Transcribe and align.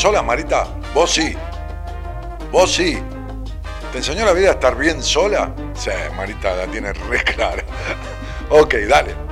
Sola, 0.00 0.22
Marita? 0.22 0.66
Vos 0.94 1.10
sí. 1.10 1.36
Vos 2.50 2.72
sí. 2.72 2.98
¿Te 3.92 3.98
enseñó 3.98 4.24
la 4.24 4.32
vida 4.32 4.48
a 4.48 4.52
estar 4.52 4.74
bien 4.74 5.02
sola? 5.02 5.54
Sí, 5.74 5.90
Marita 6.16 6.56
la 6.56 6.66
tiene 6.68 6.94
re 6.94 7.22
clara. 7.22 7.62
ok, 8.48 8.74
dale. 8.88 9.29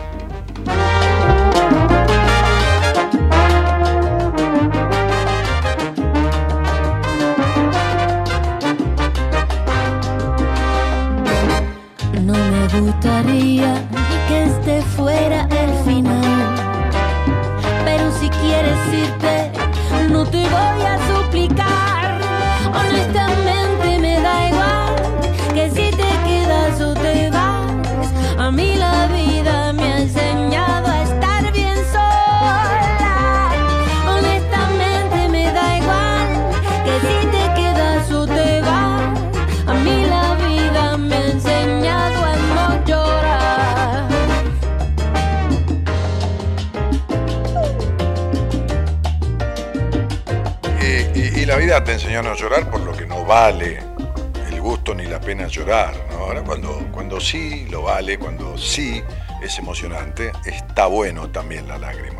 Sí 57.28 57.66
lo 57.70 57.82
vale, 57.82 58.18
cuando 58.18 58.56
sí 58.56 59.02
es 59.42 59.58
emocionante, 59.58 60.32
está 60.46 60.86
bueno 60.86 61.28
también 61.30 61.68
la 61.68 61.76
lágrima. 61.76 62.17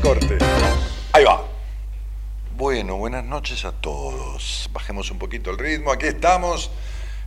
Corte. 0.00 0.38
Ahí 1.12 1.24
va. 1.24 1.44
Bueno, 2.56 2.96
buenas 2.96 3.24
noches 3.24 3.64
a 3.64 3.72
todos. 3.72 4.68
Bajemos 4.72 5.10
un 5.10 5.18
poquito 5.18 5.50
el 5.50 5.58
ritmo. 5.58 5.92
Aquí 5.92 6.06
estamos. 6.06 6.70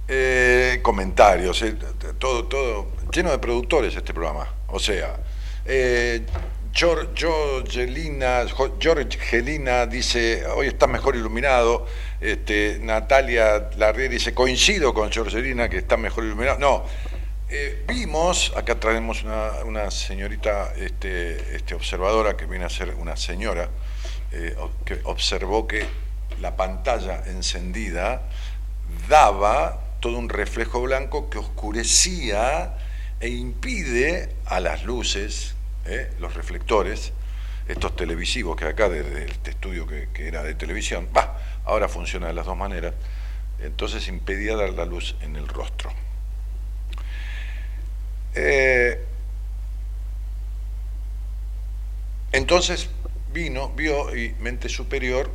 Eh, 0.07 0.79
comentarios. 0.81 1.61
eh, 1.63 1.75
todo, 2.17 2.45
todo. 2.45 2.87
Lleno 3.11 3.31
de 3.31 3.39
productores 3.39 3.95
este 3.95 4.13
programa. 4.13 4.47
O 4.67 4.79
sea, 4.79 5.17
eh, 5.65 6.25
Geor- 6.73 7.09
Georgelina, 7.15 8.43
Georgelina 8.79 9.85
dice, 9.85 10.45
hoy 10.47 10.67
está 10.67 10.87
mejor 10.87 11.15
iluminado. 11.15 11.85
Este, 12.21 12.79
Natalia 12.81 13.69
Larrier 13.77 14.09
dice, 14.11 14.33
coincido 14.33 14.93
con 14.93 15.11
Georgelina 15.11 15.69
que 15.69 15.77
está 15.77 15.97
mejor 15.97 16.23
iluminado. 16.23 16.57
No, 16.59 16.85
eh, 17.49 17.85
vimos, 17.87 18.51
acá 18.57 18.77
traemos 18.77 19.23
una, 19.23 19.89
señorita 19.89 20.73
este, 20.75 21.55
este, 21.55 21.75
observadora 21.75 22.35
que 22.35 22.45
viene 22.45 22.65
a 22.65 22.69
ser 22.69 22.93
una 22.95 23.15
señora, 23.15 23.69
eh, 24.33 24.53
que 24.83 24.99
observó 25.05 25.65
que 25.65 25.85
la 26.41 26.57
pantalla 26.57 27.23
encendida 27.25 28.23
daba 29.07 29.79
todo 30.01 30.17
un 30.17 30.27
reflejo 30.27 30.81
blanco 30.81 31.29
que 31.29 31.37
oscurecía 31.37 32.77
e 33.21 33.29
impide 33.29 34.35
a 34.45 34.59
las 34.59 34.83
luces, 34.83 35.55
eh, 35.85 36.11
los 36.19 36.33
reflectores, 36.33 37.13
estos 37.69 37.95
televisivos 37.95 38.57
que 38.57 38.65
acá 38.65 38.89
desde 38.89 39.25
este 39.25 39.51
estudio 39.51 39.87
que, 39.87 40.09
que 40.13 40.27
era 40.27 40.43
de 40.43 40.53
televisión, 40.53 41.07
va, 41.15 41.39
ahora 41.63 41.87
funciona 41.87 42.27
de 42.27 42.33
las 42.33 42.45
dos 42.45 42.57
maneras, 42.57 42.93
entonces 43.59 44.09
impedía 44.09 44.57
dar 44.57 44.71
la 44.71 44.83
luz 44.83 45.15
en 45.21 45.37
el 45.37 45.47
rostro. 45.47 46.06
Eh, 48.35 49.03
entonces 52.31 52.89
vino, 53.33 53.69
vio 53.69 54.15
y 54.15 54.33
mente 54.39 54.69
superior 54.69 55.31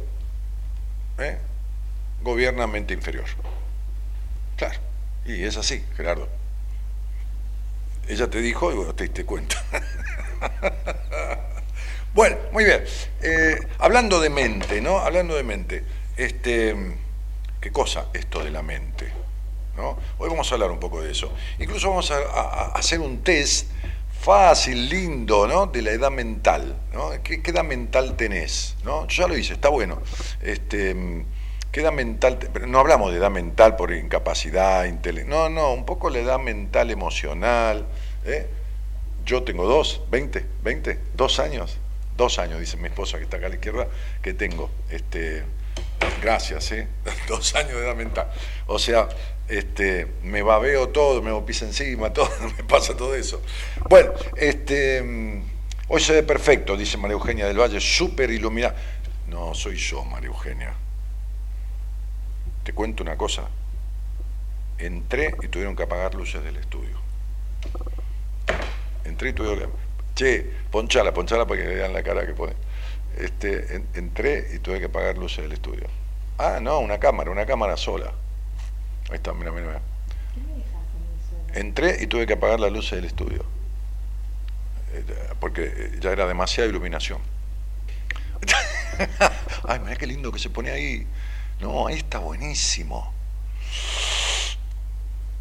¿eh? 1.19 1.39
gobierna 2.23 2.67
mente 2.67 2.95
inferior. 2.95 3.27
Claro, 4.57 4.79
y 5.25 5.45
es 5.45 5.57
así, 5.57 5.85
Gerardo. 5.97 6.29
Ella 8.09 8.29
te 8.29 8.41
dijo 8.41 8.73
y 8.73 8.75
vos 8.75 8.95
te 8.97 9.05
diste 9.05 9.25
cuenta. 9.25 9.63
bueno, 12.15 12.37
muy 12.53 12.65
bien. 12.65 12.85
Eh, 13.23 13.59
hablando 13.79 14.21
de 14.21 14.31
mente, 14.31 14.81
¿no? 14.81 14.99
Hablando 14.99 15.35
de 15.37 15.43
mente. 15.43 15.85
Este, 16.17 16.75
¿Qué 17.61 17.71
cosa 17.71 18.09
esto 18.13 18.43
de 18.43 18.51
la 18.51 18.63
mente? 18.63 19.22
¿No? 19.77 19.99
Hoy 20.19 20.29
vamos 20.29 20.51
a 20.51 20.55
hablar 20.55 20.71
un 20.71 20.81
poco 20.81 21.01
de 21.03 21.13
eso. 21.13 21.33
Incluso 21.59 21.91
vamos 21.91 22.11
a, 22.11 22.73
hacer 22.75 23.01
un 23.01 23.23
test 23.23 23.71
fácil, 24.21 24.89
lindo, 24.89 25.49
¿no? 25.49 25.67
De 25.67 25.83
la 25.83 25.91
edad 25.91 26.11
mental, 26.11 26.77
¿no? 26.93 27.11
¿Qué, 27.23 27.43
edad 27.45 27.65
mental 27.65 28.17
tenés? 28.17 28.77
¿no? 28.85 29.07
Yo 29.09 29.23
ya 29.23 29.29
lo 29.29 29.37
hice, 29.37 29.55
está 29.55 29.69
bueno. 29.69 30.01
Este, 30.41 31.25
¿Qué 31.73 31.81
edad 31.81 31.93
mental? 31.93 32.39
no 32.69 32.81
hablamos 32.81 33.13
de 33.13 33.19
edad 33.19 33.31
mental 33.31 33.77
por 33.77 33.93
incapacidad, 33.93 34.85
intele- 34.85 35.25
No, 35.25 35.49
no, 35.49 35.73
un 35.73 35.87
poco 35.87 36.11
la 36.11 36.19
edad 36.19 36.39
mental 36.39 36.91
emocional. 36.91 37.87
¿eh? 38.27 38.47
Yo 39.25 39.43
tengo 39.43 39.67
dos, 39.67 40.03
20, 40.11 40.45
20, 40.63 40.99
dos 41.15 41.39
años. 41.39 41.79
Dos 42.17 42.39
años, 42.39 42.61
dice 42.61 42.77
mi 42.77 42.89
esposa 42.89 43.17
que 43.17 43.25
está 43.25 43.39
acá 43.39 43.47
a 43.47 43.49
la 43.49 43.55
izquierda, 43.55 43.89
que 44.21 44.35
tengo. 44.35 44.69
Este, 44.91 45.45
gracias, 46.21 46.73
¿eh? 46.73 46.89
Dos 47.29 47.55
años 47.55 47.73
de 47.73 47.85
edad 47.87 47.97
mental. 47.97 48.31
O 48.67 48.79
sea, 48.79 49.09
este, 49.59 50.07
me 50.23 50.43
babeo 50.43 50.89
todo, 50.89 51.23
me 51.23 51.31
hago 51.31 51.45
pis 51.45 51.63
encima, 51.63 52.13
todo, 52.15 52.29
me 52.57 52.65
pasa 52.65 52.97
todo 52.97 53.15
eso. 53.15 53.41
Bueno, 53.89 54.13
este, 54.37 55.03
mm, 55.03 55.43
hoy 55.89 56.01
se 56.01 56.13
ve 56.15 56.23
perfecto, 56.23 56.77
dice 56.77 56.97
María 56.97 57.15
Eugenia 57.15 57.47
del 57.47 57.59
Valle, 57.61 57.81
súper 57.81 58.31
iluminada. 58.31 58.75
No, 59.29 59.55
soy 59.55 59.77
yo, 59.77 60.05
María 60.05 60.29
Eugenia. 60.29 60.75
Te 62.65 62.73
cuento 62.73 63.03
una 63.03 63.17
cosa. 63.17 63.49
Entré 64.79 65.35
y 65.43 65.49
tuvieron 65.49 65.77
que 65.77 65.83
apagar 65.85 66.15
luces 66.15 66.43
del 66.43 66.57
estudio. 66.57 67.01
Entré 69.05 69.31
y 69.31 69.33
tuvieron 69.33 69.59
que... 69.59 69.69
Che, 70.15 70.51
ponchala, 70.71 71.13
ponchala 71.15 71.47
para 71.47 71.61
que 71.63 71.67
vean 71.69 71.93
la 71.93 72.03
cara 72.03 72.27
que 72.27 72.35
pone. 72.35 72.55
Este, 73.19 73.77
en- 73.77 73.87
entré 73.95 74.47
y 74.55 74.59
tuve 74.59 74.79
que 74.79 74.87
apagar 74.87 75.17
luces 75.19 75.43
del 75.43 75.53
estudio. 75.53 75.87
Ah, 76.39 76.59
no, 76.61 76.79
una 76.81 76.99
cámara, 76.99 77.31
una 77.31 77.47
cámara 77.47 77.77
sola. 77.77 78.13
Ahí 79.13 79.17
está, 79.17 79.35
mira, 79.35 79.53
mira, 79.53 79.67
mira. 79.67 79.83
Entré 81.55 82.03
y 82.03 82.07
tuve 82.07 82.27
que 82.27 82.33
apagar 82.33 82.59
las 82.59 82.73
luces 82.73 82.93
del 82.93 83.05
estudio. 83.05 83.45
Porque 85.39 85.65
eh, 85.75 85.99
ya 86.01 86.13
era 86.13 86.27
demasiada 86.27 86.69
iluminación. 86.69 87.21
Ay, 89.69 89.81
mira 89.81 89.97
qué 89.97 90.07
lindo 90.07 90.33
que 90.33 90.39
se 90.39 90.49
pone 90.49 90.71
ahí. 90.71 91.07
No, 91.61 91.87
ahí 91.87 91.97
está 91.99 92.19
buenísimo. 92.21 93.13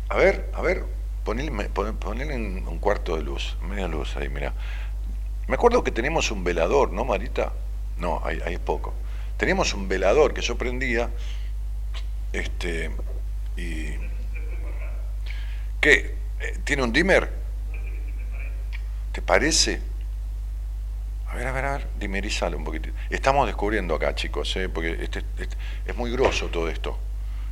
A 0.10 0.18
ver, 0.18 0.50
a 0.54 0.62
ver, 0.62 0.86
ponele, 1.24 1.52
pon- 1.70 1.96
ponele 1.96 2.36
en 2.36 2.68
un 2.68 2.80
cuarto 2.80 3.16
de 3.16 3.24
luz, 3.24 3.56
media 3.62 3.88
luz 3.88 4.18
ahí, 4.18 4.28
mira. 4.28 4.54
Me 5.48 5.56
acuerdo 5.56 5.82
que 5.84 5.92
tenemos 5.92 6.30
un 6.32 6.44
velador, 6.44 6.92
¿no, 6.92 7.06
Marita? 7.06 7.54
No, 7.98 8.22
ahí, 8.26 8.40
ahí 8.46 8.56
es 8.56 8.60
poco. 8.60 8.94
Teníamos 9.38 9.74
un 9.74 9.88
velador 9.88 10.34
que 10.34 10.42
yo 10.42 10.58
prendía, 10.58 11.10
este, 12.34 12.92
y... 13.58 13.96
¿Qué? 15.80 16.16
Eh, 16.40 16.58
¿Tiene 16.64 16.84
un 16.84 16.94
dimmer? 16.94 17.30
¿Te 19.12 19.22
parece? 19.22 19.82
A 21.28 21.36
ver, 21.36 21.48
a 21.48 21.52
ver, 21.52 21.66
a 21.66 21.72
ver, 21.78 21.88
dimerizale 22.00 22.56
un 22.56 22.64
poquitito. 22.64 22.96
Estamos 23.10 23.48
descubriendo 23.48 23.96
acá, 23.96 24.14
chicos, 24.16 24.56
¿eh? 24.58 24.70
porque 24.70 24.98
este, 25.02 25.24
este- 25.38 25.58
es 25.86 25.96
muy 25.96 26.12
grosso 26.12 26.48
todo 26.48 26.70
esto. 26.70 26.98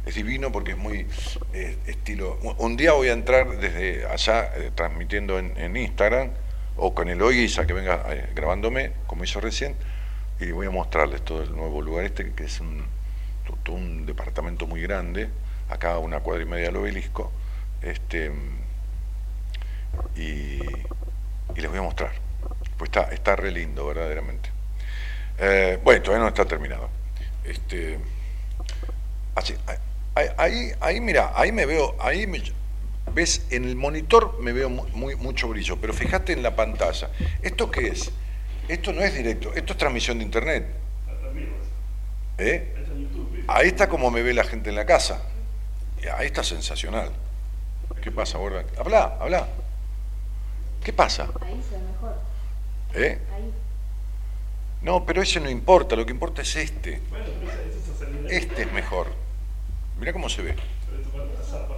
Es 0.06 0.16
divino 0.16 0.52
porque 0.52 0.72
es 0.72 0.78
muy 0.78 1.08
eh, 1.54 1.78
estilo... 1.88 2.38
Un- 2.58 2.78
día 2.78 2.94
voy 2.94 3.10
a 3.10 3.14
entrar 3.14 3.58
desde 3.58 4.06
allá 4.06 4.52
eh, 4.56 4.72
transmitiendo 4.74 5.38
en, 5.40 5.76
Instagram 5.78 6.32
o 6.78 6.94
con 6.94 7.10
el 7.10 7.22
Oiguisa 7.22 7.68
que 7.68 7.74
venga 7.74 8.04
grabándome, 8.34 8.92
como 9.08 9.24
hizo 9.24 9.42
recién, 9.42 9.76
y 10.40 10.52
voy 10.52 10.68
a 10.68 10.72
mostrarles 10.72 11.24
todo 11.24 11.44
el 11.44 11.54
nuevo 11.56 11.82
lugar 11.82 12.06
este, 12.06 12.32
que 12.34 12.46
es 12.46 12.60
un, 12.62 12.86
un 13.70 14.06
departamento 14.06 14.66
muy 14.68 14.82
grande, 14.82 15.30
acá 15.70 15.94
a 15.94 16.00
una 16.00 16.20
cuadra 16.20 16.44
y 16.44 16.46
media 16.46 16.66
del 16.68 16.78
obelisco, 16.78 17.32
este, 17.82 18.32
y, 20.16 20.60
y 20.62 21.56
les 21.56 21.70
voy 21.70 21.80
a 21.80 21.84
mostrar. 21.84 22.12
Pues 22.78 22.90
está, 22.90 23.04
está 23.14 23.36
re 23.36 23.52
lindo, 23.52 23.86
verdaderamente. 23.86 24.50
Eh, 25.38 25.80
bueno, 25.84 26.02
todavía 26.02 26.24
no 26.24 26.30
está 26.30 26.46
terminado. 26.46 26.90
Este, 27.44 27.98
así, 29.36 29.56
ahí, 30.16 30.28
ahí, 30.38 30.72
ahí, 30.80 31.02
mira, 31.02 31.32
ahí 31.36 31.52
me 31.52 31.66
veo, 31.66 31.96
ahí 32.00 32.28
me, 32.28 32.42
ves, 33.14 33.46
en 33.50 33.66
el 33.66 33.76
monitor 33.76 34.40
me 34.40 34.54
veo 34.54 34.70
mu- 34.70 34.88
muy, 34.90 35.16
mucho 35.16 35.48
brillo, 35.48 35.78
pero 35.80 35.94
fíjate 35.94 36.34
en 36.34 36.44
la 36.44 36.56
pantalla. 36.56 37.10
¿Esto 37.42 37.70
qué 37.72 37.88
es? 37.88 38.12
Esto 38.68 38.94
no 38.94 39.02
es 39.02 39.14
directo, 39.14 39.54
esto 39.54 39.74
es 39.74 39.78
transmisión 39.80 40.20
de 40.20 40.24
internet. 40.26 40.66
¿Eh? 42.38 42.74
Ahí 43.48 43.68
está 43.68 43.90
como 43.90 44.12
me 44.12 44.22
ve 44.22 44.34
la 44.34 44.44
gente 44.44 44.70
en 44.70 44.76
la 44.76 44.86
casa. 44.86 45.22
Y 46.04 46.08
Ahí 46.08 46.28
está 46.28 46.44
sensacional. 46.44 47.12
¿Qué 48.02 48.12
pasa, 48.12 48.38
gorda? 48.38 48.64
Habla, 48.78 49.18
habla. 49.20 49.48
¿Qué 50.84 50.94
pasa? 50.94 51.30
Ahí 51.42 51.62
se 51.68 51.76
ve 51.76 51.84
mejor. 51.84 52.16
¿Eh? 52.94 53.20
Ahí. 53.36 53.54
No, 54.82 55.06
pero 55.06 55.22
eso 55.22 55.40
no 55.42 55.50
importa, 55.50 55.96
lo 55.96 56.06
que 56.06 56.12
importa 56.12 56.42
es 56.42 56.56
este. 56.56 57.02
Este 58.30 58.62
es 58.62 58.72
mejor. 58.72 59.08
Mira 60.00 60.14
cómo 60.14 60.30
se 60.30 60.42
ve. 60.42 60.56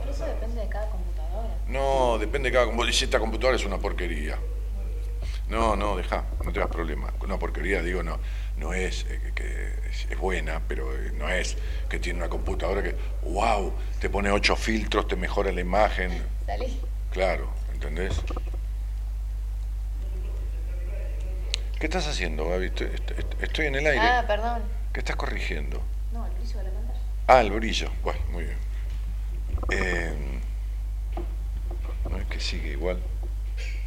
Eso 0.10 0.26
depende 0.26 0.62
de 0.62 0.70
cada 0.70 0.88
computadora. 0.90 1.56
No, 1.68 2.18
depende 2.20 2.50
de 2.50 2.54
cada 2.54 2.66
computadora. 2.66 2.94
Si 2.94 3.06
esta 3.06 3.20
computadora 3.20 3.58
es 3.58 3.66
una 3.66 3.80
porquería. 3.80 4.38
No, 5.50 5.76
no, 5.76 5.98
deja, 5.98 6.24
no 6.46 6.54
te 6.54 6.60
das 6.60 6.70
problema. 6.70 7.12
Una 7.22 7.40
porquería, 7.40 7.82
digo, 7.82 8.04
no, 8.04 8.20
no 8.62 8.74
es 8.74 9.06
eh, 9.10 9.20
que 9.34 9.74
es, 9.90 10.18
buena, 10.20 10.62
pero 10.68 10.96
eh, 10.96 11.12
no 11.18 11.28
es 11.28 11.58
que 11.90 12.00
tiene 12.00 12.20
una 12.20 12.30
computadora 12.30 12.84
que, 12.84 12.96
wow, 13.24 13.74
te 14.00 14.08
pone 14.10 14.30
ocho 14.32 14.56
filtros, 14.56 15.08
te 15.08 15.16
mejora 15.16 15.52
la 15.52 15.62
imagen. 15.62 16.22
Salí. 16.46 16.80
Claro, 17.12 17.50
¿entendés? 17.74 18.22
¿Qué 21.80 21.88
estás 21.88 22.08
haciendo, 22.08 22.48
Gaby? 22.48 22.68
Estoy, 22.68 22.88
estoy- 22.94 23.26
estoy 23.42 23.66
en 23.66 23.76
el 23.76 23.88
aire. 23.88 24.06
Ah, 24.06 24.24
perdón. 24.28 24.62
¿Qué 24.94 25.00
estás 25.00 25.16
corrigiendo? 25.16 25.82
No, 26.14 26.26
el 26.28 26.32
brillo 26.34 26.58
de 26.60 26.64
la 26.66 26.70
pantalla. 26.70 27.00
Ah, 27.28 27.42
el 27.42 27.52
brillo. 27.52 27.90
Bueno, 28.04 28.20
muy 28.30 28.44
bien. 28.44 28.58
Eh, 29.72 30.14
no 32.10 32.18
es 32.18 32.28
que 32.28 32.40
sigue 32.40 32.72
igual. 32.74 33.02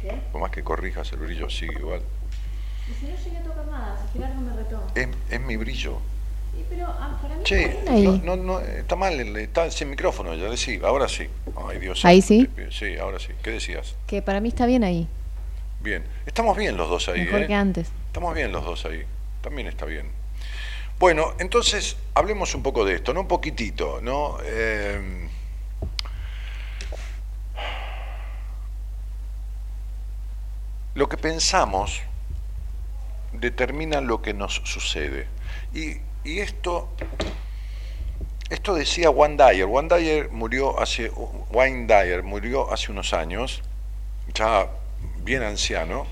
¿Qué? 0.01 0.11
Por 0.33 0.41
más 0.41 0.51
que 0.51 0.63
corrijas, 0.63 1.09
el 1.13 1.19
brillo 1.19 1.49
sigue 1.49 1.79
igual. 1.79 2.01
Y 2.89 2.93
si 2.93 3.05
no 3.07 3.15
llegué 3.15 3.37
a 3.37 3.43
tocar 3.43 3.67
nada, 3.67 3.97
si 4.11 4.17
Gerardo 4.19 4.41
me 4.41 4.55
retó. 4.55 4.83
Es, 4.95 5.07
es 5.29 5.41
mi 5.41 5.57
brillo. 5.57 5.97
Sí, 6.53 6.63
pero 6.69 6.87
ah, 6.87 7.17
para 7.21 7.35
mí 7.35 7.43
Che, 7.43 7.63
está 7.65 7.93
bien 7.93 8.07
ahí. 8.07 8.21
no, 8.23 8.35
no, 8.35 8.43
no, 8.43 8.59
está 8.59 8.95
mal, 8.95 9.13
está 9.37 9.69
sin 9.71 9.89
micrófono, 9.89 10.33
ya 10.35 10.55
sí, 10.55 10.79
ahora 10.83 11.07
sí. 11.07 11.27
Ay, 11.67 11.79
Dios 11.79 12.05
¿Ahí 12.05 12.21
sí? 12.21 12.49
Sí, 12.71 12.97
ahora 12.97 13.19
sí. 13.19 13.29
¿Qué 13.43 13.51
decías? 13.51 13.95
Que 14.07 14.21
para 14.21 14.39
mí 14.39 14.49
está 14.49 14.65
bien 14.65 14.83
ahí, 14.83 15.07
Bien. 15.81 16.03
Estamos 16.25 16.57
bien 16.57 16.77
los 16.77 16.89
dos 16.89 17.07
ahí, 17.09 17.21
mejor 17.21 17.41
¿eh? 17.41 17.47
que 17.47 17.53
antes. 17.53 17.91
Estamos 18.07 18.33
bien 18.33 18.51
los 18.51 18.65
dos 18.65 18.85
ahí. 18.85 19.03
También 19.41 19.67
está 19.67 19.85
bien. 19.85 20.07
Bueno, 20.97 21.33
entonces 21.39 21.97
hablemos 22.15 22.55
un 22.55 22.63
poco 22.63 22.85
de 22.85 22.95
esto, 22.95 23.13
¿no? 23.13 23.21
Un 23.21 23.27
poquitito, 23.27 23.99
¿no? 24.01 24.37
Eh, 24.43 25.27
lo 30.95 31.09
que 31.09 31.17
pensamos 31.17 32.01
determinan 33.39 34.07
lo 34.07 34.21
que 34.21 34.33
nos 34.33 34.61
sucede. 34.63 35.27
Y, 35.73 35.97
esto, 36.23 36.89
esto 38.49 38.73
decía 38.73 39.09
Juan 39.09 39.37
Dyer. 39.37 39.65
Juan 39.65 39.87
Dyer 39.87 40.29
murió 40.31 40.79
hace, 40.79 41.11
Wayne 41.51 42.21
murió 42.23 42.71
hace 42.73 42.91
unos 42.91 43.13
años, 43.13 43.61
ya 44.33 44.67
bien 45.23 45.43
anciano, 45.43 46.07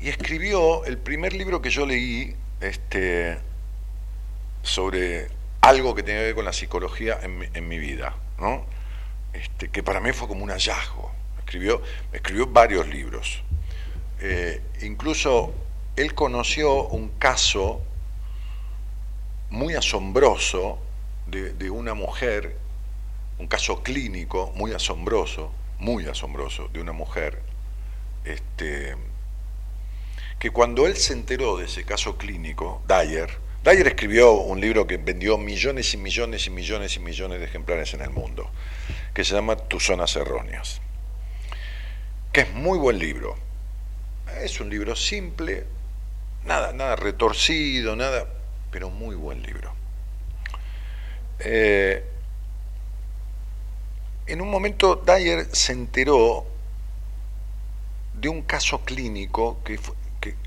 y 0.00 0.08
escribió 0.08 0.84
el 0.84 0.98
primer 0.98 1.34
libro 1.34 1.60
que 1.60 1.70
yo 1.70 1.86
leí 1.86 2.34
este, 2.60 3.38
sobre 4.62 5.28
algo 5.60 5.94
que 5.94 6.02
tenía 6.02 6.20
que 6.20 6.26
ver 6.26 6.34
con 6.34 6.44
la 6.44 6.52
psicología 6.52 7.18
en 7.22 7.38
mi, 7.38 7.46
en 7.52 7.68
mi 7.68 7.78
vida, 7.78 8.14
¿no? 8.38 8.64
Este, 9.32 9.68
que 9.68 9.82
para 9.82 10.00
mí 10.00 10.12
fue 10.12 10.28
como 10.28 10.44
un 10.44 10.50
hallazgo. 10.50 11.12
Escribió, 11.38 11.82
escribió 12.12 12.46
varios 12.46 12.86
libros. 12.88 13.42
Eh, 14.26 14.62
incluso 14.80 15.52
él 15.96 16.14
conoció 16.14 16.86
un 16.86 17.10
caso 17.10 17.82
muy 19.50 19.74
asombroso 19.74 20.78
de, 21.26 21.68
una 21.68 21.92
mujer, 21.92 22.56
un 23.38 23.48
caso 23.48 23.82
clínico 23.82 24.50
muy 24.56 24.72
asombroso, 24.72 25.52
muy 25.78 26.06
asombroso, 26.06 26.68
de 26.68 26.80
una 26.80 26.92
mujer, 26.92 27.38
este, 28.24 28.96
que 30.38 30.50
cuando 30.50 30.86
él 30.86 30.96
se 30.96 31.12
enteró 31.12 31.58
de 31.58 31.66
ese 31.66 31.84
caso 31.84 32.16
clínico, 32.16 32.80
Dyer, 32.88 33.28
Dyer 33.62 33.88
escribió 33.88 34.32
un 34.32 34.58
libro 34.58 34.86
que 34.86 34.96
vendió 34.96 35.36
millones 35.36 35.92
y 35.92 35.98
millones 35.98 36.46
y 36.46 36.50
millones 36.50 36.96
y 36.96 37.00
millones 37.00 37.40
de 37.40 37.44
ejemplares 37.44 37.92
en 37.92 38.00
el 38.00 38.08
mundo, 38.10 38.50
que 39.12 39.22
se 39.22 39.34
llama 39.34 39.56
Tus 39.56 39.84
zonas 39.84 40.16
erróneas, 40.16 40.80
que 42.32 42.40
es 42.40 42.54
muy 42.54 42.78
buen 42.78 42.98
libro. 42.98 43.43
Es 44.42 44.60
un 44.60 44.70
libro 44.70 44.96
simple, 44.96 45.64
nada, 46.44 46.72
nada 46.72 46.96
retorcido, 46.96 47.96
nada, 47.96 48.26
pero 48.70 48.90
muy 48.90 49.14
buen 49.14 49.42
libro. 49.42 49.72
Eh, 51.40 52.04
en 54.26 54.40
un 54.40 54.50
momento 54.50 54.96
Dyer 54.96 55.46
se 55.54 55.72
enteró 55.72 56.46
de 58.14 58.28
un 58.28 58.42
caso 58.42 58.80
clínico 58.84 59.58
que, 59.64 59.78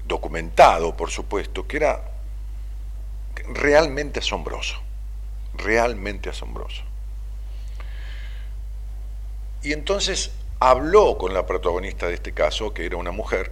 documentado, 0.05 0.95
por 0.95 1.11
supuesto, 1.11 1.67
que 1.67 1.77
era 1.77 2.01
realmente 3.49 4.19
asombroso, 4.19 4.81
realmente 5.53 6.29
asombroso. 6.29 6.83
Y 9.61 9.73
entonces 9.73 10.31
habló 10.59 11.17
con 11.17 11.33
la 11.33 11.45
protagonista 11.45 12.07
de 12.07 12.15
este 12.15 12.31
caso, 12.31 12.73
que 12.73 12.85
era 12.85 12.97
una 12.97 13.11
mujer, 13.11 13.51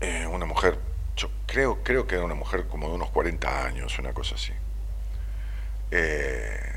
eh, 0.00 0.26
una 0.26 0.46
mujer, 0.46 0.78
yo 1.16 1.30
creo, 1.46 1.82
creo 1.82 2.06
que 2.06 2.14
era 2.16 2.24
una 2.24 2.34
mujer 2.34 2.66
como 2.68 2.88
de 2.88 2.94
unos 2.94 3.10
40 3.10 3.64
años, 3.66 3.98
una 3.98 4.12
cosa 4.12 4.34
así. 4.36 4.52
Eh, 5.90 6.76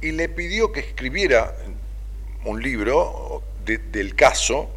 y 0.00 0.12
le 0.12 0.28
pidió 0.28 0.72
que 0.72 0.80
escribiera 0.80 1.54
un 2.44 2.62
libro 2.62 3.42
de- 3.64 3.78
del 3.78 4.14
caso 4.14 4.68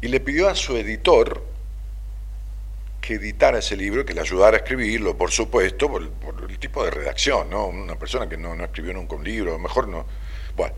y 0.00 0.08
le 0.08 0.20
pidió 0.20 0.48
a 0.48 0.54
su 0.54 0.76
editor 0.76 1.42
que 3.00 3.14
editara 3.14 3.58
ese 3.58 3.76
libro, 3.76 4.04
que 4.04 4.14
le 4.14 4.20
ayudara 4.20 4.56
a 4.56 4.60
escribirlo, 4.60 5.16
por 5.16 5.30
supuesto, 5.30 5.90
por, 5.90 6.10
por 6.10 6.50
el 6.50 6.58
tipo 6.58 6.84
de 6.84 6.90
redacción, 6.90 7.48
¿no? 7.50 7.66
Una 7.66 7.96
persona 7.98 8.28
que 8.28 8.36
no, 8.36 8.54
no 8.54 8.64
escribió 8.64 8.92
nunca 8.92 9.16
un 9.16 9.24
libro, 9.24 9.58
mejor 9.58 9.88
no. 9.88 10.06
Bueno. 10.56 10.74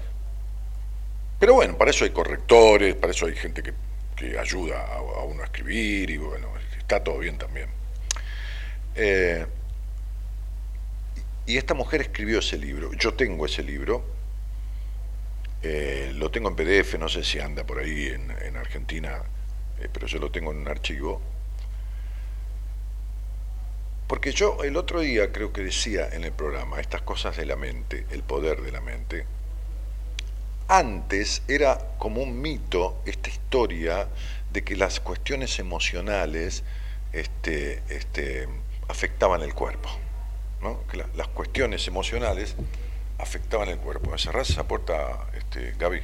Pero 1.43 1.55
bueno, 1.55 1.77
para 1.77 1.91
eso 1.91 2.05
hay 2.05 2.11
correctores, 2.11 2.95
para 2.95 3.11
eso 3.11 3.27
hay 3.27 3.35
gente 3.35 3.65
que, 3.65 3.75
que 4.15 4.39
ayuda 4.39 4.87
a, 4.95 5.25
uno 5.25 5.43
a 5.43 5.47
escribir 5.47 6.09
y 6.09 6.17
bueno, 6.17 6.47
está 6.79 7.03
todo 7.03 7.19
bien 7.19 7.37
también. 7.37 7.69
Eh, 8.95 9.45
y 11.45 11.57
esta 11.57 11.75
mujer 11.75 12.01
escribió 12.01 12.39
ese 12.39 12.59
libro, 12.59 12.93
yo 12.93 13.15
tengo 13.15 13.45
ese 13.45 13.65
libro, 13.65 14.05
eh, 15.65 16.13
lo 16.15 16.31
tengo 16.31 16.49
en 16.49 16.55
PDF, 16.55 16.95
no 16.97 17.09
sé 17.09 17.25
si 17.25 17.41
anda 17.41 17.65
por 17.65 17.81
ahí 17.81 18.07
en, 18.07 18.31
en 18.41 18.57
Argentina, 18.57 19.21
eh, 19.81 19.89
pero 19.93 20.07
yo 20.07 20.21
lo 20.21 20.31
tengo 20.31 20.53
en 20.53 20.59
un 20.59 20.69
archivo. 20.69 21.21
Porque 24.07 24.31
yo 24.31 24.63
el 24.63 24.77
otro 24.77 25.01
día 25.01 25.33
creo 25.33 25.53
que 25.53 25.63
decía 25.65 26.09
en 26.13 26.23
el 26.23 26.31
programa, 26.31 26.81
estas 26.81 27.03
cosas 27.03 27.37
de 27.37 27.47
la 27.47 27.57
mente, 27.57 28.07
el 28.13 28.23
poder 28.23 28.61
de 28.63 28.71
la 28.71 28.81
mente, 28.81 29.27
antes 30.73 31.43
era 31.49 31.79
como 31.99 32.23
un 32.23 32.41
mito 32.41 33.03
esta 33.05 33.29
historia 33.29 34.09
de 34.51 34.65
que 34.65 34.75
las 34.75 35.01
cuestiones 35.01 35.59
emocionales 35.59 36.65
este, 37.13 37.83
este, 37.91 38.49
afectaban 38.89 39.43
el 39.43 39.53
cuerpo, 39.53 39.91
¿no? 40.63 40.87
que 40.87 40.97
la- 40.97 41.09
las 41.15 41.29
cuestiones 41.29 41.87
emocionales 41.89 42.57
afectaban 43.19 43.69
el 43.69 43.77
cuerpo. 43.79 44.11
¿Me 44.13 44.17
esa 44.41 44.67
puerta, 44.67 45.27
este, 45.37 45.73
Gaby? 45.79 46.01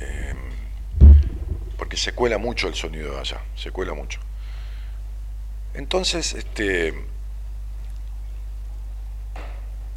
Eh, 0.00 0.34
porque 1.78 1.96
se 1.96 2.12
cuela 2.14 2.38
mucho 2.38 2.66
el 2.66 2.74
sonido 2.74 3.12
de 3.12 3.20
allá, 3.20 3.40
se 3.54 3.70
cuela 3.70 3.94
mucho. 3.94 4.18
Entonces, 5.74 6.34
este, 6.34 6.94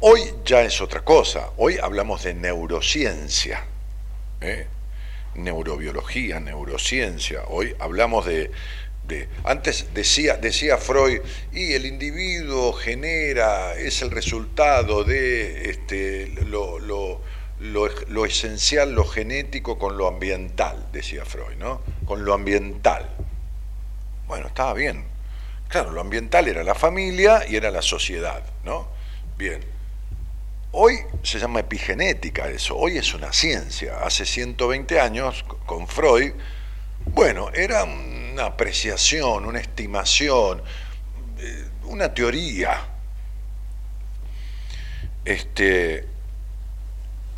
hoy 0.00 0.20
ya 0.44 0.62
es 0.62 0.80
otra 0.80 1.00
cosa. 1.02 1.50
Hoy 1.56 1.78
hablamos 1.82 2.22
de 2.24 2.34
neurociencia, 2.34 3.64
¿eh? 4.40 4.66
neurobiología, 5.34 6.40
neurociencia. 6.40 7.44
Hoy 7.48 7.74
hablamos 7.78 8.26
de, 8.26 8.50
antes 9.44 9.86
decía, 9.94 10.36
decía 10.36 10.78
Freud, 10.78 11.20
y 11.52 11.74
el 11.74 11.86
individuo 11.86 12.72
genera, 12.72 13.74
es 13.74 14.02
el 14.02 14.10
resultado 14.10 15.04
de 15.04 15.70
este, 15.70 16.28
lo- 16.46 16.78
lo 16.80 18.24
esencial, 18.26 18.92
lo 18.92 19.04
genético 19.04 19.78
con 19.78 19.96
lo 19.96 20.08
ambiental, 20.08 20.88
decía 20.92 21.24
Freud, 21.24 21.56
¿no? 21.58 21.80
Con 22.04 22.24
lo 22.24 22.34
ambiental. 22.34 23.08
Bueno, 24.26 24.48
estaba 24.48 24.74
bien. 24.74 25.04
Claro, 25.68 25.90
lo 25.90 26.00
ambiental 26.00 26.48
era 26.48 26.62
la 26.64 26.74
familia 26.74 27.44
y 27.48 27.56
era 27.56 27.70
la 27.70 27.82
sociedad, 27.82 28.42
¿no? 28.64 28.88
Bien. 29.38 29.60
Hoy 30.72 30.98
se 31.22 31.38
llama 31.38 31.60
epigenética 31.60 32.48
eso, 32.48 32.76
hoy 32.76 32.98
es 32.98 33.14
una 33.14 33.32
ciencia. 33.32 33.98
Hace 34.04 34.26
120 34.26 35.00
años, 35.00 35.44
con 35.64 35.88
Freud, 35.88 36.32
bueno, 37.06 37.50
era 37.54 37.84
una 37.84 38.46
apreciación, 38.46 39.46
una 39.46 39.60
estimación, 39.60 40.62
eh, 41.38 41.64
una 41.84 42.12
teoría. 42.12 42.88
Este, 45.24 46.06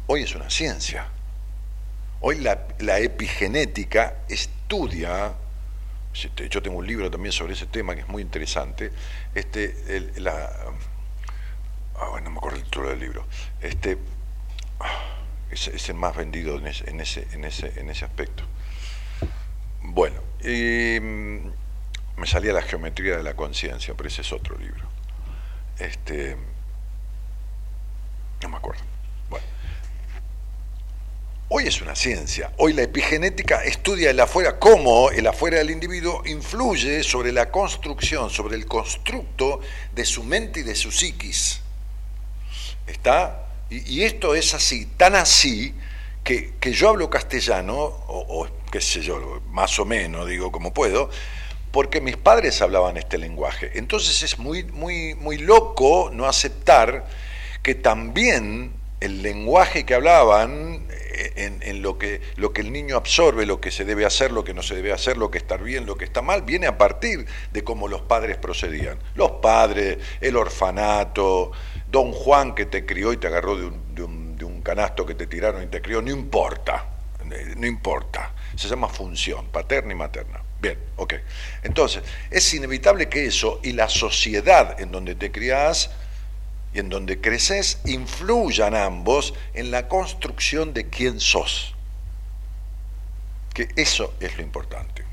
hoy 0.07 0.23
es 0.23 0.35
una 0.35 0.51
ciencia. 0.51 1.07
Hoy 2.21 2.41
la, 2.41 2.67
la 2.81 2.99
epigenética 2.99 4.17
estudia, 4.29 5.35
este, 6.13 6.49
yo 6.49 6.61
tengo 6.61 6.79
un 6.79 6.87
libro 6.87 7.11
también 7.11 7.33
sobre 7.33 7.53
ese 7.53 7.67
tema 7.67 7.95
que 7.95 8.01
es 8.01 8.09
muy 8.09 8.23
interesante, 8.23 8.91
este, 9.35 10.11
la, 10.17 10.51
ah, 11.99 12.09
bueno, 12.11 12.27
no 12.27 12.31
me 12.33 12.39
acuerdo 12.39 12.59
el 12.59 12.65
título 12.65 12.91
del 12.91 13.01
libro, 13.01 13.27
este, 13.61 13.99
ah, 14.81 15.05
es, 15.51 15.69
es 15.69 15.89
el 15.89 15.97
más 15.97 16.17
vendido 16.17 16.57
en 16.59 16.67
ese, 16.67 16.89
en 16.91 17.01
ese, 17.01 17.27
en 17.33 17.45
ese, 17.45 17.73
en 17.81 17.91
ese 17.91 18.05
aspecto. 18.05 18.45
Bueno, 19.83 20.21
y, 20.43 20.99
mm, 21.01 21.51
me 22.19 22.27
salía 22.27 22.53
la 22.53 22.63
geometría 22.63 23.17
de 23.17 23.23
la 23.23 23.35
conciencia, 23.35 23.95
pero 23.97 24.09
ese 24.09 24.23
es 24.23 24.33
otro 24.33 24.57
libro. 24.59 24.89
Este, 25.79 26.37
no 28.43 28.49
me 28.49 28.57
acuerdo. 28.57 28.83
Bueno. 29.31 29.47
Hoy 31.49 31.67
es 31.67 31.81
una 31.81 31.95
ciencia. 31.95 32.53
Hoy 32.59 32.73
la 32.73 32.83
epigenética 32.83 33.63
estudia 33.63 34.11
el 34.11 34.21
afuera, 34.21 34.59
cómo 34.59 35.11
el 35.11 35.27
afuera 35.27 35.59
del 35.59 35.71
individuo 35.71 36.23
influye 36.27 37.03
sobre 37.03 37.33
la 37.33 37.51
construcción, 37.51 38.31
sobre 38.31 38.57
el 38.57 38.67
constructo 38.67 39.61
de 39.95 40.05
su 40.05 40.25
mente 40.25 40.61
y 40.61 40.63
de 40.65 40.75
su 40.75 40.91
psiquis. 40.91 41.63
¿Está? 42.89 43.45
Y, 43.71 44.03
esto 44.03 44.35
es 44.35 44.55
así, 44.55 44.87
tan 44.97 45.15
así, 45.15 45.75
que, 46.25 46.55
que 46.59 46.73
yo 46.73 46.89
hablo 46.89 47.11
castellano, 47.11 47.75
o, 47.77 48.49
qué 48.73 48.81
sé 48.81 49.03
yo, 49.03 49.43
más 49.51 49.79
o 49.79 49.85
menos, 49.85 50.27
digo 50.27 50.51
como 50.51 50.73
puedo, 50.73 51.11
porque 51.71 52.01
mis 52.01 52.17
padres 52.17 52.63
hablaban 52.63 52.97
este 52.97 53.19
lenguaje. 53.19 53.73
Entonces 53.75 54.23
es 54.23 54.39
muy, 54.39 54.65
muy, 54.65 55.15
muy 55.15 55.37
loco 55.39 56.11
no 56.13 56.27
aceptar 56.27 57.07
que 57.63 57.75
también 57.75 58.73
el 59.01 59.23
lenguaje 59.23 59.85
que 59.85 59.95
hablaban 59.95 60.87
eh, 60.91 61.33
en, 61.37 61.63
en 61.63 61.83
lo, 61.83 61.99
que, 61.99 62.21
lo 62.37 62.53
que 62.53 62.63
el 62.63 62.73
niño 62.73 62.97
absorbe, 62.97 63.47
lo 63.47 63.61
que 63.61 63.71
se 63.71 63.85
debe 63.85 64.05
hacer, 64.05 64.33
lo 64.33 64.45
que 64.45 64.55
no 64.55 64.63
se 64.63 64.75
debe 64.75 64.93
hacer, 64.93 65.17
lo 65.17 65.31
que 65.31 65.39
está 65.39 65.57
bien, 65.57 65.87
lo 65.87 65.97
que 65.97 66.05
está 66.05 66.23
mal, 66.23 66.43
viene 66.43 66.67
a 66.67 66.79
partir 66.79 67.27
de 67.53 67.63
cómo 67.63 67.87
los 67.87 68.01
padres 68.03 68.39
procedían. 68.39 68.99
Los 69.15 69.33
padres, 69.43 69.99
el 70.21 70.37
orfanato, 70.37 71.53
don 71.91 72.13
Juan 72.13 72.55
que 72.55 72.67
te 72.67 72.85
crió 72.85 73.13
y 73.13 73.17
te 73.17 73.27
agarró 73.27 73.57
de 73.57 73.67
un, 74.05 74.29
canasto 74.63 75.07
que 75.07 75.15
te 75.15 75.27
tiraron 75.27 75.63
y 75.63 75.67
te 75.67 75.81
crió, 75.81 76.03
no 76.03 76.11
importa, 76.11 76.85
no 77.57 77.67
importa. 77.67 78.33
Se 78.55 78.69
llama 78.69 78.89
función, 78.89 79.47
paterna 79.49 79.93
y 79.93 79.97
materna. 79.97 80.43
Bien, 80.61 80.79
ok. 80.97 81.15
Entonces, 81.63 82.03
es 82.31 82.53
inevitable 82.53 83.09
que 83.09 83.27
eso 83.27 83.61
y 83.63 83.73
la 83.73 83.89
sociedad 83.89 84.79
en 84.79 84.91
donde 84.91 85.15
te 85.15 85.31
criás 85.31 85.91
y 86.75 86.81
en 86.81 86.91
donde 86.91 87.21
creces 87.21 87.79
influyan 87.87 88.75
ambos 88.75 89.33
en 89.55 89.71
la 89.71 89.89
construcción 89.89 90.75
de 90.75 90.89
quién 90.89 91.19
sos. 91.19 91.75
Que 93.55 93.69
eso 93.77 94.15
es 94.21 94.37
lo 94.37 94.43
importante. 94.43 95.05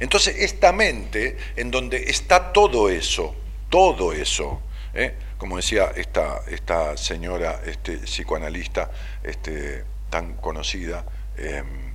Entonces, 0.00 0.36
esta 0.40 0.72
mente 0.72 1.38
en 1.56 1.70
donde 1.70 2.10
está 2.10 2.52
todo 2.52 2.90
eso, 2.90 3.34
todo 3.68 4.12
eso, 4.12 4.60
¿eh? 4.94 5.14
como 5.38 5.56
decía 5.56 5.92
esta, 5.96 6.42
esta 6.48 6.96
señora 6.96 7.60
este, 7.64 7.98
psicoanalista 7.98 8.90
este, 9.22 9.84
tan 10.10 10.34
conocida, 10.34 11.04
em, 11.36 11.88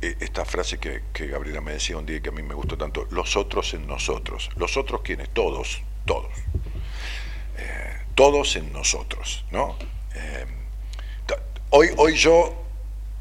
esta 0.00 0.44
frase 0.46 0.78
que, 0.78 1.02
Gabriela 1.26 1.60
me 1.60 1.72
decía 1.72 1.98
un 1.98 2.06
día 2.06 2.16
y 2.16 2.20
que 2.20 2.30
a 2.30 2.32
mí 2.32 2.42
me 2.42 2.54
gustó 2.54 2.78
tanto, 2.78 3.06
los 3.10 3.36
otros 3.36 3.74
en 3.74 3.86
nosotros. 3.86 4.48
¿Los 4.56 4.78
otros 4.78 5.02
quiénes? 5.02 5.28
Todos, 5.30 5.82
todos. 6.06 6.32
Eh, 7.58 7.98
todos 8.14 8.56
en 8.56 8.72
nosotros, 8.72 9.44
¿no? 9.50 9.76
Em, 10.14 10.48
hoy, 11.70 11.90
hoy 11.96 12.16
yo 12.16 12.64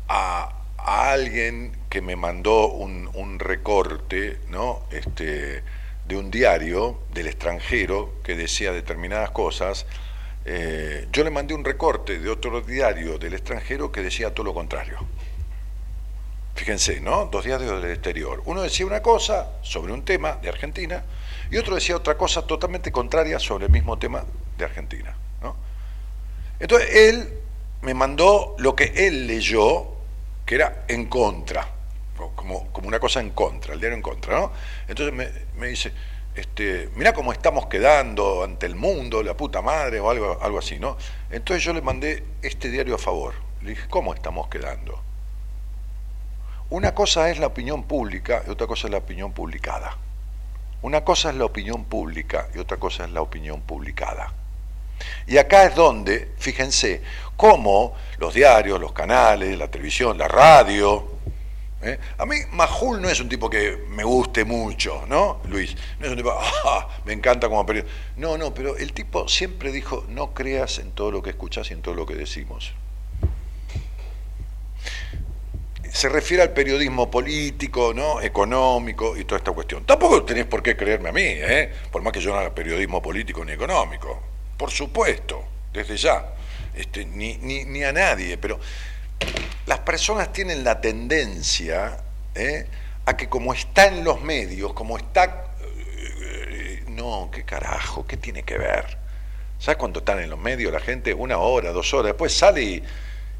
a, 0.07 0.53
a, 0.77 1.11
alguien 1.11 1.75
que 1.89 2.01
me 2.01 2.15
mandó 2.15 2.67
un, 2.67 3.09
un 3.13 3.39
recorte, 3.39 4.39
¿no? 4.49 4.83
Este, 4.91 5.63
de 6.07 6.17
un 6.17 6.29
diario 6.29 6.99
del 7.13 7.27
extranjero 7.27 8.15
que 8.23 8.35
decía 8.35 8.71
determinadas 8.71 9.31
cosas, 9.31 9.85
eh, 10.45 11.07
yo 11.11 11.23
le 11.23 11.29
mandé 11.29 11.53
un 11.53 11.63
recorte 11.63 12.19
de 12.19 12.29
otro 12.29 12.61
diario 12.61 13.17
del 13.17 13.33
extranjero 13.33 13.91
que 13.91 14.01
decía 14.01 14.33
todo 14.33 14.45
lo 14.45 14.53
contrario. 14.53 14.97
Fíjense, 16.55 16.99
¿no? 16.99 17.25
Dos 17.25 17.45
diarios 17.45 17.81
del 17.81 17.91
exterior. 17.91 18.41
Uno 18.45 18.61
decía 18.61 18.85
una 18.85 19.01
cosa 19.01 19.53
sobre 19.63 19.93
un 19.93 20.03
tema 20.03 20.33
de 20.41 20.49
Argentina 20.49 21.03
y 21.49 21.57
otro 21.57 21.75
decía 21.75 21.95
otra 21.95 22.15
cosa 22.15 22.45
totalmente 22.45 22.91
contraria 22.91 23.39
sobre 23.39 23.65
el 23.65 23.71
mismo 23.71 23.97
tema 23.97 24.23
de 24.57 24.65
Argentina. 24.65 25.15
Entonces 26.59 26.89
él 26.95 27.33
me 27.81 27.93
mandó 27.93 28.55
lo 28.59 28.75
que 28.75 28.93
él 28.95 29.27
leyó, 29.27 29.87
que 30.45 30.55
era 30.55 30.85
en 30.87 31.07
contra 31.07 31.72
como, 32.35 32.71
como 32.71 32.87
una 32.87 32.99
cosa 32.99 33.19
en 33.19 33.31
contra, 33.31 33.73
el 33.73 33.79
diario 33.79 33.95
en 33.95 34.01
contra, 34.01 34.39
¿no? 34.39 34.51
Entonces 34.87 35.13
me, 35.55 35.67
dice, 35.67 35.91
este, 36.35 36.89
mira 36.95 37.13
cómo 37.13 37.31
estamos 37.31 37.67
quedando 37.67 38.43
ante 38.43 38.65
el 38.65 38.75
mundo, 38.75 39.21
la 39.21 39.35
puta 39.35 39.61
madre, 39.61 39.99
o 39.99 40.09
algo, 40.09 40.39
algo 40.41 40.59
así, 40.59 40.79
¿no? 40.79 40.97
Entonces 41.29 41.63
yo 41.63 41.73
le 41.73 41.81
mandé 41.81 42.23
este 42.41 42.69
diario 42.69 42.95
a 42.95 42.99
favor. 42.99 43.33
Le 43.61 43.71
dije, 43.71 43.87
¿cómo 43.87 44.13
estamos 44.13 44.47
quedando? 44.47 45.01
Una 46.69 46.95
cosa 46.95 47.29
es 47.29 47.39
la 47.39 47.47
opinión 47.47 47.83
pública 47.83 48.43
y 48.47 48.49
otra 48.49 48.67
cosa 48.67 48.87
es 48.87 48.91
la 48.91 48.97
opinión 48.97 49.31
publicada. 49.31 49.97
Una 50.81 51.03
cosa 51.03 51.29
es 51.29 51.35
la 51.35 51.45
opinión 51.45 51.85
pública 51.85 52.49
y 52.53 52.57
otra 52.57 52.77
cosa 52.77 53.05
es 53.05 53.11
la 53.11 53.21
opinión 53.21 53.61
publicada. 53.61 54.33
Y 55.27 55.37
acá 55.37 55.65
es 55.65 55.75
donde, 55.75 56.31
fíjense, 56.37 57.01
cómo 57.37 57.95
los 58.17 58.33
diarios, 58.33 58.79
los 58.79 58.91
canales, 58.91 59.57
la 59.57 59.69
televisión, 59.69 60.17
la 60.17 60.27
radio, 60.27 61.12
¿eh? 61.83 61.99
A 62.17 62.25
mí 62.25 62.37
Majul 62.51 63.01
no 63.01 63.09
es 63.09 63.19
un 63.19 63.29
tipo 63.29 63.49
que 63.49 63.77
me 63.89 64.03
guste 64.03 64.45
mucho, 64.45 65.05
¿no, 65.07 65.41
Luis? 65.47 65.75
No 65.99 66.05
es 66.05 66.11
un 66.11 66.17
tipo, 66.17 66.31
ah, 66.65 66.89
me 67.05 67.13
encanta 67.13 67.49
como 67.49 67.65
periodista. 67.65 67.93
No, 68.17 68.37
no, 68.37 68.53
pero 68.53 68.77
el 68.77 68.93
tipo 68.93 69.27
siempre 69.27 69.71
dijo, 69.71 70.05
no 70.09 70.33
creas 70.33 70.79
en 70.79 70.91
todo 70.91 71.11
lo 71.11 71.21
que 71.21 71.31
escuchas 71.31 71.69
y 71.71 71.73
en 71.73 71.81
todo 71.81 71.95
lo 71.95 72.05
que 72.05 72.15
decimos. 72.15 72.73
Se 75.91 76.09
refiere 76.09 76.41
al 76.41 76.53
periodismo 76.53 77.11
político, 77.11 77.93
¿no? 77.93 78.19
económico 78.19 79.15
y 79.15 79.25
toda 79.25 79.37
esta 79.37 79.51
cuestión. 79.51 79.85
Tampoco 79.85 80.23
tenés 80.23 80.45
por 80.45 80.63
qué 80.63 80.75
creerme 80.75 81.09
a 81.09 81.11
mí, 81.11 81.21
¿eh? 81.23 81.71
por 81.91 82.01
más 82.01 82.11
que 82.11 82.19
yo 82.19 82.31
no 82.31 82.39
haga 82.39 82.53
periodismo 82.53 83.01
político 83.01 83.45
ni 83.45 83.51
económico. 83.51 84.21
Por 84.57 84.71
supuesto, 84.71 85.43
desde 85.71 85.97
ya. 85.97 86.33
Este, 86.73 87.05
ni, 87.05 87.37
ni, 87.37 87.65
ni 87.65 87.83
a 87.83 87.93
nadie, 87.93 88.37
pero 88.37 88.59
las 89.65 89.79
personas 89.79 90.31
tienen 90.33 90.63
la 90.63 90.81
tendencia 90.81 91.97
¿eh? 92.35 92.67
a 93.05 93.17
que 93.17 93.29
como 93.29 93.53
está 93.53 93.87
en 93.87 94.03
los 94.03 94.21
medios, 94.21 94.73
como 94.73 94.97
está... 94.97 95.47
Eh, 95.61 96.83
no, 96.87 97.29
qué 97.31 97.43
carajo, 97.43 98.05
¿qué 98.05 98.17
tiene 98.17 98.43
que 98.43 98.57
ver? 98.57 98.97
¿Sabes 99.59 99.77
cuánto 99.77 99.99
están 99.99 100.19
en 100.19 100.29
los 100.29 100.39
medios 100.39 100.73
la 100.73 100.79
gente? 100.79 101.13
Una 101.13 101.37
hora, 101.37 101.71
dos 101.71 101.93
horas, 101.93 102.07
después 102.07 102.33
sale 102.33 102.83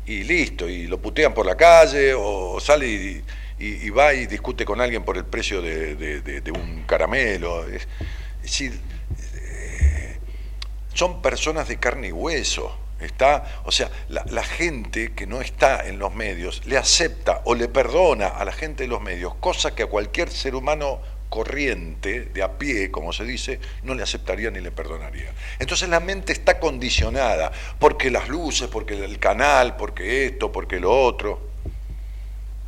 y, 0.06 0.24
listo, 0.24 0.70
y 0.70 0.88
lo 0.88 0.98
putean 1.00 1.34
por 1.34 1.46
la 1.46 1.56
calle, 1.56 2.14
o 2.14 2.60
sale 2.60 3.24
y, 3.60 3.90
va 3.90 4.14
y 4.14 4.26
discute 4.26 4.66
con 4.66 4.82
alguien 4.82 5.04
por 5.04 5.18
el 5.18 5.26
precio 5.26 5.62
de, 5.62 6.52
un 6.56 6.84
caramelo. 6.86 7.68
Es, 7.68 7.88
decir, 8.42 8.80
eh, 9.36 10.18
son 10.94 11.22
personas 11.22 11.68
de 11.68 11.78
carne 11.78 12.08
y 12.08 12.12
hueso. 12.12 12.78
Está, 13.00 13.62
o 13.66 13.72
sea, 13.72 13.90
la, 14.08 14.44
gente 14.44 15.14
que 15.14 15.28
no 15.28 15.42
está 15.42 15.88
en 15.88 16.00
los 16.00 16.14
medios 16.14 16.66
le 16.66 16.78
acepta 16.78 17.42
o 17.44 17.54
le 17.54 17.68
perdona 17.68 18.28
a 18.28 18.46
la 18.46 18.54
gente 18.54 18.84
de 18.84 18.90
los 18.90 19.02
medios, 19.02 19.36
cosa 19.36 19.76
que 19.76 19.84
a 19.84 19.88
cualquier 19.88 20.30
ser 20.30 20.56
humano 20.56 21.02
corriente, 21.34 22.26
de 22.26 22.44
a 22.44 22.60
pie, 22.60 22.92
como 22.92 23.12
se 23.12 23.26
dice, 23.26 23.60
no 23.82 23.96
le 23.96 24.04
aceptaría 24.04 24.52
ni 24.52 24.60
le 24.60 24.72
perdonaría. 24.72 25.34
Entonces 25.58 25.90
la 25.90 26.00
mente 26.00 26.32
está 26.32 26.60
condicionada, 26.60 27.52
porque 27.80 28.12
las 28.12 28.30
luces, 28.30 28.68
porque 28.68 28.94
el 29.04 29.18
canal, 29.18 29.76
porque 29.76 30.28
esto, 30.28 30.52
porque 30.52 30.80
lo 30.80 30.96
otro. 30.96 31.54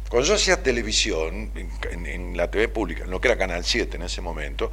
Cuando 0.09 0.27
yo 0.27 0.33
hacía 0.33 0.63
televisión, 0.63 1.51
en, 1.91 2.35
la 2.35 2.49
TV 2.49 2.67
pública, 2.67 3.03
en 3.03 3.11
lo 3.11 3.21
que 3.21 3.27
era 3.27 3.37
Canal 3.37 3.63
7 3.63 3.97
en 3.97 4.03
ese 4.03 4.21
momento, 4.21 4.71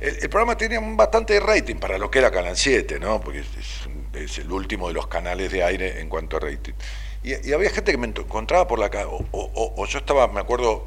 el, 0.00 0.28
programa 0.28 0.56
tenía 0.56 0.80
bastante 0.80 1.38
rating 1.40 1.76
para 1.76 1.98
lo 1.98 2.10
que 2.10 2.18
era 2.18 2.30
Canal 2.30 2.56
7, 2.56 2.98
¿no? 3.00 3.20
Porque 3.20 3.44
es, 4.14 4.38
el 4.38 4.50
último 4.50 4.88
de 4.88 4.94
los 4.94 5.06
canales 5.06 5.50
de 5.50 5.62
aire 5.62 6.00
en 6.00 6.08
cuanto 6.08 6.36
a 6.36 6.40
rating. 6.40 6.74
Y, 7.22 7.52
había 7.52 7.70
gente 7.70 7.92
que 7.92 7.98
me 7.98 8.06
encontraba 8.06 8.66
por 8.66 8.78
la 8.78 8.90
calle, 8.90 9.08
o, 9.10 9.86
yo 9.86 9.98
estaba, 9.98 10.28
me 10.28 10.40
acuerdo, 10.40 10.86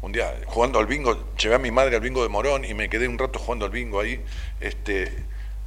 un 0.00 0.12
día 0.12 0.34
jugando 0.46 0.78
al 0.78 0.86
bingo, 0.86 1.34
llevé 1.36 1.54
a 1.54 1.58
mi 1.58 1.70
madre 1.70 1.96
al 1.96 2.02
bingo 2.02 2.22
de 2.22 2.28
Morón 2.28 2.64
y 2.64 2.74
me 2.74 2.88
quedé 2.88 3.08
un 3.08 3.18
rato 3.18 3.38
jugando 3.38 3.64
al 3.64 3.70
bingo 3.70 4.00
ahí, 4.00 4.20
este, 4.60 5.12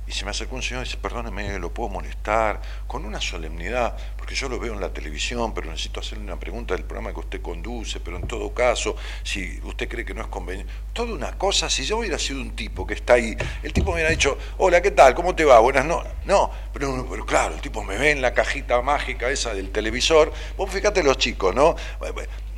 y 0.07 0.11
se 0.11 0.23
me 0.23 0.31
acercó 0.31 0.55
un 0.55 0.61
señor 0.61 0.83
y 0.83 0.85
dice, 0.85 0.97
perdóneme, 0.97 1.57
lo 1.57 1.73
puedo 1.73 1.89
molestar, 1.89 2.61
con 2.85 3.05
una 3.05 3.19
solemnidad, 3.19 3.97
porque 4.17 4.35
yo 4.35 4.47
lo 4.47 4.59
veo 4.59 4.73
en 4.73 4.79
la 4.79 4.93
televisión, 4.93 5.53
pero 5.53 5.69
necesito 5.69 5.99
hacerle 5.99 6.23
una 6.23 6.39
pregunta 6.39 6.75
del 6.75 6.83
programa 6.83 7.11
que 7.11 7.19
usted 7.19 7.41
conduce, 7.41 7.99
pero 7.99 8.17
en 8.17 8.27
todo 8.27 8.53
caso, 8.53 8.95
si 9.23 9.59
usted 9.63 9.89
cree 9.89 10.05
que 10.05 10.13
no 10.13 10.21
es 10.21 10.27
conveniente, 10.27 10.71
toda 10.93 11.13
una 11.13 11.37
cosa, 11.37 11.69
si 11.69 11.85
yo 11.85 11.97
hubiera 11.97 12.19
sido 12.19 12.41
un 12.41 12.55
tipo 12.55 12.85
que 12.85 12.93
está 12.93 13.13
ahí, 13.13 13.35
el 13.63 13.73
tipo 13.73 13.87
me 13.87 13.95
hubiera 13.95 14.11
dicho, 14.11 14.37
hola, 14.57 14.81
¿qué 14.81 14.91
tal? 14.91 15.15
¿Cómo 15.15 15.35
te 15.35 15.43
va? 15.43 15.59
Buenas 15.59 15.85
noches. 15.85 16.11
No, 16.25 16.51
pero, 16.71 17.07
pero 17.09 17.25
claro, 17.25 17.55
el 17.55 17.61
tipo 17.61 17.83
me 17.83 17.97
ve 17.97 18.11
en 18.11 18.21
la 18.21 18.33
cajita 18.33 18.81
mágica 18.81 19.29
esa 19.29 19.53
del 19.53 19.71
televisor, 19.71 20.31
vos 20.55 20.69
fíjate 20.69 21.01
los 21.01 21.17
chicos, 21.17 21.55
¿no? 21.55 21.75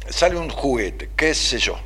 Sale 0.10 0.38
un 0.38 0.50
juguete, 0.50 1.12
qué 1.16 1.34
sé 1.34 1.60
yo, 1.60 1.78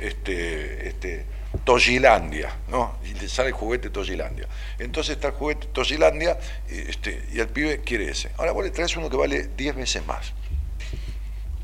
este, 0.00 0.88
este, 0.88 1.26
Togilandia, 1.64 2.54
¿no? 2.68 2.98
Y 3.04 3.14
le 3.14 3.28
sale 3.28 3.48
el 3.48 3.54
juguete 3.54 3.90
Togilandia. 3.90 4.46
Entonces 4.78 5.16
está 5.16 5.28
el 5.28 5.34
juguete 5.34 5.66
Togilandia 5.68 6.38
este, 6.68 7.26
y 7.32 7.40
el 7.40 7.48
pibe 7.48 7.80
quiere 7.80 8.10
ese. 8.10 8.30
Ahora 8.36 8.52
vos 8.52 8.64
le 8.64 8.70
traes 8.70 8.96
uno 8.96 9.08
que 9.08 9.16
vale 9.16 9.48
10 9.56 9.76
veces 9.76 10.06
más. 10.06 10.32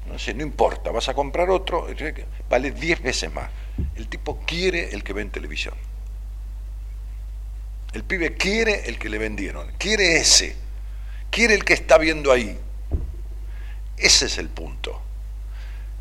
No 0.07 0.19
sé, 0.19 0.33
no 0.35 0.43
importa, 0.43 0.91
vas 0.91 1.09
a 1.09 1.15
comprar 1.15 1.51
otro, 1.51 1.87
vale 2.49 2.71
10 2.71 3.03
veces 3.03 3.33
más. 3.33 3.51
El 3.97 4.09
tipo 4.09 4.41
quiere 4.47 4.95
el 4.95 5.03
que 5.03 5.13
ve 5.13 5.23
en 5.23 5.31
televisión. 5.31 5.75
El 7.93 8.05
pibe 8.05 8.35
quiere 8.35 8.89
el 8.89 8.99
que 8.99 9.09
le 9.09 9.19
vendieron, 9.19 9.71
quiere 9.79 10.17
ese, 10.17 10.57
quiere 11.31 11.55
el 11.55 11.65
que 11.65 11.75
está 11.75 11.97
viendo 11.99 12.33
ahí. 12.33 12.59
Ese 13.97 14.27
es 14.27 14.39
el 14.39 14.49
punto. 14.49 15.01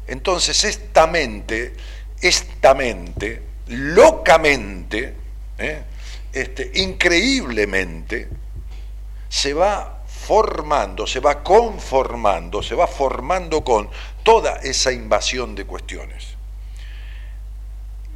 Entonces 0.07 0.63
esta 0.63 1.07
mente, 1.07 1.73
esta 2.21 2.73
mente, 2.73 3.52
locamente, 3.67 5.15
¿eh? 5.57 5.83
este, 6.31 6.71
increíblemente, 6.75 8.29
se 9.29 9.53
va 9.53 10.03
formando, 10.05 11.07
se 11.07 11.19
va 11.19 11.43
conformando, 11.43 12.61
se 12.61 12.75
va 12.75 12.87
formando 12.87 13.63
con 13.63 13.89
toda 14.23 14.55
esa 14.57 14.91
invasión 14.91 15.55
de 15.55 15.65
cuestiones. 15.65 16.35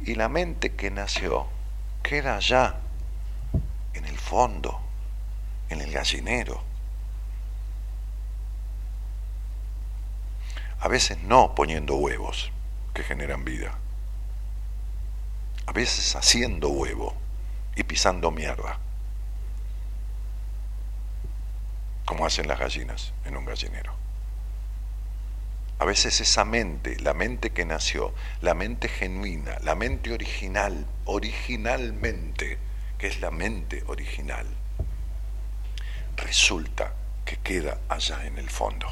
Y 0.04 0.14
la 0.14 0.28
mente 0.28 0.74
que 0.74 0.90
nació 0.90 1.46
queda 2.02 2.36
allá, 2.36 2.76
en 3.94 4.04
el 4.04 4.16
fondo, 4.16 4.80
en 5.68 5.80
el 5.80 5.90
gallinero. 5.90 6.62
A 10.80 10.88
veces 10.88 11.18
no 11.24 11.54
poniendo 11.54 11.96
huevos 11.96 12.52
que 12.94 13.02
generan 13.02 13.44
vida 13.44 13.76
a 15.68 15.72
veces 15.72 16.16
haciendo 16.16 16.70
huevo 16.70 17.14
y 17.76 17.82
pisando 17.82 18.30
mierda. 18.30 18.80
como 22.06 22.24
hacen 22.24 22.48
las 22.48 22.58
gallinas 22.58 23.12
en 23.26 23.36
un 23.36 23.44
gallinero. 23.44 23.92
A 25.78 25.84
veces 25.84 26.22
esa 26.22 26.46
mente, 26.46 26.98
la 27.00 27.12
mente 27.12 27.50
que 27.50 27.66
nació, 27.66 28.14
la 28.40 28.54
mente 28.54 28.88
genuina, 28.88 29.58
la 29.60 29.74
mente 29.74 30.10
original, 30.10 30.86
originalmente, 31.04 32.56
que 32.96 33.08
es 33.08 33.20
la 33.20 33.30
mente 33.30 33.84
original, 33.88 34.46
resulta 36.16 36.94
que 37.26 37.36
queda 37.36 37.78
allá 37.90 38.24
en 38.24 38.38
el 38.38 38.48
fondo, 38.48 38.86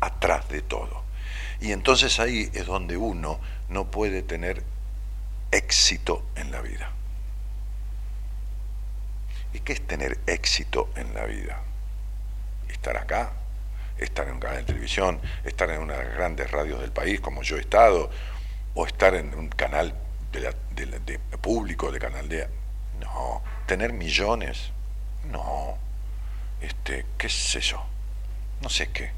atrás 0.00 0.48
de 0.48 0.62
todo. 0.62 1.04
Y 1.60 1.72
entonces 1.72 2.18
ahí 2.18 2.50
es 2.54 2.64
donde 2.64 2.96
uno 2.96 3.40
no 3.68 3.90
puede 3.90 4.22
tener 4.22 4.64
éxito 5.50 6.24
en 6.36 6.50
la 6.50 6.60
vida. 6.60 6.90
¿Y 9.52 9.60
qué 9.60 9.72
es 9.72 9.86
tener 9.86 10.18
éxito 10.26 10.90
en 10.96 11.14
la 11.14 11.24
vida? 11.24 11.62
Estar 12.68 12.96
acá, 12.96 13.32
estar 13.98 14.28
en 14.28 14.34
un 14.34 14.40
canal 14.40 14.58
de 14.58 14.64
televisión, 14.64 15.20
estar 15.44 15.70
en 15.70 15.80
una 15.80 15.96
de 15.96 16.04
las 16.04 16.14
grandes 16.14 16.50
radios 16.50 16.80
del 16.80 16.92
país, 16.92 17.20
como 17.20 17.42
yo 17.42 17.56
he 17.56 17.60
estado, 17.60 18.10
o 18.74 18.86
estar 18.86 19.14
en 19.14 19.34
un 19.34 19.48
canal 19.48 19.94
de, 20.32 21.18
público, 21.40 21.90
de 21.90 21.98
canal 21.98 22.28
de... 22.28 22.48
No, 23.00 23.42
tener 23.66 23.92
millones, 23.92 24.70
no. 25.30 25.78
Este, 26.60 27.06
¿Qué 27.16 27.28
es 27.28 27.54
eso? 27.54 27.84
No 28.60 28.68
sé 28.68 28.90
qué. 28.90 29.12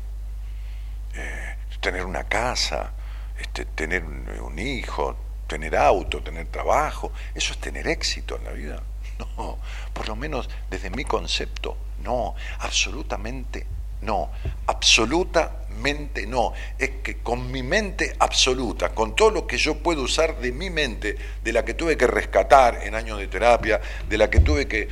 Eh, 1.15 1.57
tener 1.81 2.05
una 2.05 2.25
casa, 2.25 2.93
este, 3.39 3.65
tener 3.65 4.05
un 4.05 4.59
hijo, 4.59 5.17
tener 5.51 5.75
auto, 5.75 6.23
tener 6.23 6.47
trabajo, 6.47 7.11
eso 7.35 7.53
es 7.53 7.59
tener 7.59 7.89
éxito 7.89 8.37
en 8.37 8.45
la 8.45 8.53
vida. 8.53 8.83
No, 9.37 9.59
por 9.93 10.09
lo 10.09 10.17
menos 10.17 10.49
desde 10.71 10.89
mi 10.89 11.05
concepto, 11.05 11.77
no, 12.03 12.35
absolutamente 12.61 13.67
no, 14.03 14.31
absolutamente 14.67 16.27
no. 16.27 16.55
Es 16.79 16.91
que 17.03 17.19
con 17.19 17.51
mi 17.51 17.63
mente 17.63 18.17
absoluta, 18.19 18.95
con 18.95 19.15
todo 19.15 19.31
lo 19.31 19.47
que 19.47 19.59
yo 19.59 19.77
puedo 19.77 20.03
usar 20.03 20.39
de 20.39 20.53
mi 20.53 20.71
mente, 20.71 21.17
de 21.45 21.53
la 21.53 21.67
que 21.67 21.75
tuve 21.75 21.99
que 21.99 22.07
rescatar 22.07 22.81
en 22.83 22.95
años 22.95 23.19
de 23.19 23.27
terapia, 23.27 23.79
de 24.09 24.17
la 24.17 24.31
que 24.31 24.41
tuve 24.41 24.67
que, 24.67 24.89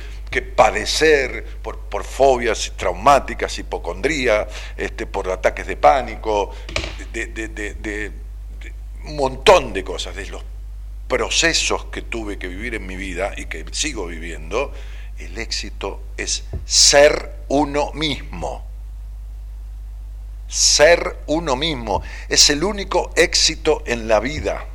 padecer 0.55 1.43
por, 1.63 1.79
por, 1.79 2.03
fobias 2.03 2.71
traumáticas, 2.77 3.57
hipocondría, 3.57 4.47
este, 4.77 5.07
por 5.07 5.27
ataques 5.31 5.65
de 5.65 5.75
pánico, 5.75 6.53
de, 7.11 7.25
de 7.25 8.28
un 9.09 9.15
montón 9.15 9.73
de 9.73 9.83
cosas, 9.83 10.15
de 10.15 10.27
los 10.27 10.43
procesos 11.07 11.85
que 11.85 12.01
tuve 12.01 12.37
que 12.37 12.47
vivir 12.47 12.75
en 12.75 12.85
mi 12.85 12.95
vida 12.95 13.33
y 13.35 13.45
que 13.45 13.65
sigo 13.71 14.07
viviendo, 14.07 14.71
el 15.17 15.37
éxito 15.37 16.01
es 16.17 16.45
ser 16.65 17.43
uno 17.49 17.91
mismo 17.93 18.69
ser 20.49 21.19
uno 21.27 21.55
mismo. 21.55 22.01
Es 22.27 22.49
el 22.49 22.63
único 22.63 23.11
éxito 23.15 23.83
en 23.85 24.07
la 24.07 24.19
vida. 24.19 24.65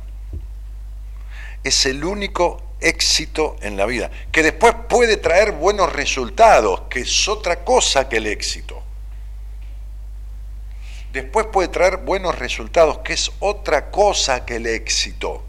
Es 1.63 1.85
el 1.85 2.03
único 2.03 2.63
éxito 2.79 3.57
en 3.61 3.77
la 3.77 3.85
vida. 3.85 4.09
Que 4.31 4.41
después 4.41 4.73
puede 4.87 5.17
traer 5.17 5.51
buenos 5.51 5.91
resultados, 5.93 6.83
que 6.89 7.01
es 7.01 7.27
otra 7.27 7.63
cosa 7.63 8.09
que 8.09 8.17
el 8.17 8.27
éxito. 8.27 8.81
Después 11.15 11.45
puede 11.45 11.69
traer 11.69 11.95
buenos 11.95 12.37
resultados, 12.37 12.97
que 12.97 13.13
es 13.13 13.31
otra 13.39 13.89
cosa 13.89 14.45
que 14.45 14.57
el 14.57 14.67
éxito. 14.67 15.45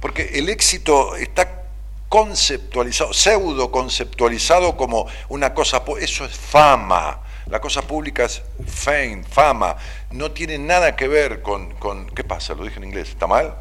Porque 0.00 0.30
el 0.38 0.48
éxito 0.48 1.14
está 1.14 1.64
conceptualizado, 2.08 3.12
pseudo 3.12 3.70
conceptualizado 3.70 4.78
como 4.78 5.06
una 5.28 5.52
cosa, 5.52 5.82
eso 6.00 6.24
es 6.24 6.34
fama, 6.34 7.20
la 7.44 7.60
cosa 7.60 7.82
pública 7.82 8.24
es 8.24 8.40
fame, 8.66 9.24
fama, 9.24 9.76
no 10.10 10.30
tiene 10.30 10.56
nada 10.56 10.96
que 10.96 11.06
ver 11.06 11.42
con, 11.42 11.74
con... 11.74 12.06
¿Qué 12.06 12.24
pasa? 12.24 12.54
Lo 12.54 12.64
dije 12.64 12.78
en 12.78 12.84
inglés, 12.84 13.10
¿está 13.10 13.26
mal? 13.26 13.54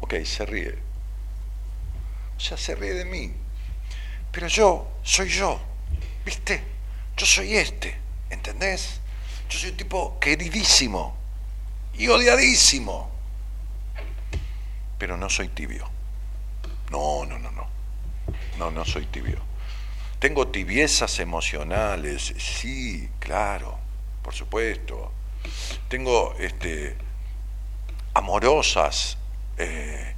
Ok, 0.00 0.14
se 0.24 0.44
ríe. 0.46 0.76
O 2.36 2.40
sea, 2.40 2.56
se 2.56 2.74
ríe 2.74 2.94
de 2.94 3.04
mí. 3.04 3.32
Pero 4.32 4.48
yo 4.48 4.88
soy 5.04 5.28
yo, 5.28 5.60
¿viste? 6.24 6.60
Yo 7.16 7.24
soy 7.24 7.56
este, 7.56 8.02
¿entendés? 8.34 9.00
Yo 9.48 9.58
soy 9.58 9.70
un 9.70 9.76
tipo 9.76 10.18
queridísimo 10.20 11.16
y 11.94 12.08
odiadísimo. 12.08 13.10
Pero 14.98 15.16
no 15.16 15.30
soy 15.30 15.48
tibio. 15.48 15.88
No, 16.90 17.24
no, 17.24 17.38
no, 17.38 17.50
no. 17.50 17.66
No, 18.58 18.70
no 18.70 18.84
soy 18.84 19.06
tibio. 19.06 19.38
Tengo 20.18 20.48
tibiezas 20.48 21.18
emocionales, 21.18 22.34
sí, 22.38 23.08
claro, 23.18 23.78
por 24.22 24.34
supuesto. 24.34 25.12
Tengo 25.88 26.34
este, 26.38 26.96
amorosas, 28.14 29.18
eh, 29.58 30.14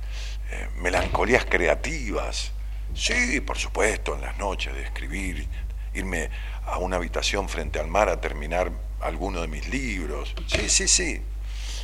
eh, 0.50 0.68
melancolías 0.76 1.44
creativas, 1.44 2.52
sí, 2.94 3.40
por 3.40 3.58
supuesto, 3.58 4.14
en 4.14 4.20
las 4.20 4.38
noches 4.38 4.74
de 4.74 4.82
escribir, 4.82 5.48
irme 5.92 6.30
a 6.66 6.78
una 6.78 6.96
habitación 6.96 7.48
frente 7.48 7.78
al 7.78 7.86
mar 7.86 8.08
a 8.08 8.20
terminar 8.20 8.72
alguno 9.00 9.40
de 9.40 9.48
mis 9.48 9.68
libros, 9.68 10.34
sí, 10.46 10.68
sí, 10.68 10.88
sí, 10.88 11.22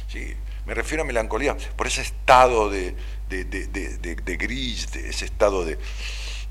sí. 0.09 0.35
Me 0.67 0.75
refiero 0.75 1.03
a 1.03 1.07
melancolía 1.07 1.57
por 1.77 1.87
ese 1.87 2.03
estado 2.03 2.71
de, 2.71 2.95
de, 3.29 3.45
de 3.45 4.37
gris, 4.37 4.93
de 4.93 5.09
ese 5.09 5.25
estado 5.25 5.65
de, 5.65 5.79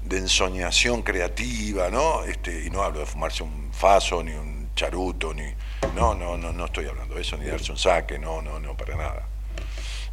ensoñación 0.10 1.04
creativa, 1.04 1.90
¿no? 1.90 2.24
Este, 2.24 2.66
y 2.66 2.70
no 2.70 2.84
hablo 2.84 3.02
de 3.02 3.06
fumarse 3.06 3.44
un 3.44 3.72
faso, 3.72 4.24
ni 4.24 4.34
un 4.34 4.70
charuto, 4.76 5.34
ni. 5.34 5.54
No, 5.96 6.16
no, 6.16 6.38
no, 6.38 6.52
no 6.52 6.66
estoy 6.66 6.88
hablando 6.88 7.16
de 7.16 7.22
eso, 7.22 7.38
ni 7.38 7.46
darse 7.46 7.72
un 7.72 7.78
saque, 7.78 8.18
no, 8.18 8.42
no, 8.42 8.60
no, 8.60 8.76
para 8.76 8.96
nada. 8.96 9.28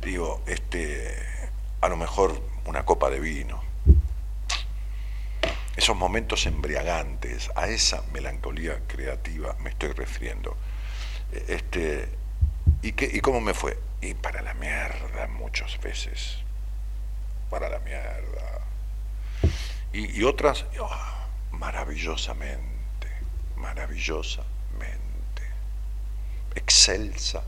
Digo, 0.03 0.43
este, 0.47 1.15
a 1.81 1.89
lo 1.89 1.97
mejor 1.97 2.41
una 2.67 2.85
copa 2.85 3.11
de 3.11 3.21
vino. 3.21 3.68
Esos 5.79 5.97
momentos 5.97 6.45
embriagantes, 6.47 7.51
a 7.55 7.69
esa 7.69 8.03
melancolía 8.13 8.81
creativa 8.89 9.55
me 9.61 9.71
estoy 9.71 9.93
refiriendo. 9.93 10.57
Este, 11.47 12.09
¿y, 12.83 12.93
qué, 12.93 13.09
¿Y 13.13 13.21
cómo 13.21 13.41
me 13.41 13.55
fue? 13.55 13.79
Y 14.01 14.15
para 14.15 14.43
la 14.43 14.55
mierda 14.55 15.29
muchas 15.29 15.81
veces. 15.81 16.39
Para 17.49 17.69
la 17.69 17.79
mierda 17.79 18.59
y, 19.93 20.23
otras 20.25 20.67
oh, 20.81 20.91
maravillosamente, 21.53 23.09
maravillosamente, 23.57 25.43
excelsamente. 26.55 27.47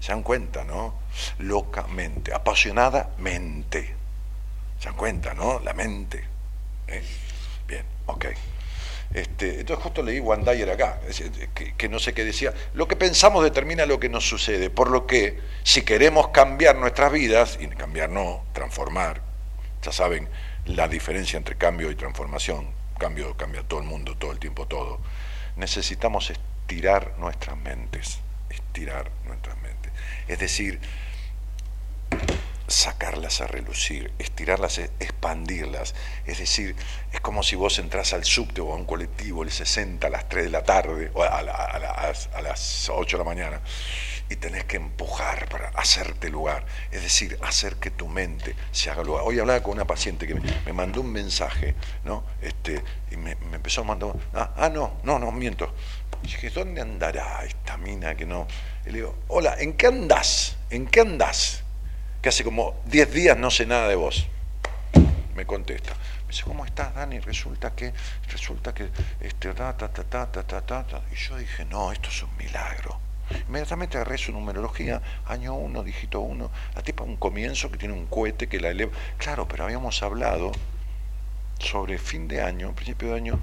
¿Se 0.00 0.12
dan 0.12 0.22
cuenta, 0.22 0.64
no? 0.64 0.94
Locamente, 1.38 2.32
apasionadamente. 2.32 3.94
¿Se 4.78 4.86
dan 4.86 4.96
cuenta, 4.96 5.34
no? 5.34 5.60
La 5.60 5.74
mente. 5.74 6.33
¿Eh? 6.88 7.02
Bien, 7.66 7.84
ok. 8.06 8.26
Este, 9.12 9.60
entonces 9.60 9.82
justo 9.82 10.02
leí 10.02 10.18
One 10.18 10.50
acá, 10.72 10.98
que, 11.54 11.74
que, 11.74 11.88
no 11.88 12.00
sé 12.00 12.12
qué 12.12 12.24
decía, 12.24 12.52
lo 12.74 12.88
que 12.88 12.96
pensamos 12.96 13.44
determina 13.44 13.86
lo 13.86 14.00
que 14.00 14.08
nos 14.08 14.28
sucede, 14.28 14.70
por 14.70 14.90
lo 14.90 15.06
que 15.06 15.38
si 15.62 15.82
queremos 15.82 16.28
cambiar 16.28 16.76
nuestras 16.76 17.12
vidas, 17.12 17.58
y 17.60 17.68
cambiar 17.68 18.10
no, 18.10 18.44
transformar, 18.52 19.20
ya 19.82 19.92
saben, 19.92 20.28
la 20.66 20.88
diferencia 20.88 21.36
entre 21.36 21.56
cambio 21.56 21.90
y 21.92 21.94
transformación, 21.94 22.68
cambio 22.98 23.36
cambia 23.36 23.62
todo 23.62 23.80
el 23.80 23.86
mundo, 23.86 24.16
todo 24.16 24.32
el 24.32 24.40
tiempo, 24.40 24.66
todo, 24.66 24.98
necesitamos 25.56 26.30
estirar 26.30 27.14
nuestras 27.18 27.56
mentes, 27.58 28.18
estirar 28.50 29.10
nuestras 29.26 29.56
mentes. 29.58 29.92
Es 30.26 30.38
decir, 30.40 30.80
sacarlas 32.66 33.40
a 33.40 33.46
relucir, 33.46 34.12
estirarlas, 34.18 34.78
expandirlas. 34.78 35.94
Es 36.26 36.38
decir, 36.38 36.74
es 37.12 37.20
como 37.20 37.42
si 37.42 37.56
vos 37.56 37.78
entras 37.78 38.12
al 38.12 38.24
subte 38.24 38.60
o 38.60 38.72
a 38.72 38.76
un 38.76 38.84
colectivo 38.84 39.42
el 39.42 39.50
60 39.50 40.06
a 40.06 40.10
las 40.10 40.28
3 40.28 40.44
de 40.44 40.50
la 40.50 40.62
tarde 40.62 41.10
o 41.14 41.22
a, 41.22 41.42
las 41.42 42.88
8 42.88 43.16
de 43.16 43.18
la 43.18 43.28
mañana 43.28 43.60
y 44.28 44.36
tenés 44.36 44.64
que 44.64 44.76
empujar 44.76 45.48
para 45.48 45.68
hacerte 45.70 46.30
lugar, 46.30 46.64
es 46.90 47.02
decir, 47.02 47.38
hacer 47.42 47.76
que 47.76 47.90
tu 47.90 48.08
mente 48.08 48.54
se 48.72 48.90
haga 48.90 49.02
lugar. 49.02 49.22
Hoy 49.26 49.38
hablaba 49.38 49.62
con 49.62 49.74
una 49.74 49.86
paciente 49.86 50.26
que 50.26 50.34
me, 50.34 50.72
mandó 50.72 51.02
un 51.02 51.12
mensaje, 51.12 51.74
¿no? 52.04 52.24
Este, 52.40 52.82
y 53.10 53.16
me, 53.16 53.32
empezó 53.32 53.82
a 53.82 53.84
mandar, 53.84 54.14
ah, 54.32 54.54
ah, 54.56 54.68
no, 54.70 54.94
no, 55.02 55.18
no, 55.18 55.30
miento. 55.30 55.74
Y 56.22 56.28
dije, 56.28 56.48
¿dónde 56.50 56.80
andará 56.80 57.44
esta 57.44 57.76
mina 57.76 58.14
que 58.14 58.24
no? 58.24 58.46
Y 58.86 58.90
le 58.90 58.94
digo, 58.94 59.14
hola, 59.28 59.56
¿en 59.58 59.74
qué 59.74 59.88
andás? 59.88 60.56
¿En 60.70 60.86
qué 60.86 61.00
andás? 61.00 61.63
Que 62.24 62.30
hace 62.30 62.42
como 62.42 62.80
10 62.86 63.12
días 63.12 63.36
no 63.36 63.50
sé 63.50 63.66
nada 63.66 63.86
de 63.86 63.96
vos. 63.96 64.26
Me 65.36 65.44
contesta. 65.44 65.92
Me 66.22 66.28
dice, 66.28 66.44
¿cómo 66.44 66.64
estás, 66.64 66.94
Dani? 66.94 67.20
Resulta 67.20 67.74
que, 67.74 67.92
resulta 68.32 68.72
que, 68.72 68.88
este, 69.20 69.52
ta, 69.52 69.76
ta, 69.76 69.88
ta, 69.88 70.04
ta, 70.04 70.32
ta, 70.32 70.42
ta, 70.42 70.86
ta. 70.86 71.02
Y 71.12 71.16
yo 71.16 71.36
dije, 71.36 71.66
no, 71.66 71.92
esto 71.92 72.08
es 72.08 72.22
un 72.22 72.34
milagro 72.38 72.98
Inmediatamente 73.46 73.98
agarré 73.98 74.16
su 74.16 74.32
numerología, 74.32 75.02
año 75.26 75.52
1, 75.52 75.82
dígito 75.82 76.20
1, 76.20 76.50
la 76.74 76.82
tipa 76.82 77.04
un 77.04 77.18
comienzo 77.18 77.70
que 77.70 77.76
tiene 77.76 77.92
un 77.92 78.06
cohete 78.06 78.48
que 78.48 78.58
la 78.58 78.70
eleva. 78.70 78.92
Claro, 79.18 79.46
pero 79.46 79.64
habíamos 79.64 80.02
hablado 80.02 80.52
sobre 81.58 81.98
fin 81.98 82.26
de 82.26 82.40
año, 82.40 82.74
principio 82.74 83.08
de 83.08 83.16
año, 83.16 83.38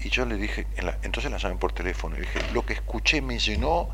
Y 0.00 0.10
yo 0.10 0.26
le 0.26 0.36
dije, 0.36 0.66
entonces 1.00 1.32
la 1.32 1.38
llamé 1.38 1.56
por 1.56 1.72
teléfono 1.72 2.14
y 2.18 2.20
dije, 2.20 2.40
lo 2.52 2.66
que 2.66 2.74
escuché 2.74 3.22
me 3.22 3.38
llenó, 3.38 3.88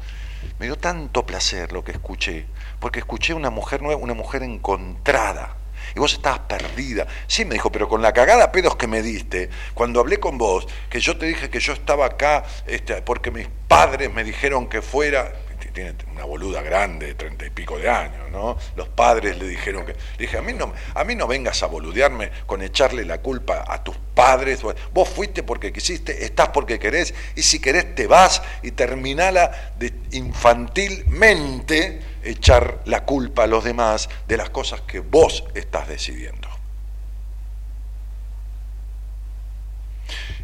me 0.59 0.67
dio 0.67 0.77
tanto 0.77 1.25
placer 1.27 1.73
lo 1.73 1.85
que 1.85 1.93
escuché, 1.93 2.47
porque 2.81 3.01
escuché 3.01 3.35
una 3.35 3.51
mujer 3.51 3.83
nueva, 3.83 4.01
una 4.01 4.15
mujer 4.15 4.43
encontrada. 4.43 5.57
Y 5.95 5.99
vos 5.99 6.13
estabas 6.13 6.41
perdida. 6.41 7.07
Sí, 7.27 7.45
me 7.45 7.55
dijo, 7.55 7.71
pero 7.71 7.89
con 7.89 8.03
la 8.03 8.13
cagada 8.13 8.53
pedos 8.53 8.77
que 8.77 8.87
me 8.87 9.03
diste, 9.03 9.51
cuando 9.75 10.01
hablé 10.01 10.21
con 10.21 10.39
vos, 10.39 10.67
que 10.89 11.01
yo 11.01 11.19
te 11.19 11.27
dije 11.27 11.51
que 11.51 11.61
yo 11.61 11.73
estaba 11.73 12.07
acá 12.07 12.45
este, 12.67 13.03
porque 13.03 13.31
mis 13.31 13.49
padres 13.69 14.13
me 14.13 14.25
dijeron 14.25 14.69
que 14.69 14.81
fuera, 14.81 15.33
tiene 15.73 15.95
una 16.13 16.25
boluda 16.25 16.63
grande 16.63 17.07
de 17.07 17.15
treinta 17.15 17.47
y 17.47 17.51
pico 17.51 17.79
de 17.79 17.89
años, 17.89 18.31
¿no? 18.31 18.57
Los 18.77 18.89
padres 18.89 19.39
le 19.39 19.49
dijeron 19.49 19.85
que. 19.85 19.93
Le 19.93 19.99
dije, 20.19 20.39
a 20.39 20.43
mí 20.43 20.53
no, 20.53 20.73
a 20.95 21.05
mí 21.05 21.15
no 21.15 21.27
vengas 21.27 21.63
a 21.63 21.67
boludearme 21.67 22.31
con 22.47 22.63
echarle 22.63 23.05
la 23.05 23.19
culpa 23.19 23.65
a 23.67 23.83
tus 23.83 23.97
padres. 24.15 24.61
Vos 24.93 25.09
fuiste 25.09 25.43
porque 25.43 25.73
quisiste, 25.73 26.25
estás 26.25 26.49
porque 26.49 26.79
querés, 26.79 27.15
y 27.35 27.43
si 27.43 27.59
querés 27.61 27.95
te 27.95 28.07
vas 28.07 28.43
y 28.63 28.73
terminala 28.73 29.73
de 29.79 29.93
infantilmente 30.13 32.01
echar 32.23 32.83
la 32.85 33.05
culpa 33.05 33.45
a 33.45 33.47
los 33.47 33.65
demás 33.65 34.09
de 34.29 34.37
las 34.37 34.51
cosas 34.51 34.83
que 34.83 35.01
vos 35.01 35.45
estás 35.55 35.89
decidiendo. 35.89 36.49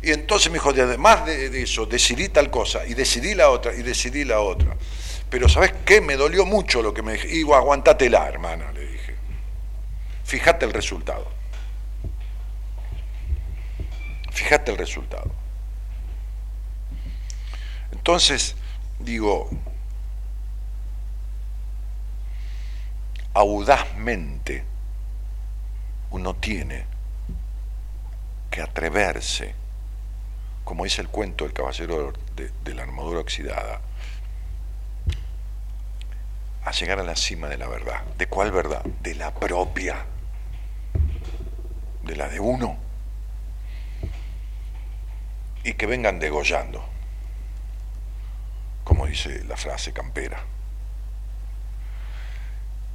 Y 0.00 0.12
entonces 0.12 0.50
me 0.50 0.54
dijo, 0.54 0.70
además 0.70 1.26
de, 1.26 1.50
de 1.50 1.62
eso, 1.62 1.84
decidí 1.84 2.28
tal 2.28 2.50
cosa, 2.50 2.86
y 2.86 2.94
decidí 2.94 3.34
la 3.34 3.50
otra, 3.50 3.74
y 3.74 3.82
decidí 3.82 4.24
la 4.24 4.40
otra. 4.40 4.76
Pero 5.30 5.48
¿sabes 5.48 5.72
qué? 5.84 6.00
Me 6.00 6.16
dolió 6.16 6.46
mucho 6.46 6.82
lo 6.82 6.94
que 6.94 7.02
me 7.02 7.14
dije. 7.14 7.28
Digo, 7.28 7.54
aguantatela, 7.54 8.26
hermana, 8.28 8.72
le 8.72 8.86
dije. 8.86 9.14
Fíjate 10.24 10.64
el 10.64 10.72
resultado. 10.72 11.28
Fíjate 14.30 14.70
el 14.70 14.78
resultado. 14.78 15.30
Entonces, 17.92 18.56
digo, 18.98 19.50
audazmente 23.34 24.64
uno 26.10 26.34
tiene 26.36 26.86
que 28.50 28.62
atreverse, 28.62 29.54
como 30.64 30.84
dice 30.84 31.02
el 31.02 31.08
cuento 31.08 31.44
del 31.44 31.52
caballero 31.52 32.14
de, 32.34 32.50
de 32.64 32.74
la 32.74 32.84
armadura 32.84 33.20
oxidada, 33.20 33.80
a 36.68 36.72
llegar 36.72 37.00
a 37.00 37.02
la 37.02 37.16
cima 37.16 37.48
de 37.48 37.56
la 37.56 37.66
verdad. 37.66 38.04
¿De 38.18 38.26
cuál 38.26 38.52
verdad? 38.52 38.84
De 39.00 39.14
la 39.14 39.32
propia, 39.34 40.04
de 42.02 42.14
la 42.16 42.28
de 42.28 42.40
uno. 42.40 42.76
Y 45.64 45.72
que 45.74 45.86
vengan 45.86 46.18
degollando, 46.18 46.84
como 48.84 49.06
dice 49.06 49.44
la 49.44 49.56
frase 49.56 49.94
campera. 49.94 50.42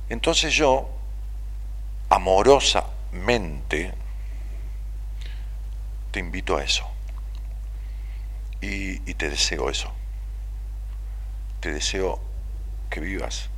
Entonces 0.10 0.54
yo, 0.54 0.90
amorosamente, 2.10 3.92
te 6.12 6.20
invito 6.20 6.58
a 6.58 6.64
eso. 6.64 6.88
Y, 8.62 9.10
y 9.10 9.16
te 9.16 9.30
deseo 9.30 9.70
eso. 9.70 9.92
Te 11.60 11.74
deseo 11.74 12.20
que 12.90 13.00
vivas 13.00 13.50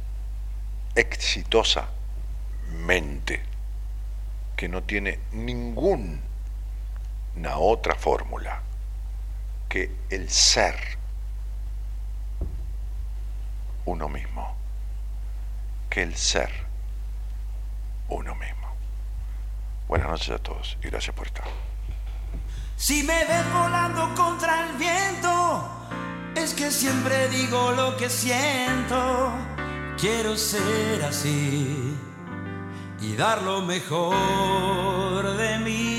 exitosamente, 0.96 3.42
que 4.56 4.70
no 4.70 4.84
tiene 4.84 5.20
ninguna 5.34 6.22
otra 7.58 7.96
fórmula 7.96 8.62
que 9.68 9.92
el 10.10 10.30
ser 10.30 10.76
uno 13.86 14.10
mismo, 14.10 14.56
que 15.90 16.04
el 16.04 16.16
ser 16.16 16.50
uno 18.10 18.36
mismo. 18.36 18.68
Buenas 19.88 20.10
noches 20.10 20.30
a 20.30 20.40
todos 20.40 20.78
y 20.82 20.88
gracias 20.88 21.16
por 21.16 21.28
estar. 21.28 21.46
Si 22.78 23.04
me 23.04 23.26
ves 23.26 23.54
volando 23.54 24.14
contra 24.16 24.68
el 24.68 24.78
viento, 24.78 25.70
es 26.36 26.54
que 26.54 26.72
siempre 26.72 27.30
digo 27.30 27.72
lo 27.72 27.96
que 27.98 28.10
siento. 28.10 29.55
Quiero 29.98 30.36
ser 30.36 31.04
así 31.04 31.96
y 33.02 33.16
dar 33.16 33.42
lo 33.44 33.62
mejor 33.62 35.38
de 35.38 35.60
mí. 35.60 35.95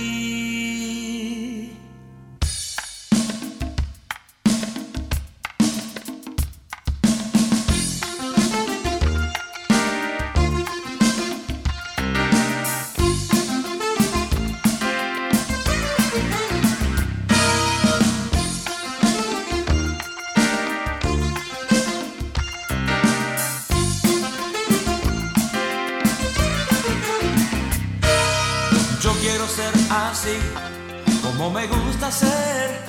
Como 31.37 31.51
me 31.51 31.67
gusta 31.67 32.11
ser, 32.11 32.81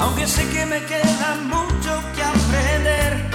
aunque 0.00 0.26
sé 0.26 0.48
que 0.48 0.66
me 0.66 0.84
queda 0.84 1.36
mucho 1.44 2.02
que 2.14 2.22
aprender. 2.22 3.30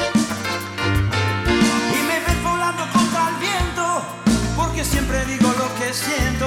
Y 1.98 2.00
me 2.10 2.20
ves 2.26 2.44
volando 2.44 2.84
contra 2.92 3.30
el 3.30 3.36
viento, 3.36 3.86
porque 4.58 4.84
siempre 4.84 5.26
digo 5.26 5.48
lo 5.58 5.68
que 5.80 5.94
siento. 5.94 6.43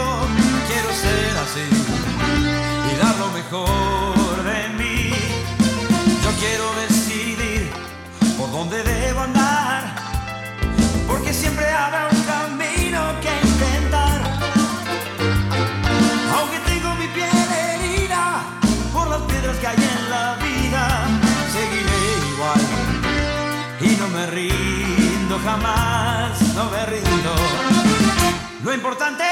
Importante 28.76 29.25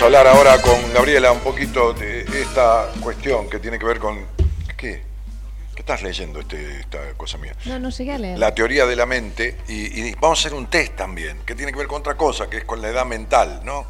Vamos 0.00 0.14
a 0.14 0.18
hablar 0.18 0.34
ahora 0.34 0.62
con 0.62 0.94
Gabriela 0.94 1.30
un 1.30 1.40
poquito 1.40 1.92
de 1.92 2.20
esta 2.40 2.90
cuestión 3.02 3.50
que 3.50 3.58
tiene 3.58 3.78
que 3.78 3.84
ver 3.84 3.98
con... 3.98 4.24
¿Qué? 4.74 5.02
¿Qué 5.74 5.80
estás 5.80 6.02
leyendo 6.02 6.40
este, 6.40 6.80
esta 6.80 7.12
cosa 7.18 7.36
mía? 7.36 7.54
No, 7.66 7.78
no 7.78 7.90
llegué 7.90 8.12
a 8.12 8.18
leer. 8.18 8.38
La 8.38 8.54
teoría 8.54 8.86
de 8.86 8.96
la 8.96 9.04
mente 9.04 9.58
y, 9.68 10.00
y 10.08 10.14
vamos 10.14 10.38
a 10.38 10.40
hacer 10.48 10.54
un 10.56 10.68
test 10.68 10.96
también 10.96 11.40
que 11.44 11.54
tiene 11.54 11.70
que 11.70 11.76
ver 11.78 11.86
con 11.86 12.00
otra 12.00 12.14
cosa, 12.16 12.48
que 12.48 12.56
es 12.58 12.64
con 12.64 12.80
la 12.80 12.88
edad 12.88 13.04
mental, 13.04 13.60
¿no? 13.62 13.84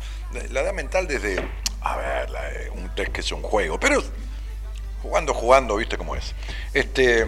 La 0.51 0.63
edad 0.63 0.73
mental 0.73 1.07
desde, 1.07 1.37
a 1.81 1.97
ver, 1.97 2.29
la- 2.31 2.51
eh, 2.55 2.71
un 2.75 2.93
test 2.97 3.13
que 3.13 3.21
es 3.21 3.31
un 3.31 3.43
juego, 3.43 3.79
pero 3.79 4.03
jugando, 5.03 5.33
jugando, 5.33 5.77
viste 5.77 5.97
cómo 5.97 6.17
es. 6.17 6.35
Este, 6.75 7.25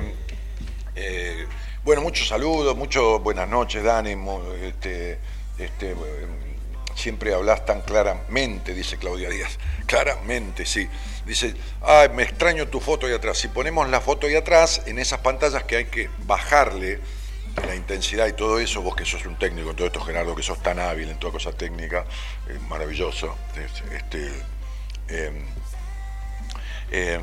eh, 0.96 1.46
bueno, 1.84 2.02
muchos 2.02 2.26
saludos, 2.26 2.76
muchas 2.76 3.02
buenas 3.22 3.48
noches, 3.48 3.84
Dani. 3.84 4.16
Este, 4.64 5.18
este, 5.58 5.94
siempre 6.94 7.34
hablas 7.34 7.64
tan 7.66 7.80
claramente, 7.82 8.74
dice 8.74 8.96
Claudia 8.98 9.28
Díaz. 9.30 9.58
Claramente, 9.86 10.66
sí. 10.66 10.88
Dice, 11.26 11.54
ay, 11.82 12.08
me 12.10 12.22
extraño 12.24 12.68
tu 12.68 12.80
foto 12.80 13.06
ahí 13.06 13.12
atrás. 13.14 13.38
Si 13.38 13.48
ponemos 13.48 13.88
la 13.88 14.00
foto 14.00 14.26
ahí 14.26 14.34
atrás, 14.34 14.82
en 14.86 14.98
esas 14.98 15.20
pantallas 15.20 15.62
que 15.64 15.76
hay 15.76 15.84
que 15.86 16.10
bajarle 16.26 17.00
la 17.66 17.74
intensidad 17.74 18.26
y 18.26 18.32
todo 18.32 18.58
eso, 18.58 18.80
vos 18.82 18.96
que 18.96 19.04
sos 19.04 19.24
un 19.26 19.38
técnico 19.38 19.70
en 19.70 19.76
todo 19.76 19.86
esto, 19.86 20.00
Gerardo, 20.00 20.34
que 20.34 20.42
sos 20.42 20.62
tan 20.62 20.78
hábil 20.78 21.10
en 21.10 21.18
toda 21.18 21.32
cosa 21.32 21.52
técnica, 21.52 22.04
maravilloso, 22.68 23.36
es- 23.56 23.92
este, 23.92 24.30
em, 25.08 25.44
em, 26.90 27.22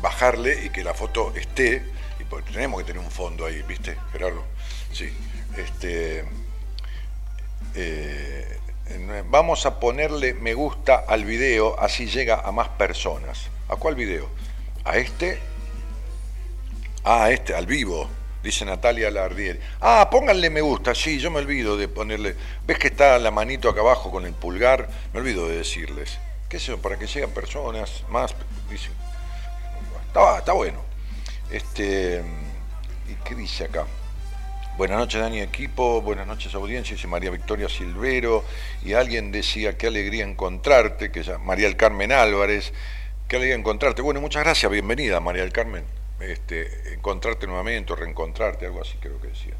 bajarle 0.00 0.64
y 0.64 0.70
que 0.70 0.82
la 0.82 0.94
foto 0.94 1.32
esté, 1.36 1.82
y 2.18 2.24
pues 2.24 2.44
tenemos 2.46 2.80
que 2.80 2.86
tener 2.86 3.02
un 3.02 3.10
fondo 3.10 3.46
ahí, 3.46 3.62
¿viste, 3.62 3.96
Gerardo? 4.12 4.44
Sí. 4.92 5.12
Este, 5.56 6.24
eh, 7.74 8.58
vamos 9.28 9.66
a 9.66 9.80
ponerle 9.80 10.34
me 10.34 10.54
gusta 10.54 11.04
al 11.06 11.24
video, 11.24 11.78
así 11.78 12.06
llega 12.06 12.40
a 12.40 12.52
más 12.52 12.68
personas. 12.70 13.48
¿A 13.68 13.76
cuál 13.76 13.94
video? 13.94 14.28
¿A 14.84 14.96
este? 14.96 15.38
Ah, 17.04 17.24
a 17.24 17.30
este, 17.30 17.54
al 17.54 17.66
vivo, 17.66 18.08
dice 18.42 18.64
Natalia 18.64 19.10
Lardieri. 19.10 19.58
Ah, 19.80 20.08
pónganle 20.10 20.50
me 20.50 20.60
gusta, 20.60 20.94
sí, 20.94 21.18
yo 21.18 21.30
me 21.30 21.38
olvido 21.38 21.76
de 21.76 21.88
ponerle. 21.88 22.36
¿Ves 22.66 22.78
que 22.78 22.88
está 22.88 23.18
la 23.18 23.30
manito 23.30 23.68
acá 23.68 23.80
abajo 23.80 24.10
con 24.10 24.24
el 24.24 24.32
pulgar? 24.32 24.88
Me 25.12 25.20
olvido 25.20 25.48
de 25.48 25.58
decirles. 25.58 26.18
¿Qué 26.48 26.58
es 26.58 26.62
eso? 26.62 26.78
Para 26.78 26.98
que 26.98 27.06
lleguen 27.06 27.30
personas 27.30 28.04
más. 28.08 28.34
Está, 30.06 30.38
está 30.38 30.52
bueno. 30.52 30.80
Este, 31.50 32.22
¿Y 33.08 33.14
qué 33.24 33.34
dice 33.34 33.64
acá? 33.64 33.86
Buenas 34.76 34.98
noches, 34.98 35.22
Dani 35.22 35.40
Equipo. 35.40 36.02
Buenas 36.02 36.26
noches, 36.26 36.54
audiencia. 36.54 36.94
Dice 36.94 37.08
María 37.08 37.30
Victoria 37.30 37.66
Silvero. 37.66 38.44
Y 38.84 38.92
alguien 38.92 39.32
decía, 39.32 39.78
qué 39.78 39.86
alegría 39.86 40.22
encontrarte, 40.22 41.10
que 41.10 41.24
María 41.38 41.64
del 41.66 41.78
Carmen 41.78 42.12
Álvarez. 42.12 42.74
Qué 43.26 43.36
alegría 43.36 43.56
encontrarte. 43.56 44.02
Bueno, 44.02 44.20
muchas 44.20 44.44
gracias. 44.44 44.70
Bienvenida, 44.70 45.18
María 45.18 45.40
del 45.40 45.52
Carmen. 45.52 45.82
Este, 46.20 46.92
encontrarte 46.92 47.46
nuevamente, 47.46 47.94
o 47.94 47.96
reencontrarte, 47.96 48.66
algo 48.66 48.82
así 48.82 48.98
creo 49.00 49.18
que 49.18 49.28
decía. 49.28 49.54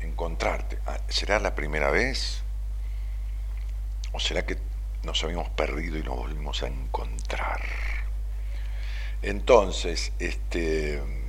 Encontrarte. 0.00 0.76
Ah, 0.86 0.98
¿Será 1.08 1.38
la 1.38 1.54
primera 1.54 1.92
vez? 1.92 2.42
¿O 4.10 4.18
será 4.18 4.44
que 4.44 4.56
nos 5.04 5.22
habíamos 5.22 5.50
perdido 5.50 5.98
y 5.98 6.02
nos 6.02 6.16
volvimos 6.16 6.64
a 6.64 6.66
encontrar? 6.66 7.60
Entonces, 9.22 10.12
este. 10.18 11.21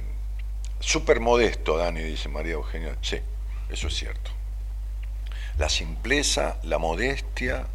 Súper 0.86 1.22
modesto, 1.22 1.78
Dani, 1.78 2.02
dice 2.04 2.28
María 2.28 2.54
Eugenia. 2.54 2.98
Sí, 3.02 3.17
eso 3.69 3.88
es 3.88 3.93
cierto. 3.96 4.32
La 5.58 5.69
simpleza, 5.69 6.58
la 6.63 6.78
modestia, 6.78 7.65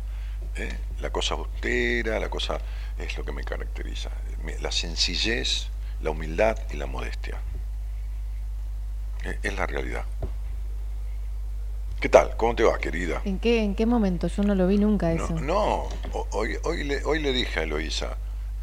¿eh? 0.57 0.77
la 1.01 1.11
cosa 1.11 1.35
austera, 1.35 2.18
la 2.21 2.29
cosa 2.29 2.59
es 2.99 3.16
lo 3.16 3.25
que 3.25 3.33
me 3.33 3.44
caracteriza. 3.44 4.11
La 4.61 4.71
sencillez, 4.71 5.68
la 6.03 6.11
humildad 6.11 6.59
y 6.71 6.77
la 6.77 6.87
modestia. 6.87 7.38
Eh, 9.25 9.38
Es 9.42 9.55
la 9.57 9.66
realidad. 9.66 10.05
¿Qué 12.01 12.09
tal? 12.11 12.37
¿Cómo 12.37 12.55
te 12.55 12.62
va, 12.62 12.79
querida? 12.79 13.23
¿En 13.25 13.38
qué, 13.38 13.62
¿En 13.64 13.75
qué 13.75 13.87
momento? 13.87 14.29
Yo 14.29 14.42
no 14.42 14.55
lo 14.55 14.66
vi 14.68 14.77
nunca 14.79 15.12
No, 15.14 15.25
eso. 15.25 15.40
no, 15.40 15.88
ho- 16.12 16.29
hoy, 16.33 16.57
hoy, 16.62 16.85
le, 16.85 17.03
hoy 17.05 17.21
le 17.21 17.33
dije 17.33 17.61
a 17.61 17.62
Eloisa, 17.64 18.16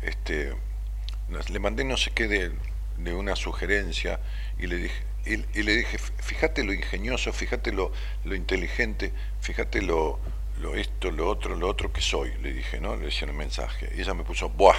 este, 0.03 0.53
le 1.49 1.59
mandé 1.59 1.83
no 1.83 1.97
sé 1.97 2.11
qué 2.11 2.27
de, 2.27 2.51
de 2.97 3.13
una 3.13 3.35
sugerencia 3.35 4.19
y 4.59 4.67
le 4.67 4.77
dije, 4.77 5.03
y, 5.25 5.33
y 5.59 5.63
le 5.63 5.75
dije, 5.77 5.97
fíjate 5.97 6.63
lo 6.63 6.73
ingenioso, 6.73 7.33
fíjate 7.33 7.71
lo, 7.71 7.91
lo 8.25 8.35
inteligente, 8.35 9.11
fíjate 9.41 9.81
lo, 9.81 10.19
lo 10.61 10.75
esto, 10.75 11.11
lo 11.11 11.27
otro, 11.27 11.55
lo 11.55 11.67
otro 11.67 11.91
que 11.91 12.01
soy, 12.01 12.31
le 12.41 12.53
dije, 12.53 12.79
¿no? 12.79 12.95
Le 12.95 13.05
decía 13.05 13.27
el 13.27 13.33
mensaje. 13.33 13.89
Y 13.97 14.01
ella 14.01 14.13
me 14.13 14.23
puso, 14.23 14.49
buah. 14.49 14.75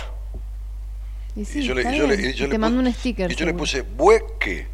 Y 1.35 1.45
sí, 1.45 1.59
y 1.59 1.63
yo 1.65 1.75
le, 1.75 1.83
yo 1.97 2.07
le- 2.07 2.33
yo 2.33 2.49
te 2.49 2.57
mando 2.59 2.81
un 2.81 2.93
sticker. 2.93 3.31
Y 3.31 3.35
yo 3.35 3.45
le 3.45 3.53
puse, 3.55 3.83
¿bue 3.83 4.25
qué? 4.41 4.67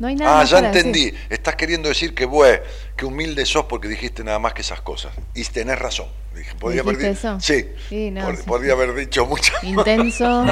No 0.00 0.08
hay 0.08 0.14
nada 0.16 0.40
Ah, 0.40 0.44
ya 0.44 0.58
entendí. 0.60 1.10
decir. 1.10 1.26
Estás 1.28 1.56
queriendo 1.56 1.88
decir 1.90 2.14
que, 2.14 2.24
bue, 2.24 2.62
que 2.96 3.04
humilde 3.04 3.44
sos 3.44 3.66
porque 3.66 3.86
dijiste 3.86 4.24
nada 4.24 4.38
más 4.38 4.54
que 4.54 4.62
esas 4.62 4.80
cosas. 4.80 5.12
Y 5.34 5.44
tenés 5.44 5.78
razón. 5.78 6.08
Dije, 6.34 6.54
podría 6.54 6.80
haber 6.80 6.96
¿Dijiste 6.96 7.28
di- 7.28 7.28
eso? 7.28 7.40
Sí. 7.40 7.68
Sí, 7.90 8.10
no, 8.10 8.22
Pod- 8.26 8.36
sí, 8.38 8.42
podría 8.46 8.72
haber 8.72 8.94
dicho 8.94 9.26
muchas 9.26 9.62
Intenso. 9.62 10.44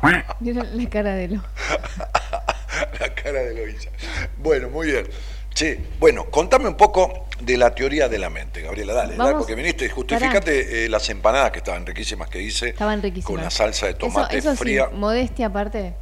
Mira 0.40 0.64
la 0.64 0.88
cara 0.88 1.14
de 1.14 1.28
lo. 1.28 1.42
la 3.00 3.14
cara 3.14 3.40
de 3.40 3.54
Loisa. 3.54 3.90
Bueno, 4.38 4.68
muy 4.70 4.88
bien. 4.88 5.06
Sí, 5.54 5.76
bueno, 6.00 6.24
contame 6.30 6.66
un 6.68 6.76
poco 6.76 7.26
de 7.40 7.56
la 7.58 7.74
teoría 7.74 8.08
de 8.08 8.18
la 8.18 8.30
mente, 8.30 8.62
Gabriela, 8.62 8.94
dale, 8.94 9.16
dale, 9.16 9.18
Vamos. 9.32 9.42
porque 9.42 9.54
viniste, 9.54 9.88
justificate 9.90 10.86
eh, 10.86 10.88
las 10.88 11.08
empanadas 11.10 11.50
que 11.50 11.58
estaban 11.58 11.84
riquísimas 11.84 12.30
que 12.30 12.40
hice. 12.40 12.70
Estaban 12.70 13.02
riquísimas. 13.02 13.26
Con 13.26 13.42
la 13.42 13.50
salsa 13.50 13.86
de 13.86 13.92
Eso- 13.92 13.98
tomate 13.98 14.38
eso, 14.38 14.56
fría. 14.56 14.88
sí, 14.90 14.96
modestia 14.96 15.46
aparte. 15.48 15.94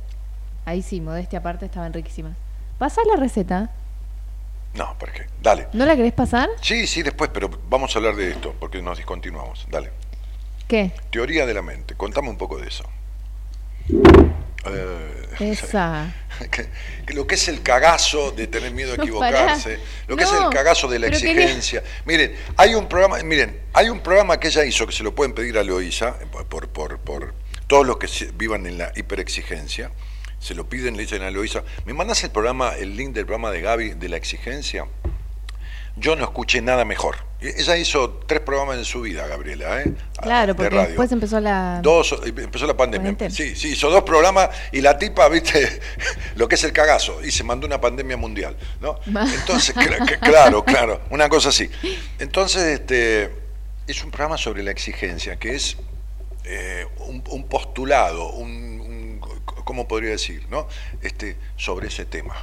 Ahí 0.66 0.82
sí, 0.82 1.00
modestia 1.00 1.40
aparte, 1.40 1.66
estaban 1.66 1.92
riquísimas. 1.92 2.36
¿Pasás 2.78 3.04
la 3.12 3.16
receta? 3.16 3.70
No, 4.74 4.96
¿por 4.98 5.10
qué? 5.10 5.26
Dale. 5.42 5.66
¿No 5.72 5.84
la 5.84 5.96
querés 5.96 6.12
pasar? 6.12 6.48
Sí, 6.62 6.86
sí, 6.86 7.02
después, 7.02 7.30
pero 7.34 7.50
vamos 7.68 7.94
a 7.94 7.98
hablar 7.98 8.14
de 8.14 8.30
esto, 8.30 8.54
porque 8.60 8.80
nos 8.80 8.98
discontinuamos. 8.98 9.66
Dale. 9.68 9.90
¿Qué? 10.68 10.92
Teoría 11.10 11.44
de 11.44 11.54
la 11.54 11.62
mente, 11.62 11.96
contame 11.96 12.28
un 12.28 12.36
poco 12.38 12.56
de 12.58 12.68
eso. 12.68 12.84
Eh, 14.66 15.26
Esa. 15.52 16.12
que, 16.50 16.68
que 17.06 17.14
lo 17.14 17.26
que 17.26 17.34
es 17.34 17.48
el 17.48 17.62
cagazo 17.62 18.30
de 18.30 18.46
tener 18.46 18.72
miedo 18.72 18.92
a 18.92 18.94
equivocarse, 19.02 19.78
lo 20.06 20.16
que 20.16 20.24
es 20.24 20.32
el 20.32 20.48
cagazo 20.50 20.88
de 20.88 20.98
la 20.98 21.10
quería- 21.10 21.30
exigencia. 21.32 21.82
Miren, 22.04 22.36
hay 22.56 22.74
un 22.74 22.88
programa, 22.88 23.18
miren, 23.22 23.60
hay 23.72 23.88
un 23.88 24.00
programa 24.00 24.38
que 24.38 24.48
ella 24.48 24.64
hizo 24.64 24.86
que 24.86 24.92
se 24.92 25.02
lo 25.02 25.14
pueden 25.14 25.34
pedir 25.34 25.56
a 25.58 25.64
Loisa 25.64 26.16
por, 26.48 26.68
por, 26.68 26.98
por, 26.98 27.34
todos 27.66 27.86
los 27.86 27.98
que 27.98 28.08
vivan 28.34 28.66
en 28.66 28.78
la 28.78 28.92
hiperexigencia. 28.96 29.90
Se 30.38 30.54
lo 30.54 30.68
piden, 30.68 30.96
le 30.96 31.02
dicen 31.02 31.22
a 31.22 31.30
Loisa, 31.30 31.62
¿me 31.84 31.92
mandas 31.92 32.24
el 32.24 32.30
programa, 32.30 32.74
el 32.76 32.96
link 32.96 33.14
del 33.14 33.26
programa 33.26 33.50
de 33.50 33.60
Gaby 33.60 33.90
de 33.90 34.08
la 34.08 34.16
exigencia? 34.16 34.86
Yo 35.96 36.16
no 36.16 36.24
escuché 36.24 36.62
nada 36.62 36.84
mejor. 36.84 37.29
Ella 37.42 37.76
hizo 37.78 38.20
tres 38.26 38.40
programas 38.40 38.76
en 38.76 38.84
su 38.84 39.00
vida, 39.00 39.26
Gabriela, 39.26 39.80
¿eh? 39.80 39.94
Claro, 40.20 40.48
De 40.48 40.54
porque 40.54 40.70
radio. 40.74 40.88
después 40.88 41.10
empezó 41.10 41.40
la. 41.40 41.80
Dos, 41.82 42.14
empezó 42.24 42.66
la 42.66 42.76
pandemia. 42.76 43.14
Cuarentena. 43.16 43.30
Sí, 43.30 43.56
sí, 43.56 43.68
hizo 43.72 43.88
dos 43.90 44.02
programas 44.02 44.50
y 44.72 44.82
la 44.82 44.98
tipa, 44.98 45.26
viste, 45.30 45.80
lo 46.36 46.46
que 46.48 46.56
es 46.56 46.64
el 46.64 46.72
cagazo, 46.72 47.24
y 47.24 47.30
se 47.30 47.42
mandó 47.42 47.66
una 47.66 47.80
pandemia 47.80 48.18
mundial, 48.18 48.56
¿no? 48.82 49.00
Entonces, 49.06 49.74
claro, 50.20 50.62
claro, 50.64 51.00
una 51.10 51.30
cosa 51.30 51.48
así. 51.48 51.70
Entonces, 52.18 52.62
este, 52.80 53.32
es 53.86 54.04
un 54.04 54.10
programa 54.10 54.36
sobre 54.36 54.62
la 54.62 54.70
exigencia, 54.70 55.36
que 55.38 55.54
es 55.54 55.78
eh, 56.44 56.86
un, 57.06 57.24
un 57.30 57.48
postulado, 57.48 58.32
un, 58.32 58.50
un- 58.50 59.20
¿cómo 59.64 59.88
podría 59.88 60.10
decir, 60.10 60.46
no? 60.50 60.68
Este, 61.00 61.36
sobre 61.56 61.88
ese 61.88 62.04
tema. 62.04 62.34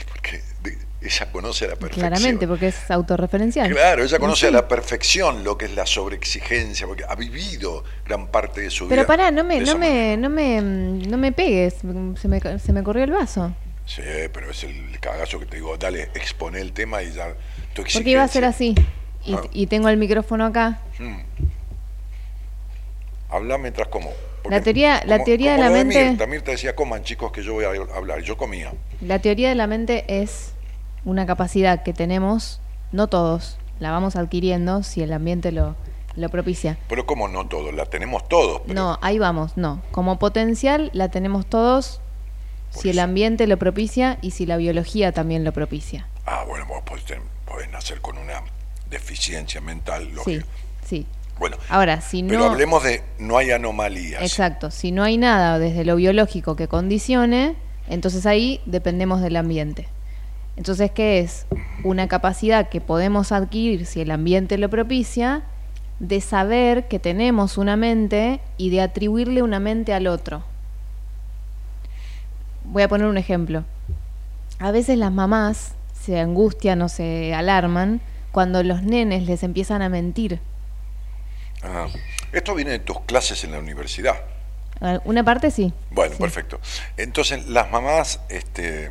Y 0.00 0.04
porque 0.04 0.42
de- 0.62 0.78
ella 1.04 1.30
conoce 1.32 1.64
a 1.64 1.68
la 1.68 1.76
perfección. 1.76 2.08
Claramente, 2.08 2.46
porque 2.48 2.68
es 2.68 2.90
autorreferencial. 2.90 3.70
Claro, 3.70 4.04
ella 4.04 4.18
conoce 4.18 4.46
a 4.48 4.50
la 4.50 4.68
perfección 4.68 5.44
lo 5.44 5.56
que 5.58 5.64
es 5.66 5.74
la 5.74 5.86
sobreexigencia, 5.86 6.86
porque 6.86 7.04
ha 7.08 7.14
vivido 7.14 7.84
gran 8.06 8.28
parte 8.28 8.60
de 8.62 8.70
su 8.70 8.84
vida. 8.86 8.96
Pero 8.96 9.06
pará, 9.06 9.30
no 9.30 9.44
me, 9.44 9.60
no 9.60 9.76
me, 9.76 10.16
no 10.16 10.28
me, 10.30 10.60
no 10.62 11.16
me 11.18 11.32
pegues, 11.32 11.74
se 11.74 12.28
me, 12.28 12.58
se 12.58 12.72
me 12.72 12.82
corrió 12.82 13.04
el 13.04 13.10
vaso. 13.12 13.54
Sí, 13.84 14.02
pero 14.32 14.50
es 14.50 14.62
el 14.64 14.98
cagazo 15.00 15.40
que 15.40 15.46
te 15.46 15.56
digo, 15.56 15.76
dale, 15.76 16.04
expone 16.14 16.60
el 16.60 16.72
tema 16.72 17.02
y 17.02 17.12
ya 17.12 17.34
tu 17.74 17.82
Porque 17.82 18.10
iba 18.10 18.22
a 18.22 18.28
ser 18.28 18.44
así. 18.44 18.74
Y, 19.24 19.34
Ah. 19.34 19.40
y 19.52 19.66
tengo 19.66 19.88
el 19.88 19.96
micrófono 19.96 20.46
acá. 20.46 20.80
Mm. 20.98 21.18
Habla 23.30 23.58
mientras 23.58 23.88
como. 23.88 24.10
La 24.48 24.60
teoría- 24.60 25.02
la 25.06 25.22
teoría 25.22 25.52
de 25.52 25.58
la 25.58 25.70
mente- 25.70 26.08
Mirta. 26.10 26.26
Mirta 26.26 26.50
decía, 26.50 26.74
coman 26.74 27.02
chicos 27.04 27.30
que 27.32 27.42
yo 27.42 27.54
voy 27.54 27.64
a 27.64 27.68
hablar. 27.96 28.20
Yo 28.22 28.36
comía. 28.36 28.72
La 29.00 29.20
teoría 29.20 29.48
de 29.48 29.54
la 29.54 29.66
mente 29.66 30.04
es 30.08 30.51
una 31.04 31.26
capacidad 31.26 31.82
que 31.82 31.92
tenemos, 31.92 32.60
no 32.92 33.06
todos, 33.08 33.56
la 33.80 33.90
vamos 33.90 34.16
adquiriendo 34.16 34.82
si 34.82 35.02
el 35.02 35.12
ambiente 35.12 35.50
lo, 35.52 35.74
lo 36.14 36.28
propicia. 36.28 36.78
Pero 36.88 37.06
como 37.06 37.28
no 37.28 37.46
todos, 37.46 37.74
la 37.74 37.86
tenemos 37.86 38.28
todos. 38.28 38.62
pero- 38.66 38.74
No, 38.74 38.98
ahí 39.02 39.18
vamos, 39.18 39.56
no. 39.56 39.82
Como 39.90 40.18
potencial 40.18 40.90
la 40.92 41.08
tenemos 41.08 41.46
todos 41.46 42.00
Por 42.72 42.82
si 42.82 42.90
el 42.90 42.98
ambiente 43.00 43.46
lo 43.46 43.56
propicia 43.58 44.18
y 44.22 44.30
si 44.32 44.46
la 44.46 44.56
biología 44.56 45.12
también 45.12 45.42
lo 45.44 45.52
propicia. 45.52 46.06
Ah, 46.26 46.44
bueno, 46.46 46.66
vos 46.66 46.82
podés, 46.84 47.04
podés 47.46 47.70
nacer 47.70 48.00
con 48.00 48.16
una 48.18 48.42
deficiencia 48.90 49.60
mental, 49.60 50.04
Sí, 50.08 50.14
lógica. 50.14 50.46
sí. 50.86 51.06
Bueno, 51.38 51.56
Ahora, 51.70 52.00
si 52.02 52.22
pero 52.22 52.40
no... 52.40 52.44
hablemos 52.50 52.84
de 52.84 53.02
no 53.18 53.36
hay 53.38 53.50
anomalías. 53.50 54.22
Exacto, 54.22 54.70
si 54.70 54.92
no 54.92 55.02
hay 55.02 55.16
nada 55.18 55.58
desde 55.58 55.84
lo 55.84 55.96
biológico 55.96 56.54
que 56.54 56.68
condicione, 56.68 57.56
entonces 57.88 58.26
ahí 58.26 58.60
dependemos 58.66 59.20
del 59.22 59.34
ambiente. 59.36 59.88
Entonces, 60.56 60.90
¿qué 60.90 61.20
es? 61.20 61.46
Una 61.82 62.08
capacidad 62.08 62.68
que 62.68 62.80
podemos 62.80 63.32
adquirir 63.32 63.86
si 63.86 64.00
el 64.00 64.10
ambiente 64.10 64.58
lo 64.58 64.68
propicia, 64.68 65.42
de 65.98 66.20
saber 66.20 66.88
que 66.88 66.98
tenemos 66.98 67.58
una 67.58 67.76
mente 67.76 68.40
y 68.56 68.70
de 68.70 68.80
atribuirle 68.80 69.42
una 69.42 69.60
mente 69.60 69.94
al 69.94 70.06
otro. 70.08 70.42
Voy 72.64 72.82
a 72.82 72.88
poner 72.88 73.06
un 73.06 73.18
ejemplo. 73.18 73.64
A 74.58 74.70
veces 74.70 74.98
las 74.98 75.12
mamás 75.12 75.74
se 76.00 76.18
angustian 76.20 76.82
o 76.82 76.88
se 76.88 77.34
alarman 77.34 78.00
cuando 78.32 78.62
los 78.62 78.82
nenes 78.82 79.24
les 79.24 79.42
empiezan 79.42 79.82
a 79.82 79.88
mentir. 79.88 80.40
Ah, 81.62 81.86
esto 82.32 82.54
viene 82.54 82.72
de 82.72 82.78
tus 82.80 83.00
clases 83.02 83.44
en 83.44 83.52
la 83.52 83.58
universidad. 83.58 84.16
Una 85.04 85.22
parte 85.22 85.50
sí. 85.52 85.72
Bueno, 85.92 86.14
Sí. 86.16 86.20
perfecto. 86.20 86.58
Entonces, 86.96 87.46
las 87.46 87.70
mamás 87.70 88.20
este, 88.28 88.90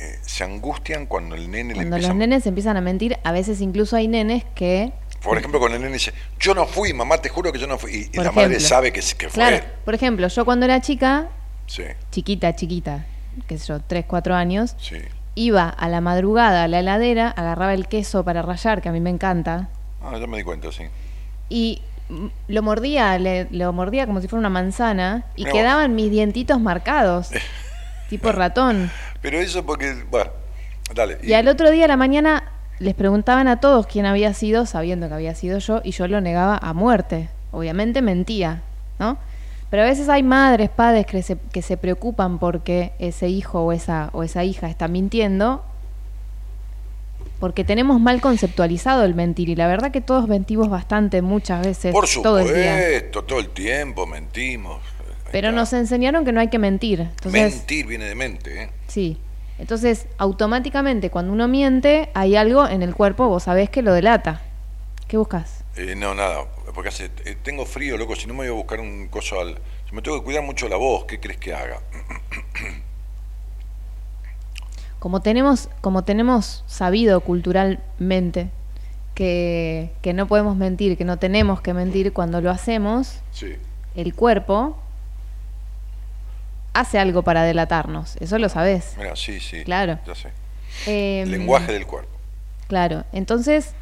eh, 0.00 0.18
se 0.22 0.44
angustian 0.44 1.06
cuando 1.06 1.34
el 1.34 1.50
nene 1.50 1.70
le 1.70 1.74
Cuando 1.74 1.96
empieza... 1.96 2.08
los 2.08 2.16
nenes 2.16 2.46
empiezan 2.46 2.76
a 2.76 2.80
mentir, 2.80 3.18
a 3.24 3.32
veces 3.32 3.60
incluso 3.60 3.96
hay 3.96 4.08
nenes 4.08 4.44
que... 4.54 4.92
Por 5.22 5.38
ejemplo, 5.38 5.58
cuando 5.58 5.76
el 5.76 5.82
nene 5.82 5.94
dice, 5.94 6.12
yo 6.38 6.54
no 6.54 6.66
fui, 6.66 6.92
mamá, 6.92 7.18
te 7.18 7.28
juro 7.28 7.50
que 7.52 7.58
yo 7.58 7.66
no 7.66 7.78
fui. 7.78 8.08
Y, 8.12 8.16
la 8.16 8.30
madre 8.32 8.60
sabe 8.60 8.92
que, 8.92 9.02
fue. 9.02 9.28
Claro, 9.28 9.58
por 9.84 9.94
ejemplo, 9.94 10.28
yo 10.28 10.44
cuando 10.44 10.64
era 10.66 10.80
chica, 10.80 11.28
Sí, 11.66 11.82
chiquita, 12.12 12.54
chiquita, 12.54 13.06
qué 13.48 13.58
sé 13.58 13.66
yo, 13.66 13.80
3, 13.80 14.04
4 14.06 14.34
años, 14.36 14.76
sí. 14.78 14.98
iba 15.34 15.68
a 15.68 15.88
la 15.88 16.00
madrugada 16.00 16.64
a 16.64 16.68
la 16.68 16.78
heladera, 16.78 17.28
agarraba 17.30 17.74
el 17.74 17.88
queso 17.88 18.24
para 18.24 18.42
rallar, 18.42 18.80
que 18.82 18.88
a 18.88 18.92
mí 18.92 19.00
me 19.00 19.10
encanta, 19.10 19.68
Ah, 20.00 20.16
ya 20.20 20.26
me 20.28 20.36
di 20.36 20.44
cuenta, 20.44 20.70
sí. 20.70 20.84
y 21.48 21.82
lo 22.46 22.62
mordía, 22.62 23.18
le- 23.18 23.48
lo 23.50 23.72
mordía 23.72 24.06
como 24.06 24.20
si 24.20 24.28
fuera 24.28 24.38
una 24.38 24.48
manzana 24.50 25.24
y 25.34 25.44
quedaban 25.44 25.96
mis 25.96 26.08
dientitos 26.12 26.60
marcados, 26.60 27.30
tipo 28.08 28.32
ratón. 28.32 28.90
Pero 29.20 29.38
eso 29.38 29.64
porque, 29.64 29.94
bueno, 30.10 30.30
dale. 30.94 31.18
Y 31.22 31.32
al 31.32 31.48
otro 31.48 31.70
día 31.70 31.86
a 31.86 31.88
la 31.88 31.96
mañana 31.96 32.44
les 32.78 32.94
preguntaban 32.94 33.48
a 33.48 33.60
todos 33.60 33.86
quién 33.86 34.06
había 34.06 34.34
sido, 34.34 34.66
sabiendo 34.66 35.08
que 35.08 35.14
había 35.14 35.34
sido 35.34 35.58
yo, 35.58 35.80
y 35.82 35.92
yo 35.92 36.06
lo 36.08 36.20
negaba 36.20 36.58
a 36.60 36.72
muerte. 36.72 37.28
Obviamente 37.52 38.02
mentía, 38.02 38.62
¿no? 38.98 39.18
Pero 39.70 39.82
a 39.82 39.86
veces 39.86 40.08
hay 40.08 40.22
madres, 40.22 40.68
padres 40.68 41.06
que 41.06 41.22
se, 41.22 41.36
que 41.52 41.62
se 41.62 41.76
preocupan 41.76 42.38
porque 42.38 42.92
ese 42.98 43.28
hijo 43.28 43.62
o 43.62 43.72
esa, 43.72 44.10
o 44.12 44.22
esa 44.22 44.44
hija 44.44 44.68
está 44.68 44.86
mintiendo, 44.88 45.64
porque 47.40 47.64
tenemos 47.64 48.00
mal 48.00 48.20
conceptualizado 48.20 49.04
el 49.04 49.14
mentir, 49.14 49.48
y 49.48 49.56
la 49.56 49.66
verdad 49.66 49.90
que 49.90 50.00
todos 50.00 50.28
mentimos 50.28 50.68
bastante, 50.68 51.20
muchas 51.20 51.66
veces, 51.66 51.92
Por 51.92 52.06
todo 52.22 52.38
el 52.38 52.54
día. 52.54 52.76
supuesto, 52.76 53.24
todo 53.24 53.38
el 53.40 53.48
tiempo 53.50 54.06
mentimos. 54.06 54.80
Pero 55.32 55.52
nos 55.52 55.72
enseñaron 55.72 56.24
que 56.24 56.32
no 56.32 56.40
hay 56.40 56.48
que 56.48 56.58
mentir. 56.58 57.00
Entonces, 57.00 57.54
Mentir 57.56 57.86
viene 57.86 58.04
de 58.06 58.14
mente, 58.14 58.62
¿eh? 58.64 58.70
Sí. 58.88 59.18
Entonces, 59.58 60.06
automáticamente 60.18 61.10
cuando 61.10 61.32
uno 61.32 61.48
miente, 61.48 62.10
hay 62.14 62.36
algo 62.36 62.68
en 62.68 62.82
el 62.82 62.94
cuerpo, 62.94 63.28
vos 63.28 63.44
sabés 63.44 63.70
que 63.70 63.82
lo 63.82 63.92
delata. 63.92 64.42
¿Qué 65.08 65.16
buscas? 65.16 65.64
Eh, 65.76 65.94
no, 65.96 66.14
nada, 66.14 66.44
porque 66.74 66.88
hace, 66.88 67.10
eh, 67.24 67.36
tengo 67.42 67.64
frío, 67.66 67.96
loco, 67.96 68.16
si 68.16 68.26
no 68.26 68.34
me 68.34 68.40
voy 68.40 68.48
a 68.48 68.52
buscar 68.52 68.80
un 68.80 69.08
coso 69.08 69.40
al... 69.40 69.58
Si 69.88 69.94
me 69.94 70.02
tengo 70.02 70.18
que 70.18 70.24
cuidar 70.24 70.42
mucho 70.42 70.68
la 70.68 70.76
voz, 70.76 71.04
¿qué 71.04 71.20
crees 71.20 71.38
que 71.38 71.54
haga? 71.54 71.80
Como 74.98 75.20
tenemos, 75.20 75.68
como 75.82 76.04
tenemos 76.04 76.64
sabido 76.66 77.20
culturalmente 77.20 78.50
que, 79.14 79.92
que 80.02 80.12
no 80.12 80.26
podemos 80.26 80.56
mentir, 80.56 80.96
que 80.96 81.04
no 81.04 81.18
tenemos 81.18 81.60
que 81.60 81.74
mentir 81.74 82.12
cuando 82.12 82.40
lo 82.40 82.50
hacemos, 82.50 83.20
Sí. 83.30 83.54
el 83.94 84.14
cuerpo 84.14 84.76
hace 86.80 86.98
algo 86.98 87.22
para 87.22 87.42
delatarnos. 87.42 88.16
Eso 88.20 88.38
lo. 88.38 88.48
Mira, 88.98 89.16
sí, 89.16 89.40
sí. 89.40 89.64
Claro. 89.64 89.98
Sé. 90.14 90.30
Em, 90.86 91.28
Lenguaje 91.28 91.72
del 91.72 91.86
cuerpo. 91.86 92.10
Claro, 92.68 93.04
entonces 93.12 93.74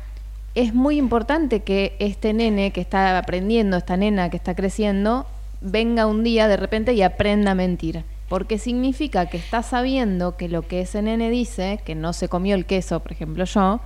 es 0.55 0.75
muy 0.75 0.99
importante 0.99 1.61
que 1.61 1.97
este 1.99 2.33
nene 2.33 2.71
que 2.71 2.81
está 2.81 3.19
aprendiendo, 3.19 3.77
esta 3.77 3.97
nena 3.97 4.31
que 4.31 4.37
está 4.37 4.55
creciendo, 4.55 5.27
venga 5.61 6.07
un 6.07 6.23
día 6.23 6.49
de 6.49 6.57
repente 6.57 6.93
y 6.95 7.03
aprenda 7.03 7.53
a 7.53 7.55
mentir. 7.55 8.05
Porque 8.29 8.59
significa 8.59 9.27
que 9.27 9.37
está 9.37 9.63
sabiendo 9.63 10.37
que 10.37 10.49
lo 10.49 10.63
que 10.63 10.81
ese 10.81 11.03
nene 11.03 11.31
dice, 11.31 11.81
que 11.85 11.95
no 11.95 12.13
se 12.13 12.29
comió 12.29 12.55
el 12.55 12.67
queso, 12.67 13.01
por 13.01 13.13
ejemplo 13.13 13.45
yo, 13.45 13.81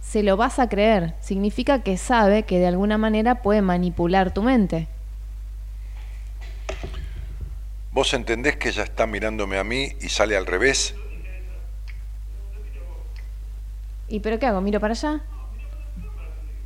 se 0.00 0.22
lo 0.22 0.36
vas 0.36 0.58
a 0.58 0.68
creer. 0.68 1.14
Significa 1.20 1.82
que 1.82 1.96
sabe 1.96 2.44
que 2.44 2.58
de 2.58 2.66
alguna 2.66 2.98
manera 2.98 3.42
puede 3.42 3.62
manipular 3.62 4.32
tu 4.32 4.42
mente. 4.42 4.88
¿Vos 7.96 8.12
entendés 8.12 8.56
que 8.58 8.68
ella 8.68 8.82
está 8.82 9.06
mirándome 9.06 9.56
a 9.56 9.64
mí 9.64 9.88
y 10.02 10.10
sale 10.10 10.36
al 10.36 10.44
revés? 10.44 10.94
¿Y 14.06 14.20
pero 14.20 14.38
qué 14.38 14.44
hago? 14.44 14.60
¿Miro 14.60 14.78
para 14.80 14.92
allá? 14.92 15.22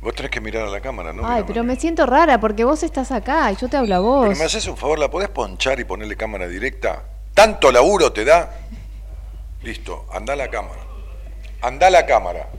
Vos 0.01 0.13
tenés 0.13 0.29
que 0.29 0.41
mirar 0.41 0.67
a 0.67 0.69
la 0.69 0.81
cámara, 0.81 1.13
¿no? 1.13 1.25
Ay, 1.25 1.45
pero 1.47 1.61
a 1.61 1.63
me 1.63 1.77
siento 1.77 2.05
rara 2.05 2.37
porque 2.41 2.65
vos 2.65 2.83
estás 2.83 3.13
acá 3.13 3.49
y 3.49 3.55
yo 3.55 3.69
te 3.69 3.77
hablo 3.77 3.95
a 3.95 3.99
vos. 3.99 4.27
Pero 4.27 4.39
me 4.39 4.43
haces 4.43 4.67
un 4.67 4.75
favor, 4.75 4.99
¿la 4.99 5.09
podés 5.09 5.29
ponchar 5.29 5.79
y 5.79 5.85
ponerle 5.85 6.17
cámara 6.17 6.49
directa? 6.49 7.05
¿Tanto 7.33 7.71
laburo 7.71 8.11
te 8.11 8.25
da? 8.25 8.53
Listo, 9.63 10.07
anda 10.11 10.33
a 10.33 10.35
la 10.35 10.49
cámara. 10.49 10.81
Anda 11.61 11.87
a 11.87 11.91
la 11.91 12.05
cámara. 12.05 12.49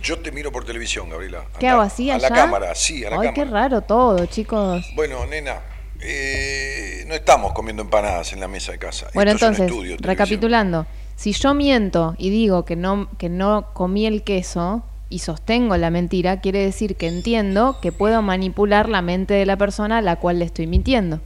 Yo 0.00 0.20
te 0.20 0.30
miro 0.30 0.52
por 0.52 0.64
televisión, 0.64 1.10
Gabriela. 1.10 1.46
¿Qué 1.58 1.66
hago 1.66 1.80
así 1.80 2.08
A 2.12 2.14
allá? 2.14 2.28
la 2.28 2.36
cámara, 2.36 2.72
sí, 2.76 3.04
a 3.04 3.10
la 3.10 3.16
Ay, 3.16 3.28
cámara. 3.30 3.34
qué 3.34 3.44
raro 3.46 3.80
todo, 3.80 4.24
chicos. 4.26 4.86
Bueno, 4.94 5.26
nena, 5.26 5.60
eh, 6.00 7.04
no 7.06 7.14
estamos 7.14 7.52
comiendo 7.52 7.82
empanadas 7.82 8.32
en 8.32 8.40
la 8.40 8.48
mesa 8.48 8.72
de 8.72 8.78
casa. 8.78 9.08
Bueno, 9.14 9.32
Esto 9.32 9.46
es 9.46 9.50
un 9.50 9.54
entonces, 9.64 9.76
estudio, 9.76 9.96
recapitulando, 10.00 10.86
si 11.16 11.32
yo 11.32 11.54
miento 11.54 12.14
y 12.18 12.30
digo 12.30 12.64
que 12.64 12.76
no, 12.76 13.08
que 13.18 13.28
no 13.28 13.68
comí 13.72 14.06
el 14.06 14.22
queso 14.22 14.82
y 15.08 15.20
sostengo 15.20 15.76
la 15.76 15.90
mentira, 15.90 16.40
quiere 16.40 16.58
decir 16.60 16.96
que 16.96 17.06
entiendo 17.08 17.78
que 17.80 17.92
puedo 17.92 18.22
manipular 18.22 18.88
la 18.88 19.02
mente 19.02 19.34
de 19.34 19.46
la 19.46 19.56
persona 19.56 19.98
a 19.98 20.02
la 20.02 20.16
cual 20.16 20.38
le 20.40 20.44
estoy 20.44 20.66
mintiendo. 20.66 21.20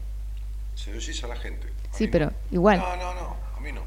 Se 0.75 0.91
lo 0.93 0.99
decís 1.01 1.23
a 1.25 1.29
la 1.29 1.37
gente. 1.37 1.67
A 1.93 1.97
Sí, 1.97 2.05
mí 2.05 2.07
no. 2.09 2.13
pero 2.13 2.33
igual. 2.53 2.79
No, 2.79 2.97
no, 2.97 3.15
no, 3.15 3.37
a 3.57 3.61
mí 3.61 3.73
no. 3.73 3.81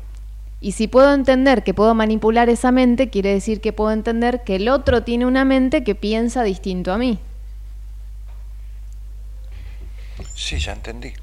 Y 0.61 0.71
si 0.73 0.87
puedo 0.87 1.13
entender 1.13 1.63
que 1.63 1.73
puedo 1.73 1.93
manipular 1.93 2.49
esa 2.49 2.71
mente, 2.71 3.09
quiere 3.09 3.31
decir 3.33 3.61
que 3.61 3.71
puedo 3.73 3.91
entender 3.91 4.43
que 4.43 4.55
el 4.55 4.67
otro 4.69 5.03
tiene 5.03 5.25
una 5.25 5.45
mente 5.45 5.83
que 5.83 5.93
piensa 5.95 6.43
distinto 6.43 6.91
a 6.91 6.97
mí. 6.97 7.19
Sí, 10.35 10.59
ya 10.59 10.73
entendí. 10.73 11.13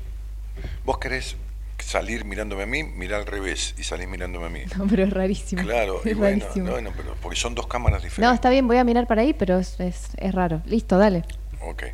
Vos 0.85 0.99
querés 0.99 1.37
salir 1.79 2.25
mirándome 2.25 2.63
a 2.65 2.67
mí, 2.67 2.83
mirar 2.85 3.21
al 3.21 3.27
revés 3.27 3.75
y 3.79 3.85
salís 3.85 4.07
mirándome 4.07 4.47
a 4.47 4.51
mí. 4.51 4.63
No, 4.77 4.87
pero 4.87 5.03
es 5.05 5.11
rarísimo. 5.11 5.63
Claro, 5.63 6.01
y 6.05 6.11
es 6.11 6.17
bueno, 6.17 6.41
rarísimo. 6.45 6.71
bueno, 6.71 6.93
pero 6.97 7.15
porque 7.21 7.37
son 7.37 7.55
dos 7.55 7.67
cámaras 7.67 8.01
No, 8.03 8.05
diferentes. 8.09 8.35
está 8.35 8.51
bien, 8.51 8.67
voy 8.69 8.77
a 8.77 8.85
mirar 8.85 9.07
para 9.07 9.23
ahí, 9.23 9.33
pero 9.35 9.59
es, 9.59 9.79
es, 9.81 10.11
es 10.17 10.35
raro. 10.35 10.63
Listo, 10.67 10.99
dale. 10.99 11.25
Ok. 11.63 11.85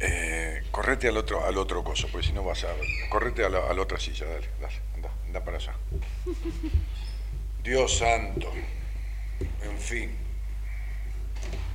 Eh, 0.00 0.62
correte 0.70 1.08
al 1.08 1.16
otro, 1.16 1.44
al 1.46 1.56
otro 1.56 1.84
coso, 1.84 2.08
porque 2.10 2.26
si 2.26 2.32
no 2.32 2.42
vas 2.42 2.64
a. 2.64 2.68
Correte 3.10 3.44
a 3.44 3.48
la, 3.48 3.70
a 3.70 3.74
la 3.74 3.82
otra 3.82 3.98
silla, 4.00 4.26
dale, 4.26 4.48
dale, 4.60 4.74
anda, 4.96 5.10
anda 5.26 5.44
para 5.44 5.56
allá. 5.58 5.72
Dios 7.62 7.98
santo. 7.98 8.50
En 9.62 9.78
fin. 9.78 10.10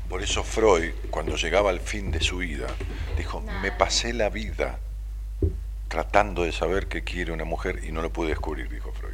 Por 0.09 0.23
eso 0.23 0.43
Freud, 0.43 0.91
cuando 1.11 1.35
llegaba 1.35 1.69
al 1.69 1.79
fin 1.79 2.09
de 2.09 2.19
su 2.19 2.37
vida, 2.37 2.67
dijo, 3.15 3.41
me 3.61 3.71
pasé 3.71 4.11
la 4.11 4.29
vida 4.29 4.79
tratando 5.87 6.43
de 6.43 6.51
saber 6.51 6.87
qué 6.87 7.03
quiere 7.03 7.31
una 7.31 7.45
mujer 7.45 7.83
y 7.83 7.91
no 7.91 8.01
lo 8.01 8.11
pude 8.11 8.29
descubrir, 8.29 8.69
dijo 8.69 8.91
Freud. 8.91 9.13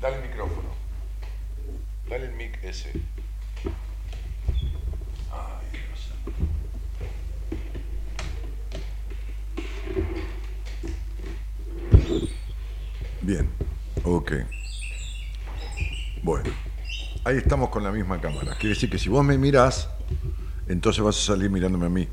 Dale 0.00 0.16
el 0.16 0.28
micrófono. 0.28 0.68
Dale 2.08 2.26
el 2.26 2.32
mic 2.32 2.58
ese. 2.62 2.90
Ay, 5.32 5.66
Dios 5.72 6.00
santo. 6.08 6.32
Bien, 13.22 13.48
ok. 14.04 14.32
Bueno, 16.22 16.50
ahí 17.26 17.38
estamos 17.38 17.70
con 17.70 17.82
la 17.82 17.90
misma 17.90 18.20
cámara. 18.20 18.54
Quiere 18.54 18.74
decir 18.74 18.88
que 18.88 18.98
si 18.98 19.08
vos 19.08 19.24
me 19.24 19.36
mirás, 19.36 19.88
entonces 20.68 21.02
vas 21.02 21.16
a 21.18 21.20
salir 21.34 21.50
mirándome 21.50 21.86
a 21.86 21.88
mí. 21.88 22.08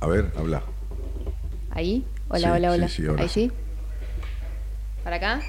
A 0.00 0.06
ver, 0.06 0.32
habla. 0.36 0.62
Ahí. 1.70 2.04
Hola, 2.28 2.38
Sí, 2.38 2.44
hola, 2.54 2.68
sí, 2.68 2.74
hola. 2.74 2.88
sí, 2.88 3.06
ahora 3.06 3.22
Ahí 3.22 3.28
sí. 3.28 3.48
sí. 3.48 3.52
¿Para 5.04 5.16
acá? 5.16 5.40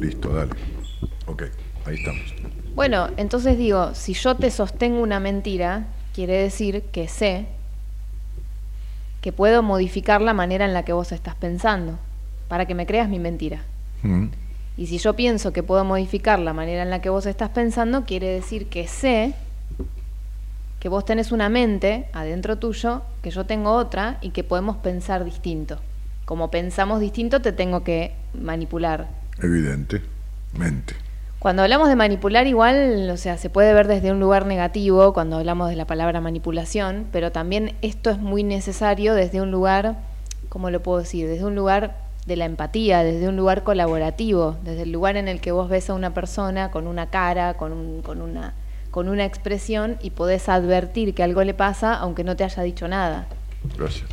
Listo, 0.00 0.30
dale. 0.30 0.52
Ok, 1.26 1.42
ahí 1.84 1.96
estamos. 1.96 2.34
Bueno, 2.74 3.10
entonces 3.16 3.58
digo, 3.58 3.94
si 3.94 4.14
yo 4.14 4.36
te 4.36 4.50
sostengo 4.50 5.00
una 5.02 5.20
mentira, 5.20 5.88
quiere 6.14 6.34
decir 6.42 6.82
que 6.90 7.06
sé 7.08 7.46
que 9.20 9.32
puedo 9.32 9.62
modificar 9.62 10.20
la 10.20 10.34
manera 10.34 10.64
en 10.64 10.74
la 10.74 10.84
que 10.84 10.92
vos 10.92 11.12
estás 11.12 11.34
pensando 11.34 11.98
para 12.48 12.66
que 12.66 12.74
me 12.74 12.86
creas 12.86 13.08
mi 13.08 13.18
mentira. 13.18 13.62
Mm. 14.02 14.26
Y 14.76 14.86
si 14.86 14.98
yo 14.98 15.14
pienso 15.14 15.52
que 15.52 15.62
puedo 15.62 15.84
modificar 15.84 16.38
la 16.38 16.52
manera 16.52 16.82
en 16.82 16.90
la 16.90 17.00
que 17.00 17.10
vos 17.10 17.26
estás 17.26 17.50
pensando, 17.50 18.04
quiere 18.04 18.28
decir 18.28 18.66
que 18.66 18.86
sé 18.86 19.34
que 20.78 20.88
vos 20.88 21.04
tenés 21.04 21.32
una 21.32 21.48
mente 21.48 22.08
adentro 22.12 22.58
tuyo, 22.58 23.02
que 23.22 23.30
yo 23.30 23.44
tengo 23.44 23.72
otra 23.72 24.18
y 24.20 24.30
que 24.30 24.44
podemos 24.44 24.76
pensar 24.76 25.24
distinto. 25.24 25.80
Como 26.24 26.50
pensamos 26.50 27.00
distinto, 27.00 27.42
te 27.42 27.52
tengo 27.52 27.82
que 27.82 28.12
manipular. 28.34 29.08
Evidente. 29.42 30.02
Mente. 30.56 31.07
Cuando 31.38 31.62
hablamos 31.62 31.88
de 31.88 31.94
manipular 31.96 32.46
igual, 32.48 33.08
o 33.10 33.16
sea, 33.16 33.38
se 33.38 33.48
puede 33.48 33.72
ver 33.72 33.86
desde 33.86 34.10
un 34.10 34.18
lugar 34.18 34.44
negativo 34.46 35.12
cuando 35.12 35.36
hablamos 35.36 35.70
de 35.70 35.76
la 35.76 35.86
palabra 35.86 36.20
manipulación, 36.20 37.06
pero 37.12 37.30
también 37.30 37.74
esto 37.80 38.10
es 38.10 38.18
muy 38.18 38.42
necesario 38.42 39.14
desde 39.14 39.40
un 39.40 39.52
lugar, 39.52 39.98
¿cómo 40.48 40.70
lo 40.70 40.82
puedo 40.82 40.98
decir? 40.98 41.28
Desde 41.28 41.44
un 41.44 41.54
lugar 41.54 41.96
de 42.26 42.34
la 42.36 42.44
empatía, 42.44 43.04
desde 43.04 43.28
un 43.28 43.36
lugar 43.36 43.62
colaborativo, 43.62 44.56
desde 44.64 44.82
el 44.82 44.90
lugar 44.92 45.16
en 45.16 45.28
el 45.28 45.40
que 45.40 45.52
vos 45.52 45.68
ves 45.68 45.88
a 45.90 45.94
una 45.94 46.12
persona 46.12 46.72
con 46.72 46.88
una 46.88 47.06
cara, 47.06 47.54
con, 47.54 47.72
un- 47.72 48.02
con 48.02 48.20
una, 48.20 48.54
con 48.90 49.08
una 49.08 49.24
expresión 49.24 49.96
y 50.02 50.10
podés 50.10 50.48
advertir 50.48 51.14
que 51.14 51.22
algo 51.22 51.44
le 51.44 51.54
pasa 51.54 51.94
aunque 51.94 52.24
no 52.24 52.34
te 52.34 52.42
haya 52.42 52.62
dicho 52.64 52.88
nada. 52.88 53.26
Gracias. 53.78 54.04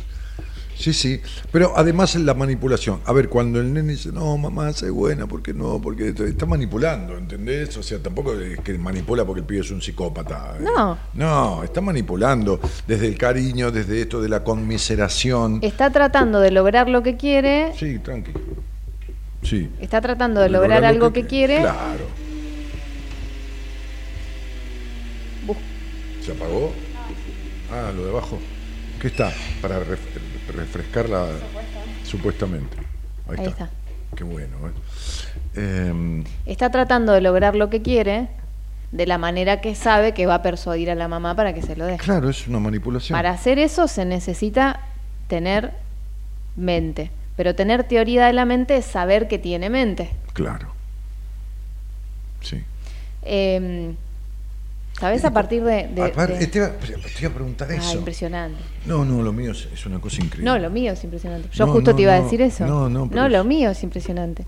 Sí, 0.78 0.92
sí, 0.92 1.20
pero 1.50 1.72
además 1.74 2.14
la 2.16 2.34
manipulación. 2.34 3.00
A 3.06 3.12
ver, 3.14 3.30
cuando 3.30 3.60
el 3.60 3.72
nene 3.72 3.92
dice, 3.92 4.12
no, 4.12 4.36
mamá, 4.36 4.72
sé 4.74 4.90
buena, 4.90 5.26
¿por 5.26 5.42
qué 5.42 5.54
no? 5.54 5.80
Porque 5.80 6.08
está 6.10 6.44
manipulando, 6.44 7.16
¿entendés? 7.16 7.74
O 7.78 7.82
sea, 7.82 7.98
tampoco 7.98 8.34
es 8.34 8.60
que 8.60 8.76
manipula 8.76 9.24
porque 9.24 9.40
el 9.40 9.46
pibe 9.46 9.60
es 9.62 9.70
un 9.70 9.80
psicópata. 9.80 10.56
¿eh? 10.58 10.62
No. 10.62 10.98
No, 11.14 11.64
está 11.64 11.80
manipulando 11.80 12.60
desde 12.86 13.06
el 13.06 13.16
cariño, 13.16 13.70
desde 13.70 14.02
esto 14.02 14.20
de 14.20 14.28
la 14.28 14.44
conmiseración. 14.44 15.60
Está 15.62 15.90
tratando 15.90 16.40
de 16.40 16.50
lograr 16.50 16.90
lo 16.90 17.02
que 17.02 17.16
quiere, 17.16 17.72
Sí, 17.78 17.98
tranqui. 17.98 18.32
Sí. 19.42 19.70
está 19.80 20.02
tratando 20.02 20.40
de 20.42 20.50
lograr 20.50 20.84
algo 20.84 21.10
que 21.12 21.24
quiere. 21.24 21.60
Claro. 21.60 22.04
Bus- 25.46 25.56
¿Se 26.24 26.32
apagó? 26.32 26.72
Ah, 27.72 27.92
lo 27.96 28.04
de 28.04 28.10
abajo. 28.10 28.38
¿Qué 29.00 29.06
está? 29.08 29.32
Para 29.62 29.78
refrescar 30.48 31.08
la... 31.08 31.26
Supuestamente. 32.04 32.76
Ahí, 33.28 33.36
Ahí 33.38 33.46
está. 33.46 33.64
está. 33.64 33.70
Qué 34.16 34.24
bueno. 34.24 34.56
¿eh? 34.68 35.88
Em, 35.88 36.24
Está 36.46 36.70
tratando 36.70 37.12
de 37.12 37.20
lograr 37.20 37.56
lo 37.56 37.68
que 37.70 37.82
quiere 37.82 38.28
de 38.92 39.06
la 39.06 39.18
manera 39.18 39.60
que 39.60 39.74
sabe 39.74 40.14
que 40.14 40.26
va 40.26 40.36
a 40.36 40.42
persuadir 40.42 40.90
a 40.90 40.94
la 40.94 41.08
mamá 41.08 41.34
para 41.34 41.52
que 41.52 41.62
se 41.62 41.74
lo 41.76 41.86
deje. 41.86 41.98
claro, 41.98 42.28
es 42.30 42.46
una 42.46 42.60
manipulación. 42.60 43.16
Para 43.16 43.30
hacer 43.30 43.58
eso 43.58 43.88
se 43.88 44.04
necesita 44.04 44.80
tener 45.28 45.72
mente. 46.54 47.10
Pero 47.36 47.54
tener 47.54 47.84
teoría 47.84 48.26
de 48.26 48.32
la 48.32 48.44
mente 48.44 48.76
es 48.76 48.84
saber 48.86 49.28
que 49.28 49.38
tiene 49.38 49.68
mente. 49.68 50.10
Claro. 50.32 50.68
Sí. 52.40 52.62
Eh, 53.22 53.94
¿Sabes 54.98 55.24
a 55.24 55.30
partir 55.32 55.62
de...? 55.62 55.88
de- 55.88 56.02
Aparte, 56.04 56.38
de- 56.38 56.46
te, 56.46 56.58
iba, 56.58 56.70
te 56.70 56.88
iba 57.20 57.28
a 57.30 57.34
preguntar 57.34 57.68
Ah, 57.70 57.74
eso. 57.76 57.98
impresionante. 57.98 58.58
No, 58.86 59.04
no, 59.04 59.22
lo 59.22 59.32
mío 59.32 59.52
es, 59.52 59.68
es 59.72 59.84
una 59.86 59.98
cosa 60.00 60.16
increíble. 60.22 60.44
No, 60.50 60.58
lo 60.58 60.70
mío 60.70 60.92
es 60.92 61.04
impresionante. 61.04 61.48
Yo 61.52 61.66
No, 61.66 61.72
justo 61.72 61.90
no, 61.90 61.96
te 61.96 62.02
iba 62.02 62.14
a 62.14 62.18
no. 62.18 62.24
decir 62.24 62.40
eso. 62.42 62.64
No, 62.66 62.88
no, 62.88 63.08
pero 63.08 63.26
es- 63.26 63.32
lo 63.32 63.44
mío 63.44 63.70
es 63.70 63.82
impresionante. 63.82 64.46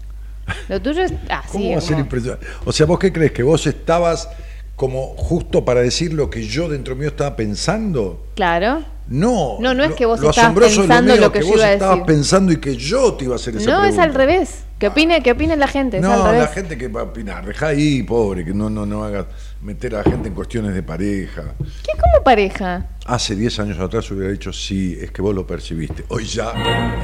Lo 0.68 0.80
tuyo 0.80 1.02
es... 1.02 1.12
Ah, 1.28 1.42
¿Cómo 1.52 1.64
sí, 1.64 1.72
va 1.72 1.78
a 1.78 1.80
ser 1.82 1.98
impresionante? 1.98 2.46
O 2.64 2.72
sea, 2.72 2.86
¿vos 2.86 2.98
qué 2.98 3.12
crees? 3.12 3.32
¿Que 3.32 3.42
vos 3.42 3.66
estabas 3.66 4.28
como 4.76 5.08
justo 5.16 5.64
para 5.64 5.80
decir 5.80 6.12
lo 6.14 6.30
que 6.30 6.46
yo 6.46 6.68
dentro 6.68 6.96
mío 6.96 7.08
estaba 7.08 7.36
pensando? 7.36 8.26
Claro. 8.34 8.84
No. 9.08 9.56
No, 9.60 9.72
no 9.74 9.84
es 9.84 9.90
lo- 9.90 9.96
que 9.96 10.06
vos 10.06 10.20
lo 10.20 10.30
estabas 10.30 10.54
pensando 10.58 11.12
mío 11.14 11.20
lo 11.20 11.26
es 11.26 11.32
que 11.32 11.40
yo 11.40 11.46
vos 11.46 11.56
iba 11.56 11.64
a 11.66 11.72
estabas 11.72 11.96
decir. 11.98 12.06
pensando 12.14 12.52
y 12.52 12.56
que 12.58 12.76
yo 12.76 13.14
te 13.14 13.24
iba 13.24 13.34
a 13.34 13.36
hacer 13.36 13.56
esa 13.56 13.66
No, 13.66 13.76
es 13.76 13.80
pregunta. 13.94 14.02
al 14.04 14.14
revés. 14.14 14.64
Que 14.78 14.86
opine, 14.88 15.22
que 15.22 15.32
opine 15.32 15.56
la 15.56 15.66
gente, 15.66 15.96
es 15.96 16.02
No, 16.02 16.24
al 16.24 16.38
la 16.38 16.46
gente 16.46 16.78
que 16.78 16.88
va 16.88 17.00
a 17.00 17.04
opinar, 17.04 17.44
deja 17.44 17.68
ahí, 17.68 18.02
pobre, 18.04 18.44
que 18.44 18.52
no, 18.54 18.70
no, 18.70 18.86
no 18.86 19.02
hagas 19.04 19.26
meter 19.62 19.94
a 19.94 19.98
la 19.98 20.04
gente 20.04 20.28
en 20.28 20.34
cuestiones 20.34 20.74
de 20.74 20.82
pareja. 20.82 21.54
¿Qué 21.58 21.92
como 22.00 22.22
pareja? 22.24 22.86
Hace 23.06 23.34
10 23.34 23.58
años 23.60 23.78
atrás 23.78 24.10
hubiera 24.10 24.30
dicho, 24.30 24.52
sí, 24.52 24.96
es 25.00 25.10
que 25.10 25.22
vos 25.22 25.34
lo 25.34 25.46
percibiste. 25.46 26.04
Hoy 26.08 26.24
ya, 26.24 26.52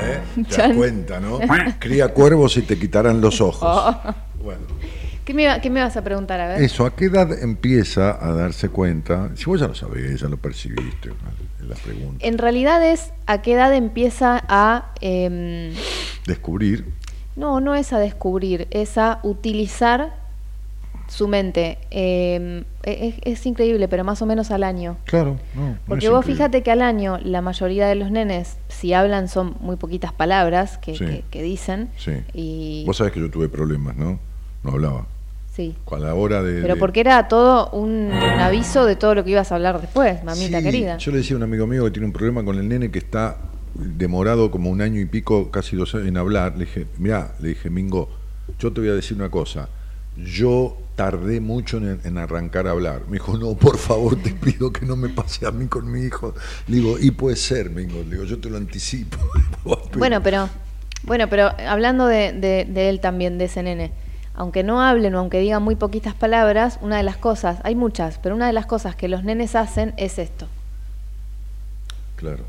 ¿eh? 0.03 0.21
Te 0.49 0.57
das 0.57 0.77
cuenta, 0.77 1.21
¿no? 1.21 1.41
Cría 1.79 2.09
cuervos 2.09 2.57
y 2.57 2.63
te 2.63 2.79
quitarán 2.79 3.21
los 3.21 3.41
ojos. 3.41 3.63
Oh. 3.63 4.15
Bueno, 4.43 4.61
¿Qué 5.25 5.33
me, 5.33 5.59
qué 5.63 5.71
me 5.71 5.81
vas 5.81 5.97
a 5.97 6.05
preguntar? 6.05 6.39
A 6.39 6.49
ver. 6.49 6.63
eso, 6.63 6.85
¿a 6.85 6.95
qué 6.95 7.07
edad 7.07 7.33
empieza 7.43 8.23
a 8.23 8.33
darse 8.35 8.69
cuenta? 8.69 9.31
Si 9.37 9.47
vos 9.47 9.59
ya 9.59 9.67
lo 9.67 9.75
sabés, 9.75 10.21
ya 10.21 10.29
lo 10.29 10.37
percibiste, 10.37 11.13
la 11.67 11.75
pregunta. 11.77 12.27
En 12.27 12.37
realidad 12.37 12.87
es 12.87 13.11
a 13.27 13.41
qué 13.41 13.55
edad 13.55 13.73
empieza 13.73 14.45
a... 14.47 14.93
em, 15.01 15.73
Descubrir, 16.27 16.93
no, 17.37 17.61
no 17.61 17.75
es 17.75 17.95
a 17.95 17.99
descubrir, 17.99 18.69
es 18.71 18.99
a 18.99 19.21
utilizar 19.23 20.24
su 21.09 21.29
mente. 21.29 21.79
Em, 21.91 22.65
es, 22.83 23.15
es 23.23 23.47
increíble, 23.47 23.89
pero 23.89 24.05
más 24.05 24.21
o 24.23 24.27
menos 24.27 24.51
al 24.51 24.63
año. 24.65 24.97
claro, 25.05 25.39
no. 25.55 25.71
no 25.71 25.79
Porque 25.87 26.09
vos 26.09 26.19
increíble. 26.21 26.35
fíjate 26.35 26.63
que 26.63 26.71
al 26.71 26.83
año 26.83 27.19
la 27.23 27.41
mayoría 27.43 27.87
de 27.87 27.95
los 27.95 28.11
nenes, 28.11 28.57
si 28.69 28.93
hablan, 28.93 29.29
son 29.29 29.57
muy 29.61 29.77
poquitas 29.77 30.13
palabras 30.13 30.79
que, 30.79 30.97
Sí. 30.97 31.05
que- 31.05 31.25
que 31.31 31.43
dicen. 31.43 31.89
Sí. 31.97 32.13
Y, 32.33 32.85
Vos 32.87 32.97
sabés 32.97 33.13
que 33.13 33.21
yo 33.21 33.31
tuve 33.31 33.49
problemas, 33.49 33.97
¿no? 33.97 34.19
No 34.63 34.71
hablaba. 34.73 35.07
sí. 35.55 35.77
A 35.93 35.99
la 35.99 36.15
hora 36.15 36.43
de... 36.43 36.63
Pero 36.63 36.75
de- 36.75 36.81
porque 36.81 37.01
era 37.01 37.29
todo 37.29 37.71
un, 37.71 37.89
un 38.11 38.13
aviso 38.41 38.85
de 38.87 38.97
todo 38.97 39.15
lo 39.15 39.23
que 39.25 39.31
ibas 39.31 39.53
a 39.53 39.55
hablar 39.55 39.81
después, 39.81 40.25
mamita 40.25 40.59
Sí, 40.59 40.65
querida. 40.65 40.97
Yo 40.99 41.13
le 41.13 41.19
decía 41.19 41.35
a 41.35 41.39
un 41.39 41.45
amigo 41.45 41.67
mío 41.69 41.85
que 41.85 41.93
tiene 41.93 42.07
un 42.07 42.13
problema 42.13 42.45
con 42.45 42.59
el 42.59 42.69
nene 42.69 42.91
que 42.91 42.99
está 42.99 43.37
demorado 43.75 44.51
como 44.51 44.71
un 44.71 44.81
año 44.81 45.01
y 45.01 45.05
pico, 45.05 45.51
casi 45.51 45.77
dos 45.77 45.95
años 45.95 46.09
en 46.09 46.17
hablar. 46.17 46.53
Le 46.57 46.65
dije, 46.65 46.87
mira, 46.99 47.35
le 47.41 47.51
dije, 47.51 47.71
Mingo, 47.71 48.09
yo 48.59 48.73
te 48.73 48.81
voy 48.81 48.91
a 48.91 48.95
decir 48.95 49.17
una 49.17 49.29
cosa. 49.31 49.69
Yo 50.17 50.77
tardé 50.97 51.41
mucho 51.41 51.79
en, 51.79 52.01
en 52.05 52.19
arrancar 52.19 52.67
a 52.69 52.71
hablar. 52.71 53.03
Me 53.09 53.15
dijo, 53.15 53.37
no, 53.37 53.55
por 53.55 53.79
favor, 53.79 54.17
te 54.17 54.31
pido 54.31 54.73
que 54.73 54.87
no 54.87 54.95
me 54.97 55.09
pase 55.09 55.47
a 55.47 55.51
mí 55.51 55.67
con 55.67 55.91
mi 55.91 56.03
hijo. 56.03 56.35
Le 56.69 56.77
digo, 56.77 56.99
y 56.99 57.11
puede 57.11 57.37
ser, 57.37 57.71
Mingo. 57.71 58.03
Le 58.05 58.11
digo, 58.11 58.25
yo 58.25 58.39
te 58.41 58.49
lo 58.51 58.57
anticipo. 58.57 59.19
Bueno, 59.99 60.23
pero 60.23 60.49
bueno, 61.05 61.29
pero 61.29 61.51
hablando 61.69 62.07
de, 62.07 62.33
de- 62.33 62.65
de 62.69 62.89
él 62.89 63.01
también, 63.01 63.39
de 63.39 63.45
ese 63.47 63.63
nene, 63.63 63.93
aunque 64.35 64.63
no 64.63 64.83
hablen 64.83 65.15
o 65.15 65.19
aunque 65.21 65.39
digan 65.41 65.63
muy 65.63 65.77
poquitas 65.77 66.15
palabras, 66.15 66.79
una 66.83 66.97
de 66.97 67.03
las 67.03 67.17
cosas, 67.17 67.59
hay 67.63 67.75
muchas, 67.75 68.19
pero 68.19 68.35
una 68.35 68.47
de 68.47 68.53
las 68.53 68.67
cosas 68.67 68.95
que 68.97 69.09
los 69.09 69.23
nenes 69.25 69.55
hacen 69.55 69.95
es 69.97 70.19
esto. 70.19 70.47
Claro. 72.17 72.45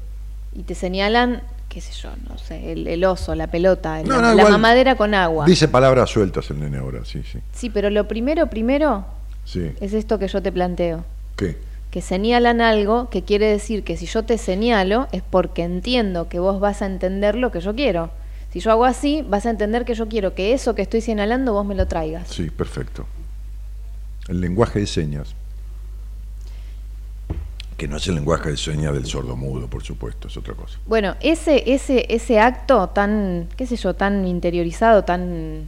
Y 0.53 0.63
te 0.63 0.75
señalan, 0.75 1.41
qué 1.75 1.81
sé 1.81 1.91
yo, 1.91 2.09
no 2.29 2.37
sé, 2.37 2.71
el, 2.71 2.87
el 2.87 3.03
oso, 3.03 3.35
la 3.35 3.47
pelota, 3.47 4.01
No, 4.01 4.21
la, 4.21 4.29
no, 4.29 4.33
la 4.33 4.47
mamadera 4.49 4.95
con 4.95 5.13
agua. 5.13 5.45
Dice 5.45 5.67
palabras 5.67 6.09
sueltas 6.09 6.49
el 6.49 6.61
nene 6.61 6.77
ahora, 6.77 7.03
sí, 7.03 7.21
sí. 7.29 7.39
Sí, 7.51 7.69
pero 7.69 7.89
lo 7.89 8.07
primero, 8.07 8.47
primero, 8.49 9.03
Sí. 9.43 9.73
es 9.81 9.91
esto 9.93 10.17
que 10.17 10.29
yo 10.29 10.41
te 10.41 10.53
planteo. 10.53 11.03
¿Qué? 11.35 11.57
que 11.91 12.01
señalan 12.01 12.59
algo 12.61 13.09
que 13.09 13.23
quiere 13.23 13.47
decir 13.47 13.83
que 13.83 13.95
si 13.97 14.05
yo 14.05 14.23
te 14.23 14.37
señalo 14.37 15.07
es 15.13 15.21
porque 15.21 15.63
entiendo 15.63 16.27
que 16.29 16.39
vos 16.39 16.59
vas 16.61 16.81
a 16.81 16.85
entender 16.85 17.35
lo 17.35 17.51
que 17.51 17.59
yo 17.61 17.73
quiero. 17.75 18.09
Si 18.51 18.59
yo 18.61 18.71
hago 18.71 18.83
así, 18.85 19.21
vas 19.27 19.45
a 19.45 19.49
entender 19.49 19.83
que 19.85 19.95
yo 19.95 20.07
quiero 20.07 20.33
que 20.33 20.53
eso 20.53 20.75
que 20.75 20.81
estoy 20.81 20.99
señalando 21.01 21.51
vos 21.53 21.65
me 21.65 21.75
lo 21.75 21.87
traigas. 21.87 22.27
Sí, 22.29 22.49
perfecto. 22.49 23.05
El 24.29 24.39
lenguaje 24.41 24.79
de 24.79 24.87
señas. 24.87 25.35
Que 27.77 27.87
no 27.89 27.97
es 27.97 28.07
el 28.07 28.15
lenguaje 28.15 28.51
de 28.51 28.57
señas 28.57 28.93
del 28.93 29.05
sordomudo, 29.05 29.67
por 29.67 29.83
supuesto, 29.83 30.29
es 30.29 30.37
otra 30.37 30.53
cosa. 30.53 30.77
Bueno, 30.85 31.15
ese, 31.21 31.63
ese, 31.73 32.05
ese 32.09 32.39
acto 32.39 32.87
tan, 32.89 33.49
qué 33.57 33.67
sé 33.67 33.75
yo, 33.75 33.93
tan 33.93 34.25
interiorizado, 34.25 35.03
tan, 35.03 35.67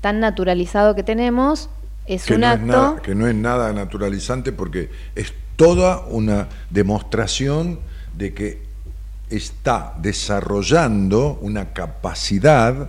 tan 0.00 0.20
naturalizado 0.20 0.94
que 0.94 1.02
tenemos, 1.02 1.68
es 2.06 2.24
Que 2.26 2.34
un 2.34 2.40
no, 2.42 2.46
es 2.46 2.52
acto. 2.54 2.66
nada, 2.66 3.02
que 3.02 3.14
no 3.16 3.26
es 3.26 3.34
nada 3.34 3.72
naturalizante 3.72 4.52
porque 4.52 4.90
es 5.16 5.32
toda 5.56 6.06
una 6.06 6.48
demostración 6.70 7.80
de 8.16 8.32
que 8.32 8.62
está 9.30 9.94
desarrollando 10.00 11.38
una 11.40 11.72
capacidad 11.72 12.88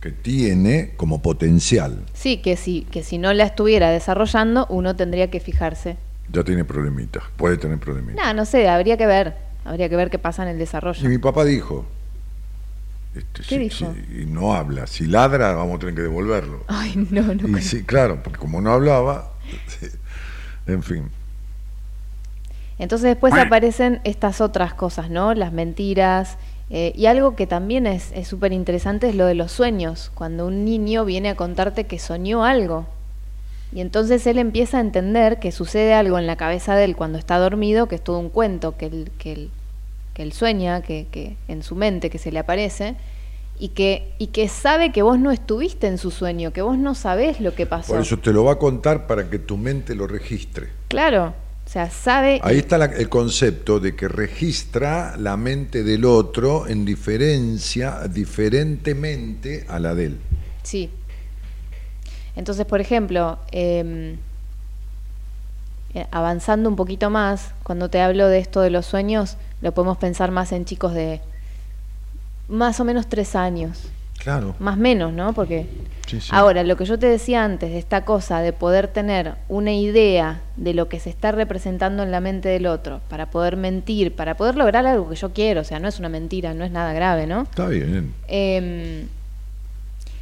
que 0.00 0.12
tiene 0.12 0.92
como 0.96 1.22
potencial. 1.22 2.04
Sí, 2.14 2.38
que 2.38 2.56
si, 2.56 2.82
que 2.90 3.02
si 3.02 3.18
no 3.18 3.32
la 3.32 3.44
estuviera 3.44 3.90
desarrollando, 3.90 4.66
uno 4.70 4.94
tendría 4.96 5.30
que 5.30 5.40
fijarse. 5.40 5.96
Ya 6.32 6.44
tiene 6.44 6.64
problemitas, 6.64 7.22
puede 7.36 7.56
tener 7.56 7.78
problemitas. 7.78 8.24
No, 8.24 8.34
no 8.34 8.44
sé, 8.44 8.68
habría 8.68 8.96
que 8.96 9.06
ver. 9.06 9.36
Habría 9.64 9.88
que 9.88 9.96
ver 9.96 10.10
qué 10.10 10.18
pasa 10.18 10.42
en 10.42 10.48
el 10.50 10.56
Y 10.56 10.60
desarrollo. 10.60 11.08
mi 11.08 11.18
papá 11.18 11.44
dijo, 11.44 11.84
este, 13.14 13.42
¿Qué 13.42 13.42
si- 13.42 13.58
dijo? 13.58 13.94
si- 13.94 14.22
y 14.22 14.26
no 14.26 14.54
habla, 14.54 14.86
si 14.86 15.06
ladra 15.06 15.52
vamos 15.54 15.76
a 15.76 15.78
tener 15.80 15.94
que 15.94 16.02
devolverlo. 16.02 16.64
Ay, 16.68 16.94
no, 17.10 17.22
no. 17.22 17.32
Y 17.48 17.52
creo. 17.52 17.58
sí, 17.62 17.82
claro, 17.84 18.22
porque 18.22 18.38
como 18.38 18.60
no 18.60 18.72
hablaba, 18.72 19.32
en 20.66 20.82
fin. 20.82 21.10
Entonces 22.78 23.06
después 23.08 23.34
aparecen 23.34 24.00
estas 24.04 24.40
otras 24.40 24.72
cosas, 24.74 25.10
¿no? 25.10 25.34
Las 25.34 25.52
mentiras. 25.52 26.36
eh, 26.70 26.92
y 26.94 27.06
algo 27.06 27.34
que 27.34 27.46
también 27.46 27.86
es 27.86 28.12
es 28.14 28.28
súper 28.28 28.52
interesante 28.52 29.08
es 29.08 29.14
lo 29.14 29.24
de 29.26 29.34
los 29.34 29.50
sueños. 29.50 30.12
Cuando 30.14 30.46
un 30.46 30.64
niño 30.66 31.04
viene 31.06 31.30
a 31.30 31.34
contarte 31.34 31.84
que 31.86 31.98
soñó 31.98 32.44
algo. 32.44 32.86
Y 33.72 33.80
entonces 33.80 34.26
él 34.26 34.38
empieza 34.38 34.78
a 34.78 34.80
entender 34.80 35.38
que 35.40 35.52
sucede 35.52 35.92
algo 35.94 36.18
en 36.18 36.26
la 36.26 36.36
cabeza 36.36 36.74
de 36.74 36.84
él 36.84 36.96
cuando 36.96 37.18
está 37.18 37.38
dormido, 37.38 37.86
que 37.86 37.96
es 37.96 38.02
todo 38.04 38.18
un 38.18 38.30
cuento 38.30 38.76
que 38.76 38.86
él, 38.86 39.10
que 39.18 39.32
él, 39.32 39.50
que 40.14 40.22
él 40.22 40.32
sueña, 40.32 40.80
que, 40.82 41.06
que 41.10 41.36
en 41.48 41.62
su 41.62 41.74
mente, 41.76 42.08
que 42.10 42.18
se 42.18 42.32
le 42.32 42.38
aparece, 42.38 42.96
y 43.58 43.68
que, 43.70 44.12
y 44.18 44.28
que 44.28 44.48
sabe 44.48 44.90
que 44.92 45.02
vos 45.02 45.18
no 45.18 45.30
estuviste 45.32 45.86
en 45.86 45.98
su 45.98 46.10
sueño, 46.10 46.52
que 46.52 46.62
vos 46.62 46.78
no 46.78 46.94
sabés 46.94 47.40
lo 47.40 47.54
que 47.54 47.66
pasó. 47.66 47.92
Por 47.92 48.00
eso 48.02 48.16
te 48.18 48.32
lo 48.32 48.44
va 48.44 48.52
a 48.52 48.58
contar 48.58 49.06
para 49.06 49.28
que 49.28 49.38
tu 49.38 49.56
mente 49.56 49.94
lo 49.94 50.06
registre. 50.06 50.68
Claro, 50.88 51.34
o 51.66 51.70
sea, 51.70 51.90
sabe... 51.90 52.40
Ahí 52.44 52.58
está 52.58 52.78
la- 52.78 52.86
el 52.86 53.08
concepto 53.10 53.80
de 53.80 53.94
que 53.94 54.08
registra 54.08 55.16
la 55.18 55.36
mente 55.36 55.82
del 55.82 56.04
otro 56.06 56.66
en 56.68 56.84
diferencia, 56.86 58.00
diferentemente 58.08 59.66
a 59.68 59.78
la 59.78 59.94
de 59.94 60.04
él. 60.06 60.18
Sí. 60.62 60.88
Entonces, 62.38 62.66
por 62.66 62.80
ejemplo, 62.80 63.36
eh, 63.50 64.14
eh, 65.92 66.06
avanzando 66.12 66.68
un 66.68 66.76
poquito 66.76 67.10
más, 67.10 67.52
cuando 67.64 67.90
te 67.90 68.00
hablo 68.00 68.28
de 68.28 68.38
esto 68.38 68.60
de 68.60 68.70
los 68.70 68.86
sueños, 68.86 69.36
lo 69.60 69.72
podemos 69.72 69.98
pensar 69.98 70.30
más 70.30 70.52
en 70.52 70.64
chicos 70.64 70.94
de 70.94 71.20
Más 72.48 72.78
o 72.78 72.84
menos 72.84 73.08
tres 73.08 73.34
años. 73.34 73.88
Claro. 74.18 74.54
Más 74.60 74.76
menos, 74.76 75.12
¿no? 75.12 75.32
Porque 75.32 75.66
Sí, 76.06 76.20
sí. 76.20 76.28
ahora, 76.32 76.62
lo 76.62 76.76
que 76.76 76.84
yo 76.84 76.96
te 76.96 77.06
decía 77.06 77.44
antes, 77.44 77.70
de 77.70 77.78
esta 77.78 78.04
cosa 78.04 78.40
de 78.40 78.52
poder 78.52 78.86
tener 78.86 79.34
una 79.48 79.72
idea 79.72 80.40
de 80.56 80.74
lo 80.74 80.88
que 80.88 81.00
se 81.00 81.10
está 81.10 81.32
representando 81.32 82.04
en 82.04 82.12
la 82.12 82.20
mente 82.20 82.48
del 82.48 82.66
otro, 82.66 83.00
para 83.08 83.30
poder 83.30 83.56
mentir, 83.56 84.14
para 84.14 84.36
poder 84.36 84.54
lograr 84.54 84.86
algo 84.86 85.08
que 85.08 85.16
yo 85.16 85.32
quiero, 85.32 85.62
o 85.62 85.64
sea, 85.64 85.80
no 85.80 85.88
es 85.88 85.98
una 85.98 86.08
mentira, 86.08 86.54
no 86.54 86.64
es 86.64 86.70
nada 86.70 86.92
grave, 86.92 87.26
¿no? 87.26 87.42
Está 87.42 87.66
bien. 87.66 88.14
Em, 88.28 89.08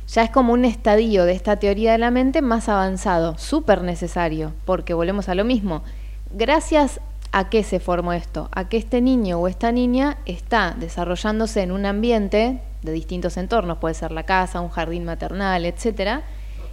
ya 0.08 0.22
es 0.22 0.30
como 0.30 0.52
un 0.52 0.64
estadio 0.64 1.24
de 1.24 1.32
esta 1.32 1.56
teoría 1.56 1.92
de 1.92 1.98
la 1.98 2.10
mente 2.10 2.42
más 2.42 2.68
avanzado, 2.68 3.36
súper 3.38 3.82
necesario, 3.82 4.52
porque 4.64 4.94
volvemos 4.94 5.28
a 5.28 5.34
lo 5.34 5.44
mismo. 5.44 5.82
Gracias 6.30 7.00
a 7.32 7.50
qué 7.50 7.62
se 7.62 7.80
formó 7.80 8.12
esto, 8.12 8.48
a 8.52 8.68
que 8.68 8.76
este 8.76 9.00
niño 9.00 9.38
o 9.38 9.48
esta 9.48 9.72
niña 9.72 10.18
está 10.26 10.76
desarrollándose 10.78 11.62
en 11.62 11.72
un 11.72 11.86
ambiente 11.86 12.60
de 12.82 12.92
distintos 12.92 13.36
entornos, 13.36 13.78
puede 13.78 13.94
ser 13.94 14.12
la 14.12 14.22
casa, 14.22 14.60
un 14.60 14.70
jardín 14.70 15.04
maternal, 15.04 15.64
etcétera, 15.64 16.22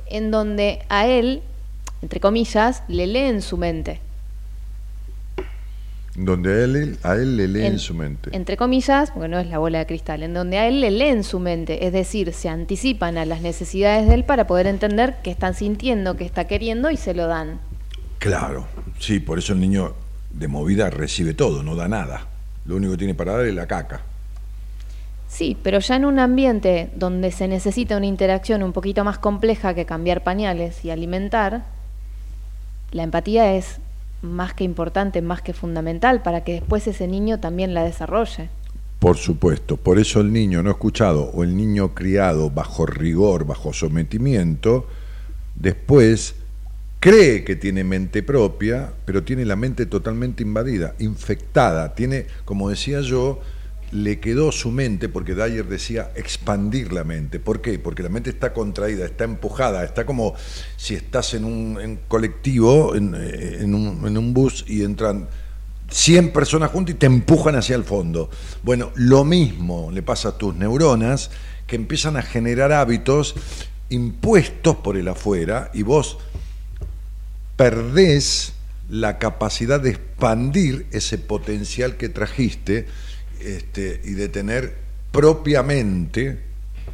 en 0.05 0.31
donde 0.31 0.83
a 0.89 1.07
él, 1.07 1.41
entre 2.01 2.19
comillas, 2.19 2.83
le 2.87 3.07
leen 3.07 3.41
su 3.41 3.57
mente. 3.57 3.99
Donde 6.15 6.51
a 6.53 6.63
él, 6.63 6.97
a 7.01 7.13
él 7.15 7.37
le 7.37 7.47
lee 7.47 7.65
en, 7.65 7.73
En- 7.73 7.79
su 7.79 7.93
mente. 7.95 8.29
Entre 8.33 8.55
comillas, 8.55 9.09
porque 9.11 9.27
no 9.27 9.39
es 9.39 9.47
la 9.47 9.57
bola 9.57 9.79
de 9.79 9.85
cristal, 9.87 10.21
en 10.21 10.33
donde 10.35 10.59
a 10.59 10.67
él 10.67 10.79
le 10.79 10.91
leen 10.91 11.23
su 11.23 11.39
mente, 11.39 11.87
es 11.87 11.91
decir, 11.93 12.33
se 12.33 12.49
anticipan 12.49 13.17
a 13.17 13.25
las 13.25 13.41
necesidades 13.41 14.07
de 14.07 14.13
él 14.13 14.23
para 14.23 14.45
poder 14.45 14.67
entender 14.67 15.15
qué 15.23 15.31
están 15.31 15.55
sintiendo, 15.55 16.15
qué 16.15 16.23
está 16.25 16.45
queriendo 16.45 16.91
y 16.91 16.97
se 16.97 17.15
lo 17.15 17.25
dan. 17.25 17.59
Claro, 18.19 18.67
sí, 18.99 19.19
por 19.19 19.39
eso 19.39 19.53
el 19.53 19.59
niño 19.59 19.95
de 20.31 20.47
movida 20.47 20.89
recibe 20.91 21.33
todo, 21.33 21.63
no 21.63 21.75
da 21.75 21.87
nada. 21.87 22.27
Lo 22.65 22.75
único 22.75 22.91
que 22.93 22.99
tiene 22.99 23.15
para 23.15 23.33
dar 23.33 23.45
es 23.45 23.55
la 23.55 23.65
caca. 23.67 24.01
Sí, 25.27 25.57
pero 25.63 25.79
ya 25.79 25.95
en 25.95 26.05
un 26.05 26.19
ambiente 26.19 26.91
donde 26.95 27.31
se 27.31 27.47
necesita 27.47 27.97
una 27.97 28.05
interacción 28.05 28.61
un 28.61 28.71
poquito 28.71 29.03
más 29.03 29.17
compleja 29.17 29.73
que 29.73 29.85
cambiar 29.85 30.21
pañales 30.23 30.85
y 30.85 30.91
alimentar, 30.91 31.63
la 32.91 33.01
empatía 33.01 33.55
es 33.55 33.79
más 34.23 34.53
que 34.53 34.63
importante, 34.63 35.21
más 35.21 35.41
que 35.41 35.53
fundamental 35.53 36.23
para 36.23 36.43
que 36.43 36.53
después 36.53 36.87
ese 36.87 37.07
niño 37.07 37.39
también 37.39 37.73
la 37.73 37.83
desarrolle. 37.83 38.49
Por 38.99 39.17
supuesto, 39.17 39.75
por 39.75 39.99
eso 39.99 40.21
el 40.21 40.31
niño 40.31 40.63
no 40.63 40.71
escuchado 40.71 41.29
o 41.33 41.43
el 41.43 41.57
niño 41.57 41.93
criado 41.93 42.49
bajo 42.49 42.85
rigor, 42.85 43.45
bajo 43.45 43.73
sometimiento, 43.73 44.87
después 45.55 46.35
cree 47.01 47.43
que 47.43 47.57
tiene 47.57 47.83
mente 47.83 48.23
propia, 48.23 48.93
pero 49.03 49.23
tiene 49.23 49.43
la 49.43 49.57
mente 49.57 49.85
totalmente 49.85 50.41
invadida, 50.41 50.95
infectada. 50.99 51.95
Tiene, 51.95 52.27
como 52.45 52.69
decía 52.69 53.01
yo, 53.01 53.41
le 53.93 54.19
quedó 54.19 54.51
su 54.51 54.71
mente, 54.71 55.07
porque 55.07 55.35
Dyer 55.35 55.65
decía 55.67 56.11
expandir 56.15 56.91
la 56.91 57.03
mente. 57.03 57.39
¿Por 57.39 57.61
qué? 57.61 57.77
Porque 57.77 58.01
la 58.01 58.09
mente 58.09 58.31
está 58.31 58.51
contraída, 58.51 59.05
está 59.05 59.23
empujada, 59.23 59.83
está 59.83 60.05
como 60.05 60.33
si 60.77 60.95
estás 60.95 61.35
en 61.35 61.45
un 61.45 61.99
colectivo, 62.07 62.95
en, 62.95 63.13
eh, 63.15 63.59
en 63.61 63.75
un, 63.75 64.07
en 64.07 64.17
un 64.17 64.33
bus 64.33 64.65
y 64.67 64.83
entran 64.83 65.27
100 65.91 66.33
personas 66.33 66.71
juntas 66.71 66.95
y 66.95 66.97
te 66.97 67.05
empujan 67.05 67.55
hacia 67.55 67.75
el 67.75 67.83
fondo. 67.83 68.31
Bueno, 68.63 68.91
lo 68.95 69.23
mismo 69.23 69.91
le 69.91 70.01
pasa 70.01 70.29
a 70.29 70.37
tus 70.37 70.55
neuronas 70.55 71.29
que 71.67 71.75
empiezan 71.75 72.17
a 72.17 72.23
generar 72.23 72.71
hábitos 72.71 73.35
impuestos 73.89 74.77
por 74.77 74.97
el 74.97 75.07
afuera 75.07 75.69
y 75.71 75.83
vos 75.83 76.17
perdés 77.55 78.53
la 78.89 79.19
capacidad 79.19 79.79
de 79.79 79.91
expandir 79.91 80.87
ese 80.91 81.19
potencial 81.19 81.95
que 81.95 82.09
trajiste 82.09 82.87
este, 83.43 84.01
y 84.03 84.13
de 84.13 84.29
tener 84.29 84.75
propiamente, 85.11 86.39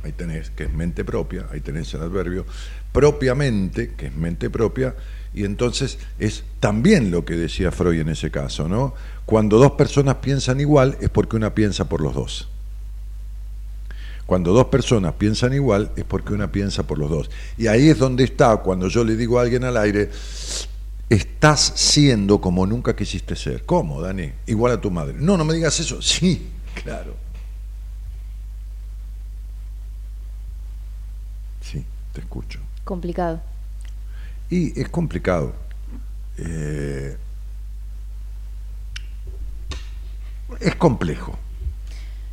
ahí 0.04 0.12
tenés, 0.12 0.50
que 0.50 0.66
es 0.66 0.74
mente 0.74 1.06
propia, 1.06 1.48
ahí 1.52 1.62
tenés 1.62 1.94
el 1.94 2.02
adverbio, 2.02 2.46
propiamente, 2.92 3.94
que 3.96 4.08
es 4.08 4.16
mente 4.16 4.50
propia, 4.50 4.96
y 5.34 5.46
entonces 5.46 6.00
es 6.18 6.44
también 6.60 7.12
lo 7.12 7.24
que 7.24 7.36
decía 7.36 7.72
Freud 7.72 8.00
en 8.00 8.10
ese 8.10 8.32
caso, 8.32 8.68
¿no? 8.68 8.94
Cuando 9.26 9.58
dos 9.60 9.74
personas 9.74 10.16
piensan 10.16 10.60
igual 10.60 10.98
es 11.02 11.10
porque 11.10 11.36
una 11.36 11.54
piensa 11.54 11.88
por 11.88 12.02
los 12.02 12.16
dos. 12.16 12.50
Cuando 14.26 14.54
dos 14.54 14.66
personas 14.66 15.14
piensan 15.14 15.54
igual 15.54 15.92
es 15.96 16.04
porque 16.04 16.34
una 16.34 16.52
piensa 16.52 16.84
por 16.84 17.00
los 17.00 17.10
dos. 17.10 17.32
Y 17.58 17.68
ahí 17.68 17.90
es 17.90 17.98
donde 17.98 18.24
está, 18.24 18.58
cuando 18.58 18.88
yo 18.88 19.04
le 19.04 19.16
digo 19.16 19.40
a 19.40 19.42
alguien 19.42 19.64
al 19.64 19.78
aire, 19.78 20.10
estás 21.10 21.74
siendo 21.76 22.40
como 22.40 22.66
nunca 22.66 22.96
quisiste 22.96 23.36
ser. 23.36 23.66
¿Cómo, 23.66 24.02
Dani? 24.02 24.32
Igual 24.46 24.74
a 24.74 24.82
tu 24.82 24.92
madre. 24.92 25.16
No, 25.18 25.38
no 25.38 25.46
me 25.46 25.54
digas 25.54 25.80
eso. 25.80 26.02
Sí, 26.02 26.50
claro. 26.84 27.16
Sí, 31.62 31.84
te 32.14 32.22
escucho. 32.22 32.60
Complicado. 32.84 33.42
Y 34.50 34.80
es 34.80 34.90
complicado. 34.90 35.54
Eh, 36.38 37.18
es 40.60 40.76
complejo, 40.76 41.38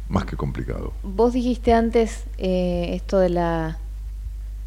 más 0.09 0.25
que 0.25 0.37
complicado. 0.37 0.93
Vos 1.03 1.33
dijiste 1.33 1.73
antes 1.73 2.25
eh, 2.39 2.91
esto 2.95 3.19
de 3.19 3.31
la, 3.31 3.79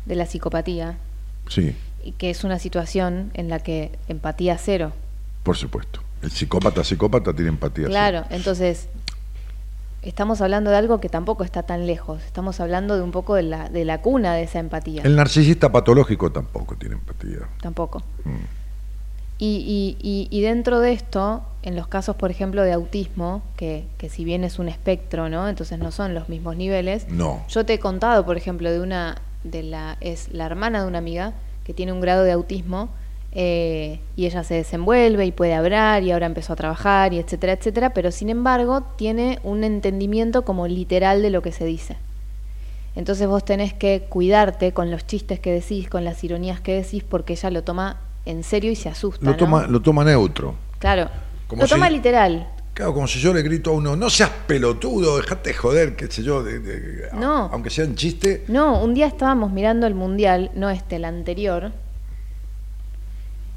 de 0.06 0.16
la 0.16 0.26
psicopatía, 0.26 0.98
Sí, 1.48 1.76
y 2.04 2.12
que 2.14 2.30
es 2.30 2.44
una 2.44 2.60
situación 2.60 3.32
en 3.34 3.50
la 3.50 3.60
que 3.60 3.92
empatía 4.08 4.58
cero. 4.58 4.92
por 5.44 5.58
supuesto. 5.58 6.02
El 6.22 6.32
psicópata, 6.32 6.84
psicópata 6.84 7.34
tiene 7.34 7.50
empatía. 7.50 7.86
sí. 7.86 7.92
Claro, 7.92 8.26
entonces 8.30 8.90
estamos 10.02 10.42
hablando 10.42 10.70
de 10.70 10.78
algo 10.78 11.00
que 11.00 11.10
tampoco 11.10 11.44
está 11.44 11.64
tan 11.64 11.88
lejos. 11.88 12.22
Estamos 12.24 12.60
hablando 12.60 12.96
de 12.98 13.02
un 13.04 13.12
poco 13.12 13.36
de 13.36 13.44
la, 13.44 13.70
de 13.70 13.86
la 13.86 14.02
cuna 14.02 14.34
de 14.34 14.44
esa 14.44 14.60
empatía. 14.60 15.02
El 15.04 15.16
narcisista 15.16 15.72
patológico 15.72 16.32
tampoco 16.32 16.76
tiene 16.76 16.96
empatía. 16.96 17.48
Tampoco. 17.62 18.04
Mm. 18.26 18.60
Y, 19.42 19.98
y, 20.02 20.30
y, 20.32 20.38
y 20.38 20.42
dentro 20.42 20.82
de 20.82 20.92
esto, 20.92 21.44
en 21.64 21.78
los 21.78 21.88
casos, 21.88 22.18
por 22.18 22.30
ejemplo, 22.30 22.62
de 22.64 22.74
autismo, 22.74 23.42
que, 23.56 23.86
que 23.98 24.10
si 24.10 24.26
bien 24.26 24.44
es 24.44 24.60
un 24.60 24.68
espectro, 24.68 25.30
¿no? 25.30 25.48
Entonces 25.48 25.80
no 25.80 25.92
son 25.92 26.14
los 26.14 26.28
mismos 26.28 26.58
niveles. 26.58 27.08
No. 27.08 27.46
Yo 27.48 27.66
te 27.66 27.76
he 27.76 27.80
contado, 27.80 28.26
por 28.26 28.36
ejemplo, 28.36 28.70
de 28.70 28.82
una, 28.82 29.16
de 29.46 29.64
la, 29.64 29.96
es 30.02 30.34
la 30.34 30.46
hermana 30.46 30.82
de 30.82 30.88
una 30.90 30.98
amiga 30.98 31.32
que 31.70 31.76
tiene 31.76 31.94
un 31.94 32.02
grado 32.02 32.24
de 32.24 32.32
autismo 32.32 32.90
eh, 33.32 34.00
y 34.16 34.26
ella 34.26 34.44
se 34.44 34.56
desenvuelve 34.56 35.28
y 35.28 35.32
puede 35.32 35.54
hablar 35.54 36.02
y 36.02 36.12
ahora 36.12 36.26
empezó 36.26 36.54
a 36.54 36.56
trabajar 36.56 37.14
y 37.14 37.20
etcétera, 37.20 37.54
etcétera, 37.54 37.94
pero 37.94 38.10
sin 38.10 38.30
embargo 38.30 38.82
tiene 38.96 39.38
un 39.44 39.64
entendimiento 39.64 40.44
como 40.44 40.66
literal 40.66 41.22
de 41.22 41.30
lo 41.30 41.44
que 41.44 41.52
se 41.52 41.66
dice. 41.66 41.98
Entonces 42.96 43.28
vos 43.28 43.46
tenés 43.46 43.72
que 43.72 44.08
cuidarte 44.10 44.72
con 44.72 44.90
los 44.90 45.06
chistes 45.06 45.40
que 45.40 45.52
decís, 45.52 45.88
con 45.88 46.04
las 46.04 46.24
ironías 46.24 46.60
que 46.60 46.74
decís, 46.74 47.04
porque 47.04 47.34
ella 47.34 47.52
lo 47.52 47.64
toma 47.64 47.98
en 48.26 48.44
serio 48.44 48.72
y 48.72 48.76
se 48.76 48.90
asusta. 48.90 49.24
Lo 49.24 49.34
¿no? 49.34 49.38
toma, 49.38 49.68
lo 49.68 49.80
toma 49.80 50.04
neutro. 50.04 50.56
Claro. 50.80 51.08
Como 51.46 51.62
lo 51.62 51.68
toma 51.68 51.88
literal. 51.92 52.50
Claro, 52.80 52.94
como 52.94 53.08
si 53.10 53.20
yo 53.20 53.34
le 53.34 53.42
grito 53.42 53.72
a 53.72 53.74
uno, 53.74 53.98
no 53.98 54.10
seas 54.10 54.30
pelotudo, 54.48 55.18
dejate 55.18 55.54
joder, 55.54 55.98
qué 55.98 56.08
sé 56.10 56.24
yo, 56.24 56.42
de- 56.42 56.60
de- 56.60 57.10
No. 57.12 57.50
aunque 57.52 57.70
sea 57.70 57.84
un 57.84 57.94
chiste. 57.96 58.46
No, 58.48 58.82
un 58.82 58.94
día 58.94 59.06
estábamos 59.06 59.52
mirando 59.52 59.86
el 59.86 59.96
mundial, 59.96 60.50
no 60.56 60.70
este, 60.70 60.96
el 60.96 61.04
anterior, 61.04 61.74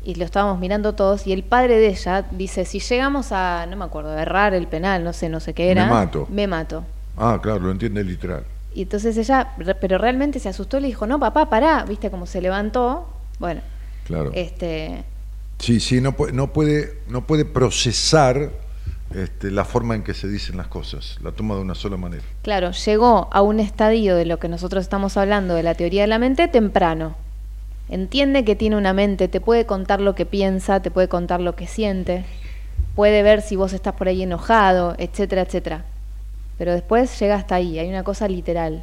y 0.04 0.16
lo 0.16 0.24
estábamos 0.24 0.58
mirando 0.58 0.94
todos, 0.96 1.24
y 1.28 1.32
el 1.32 1.44
padre 1.44 1.76
de 1.78 1.90
ella 1.90 2.26
dice, 2.32 2.64
si 2.64 2.80
llegamos 2.80 3.30
a, 3.30 3.64
no 3.66 3.76
me 3.76 3.84
acuerdo, 3.84 4.10
a 4.10 4.22
errar 4.22 4.54
el 4.54 4.66
penal, 4.66 5.04
no 5.04 5.12
sé, 5.12 5.28
no 5.28 5.38
sé 5.38 5.54
qué 5.54 5.70
era, 5.70 5.84
Me 5.84 5.90
mato. 5.92 6.26
Me 6.28 6.46
mato. 6.48 6.84
Ah, 7.16 7.38
claro, 7.40 7.60
lo 7.60 7.70
entiende 7.70 8.02
literal. 8.02 8.42
Y 8.74 8.82
entonces 8.82 9.16
ella, 9.16 9.52
pero 9.80 9.98
realmente 9.98 10.40
se 10.40 10.48
asustó 10.48 10.78
y 10.78 10.80
le 10.80 10.86
dijo, 10.88 11.06
no, 11.06 11.20
papá, 11.20 11.48
pará, 11.48 11.84
viste 11.88 12.10
cómo 12.10 12.26
se 12.26 12.40
levantó. 12.40 13.06
Bueno, 13.38 13.60
Claro. 14.04 14.32
este, 14.34 15.04
Sí, 15.60 15.78
sí, 15.78 16.00
no 16.00 16.16
no 16.32 16.52
puede, 16.52 16.98
no 17.06 17.24
puede 17.24 17.44
procesar 17.44 18.50
este, 19.14 19.50
la 19.50 19.64
forma 19.64 19.94
en 19.94 20.02
que 20.02 20.14
se 20.14 20.28
dicen 20.28 20.56
las 20.56 20.68
cosas. 20.68 21.18
La 21.22 21.32
toma 21.32 21.54
de 21.54 21.60
una 21.60 21.74
sola 21.74 21.96
manera. 21.96 22.22
claro, 22.42 22.70
llegó 22.70 23.28
a 23.30 23.42
un 23.42 23.60
estadio 23.60 24.16
de 24.16 24.24
lo 24.24 24.38
que 24.38 24.48
nosotros 24.48 24.82
estamos 24.82 25.16
hablando 25.16 25.54
de 25.54 25.62
la 25.62 25.74
teoría 25.74 26.02
de 26.02 26.08
la 26.08 26.18
mente 26.18 26.48
temprano. 26.48 27.16
Entiende 27.88 28.44
que 28.44 28.56
tiene 28.56 28.76
una 28.76 28.92
mente, 28.92 29.28
te 29.28 29.40
puede 29.40 29.66
contar 29.66 30.00
lo 30.00 30.14
que 30.14 30.24
piensa, 30.24 30.80
te 30.80 30.90
puede 30.90 31.08
contar 31.08 31.40
lo 31.40 31.54
que 31.54 31.66
siente, 31.66 32.24
puede 32.94 33.22
ver 33.22 33.42
si 33.42 33.56
vos 33.56 33.72
estás 33.72 33.94
por 33.94 34.08
ahí 34.08 34.22
enojado, 34.22 34.94
etcétera, 34.98 35.42
etcétera. 35.42 35.84
Pero 36.56 36.72
después 36.72 37.18
llega 37.18 37.34
hasta 37.34 37.56
ahí, 37.56 37.78
hay 37.78 37.88
una 37.88 38.04
cosa 38.04 38.28
literal. 38.28 38.82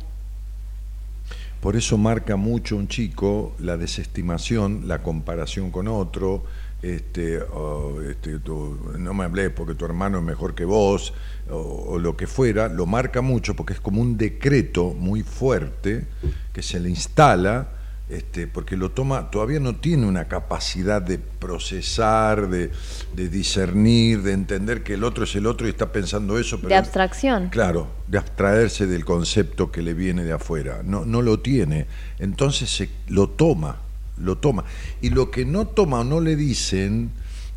Por 1.61 1.75
eso 1.75 1.97
marca 1.97 2.35
mucho 2.37 2.77
un 2.77 2.87
chico 2.87 3.53
la 3.59 3.77
desestimación, 3.77 4.87
la 4.87 5.03
comparación 5.03 5.71
con 5.71 5.87
otro. 5.87 6.43
Este, 6.81 7.39
o, 7.41 8.01
este, 8.01 8.39
tú- 8.39 8.77
no 8.97 9.13
me 9.13 9.25
hablé 9.25 9.49
porque 9.49 9.75
tu 9.75 9.83
hermano 9.85 10.19
es 10.19 10.23
mejor 10.23 10.55
que 10.55 10.63
vos, 10.65 11.13
o, 11.49 11.55
o 11.57 11.99
lo 11.99 12.15
que 12.15 12.25
fuera, 12.27 12.69
lo 12.69 12.85
marca 12.85 13.21
mucho 13.21 13.53
porque 13.55 13.73
es 13.73 13.81
como 13.81 14.01
un 14.01 14.17
decreto 14.17 14.93
muy 14.93 15.23
fuerte 15.23 16.05
que 16.53 16.61
se 16.61 16.79
le 16.79 16.89
instala 16.89 17.69
este, 18.09 18.47
porque 18.47 18.75
lo 18.75 18.89
toma, 18.89 19.29
todavía 19.29 19.59
no 19.59 19.75
tiene 19.75 20.07
una 20.07 20.27
capacidad 20.27 20.99
de 20.99 21.19
procesar, 21.19 22.49
de, 22.49 22.71
de 23.15 23.29
discernir, 23.29 24.23
de 24.23 24.31
entender 24.31 24.81
que 24.81 24.95
el 24.95 25.03
otro 25.03 25.25
es 25.25 25.35
el 25.35 25.45
otro 25.45 25.67
y 25.67 25.69
está 25.69 25.91
pensando 25.91 26.39
eso. 26.39 26.57
Pero 26.57 26.69
De 26.69 26.75
abstracción. 26.75 27.49
Claro, 27.49 27.87
de 28.07 28.17
abstraerse 28.17 28.87
del 28.87 29.05
concepto 29.05 29.71
que 29.71 29.83
le 29.83 29.93
viene 29.93 30.23
de 30.23 30.31
afuera. 30.31 30.81
No, 30.83 31.05
no 31.05 31.21
lo 31.21 31.39
tiene. 31.39 31.85
Entonces 32.17 32.71
se, 32.71 32.89
lo 33.09 33.29
toma, 33.29 33.77
lo 34.19 34.37
toma. 34.37 34.65
Y 35.01 35.09
lo 35.09 35.31
que 35.31 35.45
no 35.45 35.67
toma 35.67 35.99
o 35.99 36.03
no 36.03 36.21
le 36.21 36.35
dicen, 36.35 37.11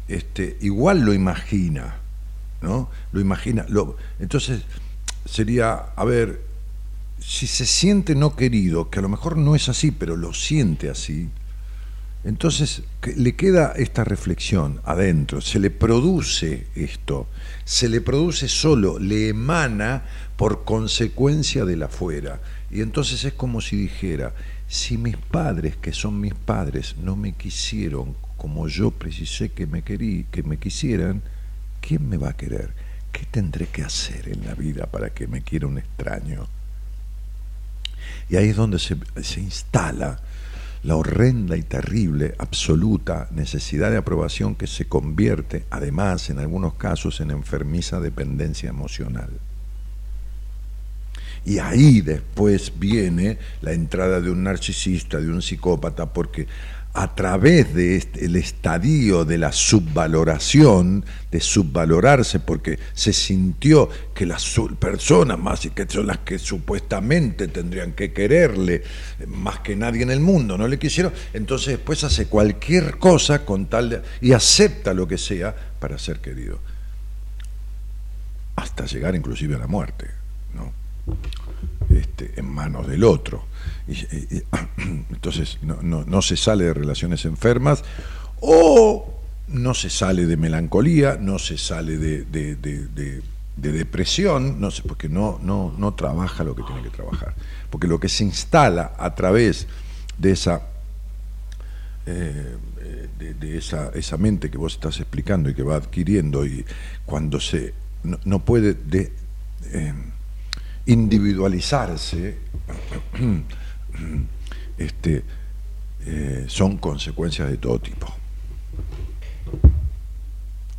este, 0.09 0.57
igual 0.61 1.01
lo 1.01 1.13
imagina. 1.13 1.97
¿No? 2.61 2.89
Lo 3.13 3.21
imagina. 3.21 3.67
Lo, 3.69 3.97
entonces 4.21 4.63
sería, 5.25 5.73
a 5.75 6.05
ver, 6.05 6.41
si 7.19 7.47
se 7.47 7.67
siente 7.67 8.15
no 8.15 8.37
querido, 8.37 8.91
que 8.91 8.99
a 8.99 9.03
lo 9.03 9.09
mejor 9.09 9.37
no 9.37 9.55
es 9.55 9.69
así, 9.69 9.91
pero 9.91 10.17
lo 10.17 10.33
siente 10.33 10.91
así, 10.91 11.29
entonces 12.25 12.83
le 13.17 13.35
queda 13.35 13.73
esta 13.77 14.05
reflexión 14.05 14.81
adentro, 14.85 15.41
se 15.41 15.59
le 15.59 15.71
produce 15.71 16.69
esto, 16.77 17.27
se 17.65 17.89
le 17.89 18.01
produce 18.01 18.49
solo, 18.49 18.99
le 19.01 19.29
emana 19.29 20.05
por 20.37 20.65
consecuencia 20.65 21.65
del 21.65 21.83
afuera. 21.83 22.41
Y 22.71 22.81
entonces 22.81 23.25
es 23.25 23.33
como 23.33 23.61
si 23.61 23.77
dijera, 23.77 24.35
si 24.73 24.97
mis 24.97 25.19
padres, 25.19 25.77
que 25.77 25.93
son 25.93 26.19
mis 26.19 26.33
padres, 26.33 26.97
no 26.97 27.15
me 27.15 27.33
quisieron 27.33 28.17
como 28.39 28.69
yo 28.69 28.91
precisé 28.91 29.51
que 29.51 29.67
me, 29.67 29.83
querí, 29.83 30.25
que 30.31 30.43
me 30.43 30.57
quisieran, 30.57 31.21
¿quién 31.83 32.09
me 32.09 32.17
va 32.17 32.31
a 32.31 32.37
querer? 32.39 32.71
¿Qué 33.13 33.27
tendré 33.31 33.67
que 33.67 33.83
hacer 33.83 34.31
en 34.31 34.47
la 34.47 34.55
vida 34.55 34.87
para 34.87 35.11
que 35.11 35.27
me 35.27 35.43
quiera 35.43 35.67
un 35.67 35.77
extraño? 35.77 36.49
Y 38.31 38.37
ahí 38.37 38.49
es 38.49 38.57
donde 38.57 38.79
se, 38.79 38.97
se 39.23 39.41
instala 39.43 40.19
la 40.85 40.97
horrenda 40.97 41.59
y 41.59 41.63
terrible, 41.63 42.35
absoluta 42.39 43.29
necesidad 43.31 43.91
de 43.91 43.99
aprobación 43.99 44.55
que 44.55 44.67
se 44.67 44.87
convierte, 44.87 45.67
además, 45.69 46.31
en 46.31 46.39
algunos 46.39 46.75
casos, 46.75 47.21
en 47.21 47.31
enfermiza 47.31 48.01
dependencia 48.01 48.71
emocional. 48.71 49.39
Y 51.45 51.59
ahí 51.59 52.01
después 52.01 52.73
viene 52.79 53.39
la 53.63 53.73
entrada 53.73 54.21
de 54.21 54.31
un 54.31 54.45
narcisista, 54.45 55.21
de 55.21 55.29
un 55.29 55.43
psicópata, 55.43 56.13
porque 56.13 56.47
a 56.95 57.15
través 57.15 57.73
del 57.75 57.93
este, 57.97 58.27
el 58.27 58.37
estadio 58.37 59.25
de 59.25 59.39
la 59.39 59.51
subvaloración, 59.51 61.05
de 61.31 61.41
subvalorarse, 61.41 62.39
porque 62.39 62.79
se 62.93 63.15
sintió 63.15 63.89
que 64.15 64.27
las 64.27 64.45
personas 64.79 65.39
más 65.39 65.65
y 65.65 65.71
que 65.71 65.87
son 65.89 66.07
las 66.07 66.19
que 66.19 66.39
supuestamente 66.39 67.49
tendrían 67.49 67.93
que 67.93 68.13
quererle 68.13 68.83
eh, 69.21 69.27
más 69.27 69.61
que 69.61 69.75
nadie 69.75 70.03
en 70.03 70.11
el 70.11 70.21
mundo, 70.21 70.59
no 70.59 70.69
le 70.69 70.79
quisieron, 70.79 71.15
entonces 71.33 71.69
después 71.69 72.05
hace 72.05 72.27
cualquier 72.27 72.99
cosa 72.99 73.45
con 73.47 73.67
tal 73.67 73.89
de- 73.89 74.03
y 74.21 74.33
acepta 74.33 74.93
lo 74.93 75.09
que 75.09 75.17
sea 75.17 75.57
para 75.81 75.97
ser 75.99 76.21
querido, 76.21 76.59
hasta 78.55 78.85
llegar 78.85 79.15
inclusive 79.17 79.55
a 79.55 79.59
la 79.59 79.67
muerte. 79.67 80.22
Este, 81.91 82.33
en 82.37 82.47
manos 82.47 82.87
del 82.87 83.05
otro. 83.05 83.45
Y, 83.89 83.95
entonces 85.11 85.59
no, 85.63 85.79
no- 85.83 86.05
no 86.05 86.23
se 86.23 86.37
sale 86.37 86.65
de 86.65 86.75
relaciones 86.75 87.25
enfermas 87.25 87.83
o 88.41 89.21
no 89.49 89.75
se 89.75 89.91
sale 89.91 90.27
de 90.27 90.37
melancolía, 90.37 91.19
no 91.21 91.39
se 91.39 91.59
sale 91.59 91.99
de, 91.99 92.25
de- 92.25 92.57
de- 92.57 92.87
de- 92.89 93.23
de 93.57 93.71
depresión, 93.73 94.61
no 94.61 94.71
sé, 94.71 94.83
porque 94.83 95.09
no, 95.11 95.39
no, 95.43 95.75
no 95.77 95.93
trabaja 95.95 96.43
lo 96.43 96.57
que 96.57 96.63
tiene 96.63 96.83
que 96.83 96.89
trabajar. 96.91 97.35
Porque 97.69 97.87
lo 97.87 98.01
que 98.01 98.09
se 98.09 98.25
instala 98.25 98.93
a 98.99 99.15
través 99.15 99.67
de 100.19 100.31
esa 100.33 100.63
eh, 102.07 102.57
de, 103.39 103.57
esa, 103.59 103.91
esa 103.95 104.17
mente 104.17 104.51
que 104.51 104.59
vos 104.59 104.73
estás 104.75 104.99
explicando 104.99 105.49
y 105.51 105.55
que 105.55 105.63
va 105.63 105.77
adquiriendo 105.77 106.45
y 106.45 106.65
cuando 107.07 107.39
se 107.39 107.75
no, 108.03 108.19
no 108.25 108.41
puede 108.45 108.75
de, 108.75 109.13
eh, 109.67 109.95
individualizarse 110.87 112.39
este, 114.79 115.25
eh, 116.05 116.45
son 116.49 116.79
consecuencias 116.79 117.49
de 117.49 117.57
todo 117.57 117.79
tipo. 117.79 118.07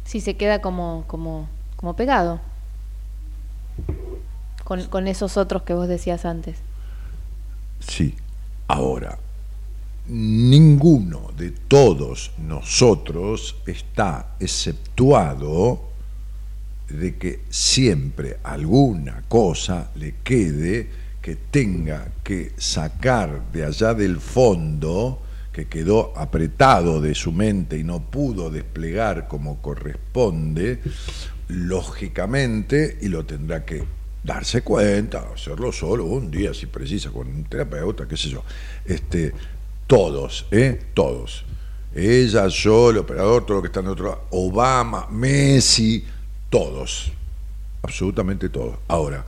Sí, 0.04 0.20
se 0.22 0.36
queda 0.36 0.62
como, 0.62 1.06
como, 1.08 1.47
como 1.76 1.95
pegado. 1.95 2.41
Con, 4.64 4.86
con 4.88 5.08
esos 5.08 5.38
otros 5.38 5.64
que 5.64 5.74
vos 5.74 5.88
decías 5.88 6.26
antes. 6.26 6.58
Sí. 7.80 8.16
Ahora, 8.68 9.18
ninguno 10.08 11.32
de 11.38 11.51
todos 11.51 12.32
nosotros 12.38 13.56
está 13.66 14.36
exceptuado 14.39 15.92
de 16.93 17.15
que 17.15 17.41
siempre 17.49 18.37
alguna 18.43 19.23
cosa 19.27 19.91
le 19.95 20.15
quede 20.23 20.87
que 21.21 21.35
tenga 21.35 22.07
que 22.23 22.51
sacar 22.57 23.51
de 23.51 23.65
allá 23.65 23.93
del 23.93 24.19
fondo, 24.19 25.21
que 25.51 25.65
quedó 25.65 26.13
apretado 26.17 26.99
de 26.99 27.15
su 27.15 27.31
mente 27.31 27.77
y 27.77 27.83
no 27.83 28.01
pudo 28.01 28.49
desplegar 28.49 29.27
como 29.27 29.61
corresponde, 29.61 30.79
lógicamente, 31.47 32.97
y 33.01 33.07
lo 33.07 33.25
tendrá 33.25 33.63
que 33.63 33.83
darse 34.23 34.61
cuenta, 34.61 35.29
hacerlo 35.33 35.71
solo 35.71 36.05
un 36.05 36.29
día 36.29 36.53
si 36.53 36.65
precisa, 36.65 37.09
con 37.11 37.27
un 37.27 37.43
terapeuta, 37.45 38.07
qué 38.07 38.17
sé 38.17 38.29
yo. 38.29 38.43
Este, 38.85 39.33
todos, 39.87 40.45
¿eh? 40.51 40.79
Todos. 40.93 41.45
Ella, 41.95 42.47
yo, 42.47 42.89
el 42.89 42.97
operador, 42.97 43.45
todo 43.45 43.57
lo 43.57 43.61
que 43.61 43.67
está 43.67 43.81
en 43.81 43.87
otro 43.87 44.05
lado, 44.05 44.27
Obama, 44.31 45.07
Messi, 45.11 46.03
todos. 46.54 47.12
Absolutamente 47.82 48.47
todos. 48.47 48.78
Ahora, 48.88 49.26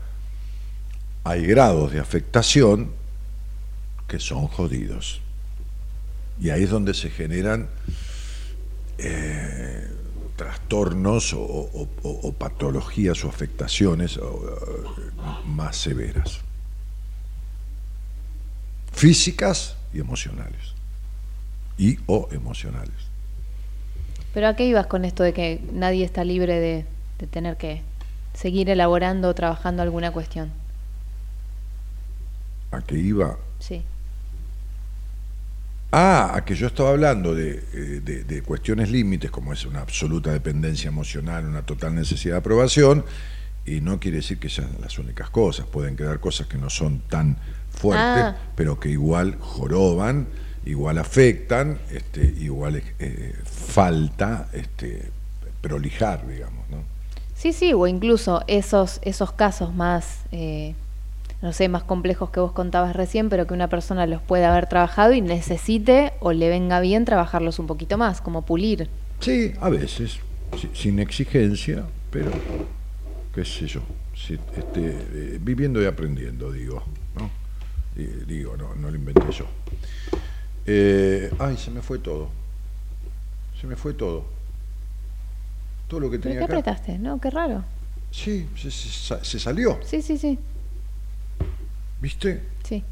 hay 1.23 1.43
grados 1.47 1.91
de 1.91 1.99
afectación 1.99 2.91
que 4.07 4.19
son 4.19 4.45
jodidos. 4.47 5.21
Y 6.39 6.51
ahí 6.51 6.63
es 6.63 6.69
donde 6.69 6.93
se 6.93 7.09
generan 7.09 7.67
eh, 8.99 9.87
trastornos 10.35 11.33
o, 11.33 11.39
o- 11.41 12.31
patologías 12.33 13.23
o 13.25 13.27
afectaciones 13.29 14.17
eh, 14.17 14.21
más 15.47 15.77
severas. 15.77 16.41
Físicas 18.93 19.75
y 19.93 19.99
emocionales. 19.99 20.73
Y 21.79 21.97
o 22.05 22.29
emocionales. 22.31 22.93
Pero 24.33 24.47
¿a 24.47 24.55
qué 24.55 24.65
ibas 24.67 24.85
con 24.85 25.05
esto 25.05 25.23
de 25.23 25.33
que 25.33 25.61
nadie 25.73 26.05
está 26.05 26.23
libre 26.23 26.59
de, 26.59 26.85
de 27.19 27.27
tener 27.27 27.57
que 27.57 27.81
seguir 28.33 28.69
elaborando 28.69 29.29
o 29.29 29.33
trabajando 29.35 29.81
alguna 29.81 30.11
cuestión? 30.11 30.51
¿A 32.71 32.81
qué 32.81 32.95
iba? 32.97 33.37
Sí. 33.59 33.83
Ah, 35.91 36.33
a 36.35 36.43
que 36.43 36.55
yo 36.55 36.67
estaba 36.67 36.89
hablando 36.89 37.33
de, 37.33 37.63
eh, 37.73 38.01
de- 38.03 38.23
de 38.25 38.41
cuestiones 38.41 38.89
límites, 38.91 39.31
como 39.31 39.53
es 39.53 39.65
una 39.65 39.79
absoluta 39.81 40.31
dependencia 40.31 40.89
emocional, 40.89 41.45
una 41.45 41.61
total 41.65 41.95
necesidad 41.95 42.33
de 42.35 42.39
aprobación, 42.39 43.05
y 43.65 43.79
no 43.81 43.99
quiere 43.99 44.17
decir 44.17 44.37
que 44.37 44.49
sean 44.49 44.69
las 44.81 44.99
únicas 44.99 45.29
cosas, 45.29 45.65
pueden 45.67 45.95
quedar 45.95 46.19
cosas 46.19 46.47
que 46.47 46.57
no 46.57 46.69
son 46.69 46.99
tan 47.07 47.37
fuertes, 47.71 48.23
Ah. 48.25 48.37
pero 48.55 48.77
que 48.79 48.89
igual 48.89 49.37
joroban, 49.39 50.27
igual 50.65 50.97
afectan, 50.97 51.79
este, 51.91 52.25
igual 52.25 52.81
eh, 52.99 53.35
falta 53.45 54.49
este, 54.51 55.09
prolijar, 55.61 56.27
digamos. 56.27 56.67
¿no? 56.69 56.83
Sí, 57.35 57.53
sí, 57.53 57.73
o 57.73 57.85
incluso 57.87 58.43
esos, 58.47 58.99
esos 59.03 59.31
casos 59.31 59.73
más, 59.75 60.19
eh, 60.31 60.73
no 61.41 61.51
sé, 61.53 61.67
más 61.69 61.83
complejos 61.83 62.29
que 62.29 62.39
vos 62.39 62.53
contabas 62.53 62.95
recién, 62.95 63.29
pero 63.29 63.45
que 63.45 63.53
una 63.53 63.67
persona 63.67 64.05
los 64.07 64.21
puede 64.21 64.45
haber 64.45 64.67
trabajado 64.67 65.13
y 65.13 65.21
necesite 65.21 66.13
o 66.21 66.31
le 66.31 66.49
venga 66.49 66.79
bien 66.79 67.05
trabajarlos 67.05 67.59
un 67.59 67.67
poquito 67.67 67.97
más, 67.97 68.21
como 68.21 68.41
pulir. 68.43 68.89
Sí, 69.19 69.53
a 69.59 69.69
veces, 69.69 70.19
si- 70.59 70.69
sin 70.73 70.99
exigencia, 70.99 71.83
pero 72.09 72.31
qué 73.33 73.43
sé 73.43 73.67
yo, 73.67 73.81
si- 74.15 74.39
este, 74.55 75.35
eh, 75.35 75.37
viviendo 75.41 75.81
y 75.81 75.85
aprendiendo, 75.85 76.51
digo, 76.51 76.83
¿no? 77.19 77.29
Di- 77.95 78.25
Digo, 78.33 78.55
no, 78.57 78.73
no 78.75 78.89
lo 78.89 78.95
inventé 78.95 79.31
yo. 79.31 79.45
Eh, 80.65 81.31
ay, 81.39 81.57
se 81.57 81.69
me 81.69 81.81
fue 81.81 81.99
todo. 81.99 82.29
Se 83.59 83.67
me 83.67 83.75
fue 83.75 83.93
todo. 83.93 84.25
Todo 85.87 85.99
lo 85.99 86.09
que 86.09 86.17
¿Pero 86.17 86.23
tenía 86.23 86.39
qué 86.39 86.43
acá. 86.45 86.53
apretaste? 86.57 86.97
No, 86.97 87.19
qué 87.21 87.29
raro. 87.29 87.63
Sí, 88.11 88.47
se, 88.57 88.71
se 88.71 88.89
sa- 88.89 89.23
se 89.23 89.39
salió. 89.39 89.79
Sí, 89.85 90.01
sí, 90.01 90.17
sí, 90.17 90.39
¿Viste? 92.01 92.41
sí. 92.63 92.83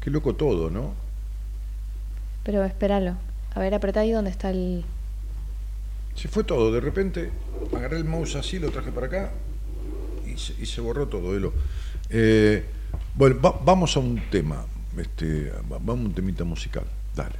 Qué 0.00 0.10
loco 0.10 0.34
todo, 0.34 0.70
¿no? 0.70 0.92
Pero 2.44 2.64
espéralo. 2.64 3.16
A 3.54 3.60
ver, 3.60 3.74
apretá 3.74 4.00
ahí 4.00 4.12
donde 4.12 4.30
está 4.30 4.50
el... 4.50 4.84
Se 6.14 6.28
fue 6.28 6.44
todo. 6.44 6.72
De 6.72 6.80
repente 6.80 7.30
agarré 7.76 7.96
el 7.98 8.04
mouse 8.04 8.36
así, 8.36 8.58
lo 8.58 8.70
traje 8.70 8.90
para 8.92 9.06
acá 9.06 9.30
y 10.26 10.36
se, 10.38 10.54
y 10.60 10.66
se 10.66 10.80
borró 10.80 11.06
todo. 11.08 11.52
Eh, 12.10 12.64
bueno, 13.14 13.40
va- 13.40 13.58
vamos 13.64 13.96
a 13.96 14.00
un 14.00 14.20
tema. 14.30 14.64
este, 14.96 15.50
va- 15.70 15.78
vamos 15.78 15.98
a 16.06 16.08
un 16.08 16.14
temita 16.14 16.44
musical. 16.44 16.84
Dale. 17.14 17.34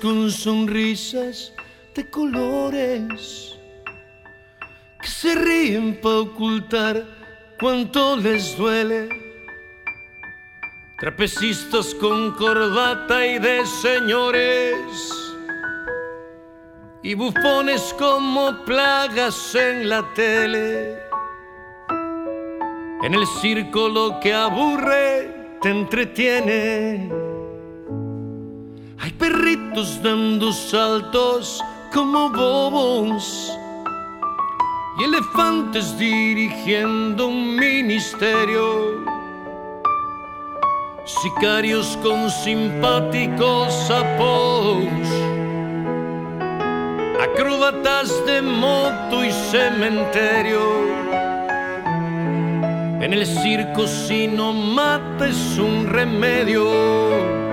Con 0.00 0.30
sonrisas 0.30 1.52
de 1.92 2.08
colores 2.08 3.58
que 5.00 5.08
se 5.08 5.34
ríen 5.34 6.00
para 6.00 6.18
ocultar 6.18 7.04
cuánto 7.58 8.16
les 8.16 8.56
duele. 8.56 9.08
Trapecistas 11.00 11.92
con 11.96 12.32
corbata 12.36 13.26
y 13.26 13.40
de 13.40 13.66
señores 13.66 14.76
y 17.02 17.14
bufones 17.14 17.92
como 17.98 18.64
plagas 18.64 19.56
en 19.56 19.88
la 19.88 20.08
tele. 20.14 21.00
En 23.02 23.12
el 23.12 23.26
circo 23.40 23.88
lo 23.88 24.20
que 24.20 24.32
aburre 24.32 25.58
te 25.60 25.70
entretiene. 25.70 27.27
Hay 29.08 29.14
perritos 29.14 30.02
dando 30.02 30.52
saltos 30.52 31.64
como 31.94 32.28
bobos 32.28 33.50
y 34.98 35.04
elefantes 35.04 35.96
dirigiendo 35.96 37.28
un 37.28 37.56
ministerio. 37.56 39.02
Sicarios 41.06 41.96
con 42.02 42.30
simpáticos 42.30 43.72
sapos, 43.86 44.84
acróbatas 47.18 48.12
de 48.26 48.42
moto 48.42 49.24
y 49.24 49.32
cementerio. 49.32 50.60
En 53.00 53.14
el 53.14 53.24
circo 53.24 53.86
si 53.86 54.26
no 54.28 54.52
mata 54.52 55.28
es 55.28 55.58
un 55.58 55.86
remedio 55.86 57.47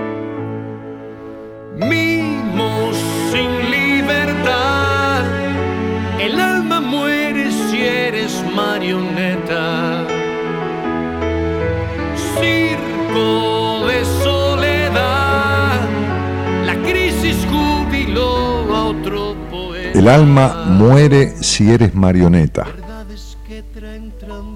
El 20.06 20.12
alma 20.12 20.66
muere 20.66 21.42
si 21.42 21.68
eres 21.68 21.92
marioneta, 21.92 22.64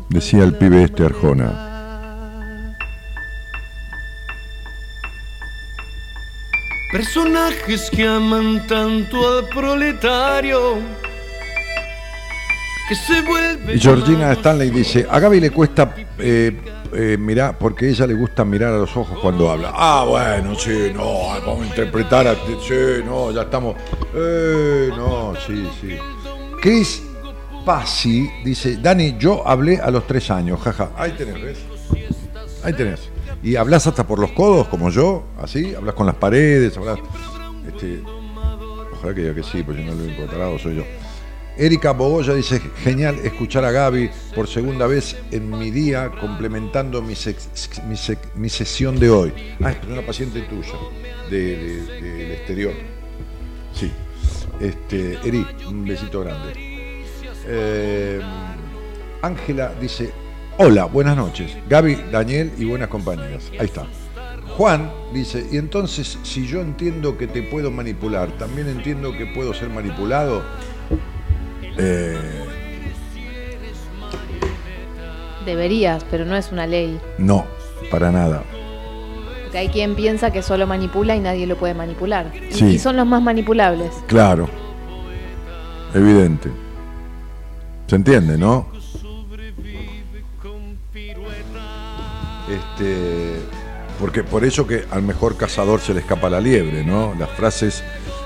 decía 0.09 0.44
el 0.44 0.55
pibe 0.55 0.84
este 0.84 1.05
Arjona. 1.05 2.76
Personajes 6.92 7.90
que 7.90 8.07
aman 8.07 8.64
tanto 8.68 9.38
al 9.38 9.48
proletario 9.48 10.78
que 12.88 12.94
se 12.94 13.20
vuelve 13.22 13.74
Y 13.74 13.80
Georgina 13.80 14.30
Stanley 14.30 14.70
dice, 14.70 15.05
a 15.11 15.18
Gaby 15.18 15.40
le 15.40 15.51
cuesta 15.51 15.92
eh, 16.20 16.80
eh, 16.93 17.16
mirar, 17.18 17.57
porque 17.59 17.88
ella 17.88 18.07
le 18.07 18.14
gusta 18.14 18.45
mirar 18.45 18.72
a 18.74 18.78
los 18.78 18.97
ojos 18.97 19.18
cuando 19.20 19.51
habla. 19.51 19.72
Ah, 19.74 20.05
bueno, 20.09 20.55
sí, 20.55 20.93
no, 20.95 21.28
vamos 21.47 21.62
a 21.62 21.66
interpretar, 21.66 22.26
a, 22.26 22.34
sí, 22.34 23.03
no, 23.05 23.30
ya 23.30 23.43
estamos, 23.43 23.76
eh, 24.14 24.91
no, 24.97 25.34
sí, 25.47 25.68
sí. 25.80 25.97
Chris 26.61 27.03
Pasi 27.64 28.28
dice, 28.45 28.76
Dani, 28.76 29.16
yo 29.18 29.47
hablé 29.47 29.78
a 29.78 29.91
los 29.91 30.07
tres 30.07 30.30
años, 30.30 30.61
jaja. 30.61 30.91
Ahí 30.97 31.12
tenés, 31.12 31.43
¿ves? 31.43 31.59
Ahí 32.64 32.72
tenés. 32.72 33.09
Y 33.43 33.57
hablas 33.57 33.86
hasta 33.86 34.07
por 34.07 34.18
los 34.18 34.32
codos, 34.32 34.68
como 34.68 34.91
yo, 34.91 35.24
así, 35.41 35.74
hablas 35.74 35.95
con 35.95 36.07
las 36.07 36.16
paredes, 36.16 36.76
hablas... 36.76 36.99
Este, 37.66 38.03
ojalá 38.93 39.14
que 39.14 39.20
diga 39.22 39.34
que 39.34 39.43
sí, 39.43 39.62
porque 39.62 39.84
yo 39.84 39.95
no 39.95 40.03
lo 40.03 40.11
encontrado, 40.11 40.59
soy 40.59 40.76
yo. 40.76 40.84
Erika 41.61 41.92
Bogoya 41.92 42.32
dice, 42.34 42.58
genial 42.82 43.16
escuchar 43.22 43.66
a 43.66 43.70
Gaby 43.70 44.08
por 44.34 44.48
segunda 44.48 44.86
vez 44.86 45.14
en 45.30 45.50
mi 45.50 45.70
día, 45.70 46.11
complementando 46.18 47.02
mi, 47.02 47.14
sesión 48.48 48.98
de 48.98 49.11
hoy. 49.11 49.32
Ah, 49.62 49.72
es 49.72 49.86
una 49.86 50.00
paciente 50.00 50.40
tuya, 50.40 50.72
de- 51.28 51.56
de- 51.56 52.00
del 52.14 52.30
exterior. 52.32 52.72
Sí. 53.74 53.92
Este, 54.58 55.18
Eri, 55.22 55.46
un 55.68 55.84
besito 55.84 56.20
grande. 56.20 56.52
Eh, 57.46 58.20
Ángela 59.20 59.74
dice, 59.78 60.12
hola, 60.56 60.86
buenas 60.86 61.14
noches. 61.14 61.56
Gaby, 61.68 61.94
Daniel 62.11 62.52
y 62.56 62.64
buenas 62.64 62.88
compañeras. 62.88 63.50
Ahí 63.58 63.66
está. 63.66 63.86
Juan 64.56 64.90
dice, 65.12 65.46
y 65.52 65.56
entonces 65.58 66.18
si 66.22 66.46
yo 66.46 66.61
entiendo 66.61 67.16
que 67.16 67.26
te 67.26 67.42
puedo 67.42 67.70
manipular, 67.70 68.30
también 68.38 68.68
entiendo 68.68 69.12
que 69.12 69.26
puedo 69.26 69.52
ser 69.54 69.68
manipulado. 69.70 70.42
Eh, 71.83 72.16
Deberías, 75.47 76.05
pero 76.11 76.24
no 76.26 76.37
es 76.37 76.53
una 76.53 76.66
ley. 76.66 77.01
no, 77.18 77.47
para 77.91 78.11
nada. 78.12 78.43
Porque 79.43 79.59
hay 79.59 79.68
quien 79.68 79.95
piensa 79.97 80.31
que 80.31 80.43
solo 80.43 80.66
manipula 80.66 81.16
y 81.16 81.20
nadie 81.20 81.47
lo 81.47 81.57
puede 81.57 81.74
manipular. 81.74 82.31
Y, 82.51 82.53
Sí. 82.55 82.64
y 82.66 82.78
son 82.78 82.97
los 82.97 83.07
más 83.07 83.22
manipulables. 83.22 83.91
Claro. 84.07 84.49
Evidente. 85.95 86.51
¿Se 87.89 87.97
entiende, 87.97 88.39
no? 88.39 88.66
Este, 92.49 93.37
porque 93.99 94.24
por 94.24 94.45
eso 94.45 94.66
que 94.66 94.85
al 94.91 95.03
mejor 95.03 95.37
cazador 95.37 95.81
se 95.81 95.95
le 95.95 96.01
escapa 96.01 96.28
la 96.31 96.41
liebre, 96.41 96.85
¿no? 96.85 97.14
Las 97.18 97.31
frases 97.31 97.83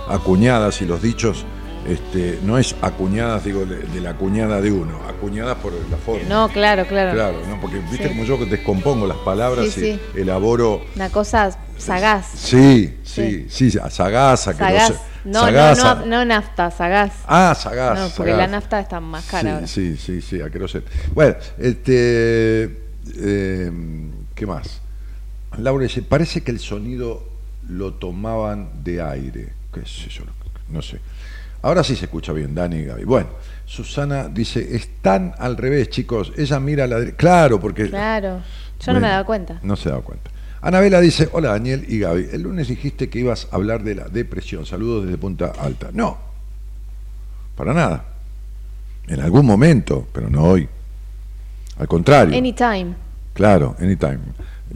acuñadas 0.09 0.81
y 0.83 0.87
los 0.87 1.03
dichos, 1.03 1.45
este, 1.87 2.39
no 2.43 2.59
es 2.59 2.75
acuñadas, 2.83 3.45
digo, 3.45 3.65
de, 3.67 3.77
de 3.79 4.01
la 4.01 4.15
cuñada 4.15 4.61
de 4.61 4.73
uno, 4.73 4.99
acuñadas 5.09 5.57
por 5.59 5.73
la 5.91 5.97
forma. 5.99 6.29
No, 6.29 6.49
claro, 6.49 6.87
claro. 6.87 7.13
Claro, 7.13 7.39
¿no? 7.49 7.61
Porque 7.61 7.79
viste 7.81 8.05
Sí. 8.05 8.09
como 8.09 8.25
yo 8.25 8.37
descompongo 8.47 9.07
las 9.07 9.19
palabras 9.19 9.69
Sí, 9.71 9.99
y 10.15 10.21
elaboro. 10.21 10.85
Una 10.97 11.11
cosa 11.11 11.57
sagaz. 11.79 12.27
Sí, 12.35 12.99
sí, 13.05 13.47
sí, 13.49 13.71
sagaz, 13.71 14.47
que 14.47 14.55
Sagaz. 14.55 14.89
sé- 14.89 14.99
No, 15.27 15.51
no, 15.51 15.75
no, 15.75 16.07
no 16.07 16.25
nafta, 16.25 16.71
sagaz. 16.71 17.13
Ah, 17.27 17.55
sagaz. 17.59 17.99
No, 17.99 18.09
porque 18.17 18.33
sagaz. 18.33 18.47
la 18.51 18.57
nafta 18.59 18.81
está 18.81 19.01
más 19.01 19.25
cara 19.27 19.43
Sí, 19.43 19.49
ahora. 19.49 19.67
sí, 19.67 19.97
sí, 19.97 20.21
sí, 20.23 20.41
aqueroset. 20.43 20.85
Bueno, 21.15 21.35
este, 21.59 22.65
eh, 23.17 23.71
¿qué 24.35 24.47
más? 24.47 24.81
Laura 25.59 25.85
dice, 25.85 26.03
parece 26.03 26.43
que 26.43 26.51
el 26.51 26.59
sonido 26.61 27.23
lo 27.69 27.95
tomaban 27.95 28.69
de 28.85 29.01
aire. 29.01 29.53
¿Qué 29.73 29.81
sé 29.87 30.09
yo? 30.11 30.25
No 30.69 30.83
sé. 30.83 31.01
Ahora 31.65 31.83
sí 31.83 31.97
se 31.97 32.05
escucha 32.05 32.35
bien, 32.35 32.55
Dani 32.55 32.77
y 32.77 32.85
Gaby. 32.85 33.05
Bueno, 33.05 33.31
Susana 33.65 34.29
dice, 34.29 34.77
están 34.77 35.35
al 35.39 35.57
revés, 35.57 35.89
chicos. 35.89 36.31
Ella 36.37 36.61
mira 36.61 36.85
a 36.85 36.87
la 36.87 36.99
derecha. 36.99 37.17
Claro, 37.17 37.59
porque... 37.59 37.89
Claro. 37.89 38.43
Yo 38.81 38.93
no 38.93 38.95
me 38.95 39.01
Bueno, 39.01 39.09
daba 39.09 39.25
cuenta. 39.25 39.61
No 39.63 39.75
se 39.75 39.89
da 39.89 39.99
cuenta. 40.01 40.31
Anabela 40.61 41.01
dice, 41.01 41.31
hola 41.33 41.53
Daniel 41.53 41.87
y 41.89 42.01
Gaby, 42.01 42.29
el 42.33 42.43
lunes 42.43 42.69
dijiste 42.69 43.09
que 43.09 43.19
ibas 43.19 43.49
a 43.51 43.57
hablar 43.57 43.83
de 43.83 43.95
la 43.95 44.05
depresión. 44.09 44.67
Saludos 44.67 45.05
desde 45.05 45.17
Punta 45.17 45.53
Alta. 45.59 45.89
No, 45.91 46.19
para 47.57 47.73
nada. 47.73 48.05
En 49.07 49.21
algún 49.21 49.47
momento, 49.47 50.07
pero 50.13 50.29
no 50.29 50.43
hoy. 50.43 50.69
Al 51.79 51.89
contrario. 51.89 52.37
Anytime. 52.37 52.95
Claro, 53.33 53.75
anytime. 53.79 54.19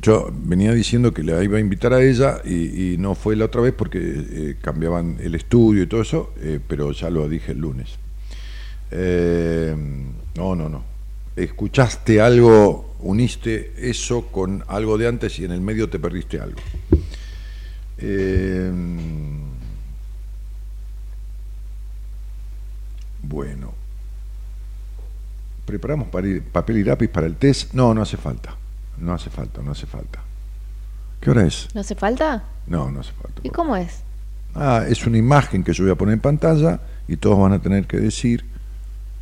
Yo 0.00 0.30
venía 0.32 0.72
diciendo 0.72 1.12
que 1.12 1.24
la 1.24 1.42
iba 1.42 1.58
a 1.58 1.60
invitar 1.60 1.92
a 1.92 2.00
ella 2.00 2.40
y, 2.44 2.96
no 2.98 3.16
fue 3.16 3.34
la 3.34 3.46
otra 3.46 3.60
vez 3.60 3.74
porque 3.76 3.98
eh, 4.00 4.56
cambiaban 4.60 5.16
el 5.20 5.34
estudio 5.34 5.82
y 5.82 5.86
todo 5.86 6.02
eso, 6.02 6.32
eh, 6.40 6.60
pero 6.66 6.92
ya 6.92 7.10
lo 7.10 7.28
dije 7.28 7.52
el 7.52 7.58
lunes. 7.58 7.98
Eh, 8.92 9.74
no, 10.36 10.54
no, 10.54 10.68
no. 10.68 10.84
escuchaste 11.34 12.20
algo, 12.20 12.94
uniste 13.00 13.72
eso 13.76 14.28
con 14.28 14.62
algo 14.68 14.98
de 14.98 15.08
antes 15.08 15.36
y 15.40 15.44
en 15.44 15.50
el 15.50 15.60
medio 15.60 15.90
te 15.90 15.98
perdiste 15.98 16.40
algo. 16.40 16.60
Bueno. 23.22 23.74
¿Preparamos 25.66 26.08
papel 26.08 26.78
y 26.78 26.84
lápiz 26.84 27.08
para 27.08 27.26
el 27.26 27.34
test? 27.36 27.74
No, 27.74 27.92
no 27.92 28.00
hace 28.00 28.16
falta. 28.16 28.56
No 29.00 29.14
hace 29.14 29.30
falta, 29.30 29.62
no 29.62 29.72
hace 29.72 29.86
falta. 29.86 30.20
¿Qué 31.20 31.30
hora 31.30 31.44
es? 31.46 31.68
¿No 31.74 31.80
hace 31.80 31.94
falta? 31.94 32.44
No, 32.66 32.90
no 32.90 33.00
hace 33.00 33.12
falta. 33.12 33.40
¿Y 33.42 33.50
cómo 33.50 33.76
es? 33.76 34.02
Ah, 34.54 34.84
es 34.88 35.06
una 35.06 35.18
imagen 35.18 35.62
que 35.64 35.72
yo 35.72 35.84
voy 35.84 35.92
a 35.92 35.96
poner 35.96 36.14
en 36.14 36.20
pantalla 36.20 36.80
y 37.06 37.16
todos 37.16 37.38
van 37.38 37.52
a 37.52 37.58
tener 37.60 37.86
que 37.86 37.98
decir 37.98 38.44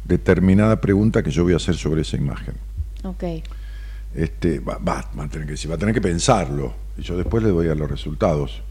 determinada 0.04 0.80
pregunta 0.80 1.22
que 1.22 1.30
yo 1.30 1.42
voy 1.44 1.52
a 1.52 1.56
hacer 1.56 1.76
sobre 1.76 2.02
esa 2.02 2.16
imagen. 2.16 2.54
Ok. 3.04 3.24
Este, 4.14 4.60
va, 4.60 4.78
va- 4.78 5.10
va 5.18 5.24
a 5.24 5.28
tener 5.28 5.46
que 5.46 5.52
decir, 5.52 5.70
va 5.70 5.74
a 5.74 5.78
tener 5.78 5.94
que 5.94 6.00
pensarlo 6.00 6.74
y 6.96 7.02
yo 7.02 7.16
después 7.16 7.42
le 7.42 7.50
doy 7.50 7.68
a 7.68 7.74
los 7.74 7.90
resultados 7.90 8.62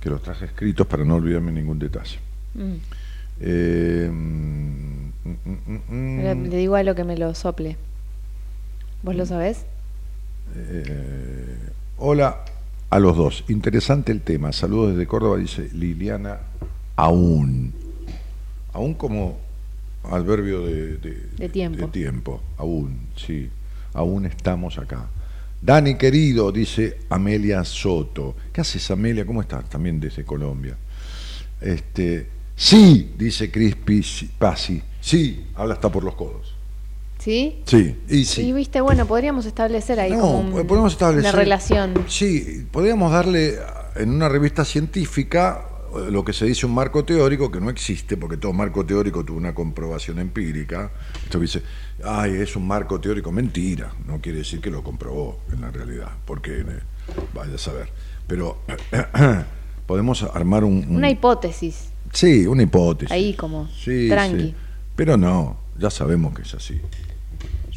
que 0.00 0.10
los 0.10 0.22
traje 0.22 0.46
escritos 0.46 0.86
para 0.86 1.04
no 1.04 1.16
olvidarme 1.16 1.52
ningún 1.52 1.78
detalle. 1.78 2.18
Mm. 2.54 2.74
Eh, 3.42 4.08
mm, 4.10 5.10
mm, 5.24 5.88
mm, 5.88 6.18
Le, 6.22 6.34
mm, 6.34 6.42
le 6.48 6.56
digo 6.56 6.74
a 6.74 6.82
lo 6.82 6.94
que 6.94 7.04
me 7.04 7.16
lo 7.16 7.34
sople. 7.34 7.76
¿Vos 9.02 9.14
lo 9.14 9.24
sabés? 9.24 9.64
Eh, 10.54 11.56
hola 11.98 12.44
a 12.90 12.98
los 12.98 13.16
dos. 13.16 13.44
Interesante 13.48 14.12
el 14.12 14.20
tema. 14.22 14.52
Saludos 14.52 14.92
desde 14.92 15.06
Córdoba, 15.06 15.38
dice 15.38 15.68
Liliana. 15.72 16.38
Aún. 16.96 17.72
Aún 18.72 18.94
como 18.94 19.38
adverbio 20.04 20.64
de, 20.66 20.96
De 21.36 21.48
tiempo. 21.48 21.86
de 21.86 21.92
tiempo. 21.92 22.40
Aún, 22.56 22.98
sí. 23.16 23.48
Aún 23.94 24.26
estamos 24.26 24.78
acá. 24.78 25.08
Dani 25.62 25.96
querido, 25.96 26.52
dice 26.52 26.98
Amelia 27.10 27.64
Soto. 27.64 28.34
¿Qué 28.52 28.62
haces, 28.62 28.90
Amelia? 28.90 29.26
¿Cómo 29.26 29.42
estás? 29.42 29.68
También 29.68 30.00
desde 30.00 30.24
Colombia. 30.24 30.76
Este, 31.60 32.28
sí, 32.56 33.12
dice 33.18 33.50
Crispy 33.50 34.02
Pasi. 34.38 34.82
Sí, 35.00 35.46
habla 35.54 35.74
hasta 35.74 35.90
por 35.90 36.02
los 36.04 36.14
codos. 36.14 36.54
¿Sí? 37.20 37.60
Sí, 37.66 37.96
y 38.08 38.24
sí. 38.24 38.42
Y 38.48 38.52
viste, 38.52 38.80
bueno, 38.80 39.06
podríamos 39.06 39.44
establecer 39.46 40.00
ahí 40.00 40.12
No, 40.12 40.20
como 40.20 40.38
un- 40.40 40.66
podemos 40.66 40.92
establecer. 40.92 41.30
una 41.34 41.38
relación. 41.38 41.94
Sí, 42.08 42.66
podríamos 42.72 43.12
darle 43.12 43.56
en 43.96 44.10
una 44.10 44.28
revista 44.28 44.64
científica 44.64 45.66
eh, 45.94 46.10
lo 46.10 46.24
que 46.24 46.32
se 46.32 46.46
dice 46.46 46.64
un 46.66 46.72
marco 46.74 47.04
teórico 47.04 47.50
que 47.50 47.60
no 47.60 47.68
existe, 47.68 48.16
porque 48.16 48.36
todo 48.36 48.52
marco 48.52 48.86
teórico 48.86 49.24
tuvo 49.24 49.36
una 49.36 49.54
comprobación 49.54 50.18
empírica. 50.20 50.92
Esto 51.24 51.38
dice, 51.40 51.62
ay, 52.04 52.36
es 52.36 52.54
un 52.56 52.66
marco 52.66 53.00
teórico. 53.00 53.30
Mentira, 53.32 53.92
no 54.06 54.20
quiere 54.20 54.38
decir 54.38 54.60
que 54.60 54.70
lo 54.70 54.82
comprobó 54.84 55.40
en 55.52 55.60
la 55.60 55.70
realidad, 55.70 56.08
porque 56.24 56.60
eh, 56.60 56.64
vaya 57.34 57.56
a 57.56 57.58
saber. 57.58 57.90
Pero 58.26 58.58
podemos 59.86 60.22
armar 60.22 60.64
un. 60.64 60.84
un- 60.88 60.96
Una 60.96 61.10
hipótesis. 61.10 61.90
Sí, 62.12 62.46
una 62.46 62.62
hipótesis. 62.62 63.10
Ahí 63.12 63.34
como, 63.34 63.68
Sí, 63.68 64.08
tranqui. 64.08 64.40
sí. 64.42 64.54
Pero 64.96 65.16
no, 65.16 65.58
ya 65.78 65.90
sabemos 65.90 66.34
que 66.34 66.42
es 66.42 66.54
así. 66.54 66.80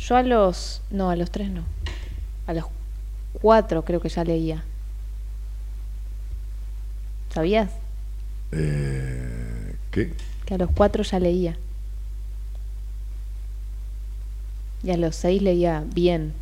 Yo 0.08 0.18
a 0.18 0.24
los. 0.24 0.82
No, 0.90 1.10
a 1.10 1.16
los 1.16 1.32
tres 1.32 1.50
no. 1.50 1.64
A 2.46 2.54
los 2.54 2.66
cuatro 3.42 3.86
creo 3.86 4.02
que 4.02 4.10
ya 4.10 4.24
leía. 4.26 4.64
¿Sabías? 7.30 7.72
Eh, 8.52 9.76
¿Qué? 9.92 10.14
Que 10.46 10.56
a 10.56 10.58
los 10.58 10.70
cuatro 10.72 11.04
ya 11.04 11.20
leía. 11.20 11.58
Y 14.84 14.92
a 14.92 14.98
los 14.98 15.16
seis 15.16 15.42
leía 15.42 15.86
bien. 15.94 16.34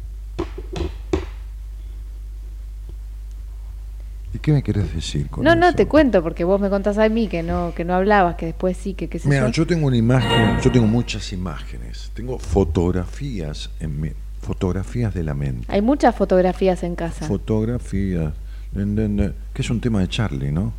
¿Y 4.33 4.39
qué 4.39 4.53
me 4.53 4.63
querés 4.63 4.93
decir 4.93 5.27
con 5.27 5.43
No, 5.43 5.55
no, 5.55 5.67
eso? 5.67 5.75
te 5.75 5.87
cuento, 5.87 6.23
porque 6.23 6.43
vos 6.43 6.59
me 6.61 6.69
contás 6.69 6.97
a 6.97 7.09
mí 7.09 7.27
que 7.27 7.43
no, 7.43 7.73
que 7.75 7.83
no 7.83 7.93
hablabas, 7.95 8.35
que 8.35 8.45
después 8.47 8.77
sí, 8.77 8.93
que 8.93 9.09
qué 9.09 9.19
sé 9.19 9.27
Mira, 9.27 9.47
yo. 9.47 9.51
yo 9.51 9.67
tengo 9.67 9.87
una 9.87 9.97
imagen, 9.97 10.59
yo 10.61 10.71
tengo 10.71 10.87
muchas 10.87 11.33
imágenes, 11.33 12.11
tengo 12.13 12.39
fotografías 12.39 13.69
en 13.79 13.99
mi, 13.99 14.11
fotografías 14.41 15.13
de 15.13 15.23
la 15.23 15.33
mente. 15.33 15.65
Hay 15.67 15.81
muchas 15.81 16.15
fotografías 16.15 16.83
en 16.83 16.95
casa. 16.95 17.27
Fotografías, 17.27 18.33
que 18.73 19.61
es 19.61 19.69
un 19.69 19.81
tema 19.81 19.99
de 19.99 20.07
Charlie, 20.07 20.51
¿no? 20.51 20.73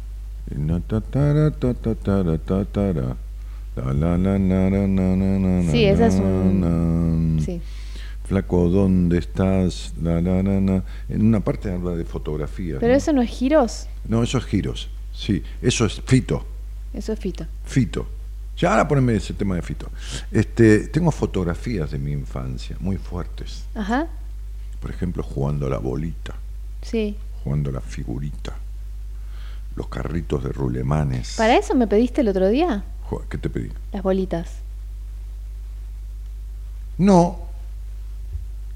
Sí, 5.71 5.85
esa 5.85 6.07
es 6.07 6.15
un-. 6.15 7.41
Sí. 7.45 7.61
Flaco, 8.33 8.71
¿dónde 8.71 9.19
estás? 9.19 9.93
La, 10.01 10.23
la, 10.23 10.43
la. 10.43 10.83
En 11.11 11.23
una 11.23 11.41
parte 11.41 11.71
habla 11.71 11.91
de 11.91 12.07
fotografías. 12.07 12.79
Pero 12.81 12.93
¿no? 12.93 12.97
eso 12.97 13.13
no 13.13 13.21
es 13.21 13.29
giros, 13.29 13.89
No, 14.09 14.23
eso 14.23 14.39
es 14.39 14.45
giros. 14.47 14.89
Sí, 15.13 15.43
eso 15.61 15.85
es 15.85 16.01
fito. 16.01 16.43
eso 16.95 17.13
es 17.13 17.19
fito. 17.19 17.47
Fito. 17.67 18.07
Ya 18.57 18.71
ahora 18.71 18.89
poneme 18.89 19.17
ese 19.17 19.35
tema 19.35 19.57
de 19.57 19.61
Fito. 19.61 19.91
Este, 20.31 20.89
tengo 20.89 21.11
fotografías 21.11 21.91
de 21.91 21.99
mi 21.99 22.13
infancia 22.13 22.75
muy 22.81 22.97
fuertes. 22.97 23.65
Ajá, 23.75 24.07
Por 24.81 24.91
ejemplo, 24.91 25.23
jugando 25.23 25.67
a 25.67 25.71
la 25.71 25.79
bolita, 25.79 26.35
sí. 26.81 27.15
jugando 27.45 27.69
a 27.69 27.75
la 27.75 27.81
figurita, 27.83 28.55
los 29.77 29.89
carritos 29.89 30.43
de 30.43 30.53
rulemanes. 30.53 31.35
¿Para 31.37 31.59
eso 31.59 31.75
me 31.75 31.87
pediste 31.87 32.23
el 32.23 32.29
otro 32.29 32.49
día? 32.49 32.83
¿Qué 33.29 33.37
te 33.37 33.51
pedí? 33.51 33.71
Las 33.93 34.03
bolitas. 34.03 34.49
No, 36.97 37.52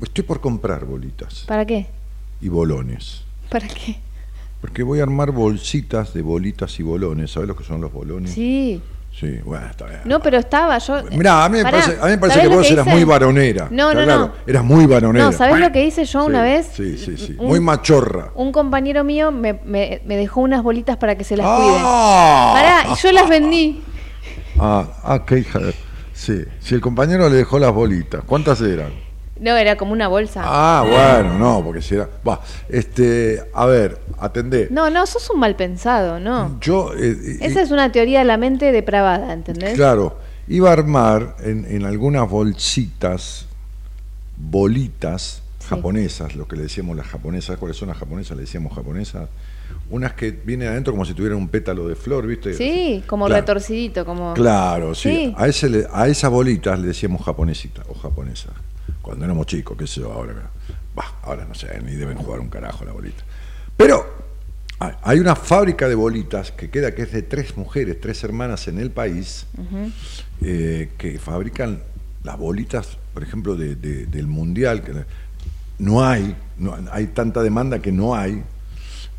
estoy 0.03 0.25
por 0.25 0.41
comprar 0.41 0.85
bolitas 0.85 1.45
¿Para 1.47 1.65
qué? 1.65 1.87
y 2.41 2.49
bolones. 2.49 3.23
¿Para 3.51 3.67
qué? 3.69 3.97
Porque 4.61 4.83
voy 4.83 5.01
a 5.01 5.05
armar 5.05 5.31
bolsitas 5.31 6.13
de 6.15 6.23
bolitas 6.23 6.79
y 6.81 6.83
bolones. 6.83 7.31
¿Sabes 7.31 7.49
lo 7.49 7.57
que 7.57 7.65
son 7.65 7.81
los 7.81 7.93
bolones? 7.93 8.33
Sí. 8.33 8.83
Sí, 9.19 9.39
bueno, 9.47 9.67
está 9.67 9.87
bien. 9.87 10.01
No, 10.05 10.21
pero 10.21 10.37
estaba 10.37 10.77
yo. 10.77 11.03
Mirá, 11.13 11.45
a 11.47 11.49
mí 11.49 11.57
me 11.59 11.63
Pará, 11.63 11.79
parece, 11.81 11.99
a 12.03 12.05
mí 12.05 12.11
me 12.11 12.19
parece 12.19 12.39
¿sabés 12.39 12.51
que 12.51 12.57
vos 12.57 12.71
eras 12.71 12.87
muy 12.87 13.05
varonera. 13.05 13.69
No, 13.71 13.95
no, 13.95 14.03
claro, 14.05 14.21
no. 14.27 14.33
Eras 14.47 14.63
muy 14.65 14.85
varonera. 14.85 15.25
No, 15.25 15.33
¿sabés 15.33 15.59
lo 15.59 15.73
que 15.73 15.87
hice 15.87 16.05
yo 16.05 16.21
Sí, 16.23 16.27
una 16.27 16.43
vez? 16.43 16.69
Sí, 16.75 16.99
sí, 16.99 17.17
sí. 17.17 17.35
Un- 17.39 17.47
Muy 17.47 17.61
machorra. 17.61 18.33
Un 18.35 18.53
compañero 18.53 19.05
mío 19.05 19.33
me, 19.33 19.55
me- 19.65 20.03
me 20.05 20.17
dejó 20.19 20.43
unas 20.43 20.63
bolitas 20.63 20.99
para 20.99 21.17
que 21.17 21.25
se 21.25 21.35
las 21.37 21.47
cuide. 21.47 21.77
¡Ah! 21.79 22.51
Pará, 22.55 22.93
y 22.95 23.03
yo 23.03 23.13
las 23.13 23.29
vendí. 23.31 23.83
Ah, 24.59 24.87
ah, 25.03 25.25
qué 25.27 25.39
hija 25.39 25.61
de- 25.61 25.75
Sí, 26.13 26.45
si 26.61 26.75
el 26.75 26.83
compañero 26.83 27.29
le 27.31 27.37
dejó 27.37 27.59
las 27.59 27.73
bolitas, 27.73 28.23
¿cuántas 28.27 28.61
eran? 28.61 28.93
No, 29.39 29.55
era 29.57 29.77
como 29.77 29.93
una 29.93 30.09
bolsa. 30.09 30.43
Ah, 30.45 30.85
bueno, 30.89 31.39
no, 31.39 31.63
porque 31.65 31.83
si 31.83 31.95
era. 31.95 32.09
Va, 32.27 32.41
este, 32.69 33.43
a 33.53 33.67
ver, 33.67 33.99
atendé. 34.19 34.69
No, 34.71 34.89
no, 34.89 35.05
sos 35.07 35.29
un 35.31 35.41
mal 35.41 35.57
pensado, 35.57 36.19
¿no? 36.19 36.59
Yo. 36.61 36.93
eh, 36.95 37.11
eh, 37.13 37.39
Esa 37.43 37.61
es 37.61 37.71
una 37.71 37.93
teoría 37.93 38.21
de 38.21 38.25
la 38.25 38.39
mente 38.39 38.73
depravada, 38.73 39.33
¿entendés? 39.35 39.75
Claro, 39.75 40.19
iba 40.49 40.71
a 40.71 40.73
armar 40.73 41.37
en, 41.43 41.67
en 41.69 41.85
algunas 41.85 42.29
bolsitas, 42.31 43.47
bolitas 44.37 45.43
Sí. 45.59 45.71
japonesas, 45.71 46.37
lo 46.37 46.47
que 46.47 46.55
le 46.57 46.63
decíamos 46.63 46.97
las 46.97 47.07
japonesas, 47.09 47.59
¿cuáles 47.59 47.77
son 47.77 47.89
las 47.89 47.99
japonesas? 47.99 48.37
Le 48.37 48.43
decíamos 48.43 48.73
japonesas. 48.73 49.29
Unas 49.91 50.13
que 50.13 50.31
vienen 50.31 50.69
adentro 50.69 50.93
como 50.93 51.05
si 51.05 51.13
tuvieran 51.13 51.39
un 51.39 51.49
pétalo 51.49 51.89
de 51.89 51.97
flor, 51.97 52.25
¿viste? 52.27 52.55
Sí, 52.55 53.03
como 53.09 53.27
Claro. 53.27 53.41
retorcidito, 53.41 54.05
como... 54.05 54.33
Claro, 54.35 54.95
sí. 54.95 55.11
Sí. 55.11 55.35
A, 55.37 55.49
ese 55.49 55.87
a 55.93 56.07
esas 56.07 56.31
bolitas 56.31 56.79
le 56.79 56.87
decíamos 56.89 57.21
japonesita 57.25 57.83
o 57.89 57.95
japonesa. 57.95 58.51
Cuando 59.07 59.25
éramos 59.25 59.47
chicos, 59.47 59.77
qué 59.79 59.87
sé 59.87 60.01
yo, 60.01 60.13
ahora. 60.13 60.51
Bah, 60.97 61.15
ahora 61.23 61.45
no 61.45 61.55
sé, 61.55 61.81
ni 61.81 61.95
deben 61.95 62.17
jugar 62.19 62.41
un 62.41 62.49
carajo 62.49 62.85
la 62.85 62.91
bolita. 62.91 63.23
Pero 63.77 64.05
hay- 64.81 65.21
una 65.21 65.37
fábrica 65.37 65.89
de 65.89 65.95
bolitas 65.95 66.51
que 66.51 66.71
queda 66.71 66.93
que 66.93 67.03
es 67.03 67.13
de 67.13 67.23
tres 67.23 67.57
mujeres, 67.57 68.01
tres 68.01 68.25
hermanas 68.25 68.67
en 68.67 68.81
el 68.81 68.91
país, 68.91 69.47
eh, 70.43 70.91
que 70.99 71.21
fabrican 71.21 71.83
las 72.25 72.37
bolitas, 72.37 72.99
por 73.15 73.23
ejemplo, 73.23 73.55
de- 73.55 73.77
de- 73.77 74.07
del 74.07 74.27
mundial. 74.27 74.83
Que 74.83 74.93
no 75.79 76.05
hay, 76.05 76.35
no, 76.59 76.77
hay 76.91 77.07
tanta 77.07 77.45
demanda 77.45 77.79
que 77.79 77.93
no 77.93 78.17
hay, 78.17 78.43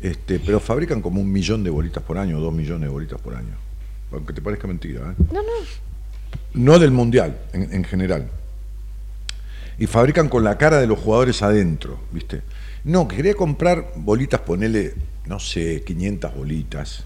este, 0.02 0.38
pero 0.38 0.60
fabrican 0.60 1.00
como 1.00 1.18
un 1.22 1.32
millón 1.32 1.64
de 1.64 1.70
bolitas 1.70 2.02
por 2.02 2.18
año, 2.18 2.38
dos 2.40 2.52
millones 2.52 2.82
de 2.82 2.88
bolitas 2.88 3.18
por 3.22 3.34
año. 3.34 3.54
Aunque 4.12 4.34
te 4.34 4.42
parezca 4.42 4.66
mentira. 4.68 5.00
¿eh? 5.12 5.14
No, 5.32 5.40
no. 5.40 5.48
No 6.52 6.78
del 6.78 6.90
mundial, 6.90 7.38
en, 7.54 7.72
en 7.72 7.84
general. 7.84 8.28
Y 9.78 9.86
fabrican 9.86 10.28
con 10.28 10.44
la 10.44 10.58
cara 10.58 10.80
de 10.80 10.86
los 10.86 10.98
jugadores 10.98 11.42
adentro, 11.42 12.00
¿viste? 12.12 12.42
No, 12.84 13.06
quería 13.06 13.34
comprar 13.34 13.92
bolitas, 13.96 14.40
ponele, 14.40 14.94
no 15.26 15.38
sé, 15.38 15.82
500 15.84 16.34
bolitas, 16.34 17.04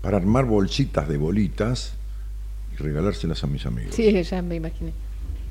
para 0.00 0.16
armar 0.18 0.44
bolsitas 0.44 1.08
de 1.08 1.16
bolitas 1.16 1.94
y 2.72 2.82
regalárselas 2.82 3.42
a 3.44 3.46
mis 3.46 3.66
amigos. 3.66 3.94
Sí, 3.94 4.22
ya 4.22 4.42
me 4.42 4.56
imaginé. 4.56 4.92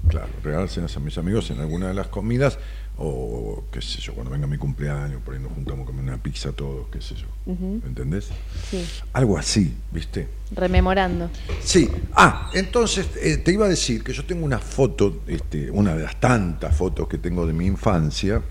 Claro, 0.08 0.28
regálselas 0.44 0.96
a 0.98 1.00
mis 1.00 1.18
amigos 1.18 1.50
en 1.52 1.60
alguna 1.60 1.88
de 1.88 1.94
las 1.94 2.08
comidas 2.08 2.60
o 2.98 3.64
qué 3.72 3.82
sé 3.82 4.00
yo, 4.02 4.14
cuando 4.14 4.32
venga 4.32 4.46
mi 4.46 4.58
cumpleaños, 4.58 5.22
por 5.24 5.34
ahí 5.34 5.40
nos 5.42 5.52
juntamos 5.54 5.84
a 5.84 5.86
comer 5.88 6.04
una 6.04 6.22
pizza 6.22 6.52
todos, 6.52 6.88
qué 6.92 7.02
sé 7.02 7.16
yo. 7.16 7.26
¿Entendés? 7.48 8.30
Sí, 8.70 8.86
Algo 9.14 9.38
así, 9.38 9.74
¿viste? 9.92 10.28
rememorando. 10.56 11.32
Sí. 11.64 11.90
Ah, 12.14 12.52
entonces 12.54 13.08
eh, 13.20 13.38
te 13.38 13.52
iba 13.52 13.66
a 13.66 13.70
decir 13.70 14.04
que 14.04 14.14
yo 14.14 14.24
tengo 14.26 14.46
una 14.46 14.60
foto, 14.60 15.22
este, 15.26 15.72
una 15.72 15.96
de 15.96 16.04
las 16.04 16.20
tantas 16.20 16.76
fotos 16.76 17.08
que 17.08 17.18
tengo 17.18 17.48
de 17.48 17.54
mi 17.54 17.66
infancia, 17.66 18.44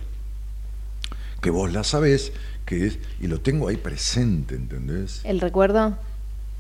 que 1.40 1.50
vos 1.50 1.72
la 1.72 1.84
sabés, 1.84 2.32
que 2.66 2.86
es, 2.86 2.98
y 3.20 3.28
lo 3.28 3.40
tengo 3.40 3.68
ahí 3.68 3.76
presente, 3.76 4.57
¿entendés? 4.57 5.20
¿El 5.24 5.40
recuerdo? 5.40 5.96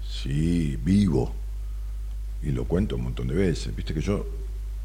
Sí, 0.08 0.78
vivo. 0.84 1.32
Y 2.44 2.50
lo 2.50 2.64
cuento 2.66 2.94
un 2.96 3.02
montón 3.04 3.26
de 3.28 3.34
veces. 3.34 3.74
Viste 3.74 3.94
que 3.94 4.00
yo 4.00 4.24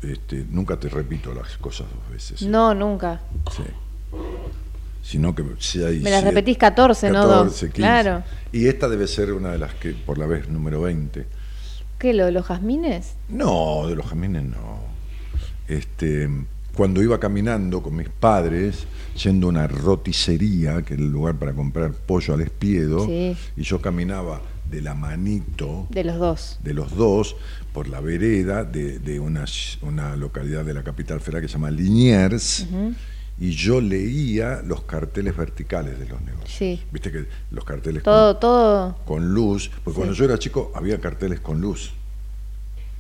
este, 0.02 0.46
nunca 0.50 0.78
te 0.80 0.90
repito 0.90 1.34
las 1.34 1.58
cosas 1.58 1.88
dos 1.90 2.12
veces. 2.12 2.42
No, 2.44 2.74
nunca. 2.74 3.22
Sí. 3.56 3.64
Sino 5.04 5.34
que 5.34 5.44
seis, 5.60 6.04
Me 6.04 6.10
las 6.12 6.22
siete, 6.22 6.36
repetís 6.36 6.58
14, 6.58 7.10
no 7.12 7.26
dos. 7.26 7.38
14, 7.44 7.66
15. 7.68 7.74
Claro. 7.76 8.24
Y 8.52 8.68
esta 8.68 8.90
debe 8.90 9.08
ser 9.08 9.32
una 9.32 9.52
de 9.52 9.58
las 9.58 9.74
que, 9.76 9.92
por 9.94 10.18
la 10.18 10.26
vez 10.26 10.50
número 10.50 10.82
20. 10.82 11.26
¿Qué, 11.98 12.14
lo 12.14 12.26
de 12.26 12.32
los 12.32 12.46
jazmines? 12.46 13.14
No, 13.30 13.88
de 13.88 13.96
los 13.96 14.06
jamines 14.06 14.44
no. 14.44 14.82
Este, 15.68 16.30
cuando 16.76 17.02
iba 17.02 17.20
caminando 17.20 17.82
con 17.82 17.96
mis 17.96 18.10
padres, 18.10 18.86
yendo 19.22 19.48
a 19.48 19.50
una 19.50 19.68
roticería, 19.68 20.82
que 20.84 20.94
era 20.94 21.04
el 21.04 21.10
lugar 21.12 21.36
para 21.36 21.54
comprar 21.54 21.92
pollo 21.92 22.34
al 22.36 22.42
espiedo, 22.42 23.06
Sí. 23.06 23.36
y 23.56 23.64
yo 23.64 23.82
caminaba 23.82 24.42
de 24.70 24.82
la 24.82 24.94
manito 24.96 25.88
De 25.90 26.04
los 26.04 26.18
dos. 26.18 26.60
de 26.64 26.74
los 26.74 26.96
dos 26.96 27.36
por 27.74 27.88
la 27.88 28.00
vereda 28.02 28.64
de, 28.64 29.00
de 29.00 29.20
una, 29.20 29.46
una 29.82 30.16
localidad 30.16 30.66
de 30.66 30.74
la 30.74 30.84
capital 30.84 31.20
federal 31.22 31.42
que 31.42 31.48
se 31.48 31.54
llama 31.54 31.72
Liniers, 31.72 32.66
y 33.40 33.52
yo 33.52 33.80
leía 33.82 34.62
los 34.66 34.82
carteles 34.84 35.38
verticales 35.38 36.00
de 36.00 36.08
los 36.08 36.20
negocios. 36.22 36.52
Sí. 36.58 36.82
Viste 36.92 37.12
que 37.12 37.26
los 37.52 37.64
carteles 37.64 38.02
Todo, 38.04 38.36
todo. 38.38 38.96
con, 39.06 39.20
con 39.22 39.34
luz, 39.34 39.70
porque 39.84 39.96
cuando 39.98 40.14
yo 40.16 40.26
era 40.26 40.40
chico 40.40 40.72
había 40.76 41.00
carteles 41.00 41.40
con 41.40 41.62
luz. 41.62 41.94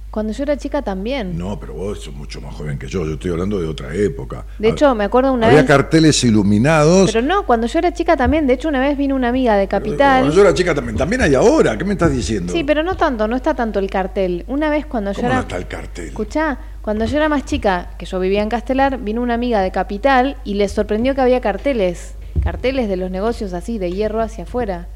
Cuando 0.10 0.32
yo 0.34 0.43
era 0.43 0.55
chica 0.58 0.82
también. 0.82 1.38
No, 1.38 1.60
pero 1.60 1.74
vos 1.74 2.01
sos 2.01 2.14
mucho 2.14 2.39
más 2.41 2.55
joven 2.55 2.80
que 2.80 2.88
yo, 2.88 3.05
yo 3.05 3.14
estoy 3.16 3.30
hablando 3.32 3.60
de 3.60 3.68
otra 3.68 3.93
época. 3.93 4.45
De 4.58 4.70
hecho, 4.70 4.95
me 4.95 5.03
acuerdo 5.03 5.34
una 5.34 5.47
había 5.47 5.60
vez. 5.60 5.68
carteles 5.68 6.24
iluminados. 6.24 7.12
Pero 7.12 7.26
no, 7.28 7.45
cuando 7.45 7.68
yo 7.68 7.78
era 7.80 7.93
chica 7.93 8.16
también. 8.16 8.47
De 8.47 8.53
hecho, 8.53 8.70
una 8.70 8.80
vez 8.80 8.97
vino 8.97 9.16
una 9.16 9.28
amiga 9.28 9.55
de 9.58 9.68
Capital. 9.68 10.22
Cuando 10.22 10.34
yo 10.36 10.41
era 10.41 10.53
chica 10.53 10.74
también, 10.74 10.97
también 10.97 11.22
hay 11.22 11.36
ahora, 11.36 11.78
¿qué 11.78 11.84
me 11.84 11.91
estás 11.93 12.12
diciendo? 12.12 12.53
Sí, 12.53 12.64
pero 12.64 12.84
no 12.84 12.95
tanto, 12.95 13.28
no 13.28 13.36
está 13.36 13.53
tanto 13.53 13.80
el 13.80 13.89
cartel. 13.89 14.45
Una 14.47 14.70
vez 14.70 14.86
cuando 14.86 15.12
yo 15.12 15.18
¿Cómo 15.18 15.28
era. 15.28 15.36
no 15.36 15.41
está 15.41 15.58
el 15.58 15.68
cartel? 15.68 16.08
Escuchá, 16.08 16.58
cuando 16.82 17.03
yo 17.05 17.18
era 17.18 17.28
más 17.30 17.43
chica, 17.45 17.89
que 17.99 18.05
yo 18.05 18.18
vivía 18.20 18.41
en 18.41 18.49
Castelar, 18.49 18.97
vino 18.99 19.22
una 19.22 19.34
amiga 19.34 19.60
de 19.62 19.72
Capital 19.72 20.38
y 20.45 20.53
le 20.55 20.70
sorprendió 20.70 21.14
que 21.16 21.22
había 21.22 21.41
carteles. 21.41 22.14
Carteles 22.41 22.88
de 22.88 22.95
los 22.95 23.12
negocios 23.12 23.51
así, 23.53 23.78
de 23.78 23.91
hierro 23.91 24.22
hacia 24.22 24.45
afuera. 24.45 24.88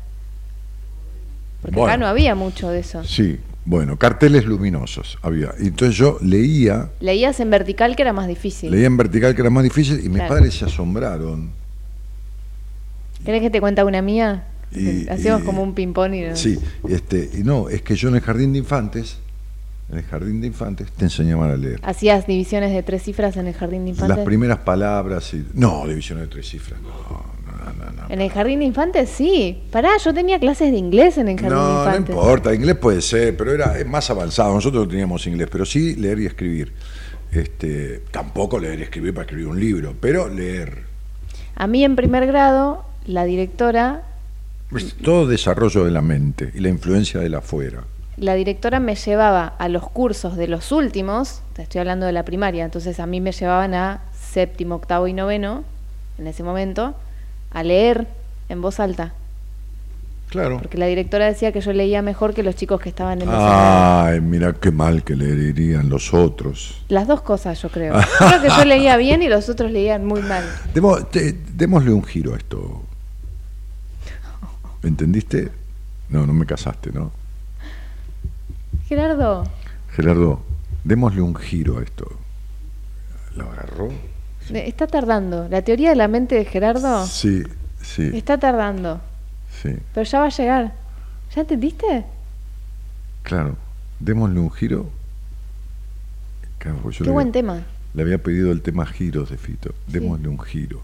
Porque 1.62 1.76
acá 1.76 1.82
Bueno. 1.82 1.98
no 2.06 2.08
había 2.08 2.34
mucho 2.34 2.70
de 2.70 2.80
eso. 2.80 3.04
Sí, 3.04 3.40
bueno, 3.66 3.98
carteles 3.98 4.46
luminosos 4.46 5.18
había. 5.22 5.52
Entonces 5.60 5.96
yo 5.96 6.18
leía, 6.22 6.90
Leías 7.00 7.40
en 7.40 7.50
vertical 7.50 7.96
que 7.96 8.02
era 8.02 8.14
más 8.14 8.28
difícil. 8.28 8.72
leía 8.72 8.88
en 8.88 8.98
vertical 8.98 9.36
que 9.36 9.42
era 9.42 9.50
más 9.50 9.64
difícil 9.64 10.00
y 10.04 10.10
mis 10.10 10.18
Claro. 10.18 10.30
padres 10.36 10.54
se 10.56 10.66
asombraron. 10.66 11.52
¿Querés 13.24 13.42
que 13.42 13.50
te 13.52 13.62
cuente 13.62 13.84
una 13.84 14.02
mía? 14.02 14.48
Y- 14.74 15.02
y- 15.02 15.44
como 15.46 15.62
un 15.62 15.74
ping-pong 15.76 16.14
y... 16.14 16.36
Sí, 16.36 16.58
este, 16.88 17.30
y 17.38 17.44
no, 17.44 17.70
es 17.70 17.82
que 17.82 17.96
yo 17.96 18.10
en 18.10 18.16
el 18.16 18.22
jardín 18.22 18.54
de 18.54 18.60
infantes, 18.60 19.18
en 19.92 19.98
el 20.00 20.04
jardín 20.06 20.40
de 20.42 20.48
infantes 20.48 20.90
te 20.92 21.06
enseñaban 21.06 21.52
a 21.52 21.58
leer. 21.58 21.80
¿Hacías 21.84 22.26
divisiones 22.26 22.72
de 22.72 22.82
tres 22.82 23.04
cifras 23.04 23.36
en 23.38 23.48
el 23.48 23.54
jardín 23.54 23.84
de 23.84 23.90
infantes? 23.92 24.16
Las 24.18 24.26
primeras 24.26 24.60
palabras 24.60 25.34
y 25.34 25.46
no, 25.54 25.86
divisiones 25.88 26.24
de 26.24 26.28
tres 26.30 26.50
cifras, 26.50 26.80
no, 26.82 26.90
no, 27.66 27.74
no, 27.86 27.92
no. 27.92 28.04
En 28.10 28.22
el 28.22 28.30
jardín 28.32 28.60
de 28.60 28.66
infantes 28.66 29.10
sí. 29.10 29.62
Pará, 29.72 29.92
yo 30.04 30.14
tenía 30.14 30.40
clases 30.40 30.72
de 30.72 30.78
inglés 30.78 31.18
en 31.18 31.28
el 31.30 31.36
jardín 31.40 31.50
de 31.50 31.56
No, 31.64 31.74
no 31.74 31.80
infantes. 31.86 32.16
importa, 32.16 32.54
inglés 32.54 32.76
puede 32.78 33.02
ser, 33.02 33.36
pero 33.38 33.54
era 33.54 33.74
más 33.88 34.10
avanzado. 34.10 34.54
Nosotros 34.54 34.84
no 34.86 34.90
teníamos 34.90 35.26
inglés, 35.28 35.48
pero 35.52 35.66
sí 35.66 35.96
leer 35.96 36.20
y 36.20 36.26
escribir. 36.26 36.74
Este, 37.32 38.00
tampoco 38.12 38.60
leer 38.60 38.80
y 38.80 38.84
escribir 38.84 39.14
para 39.14 39.24
escribir 39.24 39.48
un 39.48 39.60
libro, 39.60 39.96
pero 40.00 40.28
leer. 40.28 40.84
A 41.56 41.68
mí 41.68 41.84
en 41.84 41.96
primer 41.96 42.26
grado, 42.28 42.84
la 43.06 43.24
directora, 43.26 44.04
Es 44.76 44.96
todo 44.96 45.28
desarrollo 45.28 45.86
de 45.86 45.92
la 45.92 46.02
mente 46.02 46.52
y 46.54 46.60
la 46.60 46.70
influencia 46.70 47.20
del 47.22 47.36
afuera. 47.36 47.84
la 48.18 48.34
directora 48.36 48.80
me 48.80 48.96
llevaba 48.96 49.48
a 49.48 49.68
los 49.70 49.88
cursos 49.90 50.36
de 50.38 50.48
los 50.48 50.72
últimos, 50.74 51.42
te 51.54 51.62
estoy 51.64 51.80
hablando 51.80 52.06
de 52.06 52.12
la 52.12 52.24
primaria, 52.24 52.66
entonces 52.66 53.00
a 53.00 53.06
mí 53.06 53.20
me 53.22 53.32
llevaban 53.32 53.74
a 53.74 54.02
séptimo, 54.32 54.76
octavo 54.76 55.08
y 55.08 55.14
noveno, 55.14 55.64
en 56.18 56.28
ese 56.28 56.44
momento, 56.44 56.96
a 57.52 57.64
leer 57.64 58.08
en 58.50 58.62
voz 58.62 58.80
alta. 58.80 59.14
Claro. 60.30 60.60
Porque 60.62 60.78
la 60.78 60.86
directora 60.86 61.26
decía 61.26 61.52
que 61.52 61.60
yo 61.60 61.74
leía 61.74 62.02
mejor 62.02 62.34
que 62.34 62.42
los 62.42 62.56
chicos 62.56 62.80
que 62.80 62.88
estaban 62.88 63.22
en 63.22 63.28
grado. 63.28 64.06
Ay, 64.06 64.22
mira 64.22 64.54
qué 64.54 64.72
mal 64.72 65.04
que 65.04 65.16
leerían 65.18 65.90
los 65.90 66.14
otros. 66.14 66.82
Las 66.88 67.06
dos 67.06 67.22
cosas, 67.22 67.62
yo 67.62 67.68
creo. 67.70 68.00
Yo 68.00 68.28
creo 68.30 68.42
que 68.42 68.48
yo 68.48 68.64
leía 68.64 68.96
bien 68.96 69.22
y 69.22 69.28
los 69.28 69.50
otros 69.50 69.70
leían 69.72 70.06
muy 70.06 70.22
mal. 70.22 70.46
Demo- 70.74 71.04
te- 71.06 71.34
démosle 71.54 71.92
un 71.92 72.04
giro 72.04 72.34
a 72.34 72.38
esto. 72.38 72.82
¿Entendiste? 74.84 75.52
No, 76.10 76.26
no 76.26 76.32
me 76.34 76.46
casaste, 76.46 76.92
¿no? 76.92 77.12
Gerardo, 78.88 79.44
Gerardo, 79.94 80.42
démosle 80.84 81.22
un 81.22 81.36
giro 81.36 81.78
a 81.80 81.84
esto. 81.84 82.10
¿Lo 83.36 83.50
agarró? 83.52 83.90
Eh, 84.50 84.64
está 84.68 84.88
tardando. 84.88 85.48
La 85.50 85.62
teoría 85.62 85.90
de 85.90 85.96
la 85.96 86.08
mente 86.08 86.36
de 86.36 86.46
Gerardo 86.46 87.06
Sí, 87.06 87.44
sí, 87.82 88.12
está 88.14 88.38
tardando. 88.38 89.02
sí. 89.62 89.76
Pero 89.94 90.04
ya 90.04 90.20
va 90.20 90.26
a 90.26 90.30
llegar. 90.30 90.74
¿Ya 91.36 91.42
entendiste? 91.42 92.06
Claro, 93.24 93.56
démosle 94.00 94.40
un 94.40 94.52
giro. 94.52 94.90
Claro, 96.58 96.80
porque 96.84 97.00
yo 97.00 97.06
Qué 97.06 97.12
buen 97.12 97.28
había, 97.28 97.32
tema. 97.34 97.64
le 97.94 98.02
había 98.04 98.18
pedido 98.22 98.52
el 98.52 98.62
tema 98.62 98.86
giros 98.86 99.30
de 99.30 99.38
Fito. 99.38 99.74
Démosle 99.88 100.28
un 100.28 100.40
giro 100.40 100.82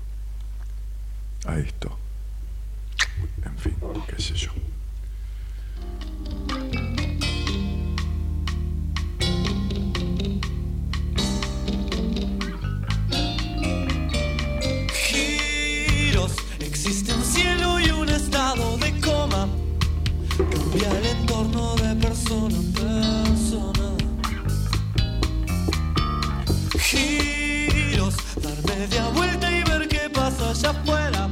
a 1.45 1.57
esto. 1.59 1.97
En 3.45 3.57
fin, 3.57 3.73
qué 4.07 4.21
sé 4.21 4.33
yo. 4.35 4.51
Giros. 16.17 16.31
Existe 16.59 17.13
un 17.13 17.23
cielo 17.23 17.79
y 17.79 17.91
un 17.91 18.09
estado 18.09 18.77
de 18.77 18.99
coma. 18.99 19.47
Cambia 20.37 20.89
el 20.99 21.05
entorno 21.05 21.75
de 21.75 21.95
persona 21.95 22.55
en 22.55 22.73
persona. 22.73 23.95
Giros, 26.79 28.15
dar 28.41 28.57
media 28.65 29.07
vuelta 29.09 29.51
y 29.51 29.63
ver 29.63 29.87
qué 29.87 30.09
pasa 30.09 30.51
allá 30.51 30.69
afuera. 30.69 31.27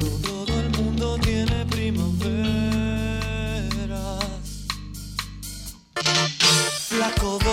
No 0.00 0.06
todo 0.28 0.60
el 0.60 0.70
mundo 0.78 1.18
tiene 1.18 1.64
primaveras. 1.66 2.24
Flaco, 6.88 7.38
¿dónde 7.44 7.49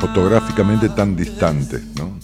fotográficamente 0.00 0.88
tan 0.90 1.16
distantes, 1.16 1.82
¿no? 1.96 2.18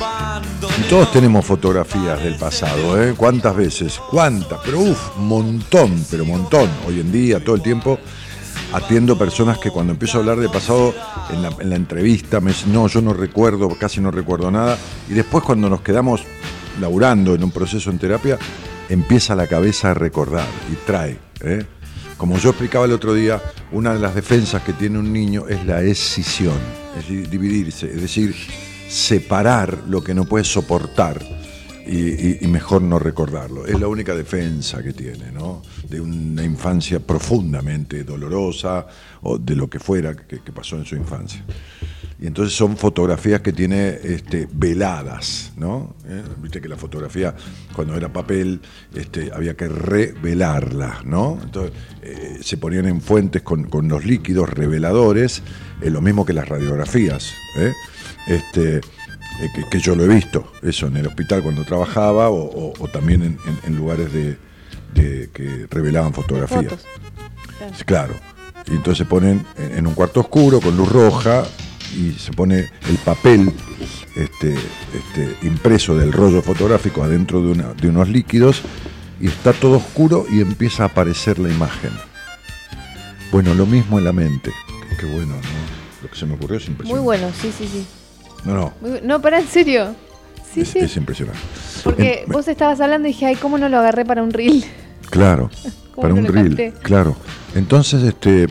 Bando. 0.00 0.68
Todos 0.88 1.12
tenemos 1.12 1.44
fotografías 1.44 2.22
del 2.22 2.36
pasado, 2.36 3.02
¿eh? 3.02 3.14
¿Cuántas 3.16 3.56
veces? 3.56 4.00
¿Cuántas? 4.10 4.60
Pero 4.64 4.80
uff, 4.80 5.16
montón, 5.16 6.04
pero 6.10 6.24
montón. 6.24 6.70
Hoy 6.86 7.00
en 7.00 7.10
día, 7.10 7.42
todo 7.42 7.56
el 7.56 7.62
tiempo, 7.62 7.98
atiendo 8.72 9.18
personas 9.18 9.58
que 9.58 9.70
cuando 9.70 9.92
empiezo 9.92 10.18
a 10.18 10.20
hablar 10.20 10.38
de 10.38 10.48
pasado 10.48 10.94
en 11.30 11.42
la, 11.42 11.48
en 11.58 11.70
la 11.70 11.76
entrevista 11.76 12.40
me 12.40 12.52
dicen, 12.52 12.72
no, 12.72 12.86
yo 12.86 13.00
no 13.02 13.12
recuerdo, 13.12 13.68
casi 13.78 14.00
no 14.00 14.10
recuerdo 14.10 14.50
nada. 14.50 14.78
Y 15.08 15.12
después 15.12 15.42
cuando 15.44 15.68
nos 15.68 15.80
quedamos 15.80 16.22
laburando 16.80 17.34
en 17.34 17.42
un 17.42 17.50
proceso 17.50 17.90
en 17.90 17.98
terapia, 17.98 18.38
empieza 18.88 19.34
la 19.34 19.46
cabeza 19.46 19.90
a 19.90 19.94
recordar 19.94 20.46
y 20.72 20.76
trae. 20.86 21.18
¿eh? 21.40 21.66
Como 22.16 22.38
yo 22.38 22.50
explicaba 22.50 22.86
el 22.86 22.92
otro 22.92 23.12
día, 23.12 23.42
una 23.72 23.92
de 23.92 23.98
las 23.98 24.14
defensas 24.14 24.62
que 24.62 24.72
tiene 24.72 24.98
un 24.98 25.12
niño 25.12 25.48
es 25.48 25.66
la 25.66 25.82
escisión, 25.82 26.58
es 26.96 27.02
decir, 27.02 27.28
dividirse, 27.28 27.86
es 27.86 28.00
decir, 28.00 28.34
separar 28.88 29.84
lo 29.88 30.02
que 30.02 30.14
no 30.14 30.24
puede 30.24 30.44
soportar 30.44 31.20
y, 31.86 32.46
mejor 32.46 32.82
no 32.82 32.98
recordarlo. 32.98 33.66
Es 33.66 33.78
la 33.78 33.88
única 33.88 34.14
defensa 34.14 34.82
que 34.82 34.92
tiene, 34.92 35.32
¿no? 35.32 35.60
De 35.88 36.00
una 36.00 36.42
infancia 36.42 37.00
profundamente 37.00 38.04
dolorosa 38.04 38.86
o 39.22 39.36
de 39.36 39.56
lo 39.56 39.68
que 39.68 39.78
fuera 39.78 40.14
que, 40.14 40.40
que 40.40 40.52
pasó 40.52 40.76
en 40.76 40.84
su 40.84 40.96
infancia. 40.96 41.44
Y 42.20 42.26
entonces 42.28 42.56
son 42.56 42.76
fotografías 42.76 43.40
que 43.40 43.52
tiene 43.52 43.98
este, 44.02 44.48
veladas, 44.52 45.52
¿no? 45.56 45.94
¿Eh? 46.06 46.22
Viste 46.40 46.60
que 46.60 46.68
la 46.68 46.76
fotografía, 46.76 47.34
cuando 47.74 47.94
era 47.96 48.12
papel, 48.12 48.60
este, 48.94 49.30
había 49.34 49.54
que 49.56 49.66
revelarla, 49.68 51.00
¿no? 51.04 51.38
Entonces 51.42 51.72
eh, 52.02 52.38
se 52.40 52.56
ponían 52.56 52.86
en 52.86 53.00
fuentes 53.00 53.42
con, 53.42 53.64
con 53.64 53.88
los 53.88 54.04
líquidos 54.04 54.48
reveladores, 54.48 55.42
eh, 55.82 55.90
lo 55.90 56.00
mismo 56.00 56.24
que 56.24 56.32
las 56.32 56.48
radiografías, 56.48 57.32
¿eh? 57.56 57.72
Este, 58.28 58.80
que, 59.54 59.68
que 59.68 59.78
yo 59.80 59.96
lo 59.96 60.04
he 60.04 60.08
visto, 60.08 60.52
eso 60.62 60.86
en 60.86 60.96
el 60.96 61.06
hospital 61.08 61.42
cuando 61.42 61.64
trabajaba 61.64 62.30
o, 62.30 62.36
o- 62.44 62.72
o 62.78 62.88
también 62.88 63.22
en, 63.22 63.38
en- 63.46 63.58
en 63.64 63.76
lugares 63.76 64.12
de, 64.12 64.38
de- 64.94 65.30
que 65.34 65.66
revelaban 65.68 66.14
fotografías. 66.14 66.74
Claro. 67.84 68.14
Y 68.66 68.70
entonces 68.76 68.98
se 68.98 69.04
ponen 69.04 69.44
en, 69.58 69.78
en 69.78 69.86
un 69.86 69.94
cuarto 69.94 70.20
oscuro 70.20 70.60
con 70.60 70.76
luz 70.76 70.90
roja 70.90 71.44
y 71.94 72.16
se 72.18 72.32
pone 72.32 72.58
el 72.88 72.96
papel 73.04 73.50
este, 74.16 74.54
este, 74.54 75.36
impreso 75.46 75.96
del 75.96 76.12
rollo 76.12 76.42
fotográfico 76.42 77.02
adentro 77.02 77.40
de, 77.42 77.52
una- 77.52 77.72
de 77.74 77.88
unos 77.88 78.08
líquidos 78.08 78.62
y 79.20 79.28
está 79.28 79.52
todo 79.52 79.76
oscuro 79.78 80.26
y 80.30 80.40
empieza 80.40 80.82
a 80.84 80.86
aparecer 80.86 81.38
la 81.38 81.48
imagen. 81.50 81.90
Bueno, 83.32 83.54
lo 83.54 83.66
mismo 83.66 83.98
en 83.98 84.04
la 84.04 84.12
mente. 84.12 84.52
Qué, 84.98 85.06
bueno, 85.06 85.34
¿no? 85.34 86.02
Lo 86.02 86.08
que 86.10 86.16
se 86.16 86.26
me 86.26 86.34
ocurrió 86.34 86.58
es 86.58 86.64
Muy 86.64 86.72
impresionante. 86.72 87.04
bueno, 87.04 87.28
sí, 87.40 87.50
sí, 87.56 87.66
sí. 87.66 87.86
No, 88.44 88.54
no, 88.54 88.72
Muy 88.80 89.00
no, 89.02 89.20
para 89.20 89.40
en 89.40 89.48
serio. 89.48 89.94
Sí, 90.52 90.60
es, 90.60 90.68
sí. 90.68 90.78
es 90.78 90.96
impresionante. 90.96 91.40
Porque 91.82 92.24
En- 92.26 92.32
vos 92.32 92.46
estabas 92.46 92.80
hablando 92.80 93.08
y 93.08 93.12
dije, 93.12 93.26
ay, 93.26 93.36
¿cómo 93.36 93.58
no 93.58 93.68
lo 93.68 93.78
agarré 93.78 94.04
para 94.04 94.22
un 94.22 94.32
reel? 94.32 94.64
Claro, 95.10 95.50
¿Cómo 95.94 96.02
para 96.02 96.14
un 96.14 96.26
reel, 96.26 96.72
claro. 96.82 97.14
Entonces, 97.54 98.02
este, 98.02 98.46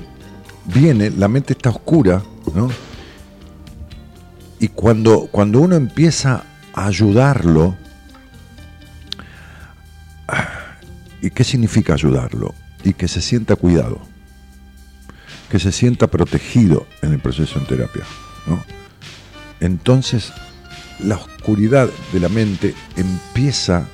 viene, 0.65 1.09
la 1.09 1.27
mente 1.27 1.53
está 1.53 1.69
oscura, 1.71 2.21
¿no? 2.55 2.69
Y 4.63 4.69
cuando, 4.69 5.27
cuando 5.29 5.59
uno 5.59 5.75
empieza 5.75 6.45
a 6.73 6.85
ayudarlo, 6.85 7.75
¿y 11.21 11.31
qué 11.31 11.43
significa 11.43 11.95
ayudarlo? 11.95 12.55
Y 12.81 12.93
que 12.93 13.09
se 13.09 13.21
sienta 13.21 13.57
cuidado, 13.57 13.99
que 15.51 15.59
se 15.59 15.73
sienta 15.73 16.07
protegido 16.07 16.87
en 17.01 17.11
el 17.11 17.19
proceso 17.19 17.59
en 17.59 17.65
terapia. 17.65 18.03
Entonces, 19.59 20.31
la 21.03 21.17
oscuridad 21.17 21.89
de 22.13 22.21
la 22.21 22.29
mente 22.29 22.73
empieza 22.95 23.89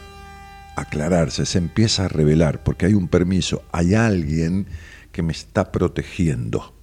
a 0.76 0.82
aclararse, 0.82 1.48
se 1.48 1.58
empieza 1.58 2.06
a 2.06 2.10
revelar, 2.10 2.64
porque 2.64 2.86
hay 2.86 2.94
un 2.94 3.08
permiso, 3.08 3.64
hay 3.72 3.96
alguien 3.96 4.68
que 5.12 5.24
me 5.24 5.32
está 5.32 5.72
protegiendo, 5.72 6.76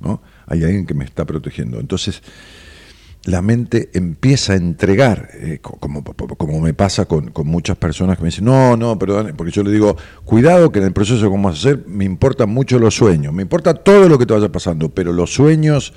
¿no? 0.00 0.20
Hay 0.46 0.64
alguien 0.64 0.84
que 0.84 0.92
me 0.92 1.06
está 1.06 1.24
protegiendo. 1.24 1.80
Entonces, 1.80 2.22
la 3.24 3.42
mente 3.42 3.90
empieza 3.92 4.54
a 4.54 4.56
entregar, 4.56 5.28
eh, 5.34 5.58
co- 5.60 5.76
como, 5.78 6.02
como 6.02 6.60
me 6.60 6.72
pasa 6.74 7.04
con, 7.04 7.30
con 7.30 7.46
muchas 7.46 7.76
personas 7.76 8.16
que 8.16 8.22
me 8.22 8.28
dicen, 8.30 8.46
no, 8.46 8.76
no, 8.76 8.98
perdón, 8.98 9.34
porque 9.36 9.52
yo 9.52 9.62
le 9.62 9.70
digo, 9.70 9.96
cuidado 10.24 10.72
que 10.72 10.78
en 10.78 10.86
el 10.86 10.92
proceso 10.92 11.20
que 11.20 11.28
vamos 11.28 11.54
a 11.54 11.58
hacer 11.58 11.84
me 11.86 12.04
importan 12.04 12.48
mucho 12.48 12.78
los 12.78 12.94
sueños, 12.94 13.32
me 13.34 13.42
importa 13.42 13.74
todo 13.74 14.08
lo 14.08 14.18
que 14.18 14.24
te 14.26 14.32
vaya 14.32 14.50
pasando, 14.50 14.88
pero 14.88 15.12
los 15.12 15.34
sueños 15.34 15.92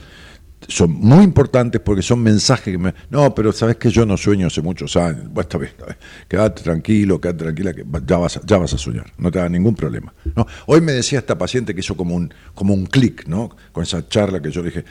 son 0.68 0.92
muy 0.92 1.24
importantes 1.24 1.82
porque 1.82 2.02
son 2.02 2.22
mensajes 2.22 2.74
que 2.74 2.78
me... 2.78 2.94
No, 3.10 3.34
pero 3.34 3.52
sabes 3.52 3.78
que 3.78 3.90
yo 3.90 4.06
no 4.06 4.18
sueño 4.18 4.48
hace 4.48 4.62
muchos 4.62 4.96
años. 4.96 5.24
Bueno, 5.26 5.42
está 5.42 5.58
bien, 5.58 5.72
está 5.72 5.86
bien. 5.86 5.98
Quédate 6.28 6.64
tranquilo, 6.64 7.20
quédate 7.20 7.44
tranquila, 7.44 7.74
que 7.74 7.86
ya 8.06 8.18
vas, 8.18 8.38
a, 8.38 8.42
ya 8.46 8.58
vas 8.58 8.74
a 8.74 8.78
soñar. 8.78 9.12
No 9.18 9.32
te 9.32 9.40
da 9.40 9.50
ningún 9.50 9.76
problema. 9.76 10.14
¿no? 10.36 10.48
Hoy 10.68 10.82
me 10.82 10.92
decía 10.92 11.20
esta 11.20 11.38
paciente 11.38 11.74
que 11.74 11.82
hizo 11.82 11.96
como 11.96 12.16
un, 12.16 12.34
como 12.54 12.74
un 12.74 12.86
clic, 12.86 13.28
¿no? 13.28 13.56
Con 13.72 13.84
esa 13.84 14.08
charla 14.08 14.42
que 14.42 14.52
yo 14.52 14.62
le 14.62 14.70
dije, 14.70 14.86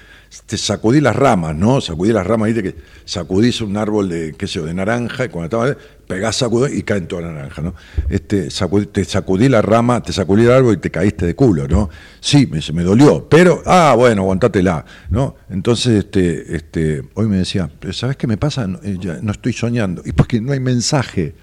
te 0.46 0.56
sacudí 0.56 1.00
las 1.00 1.16
ramas, 1.16 1.54
¿no? 1.54 1.80
Sacudí 1.80 2.12
las 2.12 2.26
ramas, 2.26 2.48
viste 2.48 2.62
que 2.62 2.76
sacudís 3.04 3.60
un 3.60 3.76
árbol 3.76 4.08
de, 4.08 4.34
qué 4.34 4.46
sé 4.46 4.54
yo, 4.54 4.64
de 4.64 4.74
naranja 4.74 5.26
y 5.26 5.28
cuando 5.28 5.44
estaba 5.44 5.76
pegás 6.12 6.36
sacudón 6.36 6.70
y 6.76 6.82
cae 6.82 6.98
en 6.98 7.06
toda 7.06 7.22
la 7.22 7.32
naranja, 7.32 7.62
¿no? 7.62 7.74
Este, 8.08 8.48
te 8.92 9.04
sacudí 9.04 9.48
la 9.48 9.62
rama, 9.62 10.02
te 10.02 10.12
sacudí 10.12 10.42
el 10.42 10.50
árbol 10.50 10.74
y 10.74 10.76
te 10.76 10.90
caíste 10.90 11.24
de 11.24 11.34
culo, 11.34 11.66
¿no? 11.66 11.88
Sí, 12.20 12.46
me, 12.46 12.60
me 12.74 12.82
dolió, 12.82 13.26
pero, 13.28 13.62
ah, 13.64 13.94
bueno, 13.96 14.22
aguantátela, 14.22 14.84
¿no? 15.10 15.36
Entonces, 15.48 16.04
este, 16.04 16.54
este, 16.54 17.02
hoy 17.14 17.26
me 17.28 17.38
decía, 17.38 17.70
"Pero 17.80 17.94
¿sabes 17.94 18.16
qué 18.16 18.26
me 18.26 18.36
pasa? 18.36 18.66
No, 18.66 18.78
eh, 18.82 18.98
no 19.22 19.32
estoy 19.32 19.54
soñando. 19.54 20.02
Y 20.04 20.12
porque 20.12 20.40
no 20.40 20.52
hay 20.52 20.60
mensaje. 20.60 21.34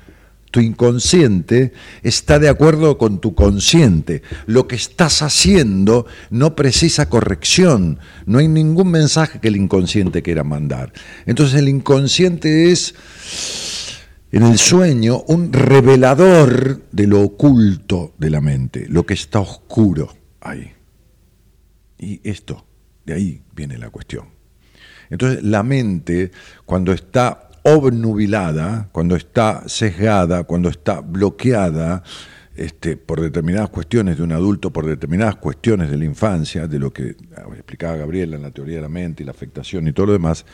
Tu 0.51 0.61
inconsciente 0.61 1.73
está 2.01 2.39
de 2.39 2.49
acuerdo 2.49 2.97
con 2.97 3.21
tu 3.21 3.35
consciente. 3.35 4.23
Lo 4.47 4.67
que 4.67 4.75
estás 4.75 5.21
haciendo 5.21 6.07
no 6.31 6.55
precisa 6.55 7.07
corrección. 7.07 7.99
No 8.25 8.39
hay 8.39 8.47
ningún 8.47 8.89
mensaje 8.89 9.39
que 9.39 9.49
el 9.49 9.57
inconsciente 9.57 10.23
quiera 10.23 10.43
mandar. 10.43 10.91
Entonces 11.27 11.59
el 11.59 11.69
inconsciente 11.69 12.71
es 12.71 12.95
en 14.31 14.43
el 14.43 14.57
sueño 14.57 15.23
un 15.27 15.51
revelador 15.51 16.83
de 16.91 17.07
lo 17.07 17.21
oculto 17.21 18.13
de 18.17 18.29
la 18.29 18.41
mente, 18.41 18.85
lo 18.87 19.05
que 19.05 19.15
está 19.15 19.39
oscuro 19.39 20.13
ahí. 20.41 20.71
Y 21.97 22.21
esto, 22.23 22.65
de 23.05 23.13
ahí 23.13 23.41
viene 23.55 23.77
la 23.77 23.89
cuestión. 23.89 24.25
Entonces 25.09 25.43
la 25.43 25.63
mente, 25.63 26.31
cuando 26.65 26.93
está 26.93 27.49
obnubilada, 27.63 28.89
cuando 28.91 29.15
está 29.15 29.63
sesgada, 29.67 30.43
cuando 30.43 30.69
está 30.69 31.01
bloqueada 31.01 32.03
este, 32.55 32.97
por 32.97 33.21
determinadas 33.21 33.69
cuestiones 33.69 34.17
de 34.17 34.23
un 34.23 34.31
adulto, 34.31 34.71
por 34.71 34.85
determinadas 34.85 35.37
cuestiones 35.37 35.89
de 35.89 35.97
la 35.97 36.05
infancia, 36.05 36.67
de 36.67 36.79
lo 36.79 36.91
que 36.91 37.15
ah, 37.35 37.45
explicaba 37.53 37.95
Gabriela 37.97 38.35
en 38.35 38.43
la 38.43 38.51
teoría 38.51 38.75
de 38.75 38.81
la 38.81 38.89
mente 38.89 39.23
y 39.23 39.25
la 39.25 39.31
afectación 39.31 39.87
y 39.87 39.93
todo 39.93 40.07
lo 40.07 40.13
demás, 40.13 40.45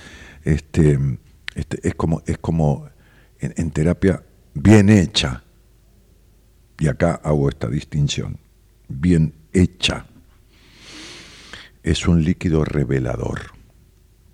este, 0.43 0.99
este, 1.55 1.87
es 1.87 1.95
como, 1.95 2.21
es 2.25 2.37
como 2.37 2.87
en, 3.39 3.71
terapia 3.71 4.23
bien 4.53 4.89
hecha, 4.89 5.43
y 6.79 6.87
acá 6.87 7.21
hago 7.23 7.49
esta 7.49 7.67
distinción, 7.67 8.39
bien 8.87 9.33
hecha, 9.53 10.05
es 11.83 12.07
un 12.07 12.23
líquido 12.23 12.65
revelador, 12.65 13.53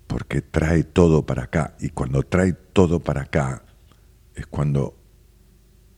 porque 0.06 0.42
trae 0.42 0.84
todo 0.84 1.24
para 1.24 1.44
acá, 1.44 1.76
y 1.80 1.90
cuando 1.90 2.22
trae 2.22 2.52
todo 2.52 3.00
para 3.00 3.22
acá, 3.22 3.64
es 4.34 4.46
cuando 4.46 4.96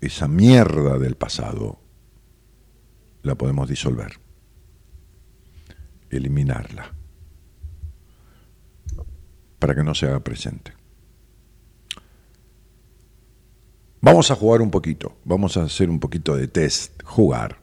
esa 0.01 0.29
mierda 0.29 0.99
del 0.99 1.17
pasado 1.17 1.81
la 3.23 3.35
podemos 3.35 3.69
disolver, 3.69 4.21
eliminarla, 6.11 6.93
para 9.59 9.75
que 9.75 9.83
no 9.83 9.95
se 9.95 10.07
haga 10.07 10.21
presente. 10.21 10.74
Vamos 14.05 14.31
a 14.31 14.35
jugar 14.35 14.61
un 14.61 14.71
poquito, 14.71 15.15
vamos 15.25 15.57
a 15.57 15.63
hacer 15.63 15.89
un 15.89 15.99
poquito 15.99 16.37
de 16.37 16.47
test, 16.47 17.03
jugar. 17.05 17.57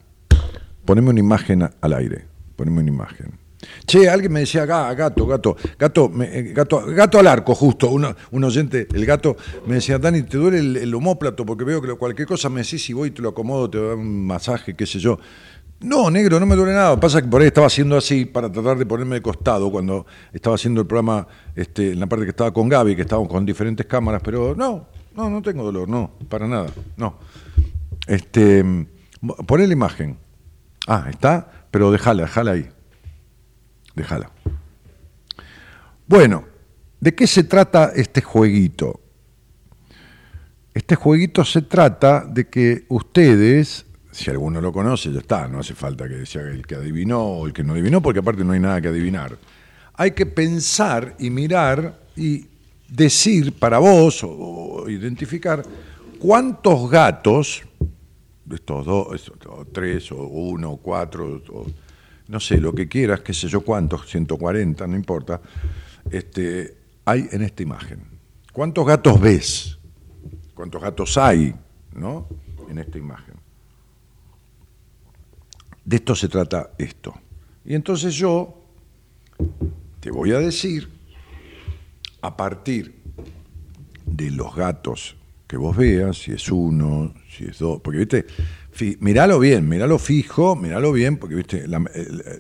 Poneme 0.86 1.12
una 1.12 1.20
imagen 1.20 1.70
al 1.80 1.94
aire, 1.94 2.26
poneme 2.56 2.80
una 2.80 2.90
imagen. 2.90 3.40
Che, 3.86 4.10
alguien 4.10 4.32
me 4.34 4.40
decía, 4.40 4.66
"Ga- 4.66 4.96
gato, 4.96 5.28
gato, 5.28 5.56
gato, 5.78 6.12
eh, 6.24 6.52
gato, 6.56 6.84
gato 6.88 7.20
al 7.20 7.28
arco, 7.28 7.54
justo, 7.54 7.92
uno- 7.92 8.16
un 8.32 8.44
oyente, 8.44 8.88
el 8.92 9.06
gato, 9.06 9.38
me 9.68 9.76
decía, 9.76 10.00
Dani, 10.00 10.24
¿te 10.24 10.38
duele 10.38 10.58
el, 10.58 10.78
el 10.78 10.96
homóplato? 10.96 11.46
Porque 11.46 11.64
veo 11.64 11.80
que 11.80 11.94
cualquier 11.94 12.28
cosa 12.28 12.50
me 12.50 12.64
decís, 12.64 12.84
si 12.84 12.94
voy 12.94 13.10
y 13.10 13.12
te 13.12 13.22
lo 13.22 13.30
acomodo, 13.30 13.70
te 13.70 13.78
doy 13.78 13.94
un 13.96 14.26
masaje, 14.26 14.76
qué 14.76 14.88
sé 14.88 14.98
yo. 14.98 15.20
No, 15.82 16.10
negro, 16.10 16.40
no 16.40 16.48
me 16.48 16.56
duele 16.56 16.74
nada. 16.74 17.00
Pasa 17.00 17.22
que 17.22 17.28
por 17.28 17.42
ahí 17.42 17.48
estaba 17.48 17.68
haciendo 17.68 17.96
así 17.98 18.26
para 18.26 18.52
tratar 18.52 18.80
de 18.80 18.86
ponerme 18.88 19.16
de 19.16 19.22
costado 19.22 19.72
cuando 19.72 20.08
estaba 20.34 20.56
haciendo 20.56 20.82
el 20.82 20.88
programa 20.88 21.28
este, 21.56 21.92
en 21.92 22.00
la 22.00 22.08
parte 22.08 22.26
que 22.26 22.32
estaba 22.32 22.52
con 22.52 22.68
Gaby, 22.68 22.96
que 22.96 23.04
estábamos 23.04 23.30
con 23.30 23.46
diferentes 23.46 23.86
cámaras, 23.86 24.22
pero 24.24 24.56
no, 24.56 24.88
no, 25.16 25.30
no 25.30 25.42
tengo 25.42 25.64
dolor, 25.64 25.88
no, 25.90 26.12
para 26.30 26.48
nada, 26.48 26.70
no. 26.98 27.16
Este, 28.08 28.64
poné 29.46 29.68
la 29.68 29.74
imagen. 29.74 30.18
Ah, 30.88 31.08
está, 31.10 31.68
pero 31.70 31.92
déjala, 31.92 32.24
déjala 32.24 32.52
ahí. 32.52 32.70
Déjala. 33.96 34.32
Bueno, 36.08 36.46
¿de 37.00 37.16
qué 37.16 37.28
se 37.28 37.44
trata 37.44 37.92
este 37.96 38.22
jueguito? 38.22 39.00
Este 40.74 40.96
jueguito 40.96 41.44
se 41.44 41.62
trata 41.64 42.26
de 42.26 42.48
que 42.48 42.86
ustedes, 42.90 43.86
si 44.12 44.30
alguno 44.30 44.62
lo 44.62 44.72
conoce, 44.72 45.12
ya 45.12 45.20
está, 45.20 45.48
no 45.48 45.60
hace 45.60 45.76
falta 45.76 46.08
que 46.08 46.26
sea 46.26 46.44
el 46.44 46.66
que 46.66 46.76
adivinó 46.76 47.22
o 47.22 47.48
el 47.48 47.54
que 47.54 47.64
no 47.64 47.74
adivinó, 47.74 48.02
porque 48.02 48.20
aparte 48.20 48.44
no 48.44 48.54
hay 48.54 48.60
nada 48.60 48.82
que 48.82 48.88
adivinar. 48.88 49.38
Hay 49.94 50.12
que 50.12 50.26
pensar 50.26 51.16
y 51.20 51.30
mirar 51.30 52.00
y 52.16 52.48
decir 52.92 53.54
para 53.54 53.80
vos 53.80 54.22
o, 54.24 54.86
identificar 54.90 55.64
cuántos 56.20 56.90
gatos, 56.90 57.64
estos 58.52 58.86
dos, 58.86 59.32
tres 59.72 60.12
o 60.12 60.24
uno 60.24 60.78
cuatro, 60.78 61.42
no 62.28 62.40
sé, 62.40 62.58
lo 62.58 62.74
que 62.74 62.88
quieras, 62.88 63.22
qué 63.22 63.34
sé 63.34 63.48
yo 63.48 63.62
cuántos, 63.62 64.08
140, 64.10 64.86
no 64.88 64.96
importa, 64.96 65.42
este, 66.10 66.76
hay 67.06 67.28
en 67.32 67.42
esta 67.44 67.64
imagen. 67.64 68.04
¿Cuántos 68.52 68.86
gatos 68.86 69.20
ves? 69.20 69.78
¿Cuántos 70.54 70.82
gatos 70.82 71.18
hay? 71.18 71.56
¿No? 71.96 72.28
En 72.70 72.78
esta 72.78 72.98
imagen. 72.98 73.36
De 75.86 75.96
esto 75.96 76.14
se 76.14 76.28
trata 76.28 76.72
esto. 76.78 77.14
Y 77.66 77.74
entonces 77.74 78.14
yo 78.14 78.62
te 80.00 80.12
voy 80.12 80.32
a 80.34 80.40
decir, 80.40 80.90
a 82.22 82.38
partir 82.38 82.96
de 84.06 84.32
los 84.32 84.56
gatos 84.56 85.16
que 85.48 85.58
vos 85.58 85.76
veas, 85.76 86.18
si 86.18 86.32
es 86.32 86.50
uno, 86.50 87.14
si 87.30 87.46
es 87.46 87.60
dos, 87.60 87.82
porque 87.82 88.00
viste, 88.00 88.26
miralo 89.00 89.38
bien, 89.40 89.68
miralo 89.68 90.00
fijo, 90.00 90.56
miralo 90.56 90.94
bien, 90.94 91.18
porque 91.18 91.36
viste, 91.36 91.68
la, 91.68 91.84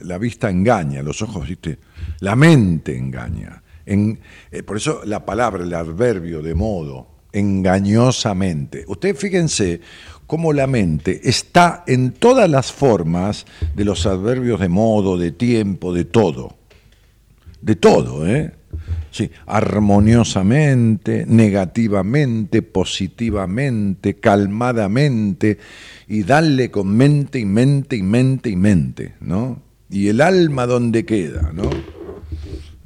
la 0.01 0.17
vista 0.17 0.49
engaña, 0.49 1.01
los 1.03 1.21
ojos, 1.21 1.47
viste, 1.47 1.77
la 2.21 2.35
mente 2.35 2.97
engaña. 2.97 3.61
En- 3.85 4.19
eh, 4.51 4.63
por 4.63 4.77
eso 4.77 5.01
la 5.05 5.25
palabra, 5.25 5.63
el 5.63 5.73
adverbio 5.73 6.41
de 6.41 6.55
modo, 6.55 7.07
engañosamente. 7.33 8.85
Ustedes 8.87 9.17
fíjense 9.17 9.81
cómo 10.27 10.53
la 10.53 10.67
mente 10.67 11.19
está 11.27 11.83
en 11.87 12.13
todas 12.13 12.49
las 12.49 12.71
formas 12.71 13.45
de 13.75 13.83
los 13.83 14.05
adverbios 14.05 14.59
de 14.61 14.69
modo, 14.69 15.17
de 15.17 15.31
tiempo, 15.31 15.93
de 15.93 16.05
todo 16.05 16.57
de 17.61 17.75
todo, 17.75 18.25
¿eh? 18.27 18.53
Sí, 19.11 19.29
armoniosamente, 19.45 21.25
negativamente, 21.27 22.61
positivamente, 22.61 24.15
calmadamente, 24.15 25.57
y 26.07 26.23
darle 26.23 26.71
con 26.71 26.95
mente 26.95 27.39
y 27.39 27.45
mente 27.45 27.97
y 27.97 28.03
mente 28.03 28.49
y 28.49 28.55
mente, 28.55 29.13
¿no? 29.19 29.61
Y 29.89 30.07
el 30.07 30.21
alma 30.21 30.65
donde 30.65 31.05
queda, 31.05 31.51
¿no? 31.53 31.69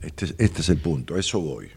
Este, 0.01 0.25
es- 0.25 0.35
este 0.37 0.61
es 0.61 0.69
el 0.69 0.77
punto, 0.77 1.17
eso 1.17 1.39
voy. 1.41 1.67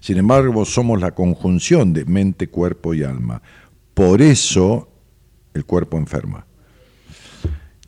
Sin 0.00 0.16
embargo, 0.16 0.64
somos 0.64 1.00
la 1.00 1.12
conjunción 1.14 1.92
de 1.92 2.04
mente, 2.04 2.48
cuerpo 2.48 2.94
y 2.94 3.02
alma. 3.02 3.42
Por 3.92 4.22
eso 4.22 4.88
el 5.52 5.64
cuerpo 5.64 5.98
enferma. 5.98 6.46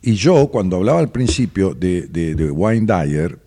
Y 0.01 0.13
yo, 0.13 0.47
cuando 0.49 0.77
hablaba 0.77 0.99
al 0.99 1.11
principio 1.11 1.73
de, 1.73 2.03
de, 2.07 2.35
de 2.35 2.51
Dyer, 2.81 3.39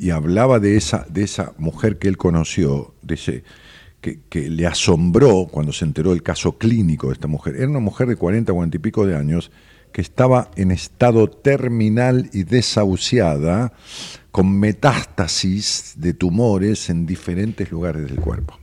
y 0.00 0.10
hablaba 0.10 0.58
de 0.60 0.78
esa, 0.78 1.04
de 1.10 1.24
esa 1.24 1.52
mujer 1.58 1.98
que 1.98 2.08
él 2.08 2.16
conoció, 2.16 2.94
de 3.02 3.14
ese, 3.16 3.44
que, 4.00 4.48
le 4.48 4.66
asombró 4.66 5.46
cuando 5.50 5.74
se 5.74 5.84
enteró 5.84 6.10
del 6.10 6.22
caso 6.22 6.56
clínico 6.56 7.08
de 7.08 7.12
esta 7.12 7.28
mujer. 7.28 7.56
Era 7.56 7.68
una 7.68 7.80
mujer 7.80 8.08
de 8.08 8.16
40, 8.16 8.50
40 8.50 8.76
y 8.78 8.80
pico 8.80 9.06
de 9.06 9.14
años 9.14 9.50
que 9.92 10.00
estaba 10.00 10.50
en 10.56 10.70
estado 10.70 11.28
terminal 11.28 12.30
y 12.32 12.44
desahuciada, 12.44 13.74
con 14.30 14.58
metástasis 14.58 15.96
de 15.98 16.14
tumores 16.14 16.88
en 16.88 17.04
diferentes 17.04 17.70
lugares 17.70 18.06
del 18.06 18.16
cuerpo. 18.16 18.58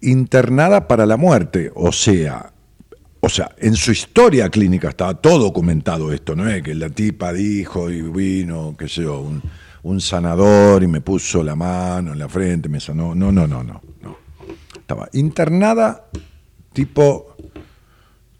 Internada 0.00 0.88
para 0.88 1.04
la 1.04 1.18
muerte, 1.18 1.70
o 1.74 1.92
sea, 1.92 2.51
o 3.24 3.28
sea, 3.28 3.54
en 3.58 3.76
su 3.76 3.92
historia 3.92 4.50
clínica 4.50 4.88
estaba 4.88 5.14
todo 5.14 5.38
documentado 5.38 6.12
esto, 6.12 6.34
¿no? 6.34 6.44
Que 6.60 6.74
la 6.74 6.90
tipa 6.90 7.32
dijo 7.32 7.88
y 7.88 8.02
vino, 8.02 8.74
qué 8.76 8.88
sé 8.88 9.02
yo, 9.02 9.24
un, 9.84 10.00
sanador 10.00 10.82
y 10.82 10.88
me 10.88 11.00
puso 11.00 11.40
la 11.44 11.54
mano 11.54 12.12
en 12.14 12.18
la 12.18 12.28
frente, 12.28 12.68
me 12.68 12.80
sanó. 12.80 13.14
No, 13.14 13.30
no, 13.30 13.46
no, 13.46 13.62
no. 13.62 13.80
no. 14.02 14.16
Estaba 14.74 15.08
internada, 15.12 16.08
tipo, 16.72 17.36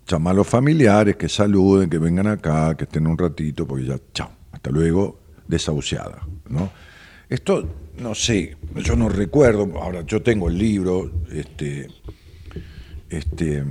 llama 0.04 0.32
a 0.32 0.34
los 0.34 0.48
familiares 0.48 1.14
que 1.14 1.28
saluden, 1.28 1.88
que 1.88 1.98
vengan 1.98 2.26
acá, 2.26 2.76
que 2.76 2.82
estén 2.82 3.06
un 3.06 3.16
ratito, 3.16 3.68
porque 3.68 3.84
ya, 3.84 4.00
chao, 4.12 4.32
hasta 4.50 4.70
luego, 4.70 5.20
desahuciada, 5.46 6.26
¿no? 6.48 6.72
Esto, 7.28 7.68
no 7.98 8.16
sé, 8.16 8.56
yo 8.82 8.96
no 8.96 9.08
recuerdo, 9.08 9.80
ahora 9.80 10.02
yo 10.04 10.22
tengo 10.22 10.48
el 10.48 10.58
libro, 10.58 11.08
este, 11.30 11.86
este, 13.08 13.64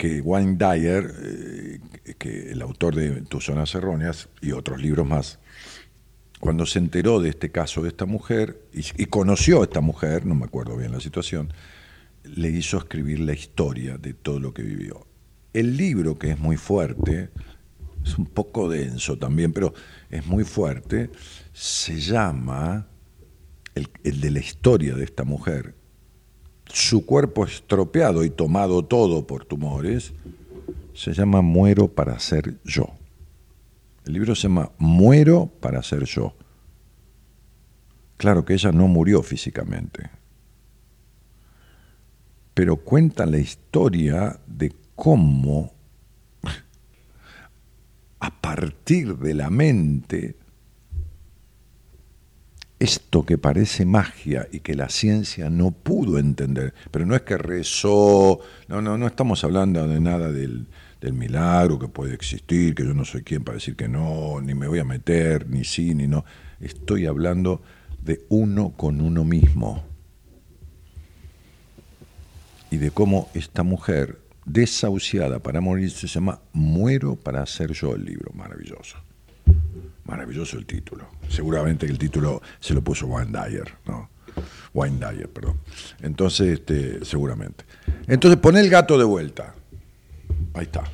que 0.00 0.22
Wayne 0.22 0.56
Dyer, 0.56 1.14
eh, 1.22 1.78
que 2.16 2.52
el 2.52 2.62
autor 2.62 2.94
de 2.94 3.20
Tus 3.20 3.44
zonas 3.44 3.74
erróneas 3.74 4.30
y 4.40 4.52
otros 4.52 4.80
libros 4.80 5.06
más, 5.06 5.40
cuando 6.40 6.64
se 6.64 6.78
enteró 6.78 7.20
de 7.20 7.28
este 7.28 7.50
caso 7.50 7.82
de 7.82 7.90
esta 7.90 8.06
mujer 8.06 8.62
y, 8.72 9.04
conoció 9.04 9.60
a 9.60 9.64
esta 9.64 9.82
mujer, 9.82 10.24
no 10.24 10.34
me 10.34 10.46
acuerdo 10.46 10.78
bien 10.78 10.92
la 10.92 11.00
situación, 11.00 11.52
le 12.24 12.48
hizo 12.48 12.78
escribir 12.78 13.20
la 13.20 13.34
historia 13.34 13.98
de 13.98 14.14
todo 14.14 14.40
lo 14.40 14.54
que 14.54 14.62
vivió. 14.62 15.06
El 15.52 15.76
libro, 15.76 16.18
que 16.18 16.30
es 16.30 16.38
muy 16.38 16.56
fuerte, 16.56 17.28
es 18.02 18.16
un 18.16 18.24
poco 18.24 18.70
denso 18.70 19.18
también, 19.18 19.52
pero 19.52 19.74
es 20.08 20.26
muy 20.26 20.44
fuerte, 20.44 21.10
se 21.52 22.00
llama, 22.00 22.88
el, 23.74 23.90
el 24.02 24.22
de 24.22 24.30
la 24.30 24.38
historia 24.38 24.94
de 24.94 25.04
esta 25.04 25.24
mujer, 25.24 25.74
su 26.72 27.04
cuerpo 27.04 27.44
estropeado 27.44 28.24
y 28.24 28.30
tomado 28.30 28.84
todo 28.84 29.26
por 29.26 29.44
tumores, 29.44 30.12
se 30.94 31.12
llama 31.12 31.42
Muero 31.42 31.88
para 31.88 32.18
ser 32.18 32.60
yo. 32.64 32.88
El 34.04 34.14
libro 34.14 34.34
se 34.34 34.42
llama 34.42 34.70
Muero 34.78 35.50
para 35.60 35.82
ser 35.82 36.04
yo. 36.04 36.34
Claro 38.16 38.44
que 38.44 38.54
ella 38.54 38.70
no 38.72 38.86
murió 38.86 39.22
físicamente, 39.22 40.10
pero 42.52 42.76
cuenta 42.76 43.24
la 43.24 43.38
historia 43.38 44.38
de 44.46 44.74
cómo 44.94 45.72
a 48.20 48.40
partir 48.40 49.16
de 49.16 49.34
la 49.34 49.48
mente 49.48 50.36
esto 52.80 53.26
que 53.26 53.36
parece 53.36 53.84
magia 53.84 54.48
y 54.50 54.60
que 54.60 54.74
la 54.74 54.88
ciencia 54.88 55.50
no 55.50 55.70
pudo 55.70 56.18
entender, 56.18 56.72
pero 56.90 57.04
no 57.04 57.14
es 57.14 57.22
que 57.22 57.36
rezó, 57.36 58.40
no, 58.68 58.80
no, 58.80 58.96
no 58.96 59.06
estamos 59.06 59.44
hablando 59.44 59.86
de 59.86 60.00
nada 60.00 60.32
del, 60.32 60.66
del 60.98 61.12
milagro 61.12 61.78
que 61.78 61.88
puede 61.88 62.14
existir, 62.14 62.74
que 62.74 62.84
yo 62.84 62.94
no 62.94 63.04
soy 63.04 63.22
quien 63.22 63.44
para 63.44 63.56
decir 63.56 63.76
que 63.76 63.86
no, 63.86 64.40
ni 64.40 64.54
me 64.54 64.66
voy 64.66 64.78
a 64.78 64.84
meter, 64.84 65.48
ni 65.48 65.62
sí, 65.62 65.94
ni 65.94 66.06
no. 66.06 66.24
Estoy 66.58 67.06
hablando 67.06 67.60
de 68.02 68.24
uno 68.30 68.70
con 68.70 69.02
uno 69.02 69.24
mismo. 69.24 69.84
Y 72.70 72.78
de 72.78 72.90
cómo 72.90 73.28
esta 73.34 73.62
mujer, 73.62 74.20
desahuciada 74.46 75.40
para 75.40 75.60
morir, 75.60 75.90
se 75.90 76.06
llama 76.06 76.40
Muero 76.54 77.16
para 77.16 77.44
ser 77.44 77.72
yo 77.72 77.94
el 77.94 78.06
libro, 78.06 78.32
maravilloso. 78.32 78.96
Maravilloso 80.04 80.58
el 80.58 80.66
título. 80.66 81.06
Seguramente 81.28 81.86
que 81.86 81.92
el 81.92 81.98
título 81.98 82.42
se 82.58 82.74
lo 82.74 82.82
puso 82.82 83.06
Wayne 83.06 83.30
Dyer, 83.30 83.72
¿no? 83.86 84.10
Wayne 84.74 84.98
Dyer, 84.98 85.28
perdón. 85.28 85.58
Entonces, 86.00 86.60
este, 86.60 87.04
seguramente. 87.04 87.64
Entonces, 88.06 88.40
pon 88.40 88.56
el 88.56 88.68
gato 88.68 88.98
de 88.98 89.04
vuelta. 89.04 89.54
Ahí 90.54 90.64
está. 90.64 90.84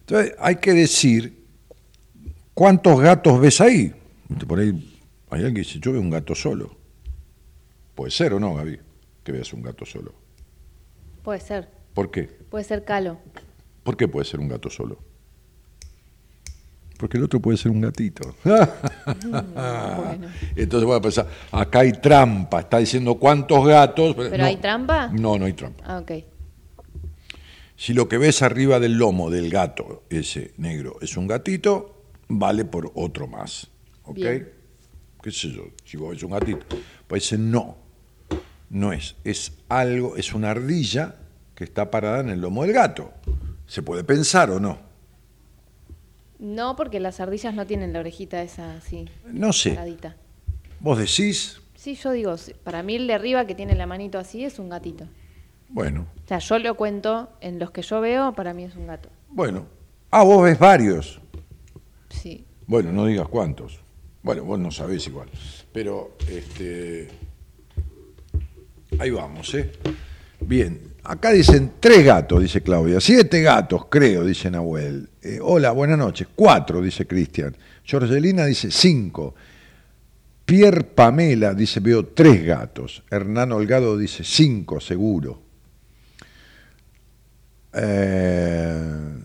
Entonces, 0.00 0.34
hay 0.38 0.56
que 0.56 0.72
decir 0.72 1.44
cuántos 2.54 3.00
gatos 3.00 3.40
ves 3.40 3.60
ahí. 3.60 3.94
Por 4.46 4.60
ahí 4.60 4.94
hay 5.30 5.40
alguien 5.40 5.54
que 5.54 5.60
dice, 5.60 5.80
yo 5.80 5.92
veo 5.92 6.00
un 6.00 6.10
gato 6.10 6.34
solo. 6.34 6.76
Puede 7.94 8.10
ser 8.10 8.34
o 8.34 8.40
no, 8.40 8.54
Gaby, 8.54 8.78
que 9.22 9.32
veas 9.32 9.52
un 9.52 9.62
gato 9.62 9.84
solo. 9.84 10.14
Puede 11.22 11.40
ser. 11.40 11.68
¿Por 11.92 12.10
qué? 12.10 12.24
Puede 12.24 12.64
ser 12.64 12.84
calo. 12.84 13.18
¿Por 13.82 13.96
qué 13.96 14.08
puede 14.08 14.24
ser 14.24 14.40
un 14.40 14.48
gato 14.48 14.70
solo? 14.70 14.98
Porque 17.04 17.18
el 17.18 17.24
otro 17.24 17.38
puede 17.38 17.58
ser 17.58 17.70
un 17.70 17.82
gatito. 17.82 18.34
Bueno. 18.44 20.28
Entonces 20.56 20.86
voy 20.86 20.96
a 20.96 21.02
pensar, 21.02 21.28
acá 21.52 21.80
hay 21.80 21.92
trampa, 21.92 22.60
está 22.60 22.78
diciendo 22.78 23.16
cuántos 23.16 23.66
gatos. 23.66 24.14
¿Pero 24.16 24.38
no. 24.38 24.44
hay 24.44 24.56
trampa? 24.56 25.08
No, 25.08 25.38
no 25.38 25.44
hay 25.44 25.52
trampa. 25.52 25.84
Ah, 25.86 25.98
ok. 25.98 26.12
Si 27.76 27.92
lo 27.92 28.08
que 28.08 28.16
ves 28.16 28.40
arriba 28.40 28.80
del 28.80 28.96
lomo 28.96 29.28
del 29.28 29.50
gato, 29.50 30.04
ese 30.08 30.54
negro, 30.56 30.96
es 31.02 31.18
un 31.18 31.26
gatito, 31.26 32.04
vale 32.28 32.64
por 32.64 32.90
otro 32.94 33.26
más. 33.26 33.68
¿Ok? 34.04 34.14
Bien. 34.14 34.48
¿Qué 35.22 35.30
sé 35.30 35.50
yo? 35.50 35.64
Si 35.84 35.98
vos 35.98 36.12
ves 36.12 36.22
un 36.22 36.30
gatito, 36.30 36.64
pues 37.06 37.24
ese 37.24 37.36
no. 37.36 37.76
No 38.70 38.94
es. 38.94 39.16
Es 39.24 39.52
algo, 39.68 40.16
es 40.16 40.32
una 40.32 40.52
ardilla 40.52 41.16
que 41.54 41.64
está 41.64 41.90
parada 41.90 42.20
en 42.20 42.30
el 42.30 42.40
lomo 42.40 42.62
del 42.62 42.72
gato. 42.72 43.12
¿Se 43.66 43.82
puede 43.82 44.04
pensar 44.04 44.50
o 44.50 44.58
no? 44.58 44.93
No, 46.38 46.76
porque 46.76 47.00
las 47.00 47.20
ardillas 47.20 47.54
no 47.54 47.66
tienen 47.66 47.92
la 47.92 48.00
orejita 48.00 48.42
esa 48.42 48.74
así, 48.76 49.08
No 49.26 49.52
sé. 49.52 49.70
paradita. 49.70 50.16
Vos 50.80 50.98
decís, 50.98 51.60
Sí, 51.76 51.94
yo 51.96 52.12
digo, 52.12 52.34
para 52.62 52.82
mí 52.82 52.96
el 52.96 53.06
de 53.06 53.14
arriba 53.14 53.46
que 53.46 53.54
tiene 53.54 53.74
la 53.74 53.86
manito 53.86 54.18
así 54.18 54.44
es 54.44 54.58
un 54.58 54.68
gatito. 54.70 55.06
Bueno, 55.68 56.06
O 56.24 56.28
sea, 56.28 56.38
yo 56.38 56.58
lo 56.58 56.76
cuento 56.76 57.30
en 57.40 57.58
los 57.58 57.70
que 57.70 57.82
yo 57.82 58.00
veo, 58.00 58.32
para 58.34 58.54
mí 58.54 58.64
es 58.64 58.74
un 58.76 58.86
gato. 58.86 59.08
bueno. 59.28 59.66
Ah, 60.10 60.22
vos 60.22 60.44
ves 60.44 60.56
varios. 60.58 61.20
Sí. 62.08 62.44
Bueno, 62.68 62.92
no 62.92 63.04
digas 63.06 63.26
cuántos. 63.28 63.80
Bueno, 64.22 64.44
vos 64.44 64.58
no 64.60 64.70
sabés 64.70 65.04
igual. 65.08 65.28
Pero, 65.72 66.16
este. 66.30 67.08
Ahí 69.00 69.10
vamos, 69.10 69.52
¿eh? 69.54 69.72
Bien. 70.40 70.93
Acá 71.06 71.32
dicen 71.32 71.72
tres 71.80 72.02
gatos, 72.02 72.40
dice 72.40 72.62
Claudia. 72.62 72.98
Siete 72.98 73.42
gatos, 73.42 73.86
creo, 73.90 74.24
dice 74.24 74.50
Nahuel. 74.50 75.10
Eh, 75.20 75.38
hola, 75.42 75.70
buenas 75.72 75.98
noches. 75.98 76.28
Cuatro, 76.34 76.80
dice 76.80 77.06
Cristian. 77.06 77.54
Georgelina 77.84 78.46
dice 78.46 78.70
cinco. 78.70 79.34
Pierre 80.46 80.84
Pamela 80.84 81.52
dice 81.52 81.80
veo 81.80 82.06
tres 82.06 82.42
gatos. 82.44 83.02
Hernán 83.10 83.52
Holgado 83.52 83.98
dice 83.98 84.24
cinco, 84.24 84.80
seguro. 84.80 85.42
Eh, 87.74 89.24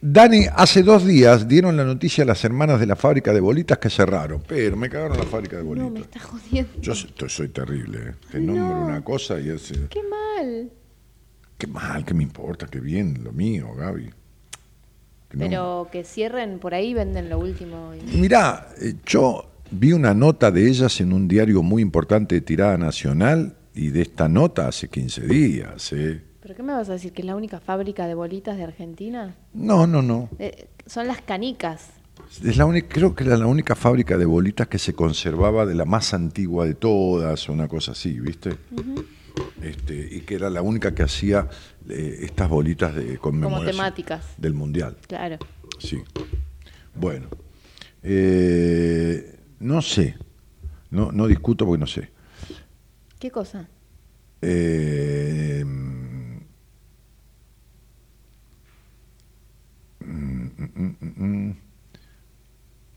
Dani, 0.00 0.46
hace 0.54 0.82
dos 0.82 1.06
días 1.06 1.48
dieron 1.48 1.76
la 1.76 1.84
noticia 1.84 2.22
a 2.22 2.26
las 2.26 2.44
hermanas 2.44 2.78
de 2.78 2.86
la 2.86 2.96
fábrica 2.96 3.32
de 3.32 3.40
bolitas 3.40 3.78
que 3.78 3.88
cerraron. 3.90 4.42
Pero 4.46 4.76
me 4.76 4.88
cagaron 4.90 5.16
la 5.16 5.24
fábrica 5.24 5.56
de 5.56 5.64
No, 5.64 5.70
me 5.70 5.82
bolitas. 5.84 6.02
está 6.02 6.20
jodiendo. 6.20 6.70
Yo 6.80 6.94
soy, 6.94 7.10
soy 7.28 7.48
terrible, 7.48 7.98
¿eh? 8.10 8.14
Te 8.30 8.40
nombro 8.40 8.82
una 8.82 9.02
cosa 9.02 9.40
y 9.40 9.48
es... 9.48 9.70
eh, 9.72 9.86
Qué 9.88 10.00
mal. 10.02 10.70
Qué 11.58 11.66
mal, 11.66 12.04
qué 12.04 12.12
me 12.12 12.22
importa, 12.22 12.66
qué 12.66 12.80
bien, 12.80 13.24
lo 13.24 13.32
mío, 13.32 13.74
Gaby. 13.74 14.10
Que 15.30 15.36
no- 15.38 15.44
Pero 15.44 15.88
que 15.90 16.04
cierren 16.04 16.58
por 16.58 16.74
ahí, 16.74 16.92
venden 16.92 17.30
lo 17.30 17.38
último. 17.38 17.92
y- 17.94 18.16
Mirá, 18.18 18.68
eh, 18.80 18.94
yo 19.06 19.50
vi 19.70 19.92
una 19.94 20.12
nota 20.12 20.50
de 20.50 20.68
ellas 20.68 21.00
en 21.00 21.14
un 21.14 21.26
diario 21.26 21.62
muy 21.62 21.80
importante 21.80 22.34
de 22.34 22.42
tirada 22.42 22.76
nacional 22.76 23.56
y 23.74 23.88
de 23.88 24.02
esta 24.02 24.28
nota 24.28 24.68
hace 24.68 24.88
15 24.88 25.22
días. 25.26 25.90
¿eh? 25.94 26.22
¿Pero 26.56 26.68
qué 26.68 26.72
me 26.72 26.78
vas 26.78 26.88
a 26.88 26.94
decir? 26.94 27.12
¿Que 27.12 27.20
es 27.20 27.26
la 27.26 27.36
única 27.36 27.60
fábrica 27.60 28.06
de 28.06 28.14
bolitas 28.14 28.56
de 28.56 28.64
Argentina? 28.64 29.36
No, 29.52 29.86
no, 29.86 30.00
no. 30.00 30.30
Eh, 30.38 30.68
son 30.86 31.06
las 31.06 31.20
canicas. 31.20 31.90
Es 32.42 32.56
la 32.56 32.64
única, 32.64 32.88
creo 32.88 33.14
que 33.14 33.24
era 33.24 33.36
la 33.36 33.46
única 33.46 33.74
fábrica 33.74 34.16
de 34.16 34.24
bolitas 34.24 34.66
que 34.66 34.78
se 34.78 34.94
conservaba 34.94 35.66
de 35.66 35.74
la 35.74 35.84
más 35.84 36.14
antigua 36.14 36.64
de 36.64 36.72
todas, 36.72 37.46
o 37.50 37.52
una 37.52 37.68
cosa 37.68 37.92
así, 37.92 38.18
¿viste? 38.20 38.56
este, 39.60 40.08
y 40.16 40.22
que 40.22 40.36
era 40.36 40.48
la 40.48 40.62
única 40.62 40.94
que 40.94 41.02
hacía 41.02 41.46
eh, 41.90 42.20
estas 42.22 42.48
bolitas 42.48 42.94
de 42.94 43.18
conmemoración 43.18 43.72
temáticas. 43.72 44.24
del 44.38 44.54
mundial. 44.54 44.96
Claro. 45.06 45.36
Sí. 45.78 46.02
Bueno. 46.94 47.26
Eh, 48.02 49.40
no 49.60 49.82
sé. 49.82 50.16
No, 50.90 51.12
no 51.12 51.26
discuto 51.26 51.66
porque 51.66 51.80
no 51.80 51.86
sé. 51.86 52.08
¿Qué 53.18 53.30
cosa? 53.30 53.68
Eh, 54.40 55.64
mm, 60.06 60.96
mm, 61.00 61.24
mm. 61.24 61.56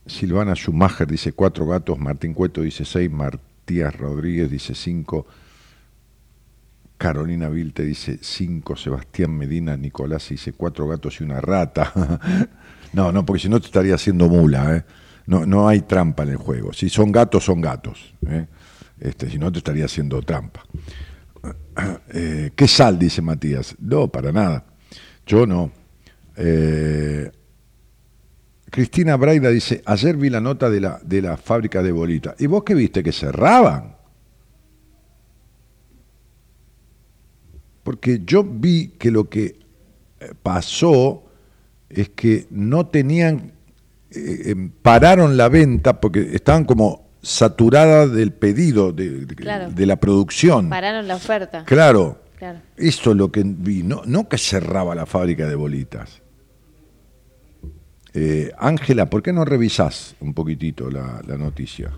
Silvana 0.05 0.55
Schumacher 0.55 1.07
dice 1.07 1.33
cuatro 1.33 1.65
gatos, 1.65 1.99
Martín 1.99 2.33
Cueto 2.33 2.61
dice 2.61 2.85
seis, 2.85 3.11
Martías 3.11 3.95
Rodríguez 3.95 4.49
dice 4.49 4.73
cinco, 4.73 5.27
Carolina 6.97 7.47
Vilte 7.49 7.83
dice 7.83 8.19
cinco, 8.21 8.75
Sebastián 8.75 9.37
Medina 9.37 9.77
Nicolás 9.77 10.29
dice 10.29 10.53
cuatro 10.53 10.87
gatos 10.87 11.21
y 11.21 11.23
una 11.23 11.39
rata. 11.39 11.93
no, 12.93 13.11
no, 13.11 13.25
porque 13.25 13.41
si 13.41 13.49
no 13.49 13.59
te 13.59 13.67
estaría 13.67 13.95
haciendo 13.95 14.27
mula, 14.27 14.75
¿eh? 14.75 14.83
No, 15.29 15.45
no 15.45 15.67
hay 15.67 15.81
trampa 15.81 16.23
en 16.23 16.29
el 16.29 16.37
juego. 16.37 16.73
Si 16.73 16.89
son 16.89 17.11
gatos, 17.11 17.45
son 17.45 17.61
gatos. 17.61 18.15
¿eh? 18.27 18.47
Este, 18.99 19.29
si 19.29 19.37
no, 19.37 19.51
te 19.51 19.59
estaría 19.59 19.85
haciendo 19.85 20.21
trampa. 20.21 20.63
Eh, 22.11 22.51
¿Qué 22.57 22.67
sal? 22.67 22.99
Dice 22.99 23.21
Matías. 23.21 23.73
No, 23.79 24.09
para 24.09 24.33
nada. 24.33 24.65
Yo 25.25 25.45
no. 25.45 25.71
Eh, 26.41 27.29
Cristina 28.71 29.17
Braida 29.17 29.49
dice, 29.49 29.81
ayer 29.85 30.15
vi 30.15 30.29
la 30.29 30.39
nota 30.39 30.69
de 30.69 30.79
la, 30.79 30.99
de 31.03 31.21
la 31.21 31.35
fábrica 31.37 31.83
de 31.83 31.91
bolitas. 31.91 32.35
¿Y 32.39 32.45
vos 32.47 32.63
qué 32.63 32.75
viste? 32.75 33.03
¿Que 33.03 33.11
cerraban? 33.11 33.95
Porque 37.83 38.21
yo 38.25 38.43
vi 38.43 38.89
que 38.99 39.11
lo 39.11 39.29
que 39.29 39.59
eh, 40.19 40.31
pasó 40.43 41.23
es 41.89 42.09
que 42.09 42.45
no 42.51 42.85
tenían, 42.87 43.53
eh, 44.11 44.51
em, 44.51 44.69
pararon 44.69 45.37
la 45.37 45.49
venta 45.49 45.99
porque 45.99 46.29
estaban 46.33 46.65
como 46.65 47.09
saturadas 47.21 48.11
del 48.13 48.31
pedido, 48.31 48.91
de, 48.93 49.25
de- 49.25 49.35
Claro. 49.35 49.71
de 49.71 49.85
la 49.85 49.95
producción. 49.97 50.69
Pararon 50.69 51.07
la 51.07 51.15
oferta. 51.15 51.65
Claro, 51.65 52.21
Claro. 52.37 52.59
esto 52.77 53.11
es 53.11 53.17
lo 53.17 53.31
que 53.31 53.43
vi, 53.43 53.81
no, 53.83 54.03
no 54.05 54.29
que 54.29 54.37
cerraba 54.37 54.93
la 54.95 55.05
fábrica 55.05 55.47
de 55.47 55.55
bolitas. 55.55 56.21
Eh, 58.13 58.51
Ángela, 58.57 59.09
¿por 59.09 59.21
qué 59.21 59.31
no 59.31 59.45
revisás 59.45 60.15
un 60.19 60.33
poquitito 60.33 60.89
la, 60.89 61.21
la 61.27 61.37
noticia? 61.37 61.91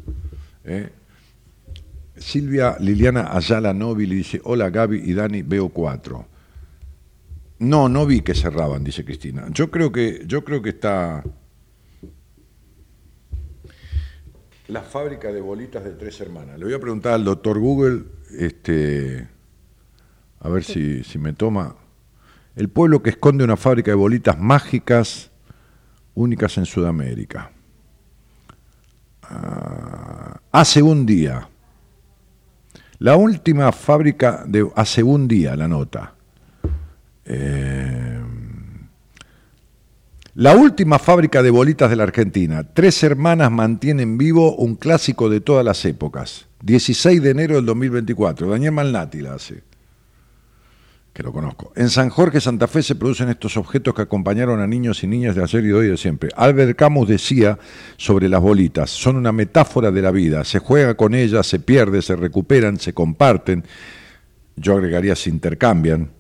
Eh, 0.66 0.90
Silvia 2.16 2.76
Liliana 2.80 3.36
Ayala 3.36 3.74
Novi 3.74 4.06
dice, 4.06 4.42
hola 4.44 4.70
Gaby 4.70 5.02
y 5.06 5.14
Dani, 5.14 5.42
veo 5.42 5.70
cuatro. 5.70 6.28
No, 7.60 7.88
no 7.88 8.06
vi 8.06 8.22
que 8.22 8.34
cerraban, 8.34 8.84
dice 8.84 9.06
Cristina. 9.06 9.46
Yo 9.52 9.72
creo 9.72 9.92
que, 9.92 10.24
yo 10.26 10.44
creo 10.44 10.62
que 10.62 10.70
está 10.70 11.24
la 14.68 14.82
fábrica 14.82 15.32
de 15.32 15.42
bolitas 15.42 15.84
de 15.84 15.92
tres 15.92 16.20
hermanas. 16.22 16.58
Le 16.58 16.66
voy 16.66 16.74
a 16.74 16.80
preguntar 16.80 17.14
al 17.14 17.24
doctor 17.24 17.60
Google, 17.60 18.04
este, 18.38 19.28
a 20.40 20.50
ver 20.50 20.64
si, 20.64 21.04
si 21.04 21.20
me 21.20 21.34
toma. 21.34 21.76
El 22.56 22.70
pueblo 22.70 23.02
que 23.02 23.12
esconde 23.12 23.44
una 23.44 23.58
fábrica 23.58 23.92
de 23.92 23.96
bolitas 23.96 24.38
mágicas 24.40 25.31
únicas 26.16 26.58
en 26.58 26.66
Sudamérica. 26.66 27.52
Ah, 29.24 30.40
hace 30.52 30.82
un 30.82 31.06
día. 31.06 31.48
La 33.00 33.16
última 33.16 33.72
fábrica 33.72 34.44
de 34.46 34.70
hace 34.76 35.02
un 35.02 35.28
día, 35.28 35.56
la 35.56 35.68
nota. 35.68 36.14
Eh, 37.26 38.22
la 40.36 40.56
última 40.56 40.98
fábrica 40.98 41.44
de 41.44 41.50
bolitas 41.50 41.90
de 41.90 41.96
la 41.96 42.04
Argentina. 42.04 42.64
Tres 42.64 43.04
hermanas 43.04 43.52
mantienen 43.52 44.18
vivo 44.18 44.56
un 44.56 44.76
clásico 44.76 45.30
de 45.30 45.42
todas 45.42 45.66
las 45.66 45.84
épocas. 45.84 46.48
16 46.64 47.22
de 47.22 47.30
enero 47.32 47.56
del 47.56 47.66
2024. 47.66 48.50
Daniel 48.50 48.72
Malnati 48.72 49.22
la 49.22 49.34
hace. 49.34 49.64
Que 51.14 51.24
lo 51.24 51.34
conozco. 51.34 51.74
En 51.76 51.90
San 51.90 52.10
Jorge, 52.10 52.40
Santa 52.40 52.68
Fe, 52.68 52.82
se 52.82 52.96
producen 52.96 53.30
estos 53.30 53.58
objetos 53.58 53.94
que 53.94 54.04
acompañaron 54.04 54.62
a 54.62 54.68
niños 54.68 55.04
y 55.04 55.08
niñas 55.08 55.36
de 55.36 55.44
ayer 55.44 55.64
y 55.66 55.68
de 55.68 55.74
hoy 55.74 55.88
de 55.88 55.98
siempre. 55.98 56.30
Albert 56.36 56.78
Camus 56.78 57.08
decía 57.10 57.60
sobre 57.98 58.30
las 58.30 58.42
bolitas: 58.42 58.90
son 58.90 59.18
una 59.18 59.32
metáfora 59.32 59.92
de 59.92 60.02
la 60.02 60.12
vida. 60.12 60.46
Se 60.46 60.60
juega 60.60 60.96
con 60.96 61.14
ellas, 61.14 61.48
se 61.48 61.60
pierde, 61.60 62.02
se 62.02 62.16
recuperan, 62.16 62.80
se 62.80 62.94
comparten. 62.94 63.66
Yo 64.56 64.74
agregaría 64.74 65.16
se 65.16 65.30
intercambian 65.30 66.12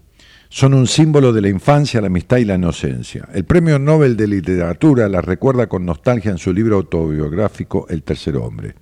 son 0.54 0.74
un 0.74 0.86
símbolo 0.86 1.32
de 1.32 1.40
la 1.40 1.48
infancia, 1.48 2.02
la 2.02 2.08
amistad 2.08 2.36
y 2.36 2.44
la 2.44 2.56
inocencia. 2.56 3.26
El 3.34 3.46
Premio 3.46 3.80
Nobel 3.80 4.18
de 4.18 4.28
Literatura 4.28 5.08
las 5.08 5.24
recuerda 5.24 5.68
con 5.68 5.86
nostalgia 5.86 6.30
en 6.30 6.38
su 6.38 6.52
libro 6.52 6.76
autobiográfico 6.76 7.86
El 7.88 8.04
tercer 8.04 8.36
hombre. 8.36 8.76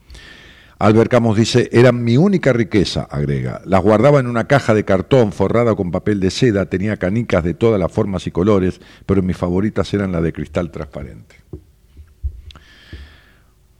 Albert 0.81 1.11
Camus 1.11 1.37
dice, 1.37 1.67
eran 1.73 2.05
mi 2.05 2.15
única 2.15 2.53
riqueza, 2.53 3.05
agrega. 3.11 3.61
Las 3.65 3.83
guardaba 3.83 4.21
en 4.21 4.27
una 4.27 4.47
caja 4.47 4.73
de 4.73 4.85
cartón 4.85 5.33
forrada 5.33 5.75
con 5.75 5.91
papel 5.91 6.21
de 6.21 6.31
seda, 6.31 6.67
tenía 6.67 6.95
canicas 6.95 7.43
de 7.43 7.53
todas 7.53 7.77
las 7.77 7.91
formas 7.91 8.25
y 8.27 8.31
colores, 8.31 8.79
pero 9.05 9.21
mis 9.21 9.35
favoritas 9.35 9.93
eran 9.93 10.13
las 10.13 10.23
de 10.23 10.31
cristal 10.31 10.71
transparente. 10.71 11.35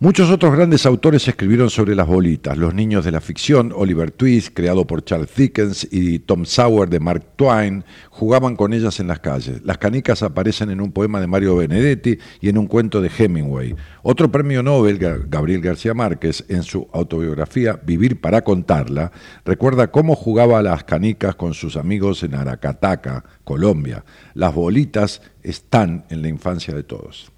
Muchos 0.01 0.29
otros 0.31 0.55
grandes 0.55 0.85
autores 0.85 1.27
escribieron 1.27 1.69
sobre 1.69 1.93
las 1.93 2.07
bolitas. 2.07 2.57
Los 2.57 2.73
niños 2.73 3.03
de 3.03 3.11
la 3.11 3.19
ficción, 3.19 3.73
Oliver 3.75 4.11
Twist, 4.11 4.53
creado 4.53 4.87
por 4.87 5.03
Charles 5.03 5.35
Dickens, 5.35 5.85
y 5.91 6.19
Tom 6.19 6.45
Sawyer 6.45 6.87
de 6.87 7.01
Mark 7.01 7.33
Twain, 7.35 7.83
jugaban 8.09 8.55
con 8.55 8.71
ellas 8.71 9.01
en 9.01 9.07
las 9.07 9.19
calles. 9.19 9.61
Las 9.65 9.77
canicas 9.77 10.23
aparecen 10.23 10.69
en 10.69 10.79
un 10.79 10.93
poema 10.93 11.19
de 11.19 11.27
Mario 11.27 11.57
Benedetti 11.57 12.17
y 12.39 12.47
en 12.47 12.57
un 12.57 12.67
cuento 12.67 13.01
de 13.01 13.11
Hemingway. 13.17 13.75
Otro 14.01 14.31
premio 14.31 14.63
Nobel, 14.63 14.99
Ga- 14.99 15.25
Gabriel 15.27 15.59
García 15.59 15.93
Márquez, 15.93 16.45
en 16.47 16.63
su 16.63 16.87
autobiografía 16.93 17.77
Vivir 17.85 18.21
para 18.21 18.41
contarla, 18.45 19.11
recuerda 19.43 19.91
cómo 19.91 20.15
jugaba 20.15 20.59
a 20.59 20.63
las 20.63 20.85
canicas 20.85 21.35
con 21.35 21.53
sus 21.53 21.75
amigos 21.75 22.23
en 22.23 22.35
Aracataca, 22.35 23.25
Colombia. 23.43 24.05
Las 24.33 24.55
bolitas 24.55 25.21
están 25.43 26.05
en 26.09 26.21
la 26.21 26.29
infancia 26.29 26.73
de 26.73 26.83
todos. 26.83 27.33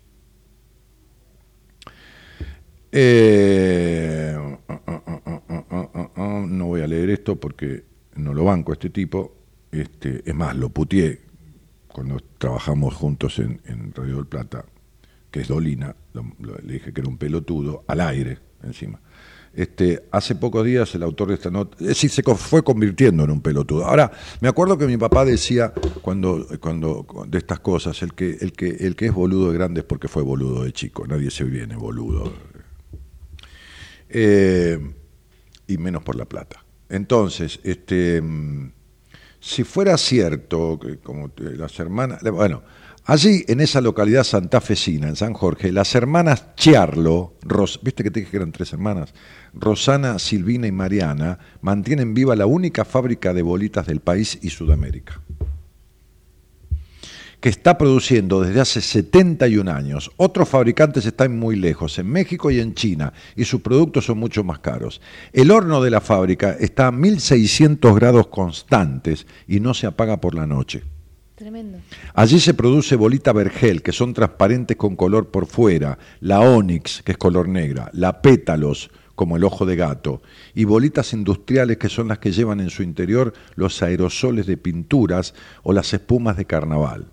Eh, 2.92 4.36
uh, 4.38 4.74
uh, 4.74 4.80
uh, 4.88 5.22
uh, 5.26 5.42
uh, 5.50 5.90
uh, 5.94 6.22
uh, 6.22 6.48
no 6.48 6.66
voy 6.66 6.82
a 6.82 6.88
leer 6.88 7.10
esto 7.10 7.38
porque 7.38 7.86
no 8.16 8.34
lo 8.34 8.44
banco 8.46 8.72
a 8.72 8.76
este 8.76 8.90
tipo. 8.90 9.36
Este, 9.72 10.22
es 10.26 10.36
más, 10.36 10.56
lo 10.56 10.70
putié 10.70 11.22
cuando 11.88 12.20
trabajamos 12.38 12.94
juntos 12.94 13.40
en, 13.40 13.62
en 13.66 13.94
Radio 13.94 14.18
del 14.18 14.28
Plata. 14.28 14.66
que 15.32 15.40
es 15.40 15.48
Dolina, 15.48 15.96
le 16.64 16.74
dije 16.74 16.94
que 16.94 17.02
era 17.02 17.10
un 17.10 17.18
pelotudo, 17.18 17.84
al 17.88 18.02
aire 18.02 18.38
encima. 18.64 19.00
Este, 19.54 20.04
hace 20.12 20.36
pocos 20.36 20.66
días 20.66 20.94
el 20.96 21.04
autor 21.04 21.30
de 21.30 21.34
esta 21.34 21.50
nota, 21.50 21.76
es 21.80 21.88
decir, 21.88 22.10
se 22.10 22.24
fue 22.24 22.64
convirtiendo 22.64 23.24
en 23.24 23.32
un 23.32 23.42
pelotudo. 23.42 23.86
Ahora, 23.86 24.12
me 24.40 24.48
acuerdo 24.48 24.78
que 24.78 24.88
mi 24.88 24.98
papá 24.98 25.26
decía 25.26 25.74
cuando, 26.02 26.48
cuando 26.60 27.06
de 27.28 27.38
estas 27.38 27.60
cosas, 27.60 28.02
el 28.02 28.14
que, 28.14 28.38
el 28.42 28.54
que, 28.54 28.70
el 28.70 28.96
que 28.96 29.08
es 29.08 29.14
boludo 29.14 29.52
de 29.52 29.58
grande 29.58 29.82
es 29.82 29.86
porque 29.86 30.08
fue 30.08 30.22
boludo 30.22 30.64
de 30.64 30.72
chico, 30.72 31.06
nadie 31.08 31.32
se 31.32 31.44
viene 31.46 31.76
boludo. 31.76 32.32
Eh, 34.14 34.80
y 35.68 35.78
menos 35.78 36.04
por 36.04 36.16
la 36.16 36.26
plata. 36.26 36.64
Entonces, 36.90 37.60
este, 37.64 38.22
si 39.40 39.64
fuera 39.64 39.98
cierto, 39.98 40.80
como 41.04 41.32
las 41.38 41.80
hermanas, 41.80 42.22
bueno, 42.24 42.64
allí 43.06 43.46
en 43.48 43.62
esa 43.62 43.80
localidad 43.80 44.24
santafesina, 44.26 45.08
en 45.08 45.16
San 45.16 45.34
Jorge, 45.34 45.72
las 45.72 45.96
hermanas 45.96 46.54
Chiarlo, 46.56 47.36
Ros- 47.44 47.80
viste 47.82 48.04
que 48.04 48.12
te 48.12 48.20
dije 48.20 48.32
que 48.32 48.38
eran 48.38 48.52
tres 48.52 48.74
hermanas, 48.74 49.14
Rosana, 49.54 50.20
Silvina 50.20 50.68
y 50.68 50.72
Mariana, 50.74 51.40
mantienen 51.62 52.14
viva 52.14 52.36
la 52.36 52.46
única 52.46 52.84
fábrica 52.84 53.34
de 53.34 53.42
bolitas 53.42 53.88
del 53.88 54.02
país 54.02 54.38
y 54.42 54.50
Sudamérica 54.50 55.22
que 57.42 57.50
está 57.50 57.78
produciendo 57.78 58.40
desde 58.42 58.62
hace 58.62 58.82
71 58.82 59.70
años. 59.72 60.12
Otros 60.16 60.48
fabricantes 60.48 61.08
están 61.08 61.38
muy 61.38 61.56
lejos, 61.56 61.98
en 61.98 62.08
México 62.08 62.52
y 62.52 62.60
en 62.60 62.76
China, 62.76 63.14
y 63.36 63.46
sus 63.46 63.62
productos 63.62 64.06
son 64.06 64.20
mucho 64.20 64.44
más 64.44 64.60
caros. 64.60 65.02
El 65.34 65.50
horno 65.50 65.82
de 65.82 65.90
la 65.90 66.02
fábrica 66.02 66.56
está 66.60 66.88
a 66.88 66.92
1600 66.92 67.96
grados 67.96 68.28
constantes 68.28 69.26
y 69.48 69.60
no 69.60 69.74
se 69.74 69.88
apaga 69.88 70.22
por 70.22 70.36
la 70.36 70.46
noche. 70.46 70.84
Tremendo. 71.34 71.80
Allí 72.14 72.40
se 72.40 72.54
produce 72.54 72.96
bolita 72.96 73.34
vergel, 73.34 73.82
que 73.82 73.92
son 73.92 74.14
transparentes 74.14 74.78
con 74.78 74.96
color 74.96 75.32
por 75.32 75.48
fuera, 75.48 75.98
la 76.20 76.42
onix, 76.42 77.02
que 77.02 77.14
es 77.14 77.18
color 77.18 77.50
negra, 77.50 77.90
la 77.94 78.22
pétalos, 78.22 78.92
como 79.16 79.36
el 79.36 79.44
ojo 79.44 79.66
de 79.66 79.76
gato, 79.76 80.22
y 80.54 80.66
bolitas 80.66 81.14
industriales 81.14 81.78
que 81.78 81.90
son 81.90 82.08
las 82.10 82.20
que 82.20 82.32
llevan 82.32 82.60
en 82.60 82.70
su 82.70 82.84
interior 82.84 83.34
los 83.56 83.82
aerosoles 83.82 84.46
de 84.46 84.58
pinturas 84.58 85.34
o 85.64 85.74
las 85.74 85.92
espumas 85.96 86.38
de 86.38 86.46
carnaval. 86.46 87.08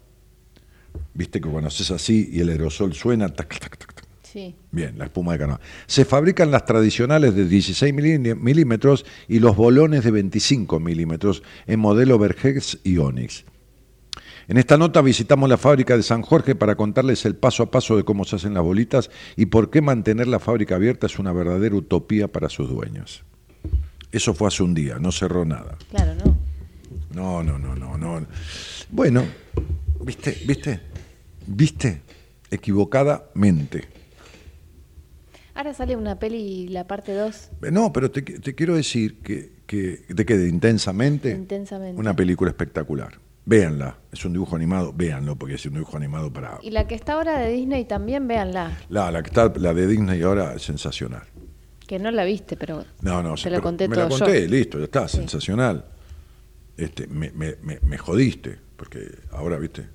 Viste 1.14 1.40
que 1.40 1.48
cuando 1.48 1.68
haces 1.68 1.90
así 1.90 2.28
y 2.32 2.40
el 2.40 2.48
aerosol 2.50 2.94
suena, 2.94 3.28
tac, 3.28 3.58
tac, 3.58 3.76
tac, 3.78 3.94
tac. 3.94 4.04
Sí. 4.22 4.54
Bien, 4.72 4.98
la 4.98 5.04
espuma 5.06 5.32
de 5.32 5.38
carnaval. 5.38 5.62
Se 5.86 6.04
fabrican 6.04 6.50
las 6.50 6.64
tradicionales 6.66 7.34
de 7.34 7.46
16 7.48 7.94
milí- 7.94 8.34
milímetros 8.36 9.06
y 9.26 9.38
los 9.38 9.56
bolones 9.56 10.04
de 10.04 10.10
25 10.10 10.78
milímetros 10.80 11.42
en 11.66 11.80
modelo 11.80 12.18
Vergex 12.18 12.78
y 12.84 12.98
Onyx. 12.98 13.44
En 14.48 14.56
esta 14.58 14.76
nota 14.78 15.00
visitamos 15.02 15.48
la 15.48 15.56
fábrica 15.58 15.96
de 15.96 16.02
San 16.02 16.22
Jorge 16.22 16.54
para 16.54 16.74
contarles 16.76 17.24
el 17.26 17.36
paso 17.36 17.62
a 17.62 17.70
paso 17.70 17.96
de 17.96 18.04
cómo 18.04 18.24
se 18.24 18.36
hacen 18.36 18.54
las 18.54 18.62
bolitas 18.62 19.10
y 19.36 19.46
por 19.46 19.70
qué 19.70 19.80
mantener 19.82 20.26
la 20.26 20.38
fábrica 20.38 20.76
abierta 20.76 21.06
es 21.06 21.18
una 21.18 21.32
verdadera 21.32 21.74
utopía 21.74 22.28
para 22.28 22.48
sus 22.48 22.68
dueños. 22.68 23.24
Eso 24.12 24.32
fue 24.34 24.48
hace 24.48 24.62
un 24.62 24.72
día, 24.74 24.98
no 24.98 25.12
cerró 25.12 25.44
nada. 25.44 25.76
Claro, 25.90 26.14
¿no? 26.14 26.38
No, 27.14 27.42
no, 27.42 27.58
no, 27.58 27.74
no, 27.74 27.98
no. 27.98 28.26
Bueno, 28.90 29.22
¿viste? 30.02 30.38
¿Viste? 30.46 30.80
¿Viste? 31.48 32.02
Equivocadamente. 32.50 33.84
Ahora 35.54 35.74
sale 35.74 35.96
una 35.96 36.18
peli, 36.18 36.68
la 36.68 36.86
parte 36.86 37.14
2, 37.14 37.50
No, 37.72 37.92
pero 37.92 38.10
te, 38.10 38.22
te 38.22 38.54
quiero 38.54 38.76
decir 38.76 39.18
que, 39.22 39.50
que 39.66 40.04
de 40.08 40.24
de 40.24 40.48
intensamente, 40.48 41.30
Intensamente. 41.32 41.98
una 41.98 42.14
película 42.14 42.50
espectacular. 42.50 43.18
Véanla, 43.44 43.96
es 44.12 44.24
un 44.26 44.34
dibujo 44.34 44.54
animado, 44.56 44.92
véanlo 44.94 45.34
porque 45.36 45.54
es 45.54 45.64
un 45.66 45.72
dibujo 45.72 45.96
animado 45.96 46.30
para 46.30 46.58
y 46.62 46.70
la 46.70 46.86
que 46.86 46.94
está 46.94 47.14
ahora 47.14 47.38
de 47.38 47.50
Disney 47.50 47.86
también, 47.86 48.28
véanla. 48.28 48.76
la, 48.90 49.10
la 49.10 49.22
que 49.22 49.28
está 49.30 49.50
la 49.56 49.72
de 49.72 49.86
Disney 49.86 50.20
ahora 50.22 50.54
es 50.54 50.62
sensacional. 50.62 51.22
Que 51.86 51.98
no 51.98 52.10
la 52.10 52.24
viste, 52.24 52.56
pero 52.58 52.84
No, 53.00 53.22
no, 53.22 53.34
te 53.34 53.48
lo 53.50 53.62
conté 53.62 53.88
me 53.88 53.94
todo 53.96 54.04
la 54.10 54.10
conté, 54.10 54.42
yo. 54.42 54.48
listo, 54.48 54.78
ya 54.78 54.84
está, 54.84 55.08
sensacional. 55.08 55.86
Este, 56.76 57.06
me, 57.06 57.30
me, 57.32 57.56
me, 57.62 57.80
me 57.80 57.96
jodiste, 57.98 58.58
porque 58.76 59.08
ahora, 59.32 59.56
viste, 59.58 59.86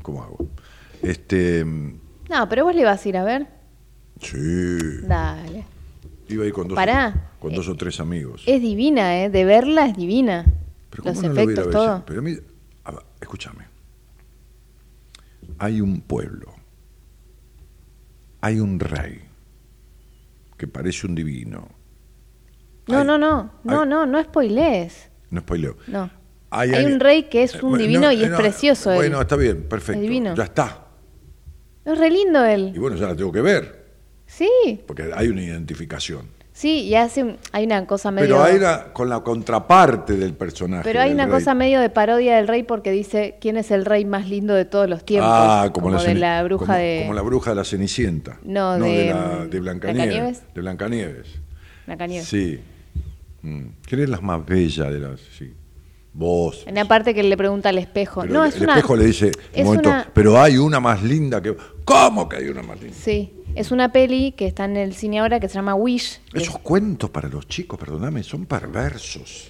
¿cómo 0.00 0.22
hago? 0.22 0.48
Este, 1.02 1.64
No, 1.64 2.48
pero 2.48 2.64
vos 2.64 2.74
le 2.74 2.84
vas 2.84 3.04
a 3.04 3.08
ir 3.08 3.16
a 3.16 3.24
ver. 3.24 3.46
sí, 4.20 4.38
Dale. 5.06 5.64
iba 6.28 6.44
a 6.44 6.46
ir 6.46 6.52
con 6.52 6.68
dos, 6.68 6.76
Pará. 6.76 7.30
con 7.40 7.52
dos 7.54 7.68
o 7.68 7.76
tres 7.76 7.98
amigos. 8.00 8.42
Es 8.46 8.60
divina, 8.62 9.22
¿eh? 9.22 9.30
De 9.30 9.44
verla 9.44 9.86
es 9.86 9.96
divina. 9.96 10.44
Pero 10.90 11.04
Los 11.04 11.14
¿cómo 11.16 11.28
no 11.28 11.34
lo 11.34 11.34
voy 11.34 11.40
a 11.40 11.52
ir 11.52 11.58
a 11.58 11.62
efectos, 11.62 11.64
ver? 11.66 11.72
todo. 11.90 12.04
Pero 12.06 12.20
a 12.20 12.22
mí- 12.22 12.38
escúchame. 13.20 13.64
Hay 15.58 15.80
un 15.80 16.00
pueblo, 16.00 16.54
hay 18.40 18.58
un 18.60 18.80
rey 18.80 19.20
que 20.56 20.66
parece 20.66 21.06
un 21.06 21.14
divino. 21.14 21.68
No, 22.88 22.98
Hay- 22.98 23.04
no, 23.06 23.18
no. 23.18 23.52
No, 23.64 23.82
hay- 23.82 23.88
no, 23.88 24.06
no 24.06 24.22
spoilees. 24.22 25.08
No 25.30 25.40
spoileo. 25.40 25.76
No. 25.86 26.10
Hay, 26.50 26.70
Hay 26.74 26.84
un 26.84 27.00
rey 27.00 27.24
que 27.24 27.44
es 27.44 27.54
Eh, 27.54 27.58
un 27.62 27.70
bueno, 27.70 27.82
divino 27.84 28.00
no, 28.02 28.12
y 28.12 28.24
es 28.24 28.30
no, 28.30 28.36
precioso 28.36 28.90
él. 28.92 28.96
Bueno, 28.98 29.20
está 29.20 29.36
bien, 29.36 29.62
perfecto. 29.68 30.00
Es 30.00 30.02
divino. 30.02 30.34
Ya 30.34 30.44
está. 30.44 30.81
Es 31.84 31.98
re 31.98 32.10
lindo 32.10 32.46
Y 32.46 32.50
él. 32.52 32.74
bueno, 32.78 32.96
ya 32.96 33.08
la 33.08 33.16
tengo 33.16 33.32
que 33.32 33.40
ver, 33.40 33.82
Sí, 34.26 34.80
porque 34.86 35.10
hay 35.14 35.28
una 35.28 35.42
identificación. 35.42 36.26
sí, 36.52 36.82
y 36.84 36.94
hace 36.94 37.36
hay 37.52 37.64
una 37.64 37.86
cosa 37.86 38.10
medio. 38.10 38.28
Pero 38.28 38.42
hay 38.44 38.58
la, 38.58 38.92
con 38.92 39.08
la 39.08 39.20
contraparte 39.20 40.14
del 40.16 40.32
personaje. 40.34 40.84
Pero 40.84 41.00
hay 41.00 41.12
una 41.12 41.24
rey. 41.26 41.34
cosa 41.34 41.54
medio 41.54 41.80
de 41.80 41.90
parodia 41.90 42.36
del 42.36 42.46
rey 42.48 42.62
porque 42.62 42.90
dice 42.92 43.36
quién 43.40 43.56
es 43.56 43.70
el 43.70 43.84
rey 43.84 44.04
más 44.04 44.28
lindo 44.28 44.54
de 44.54 44.64
todos 44.64 44.88
los 44.88 45.04
tiempos. 45.04 45.30
Ah, 45.32 45.68
como, 45.72 45.90
la, 45.90 46.02
de 46.02 46.14
la 46.14 46.42
bruja 46.44 46.66
como- 46.66 46.78
de 46.78 46.98
como 47.02 47.14
la 47.14 47.22
bruja 47.22 47.50
de 47.50 47.56
la 47.56 47.64
Cenicienta. 47.64 48.38
No, 48.44 48.78
de, 48.78 48.88
de, 48.90 49.06
la, 49.10 49.46
de 49.46 49.58
mm, 49.58 49.62
Blancanieves. 49.62 50.06
¿Blancanieves? 50.06 50.42
De 50.54 50.60
Blancanieves. 50.60 51.26
Blancanieves. 51.86 52.28
Sí. 52.28 52.60
Mm. 53.42 53.62
¿Quién 53.86 54.00
es 54.02 54.08
la 54.08 54.20
más 54.20 54.46
bella 54.46 54.88
de 54.88 54.98
las? 55.00 55.20
Sí. 55.36 55.52
Vos. 56.14 56.64
En 56.66 56.74
la 56.74 56.84
parte 56.84 57.14
que 57.14 57.22
le 57.22 57.36
pregunta 57.36 57.70
al 57.70 57.78
espejo. 57.78 58.20
Pero 58.22 58.34
no, 58.34 58.44
el, 58.44 58.50
es 58.50 58.56
el 58.56 58.64
una. 58.64 58.74
espejo 58.74 58.96
le 58.96 59.04
dice, 59.06 59.32
es 59.52 59.64
momento, 59.64 59.88
una- 59.88 60.08
pero 60.12 60.40
hay 60.40 60.58
una 60.58 60.78
más 60.80 61.02
linda 61.02 61.40
que... 61.40 61.56
¿Cómo 61.84 62.28
que 62.28 62.36
hay 62.36 62.48
una 62.48 62.62
más 62.62 62.80
linda? 62.80 62.96
Sí, 63.00 63.32
es 63.54 63.70
una 63.70 63.90
peli 63.92 64.32
que 64.32 64.46
está 64.46 64.66
en 64.66 64.76
el 64.76 64.94
cine 64.94 65.20
ahora 65.20 65.40
que 65.40 65.48
se 65.48 65.54
llama 65.54 65.74
Wish. 65.74 66.20
es- 66.34 66.42
Esos 66.42 66.58
cuentos 66.58 67.08
para 67.10 67.28
los 67.28 67.48
chicos, 67.48 67.78
perdóname, 67.78 68.22
son 68.22 68.44
perversos. 68.46 69.48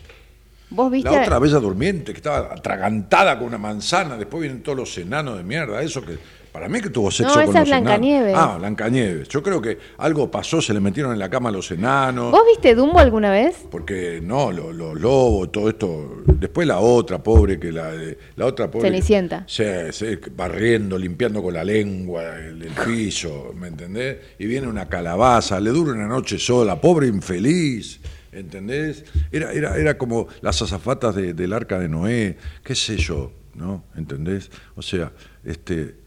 Vos 0.70 0.90
viste. 0.90 1.10
La 1.10 1.20
otra 1.22 1.38
bella 1.38 1.58
durmiente 1.58 2.12
que 2.12 2.18
estaba 2.18 2.54
atragantada 2.54 3.36
con 3.38 3.48
una 3.48 3.58
manzana, 3.58 4.16
después 4.16 4.40
vienen 4.42 4.62
todos 4.62 4.78
los 4.78 4.96
enanos 4.98 5.36
de 5.36 5.42
mierda, 5.44 5.82
eso 5.82 6.00
que 6.00 6.16
para 6.52 6.68
mí 6.68 6.80
que 6.82 6.90
tuvo 6.90 7.10
sexo 7.10 7.40
esa 7.40 7.46
con 7.46 7.56
es 7.56 7.60
los 7.60 7.68
enanos. 7.68 7.82
Blancanieves. 7.84 8.34
Ah, 8.36 8.56
Blancanieves. 8.58 9.28
Yo 9.28 9.42
creo 9.42 9.62
que 9.62 9.78
algo 9.98 10.30
pasó, 10.30 10.60
se 10.60 10.74
le 10.74 10.80
metieron 10.80 11.12
en 11.12 11.18
la 11.18 11.30
cama 11.30 11.48
a 11.48 11.52
los 11.52 11.70
enanos. 11.70 12.30
¿Vos 12.30 12.42
viste 12.46 12.74
Dumbo 12.74 12.98
alguna 12.98 13.30
vez? 13.30 13.56
Porque 13.70 14.20
no, 14.22 14.52
lo- 14.52 14.72
los 14.72 15.00
lobos, 15.00 15.50
todo 15.50 15.68
esto. 15.70 16.22
Después 16.26 16.66
la 16.68 16.78
otra 16.80 17.22
pobre 17.22 17.58
que 17.58 17.72
la, 17.72 17.92
la 18.36 18.46
otra 18.46 18.70
pobre. 18.70 18.88
Cenicienta. 18.90 19.44
Se, 19.48 19.92
se- 19.92 20.16
barriendo, 20.36 20.98
limpiando 20.98 21.42
con 21.42 21.54
la 21.54 21.64
lengua 21.64 22.36
el, 22.38 22.62
el 22.62 22.72
piso, 22.84 23.52
¿me 23.58 23.68
entendés? 23.68 24.18
Y 24.38 24.46
viene 24.46 24.66
una 24.68 24.88
calabaza, 24.88 25.58
le 25.58 25.70
dura 25.70 25.92
una 25.92 26.06
noche 26.06 26.38
sola, 26.38 26.80
pobre 26.80 27.06
infeliz, 27.06 28.00
¿entendés? 28.30 29.04
Era, 29.30 29.52
era, 29.52 29.76
era 29.76 29.96
como 29.96 30.28
las 30.42 30.60
azafatas 30.60 31.14
de- 31.14 31.32
del 31.34 31.52
arca 31.54 31.78
de 31.78 31.88
Noé, 31.88 32.36
qué 32.62 32.74
sé 32.74 32.96
yo, 32.98 33.32
¿no? 33.54 33.84
¿Entendés? 33.96 34.50
O 34.74 34.82
sea, 34.82 35.12
este, 35.44 36.01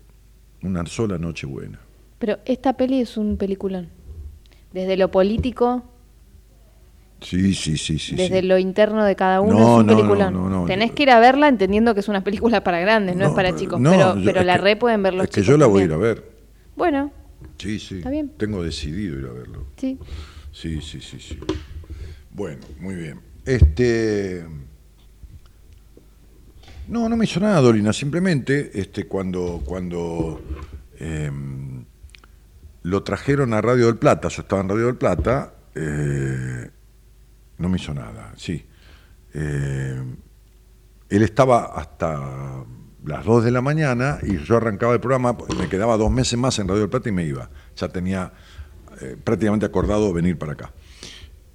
una 0.66 0.86
sola 0.86 1.18
noche 1.18 1.46
buena. 1.48 1.80
Pero 2.20 2.40
esta 2.46 2.74
peli 2.74 3.02
es 3.02 3.18
un 3.18 3.38
peliculón. 3.38 3.90
Desde 4.74 4.98
lo 4.98 5.10
político, 5.12 5.84
Sí, 7.22 7.54
sí, 7.54 7.78
sí, 7.78 7.98
sí. 7.98 8.16
desde 8.16 8.42
sí. 8.42 8.46
lo 8.48 8.58
interno 8.58 9.04
de 9.06 9.16
cada 9.16 9.40
uno, 9.42 9.54
No, 9.54 9.60
es 9.60 9.66
un 9.66 9.86
no, 9.88 9.94
no, 9.94 9.98
peliculón. 9.98 10.34
no, 10.34 10.50
no, 10.50 10.66
Tenés 10.66 10.92
que 10.92 11.04
ir 11.04 11.10
a 11.12 11.20
verla 11.20 11.48
entendiendo 11.48 11.94
que 11.94 12.02
es 12.02 12.08
una 12.10 12.24
película 12.24 12.62
para 12.64 12.80
grandes, 12.80 13.16
no, 13.16 13.28
es 13.28 13.32
para 13.34 13.56
chicos. 13.56 13.80
no, 13.80 13.92
pero 13.92 14.16
pero 14.24 14.44
la 14.44 14.56
que- 14.58 14.62
re 14.62 14.76
pueden 14.76 15.02
ver 15.02 15.14
los 15.14 15.24
Es 15.24 15.30
que 15.30 15.36
chicos 15.42 15.48
yo 15.48 15.58
la 15.58 15.66
voy 15.68 15.84
a 15.84 15.86
ir 15.86 15.94
a 15.94 15.98
ver. 15.98 16.24
Bueno, 16.76 17.12
Sí, 17.58 17.80
sí. 17.80 17.98
Está 17.98 18.10
bien. 18.10 18.32
Tengo 18.38 18.64
decidido 18.64 19.18
ir 19.18 19.26
a 19.28 19.32
verlo. 19.34 19.66
sí. 19.78 19.98
Sí, 20.52 20.82
sí, 20.82 21.00
sí, 21.02 21.20
sí. 21.20 21.38
Bueno, 22.32 22.62
muy 22.80 22.96
bien. 22.96 23.20
Este. 23.46 24.46
No, 26.88 27.10
no 27.10 27.18
me 27.18 27.26
hizo 27.26 27.40
nada, 27.40 27.62
Dolina. 27.62 27.92
Simplemente, 27.94 28.72
este, 28.80 29.08
cuando, 29.08 29.62
cuando 29.66 30.42
em, 31.00 31.84
lo 32.84 33.04
trajeron 33.04 33.54
a 33.54 33.62
Radio 33.62 33.88
del 33.88 33.98
Plata, 33.98 34.28
yo 34.28 34.44
estaba 34.44 34.62
en 34.62 34.70
Radio 34.70 34.86
del 34.86 34.96
Plata, 34.96 35.54
eh, 35.74 36.70
no 37.58 37.70
me 37.70 37.78
hizo 37.78 37.94
nada, 37.94 38.34
sí. 38.38 38.64
Eh, 39.34 40.04
él 41.10 41.24
estaba 41.24 41.66
hasta 41.76 42.64
las 43.04 43.26
2 43.26 43.46
de 43.46 43.52
la 43.52 43.62
mañana 43.62 44.20
y 44.22 44.38
yo 44.38 44.58
arrancaba 44.58 44.94
el 44.94 45.00
programa, 45.00 45.36
me 45.58 45.68
quedaba 45.68 45.98
dos 45.98 46.12
meses 46.12 46.38
más 46.38 46.60
en 46.60 46.68
Radio 46.68 46.82
del 46.82 46.90
Plata 46.90 47.10
y 47.10 47.12
me 47.12 47.26
iba. 47.26 47.50
Ya 47.76 47.88
tenía 47.90 48.32
eh, 49.02 49.18
prácticamente 49.24 49.66
acordado 49.66 50.14
venir 50.14 50.38
para 50.38 50.54
acá. 50.54 50.72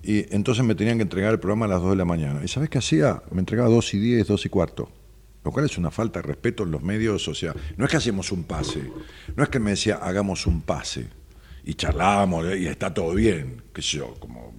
Y 0.03 0.35
entonces 0.35 0.65
me 0.65 0.75
tenían 0.75 0.99
que 0.99 1.03
entregar 1.03 1.33
el 1.33 1.39
programa 1.39 1.67
a 1.67 1.69
las 1.69 1.83
2 1.83 1.91
de 1.91 1.97
la 1.97 2.05
mañana. 2.05 2.41
¿Y 2.43 2.49
sabes 2.49 2.69
qué 2.69 2.79
hacía? 2.79 3.23
Me 3.31 3.41
entregaba 3.41 3.69
2 3.69 3.95
y 3.95 3.99
10, 3.99 4.27
2 4.27 4.47
y 4.47 4.49
cuarto. 4.49 5.00
Lo 5.45 5.51
cual 5.51 5.65
es 5.65 5.79
una 5.79 5.91
falta 5.91 6.21
de 6.21 6.29
respeto 6.29 6.65
en 6.65 6.71
los 6.71 6.83
medios, 6.83 7.27
o 7.29 7.35
sea, 7.35 7.55
no 7.77 7.85
es 7.85 7.91
que 7.91 7.97
hacemos 7.97 8.31
un 8.33 8.45
pase, 8.45 8.91
no 9.35 9.43
es 9.43 9.49
que 9.49 9.59
me 9.59 9.71
decía 9.71 9.97
hagamos 9.97 10.47
un 10.47 10.63
pase 10.63 11.09
y 11.65 11.75
charlábamos 11.75 12.47
y 12.57 12.67
está 12.67 12.93
todo 12.93 13.15
bien, 13.15 13.63
qué 13.73 13.83
sé 13.83 13.99
yo, 13.99 14.15
como 14.19 14.55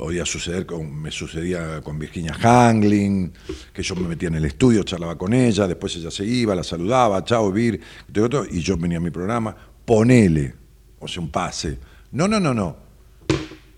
podía 0.00 0.24
suceder 0.24 0.66
me 0.80 1.10
sucedía 1.10 1.82
con 1.82 1.98
Virginia 1.98 2.32
Hangling, 2.32 3.32
que 3.70 3.82
yo 3.82 3.94
me 3.96 4.08
metía 4.08 4.28
en 4.28 4.36
el 4.36 4.46
estudio, 4.46 4.82
charlaba 4.82 5.18
con 5.18 5.34
ella, 5.34 5.66
después 5.66 5.94
ella 5.96 6.10
se 6.10 6.24
iba, 6.24 6.54
la 6.54 6.64
saludaba, 6.64 7.22
chao, 7.22 7.52
Vir, 7.52 7.78
y 8.50 8.60
yo 8.60 8.78
venía 8.78 8.96
a 8.96 9.00
mi 9.02 9.10
programa, 9.10 9.54
ponele, 9.84 10.54
o 10.98 11.06
sea, 11.06 11.22
un 11.22 11.30
pase. 11.30 11.78
No, 12.12 12.26
no, 12.26 12.40
no, 12.40 12.54
no. 12.54 12.76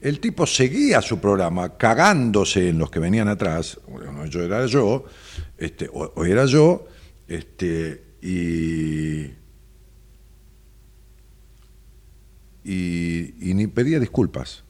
El 0.01 0.21
tipo 0.21 0.47
seguía 0.47 1.03
su 1.03 1.19
programa 1.19 1.77
cagándose 1.77 2.69
en 2.69 2.79
los 2.79 2.89
que 2.89 3.01
venían 3.01 3.27
atrás, 3.27 3.81
bueno, 3.89 4.25
yo 4.27 4.43
era 4.43 4.67
yo, 4.67 5.05
este, 5.63 5.89
o, 5.93 6.25
era 6.25 6.45
yo, 6.47 6.87
este, 7.29 8.03
y, 8.21 9.31
y, 12.65 13.51
y 13.51 13.55
ni 13.55 13.67
pedía 13.69 14.01
disculpas. 14.01 14.65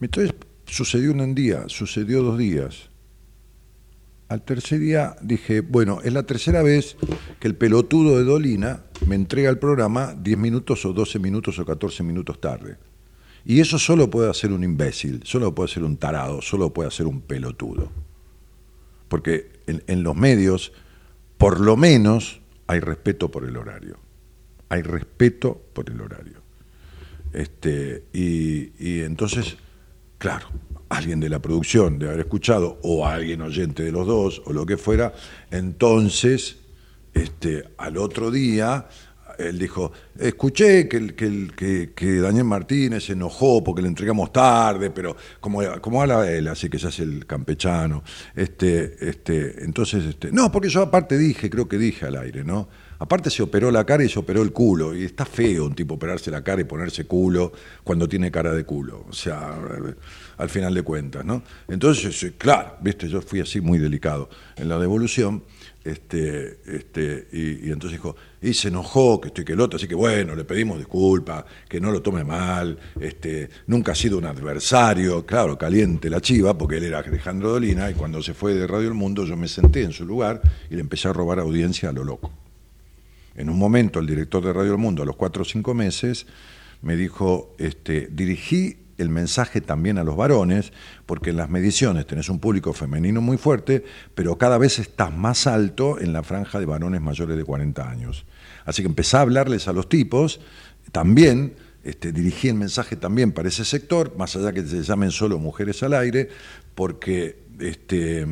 Entonces 0.00 0.34
sucedió 0.66 1.12
un 1.12 1.34
día, 1.34 1.64
sucedió 1.68 2.22
dos 2.22 2.38
días. 2.38 2.90
Al 4.28 4.42
tercer 4.42 4.80
día 4.80 5.16
dije, 5.22 5.60
bueno, 5.60 6.00
es 6.02 6.12
la 6.12 6.24
tercera 6.24 6.62
vez 6.62 6.96
que 7.38 7.48
el 7.48 7.54
pelotudo 7.54 8.18
de 8.18 8.24
Dolina 8.24 8.84
me 9.06 9.14
entrega 9.14 9.50
el 9.50 9.58
programa 9.58 10.14
10 10.14 10.38
minutos 10.38 10.84
o 10.84 10.92
12 10.92 11.18
minutos 11.18 11.58
o 11.58 11.64
14 11.64 12.02
minutos 12.02 12.40
tarde. 12.40 12.78
Y 13.44 13.60
eso 13.60 13.78
solo 13.78 14.08
puede 14.10 14.30
hacer 14.30 14.52
un 14.52 14.64
imbécil, 14.64 15.22
solo 15.24 15.54
puede 15.54 15.70
hacer 15.70 15.82
un 15.82 15.96
tarado, 15.96 16.40
solo 16.42 16.72
puede 16.72 16.88
hacer 16.88 17.06
un 17.06 17.20
pelotudo. 17.20 17.90
Porque 19.12 19.60
en, 19.66 20.02
los 20.02 20.16
medios, 20.16 20.72
por 21.36 21.60
lo 21.60 21.76
menos, 21.76 22.40
hay 22.66 22.80
respeto 22.80 23.30
por 23.30 23.44
el 23.44 23.58
horario. 23.58 23.98
Hay 24.70 24.80
respeto 24.80 25.60
por 25.74 25.90
el 25.90 26.00
horario. 26.00 26.40
Este, 27.34 28.04
y, 28.14 28.72
y 28.78 29.00
entonces, 29.02 29.58
claro, 30.16 30.46
alguien 30.88 31.20
de 31.20 31.28
la 31.28 31.40
producción 31.40 31.98
de 31.98 32.06
haber 32.08 32.20
escuchado, 32.20 32.78
o 32.84 33.06
alguien 33.06 33.42
oyente 33.42 33.82
de 33.82 33.92
los 33.92 34.06
dos, 34.06 34.40
o 34.46 34.54
lo 34.54 34.64
que 34.64 34.78
fuera, 34.78 35.12
entonces, 35.50 36.60
este, 37.12 37.64
al 37.76 37.98
otro 37.98 38.30
día, 38.30 38.88
él 39.48 39.58
dijo, 39.58 39.92
escuché 40.18 40.88
que, 40.88 41.14
que, 41.14 41.50
que, 41.54 41.92
que 41.94 42.16
Daniel 42.18 42.44
Martínez 42.44 43.04
se 43.04 43.12
enojó 43.12 43.62
porque 43.62 43.82
le 43.82 43.88
entregamos 43.88 44.32
tarde, 44.32 44.90
pero 44.90 45.16
como, 45.40 45.60
como 45.80 46.02
habla 46.02 46.30
él, 46.30 46.48
así 46.48 46.68
que 46.68 46.78
se 46.78 46.88
hace 46.88 47.02
el 47.02 47.26
campechano, 47.26 48.02
este, 48.34 48.96
este, 49.08 49.64
entonces, 49.64 50.04
este, 50.04 50.32
no, 50.32 50.50
porque 50.50 50.68
yo 50.68 50.82
aparte 50.82 51.18
dije, 51.18 51.50
creo 51.50 51.68
que 51.68 51.78
dije 51.78 52.06
al 52.06 52.16
aire, 52.16 52.44
¿no? 52.44 52.68
Aparte 52.98 53.30
se 53.30 53.42
operó 53.42 53.72
la 53.72 53.84
cara 53.84 54.04
y 54.04 54.08
se 54.08 54.20
operó 54.20 54.42
el 54.42 54.52
culo, 54.52 54.94
y 54.94 55.02
está 55.02 55.24
feo 55.24 55.66
un 55.66 55.74
tipo 55.74 55.94
operarse 55.94 56.30
la 56.30 56.44
cara 56.44 56.60
y 56.60 56.64
ponerse 56.64 57.04
culo 57.04 57.52
cuando 57.82 58.08
tiene 58.08 58.30
cara 58.30 58.52
de 58.52 58.64
culo, 58.64 59.06
o 59.08 59.12
sea, 59.12 59.58
al 60.36 60.48
final 60.48 60.72
de 60.72 60.82
cuentas, 60.82 61.24
¿no? 61.24 61.42
Entonces, 61.66 62.32
claro, 62.38 62.76
viste, 62.80 63.08
yo 63.08 63.20
fui 63.20 63.40
así 63.40 63.60
muy 63.60 63.78
delicado 63.78 64.30
en 64.56 64.68
la 64.68 64.78
devolución, 64.78 65.42
este, 65.84 66.60
este, 66.66 67.28
y, 67.32 67.70
entonces 67.70 67.98
dijo, 67.98 68.14
y 68.40 68.54
se 68.54 68.68
enojó, 68.68 69.20
que 69.20 69.28
estoy 69.28 69.44
que 69.44 69.52
el 69.54 69.60
otro, 69.60 69.76
así 69.76 69.88
que 69.88 69.94
bueno, 69.94 70.34
le 70.34 70.44
pedimos 70.44 70.78
disculpas, 70.78 71.44
que 71.68 71.80
no 71.80 71.90
lo 71.90 72.02
tome 72.02 72.24
mal, 72.24 72.78
este, 73.00 73.48
nunca 73.66 73.92
ha 73.92 73.94
sido 73.94 74.18
un 74.18 74.26
adversario, 74.26 75.26
claro, 75.26 75.58
caliente 75.58 76.08
la 76.08 76.20
chiva, 76.20 76.56
porque 76.56 76.76
él 76.76 76.84
era 76.84 77.00
Alejandro 77.00 77.50
Dolina, 77.50 77.90
y 77.90 77.94
cuando 77.94 78.22
se 78.22 78.34
fue 78.34 78.54
de 78.54 78.66
Radio 78.66 78.88
El 78.88 78.94
Mundo 78.94 79.24
yo 79.24 79.36
me 79.36 79.48
senté 79.48 79.82
en 79.82 79.92
su 79.92 80.04
lugar 80.04 80.40
y 80.70 80.74
le 80.74 80.80
empecé 80.80 81.08
a 81.08 81.12
robar 81.12 81.40
audiencia 81.40 81.88
a 81.88 81.92
lo 81.92 82.04
loco. 82.04 82.30
En 83.34 83.48
un 83.48 83.58
momento 83.58 83.98
el 83.98 84.06
director 84.06 84.44
de 84.44 84.52
Radio 84.52 84.72
El 84.72 84.78
Mundo, 84.78 85.02
a 85.02 85.06
los 85.06 85.16
cuatro 85.16 85.42
o 85.42 85.44
cinco 85.44 85.74
meses, 85.74 86.26
me 86.82 86.96
dijo, 86.96 87.54
este, 87.58 88.08
dirigí 88.10 88.81
el 89.02 89.10
mensaje 89.10 89.60
también 89.60 89.98
a 89.98 90.04
los 90.04 90.16
varones, 90.16 90.72
porque 91.04 91.30
en 91.30 91.36
las 91.36 91.50
mediciones 91.50 92.06
tenés 92.06 92.28
un 92.28 92.38
público 92.38 92.72
femenino 92.72 93.20
muy 93.20 93.36
fuerte, 93.36 93.84
pero 94.14 94.38
cada 94.38 94.58
vez 94.58 94.78
estás 94.78 95.14
más 95.14 95.46
alto 95.46 96.00
en 96.00 96.12
la 96.12 96.22
franja 96.22 96.58
de 96.58 96.66
varones 96.66 97.00
mayores 97.00 97.36
de 97.36 97.44
40 97.44 97.88
años. 97.88 98.24
Así 98.64 98.82
que 98.82 98.88
empecé 98.88 99.16
a 99.16 99.20
hablarles 99.20 99.68
a 99.68 99.72
los 99.72 99.88
tipos, 99.88 100.40
también 100.92 101.54
este, 101.84 102.12
dirigí 102.12 102.48
el 102.48 102.54
mensaje 102.54 102.96
también 102.96 103.32
para 103.32 103.48
ese 103.48 103.64
sector, 103.64 104.16
más 104.16 104.36
allá 104.36 104.52
que 104.52 104.62
se 104.62 104.82
llamen 104.82 105.10
solo 105.10 105.38
mujeres 105.38 105.82
al 105.82 105.94
aire, 105.94 106.28
porque 106.74 107.42
este, 107.58 108.26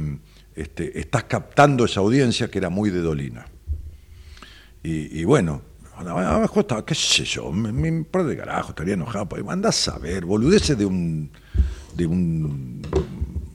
este, 0.54 0.98
estás 0.98 1.24
captando 1.24 1.84
esa 1.84 2.00
audiencia 2.00 2.50
que 2.50 2.58
era 2.58 2.70
muy 2.70 2.90
de 2.90 3.00
Dolina. 3.00 3.46
Y, 4.82 5.20
y 5.20 5.24
bueno, 5.24 5.62
abajo 6.08 6.60
estaba, 6.60 6.84
qué 6.84 6.94
sé 6.94 7.24
yo, 7.24 7.50
me 7.52 8.04
par 8.04 8.24
de 8.24 8.36
carajo, 8.36 8.70
estaría 8.70 8.94
enojado. 8.94 9.28
Pues, 9.28 9.42
andás 9.48 9.88
a 9.88 9.98
ver, 9.98 10.24
boludeces 10.24 10.76
de 10.76 10.84
un, 10.86 11.30
de 11.94 12.06
un, 12.06 12.82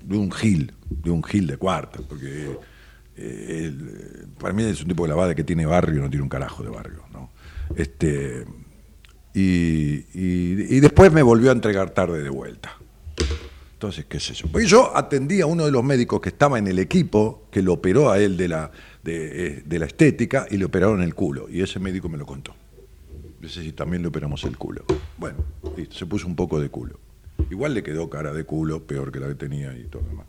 de 0.03 0.17
un 0.17 0.31
gil, 0.31 0.73
de 0.89 1.11
un 1.11 1.23
gil 1.23 1.47
de 1.47 1.57
cuarta, 1.57 1.99
porque 2.07 2.51
eh, 2.51 2.57
eh, 3.17 3.73
para 4.39 4.53
mí 4.53 4.63
es 4.63 4.81
un 4.81 4.87
tipo 4.87 5.03
de 5.03 5.09
lavada 5.09 5.33
que 5.35 5.43
tiene 5.43 5.65
barrio 5.65 5.99
y 5.99 6.01
no 6.01 6.09
tiene 6.09 6.23
un 6.23 6.29
carajo 6.29 6.63
de 6.63 6.69
barrio, 6.69 7.03
¿no? 7.11 7.31
Este, 7.75 8.45
y, 9.33 9.95
y- 10.13 10.75
y 10.77 10.79
después 10.79 11.11
me 11.11 11.21
volvió 11.23 11.49
a 11.49 11.53
entregar 11.53 11.89
tarde 11.89 12.21
de 12.23 12.29
vuelta. 12.29 12.77
Entonces, 13.73 14.05
qué 14.07 14.19
sé 14.19 14.33
yo. 14.33 14.47
Porque 14.51 14.65
yo 14.67 14.95
atendí 14.95 15.41
a 15.41 15.45
uno 15.45 15.65
de 15.65 15.71
los 15.71 15.83
médicos 15.83 16.21
que 16.21 16.29
estaba 16.29 16.57
en 16.57 16.67
el 16.67 16.79
equipo 16.79 17.43
que 17.51 17.61
lo 17.61 17.73
operó 17.73 18.09
a 18.09 18.19
él 18.19 18.37
de 18.37 18.47
la, 18.47 18.71
de, 19.05 19.47
eh, 19.47 19.63
de 19.63 19.79
la 19.79 19.85
estética 19.85 20.47
y 20.49 20.57
le 20.57 20.65
operaron 20.65 21.01
el 21.01 21.13
culo. 21.13 21.47
Y 21.47 21.61
ese 21.61 21.79
médico 21.79 22.09
me 22.09 22.17
lo 22.17 22.25
contó. 22.25 22.55
Dice, 23.39 23.61
si 23.61 23.71
también 23.71 24.01
le 24.01 24.07
operamos 24.07 24.43
el 24.43 24.57
culo. 24.57 24.83
Bueno, 25.17 25.37
listo, 25.77 25.95
se 25.95 26.05
puso 26.07 26.25
un 26.27 26.35
poco 26.35 26.59
de 26.59 26.69
culo. 26.69 26.99
Igual 27.51 27.75
le 27.75 27.83
quedó 27.83 28.09
cara 28.09 28.33
de 28.33 28.43
culo, 28.43 28.81
peor 28.81 29.11
que 29.11 29.19
la 29.19 29.27
que 29.27 29.35
tenía 29.35 29.77
y 29.77 29.83
todo 29.83 30.01
lo 30.01 30.09
demás. 30.09 30.25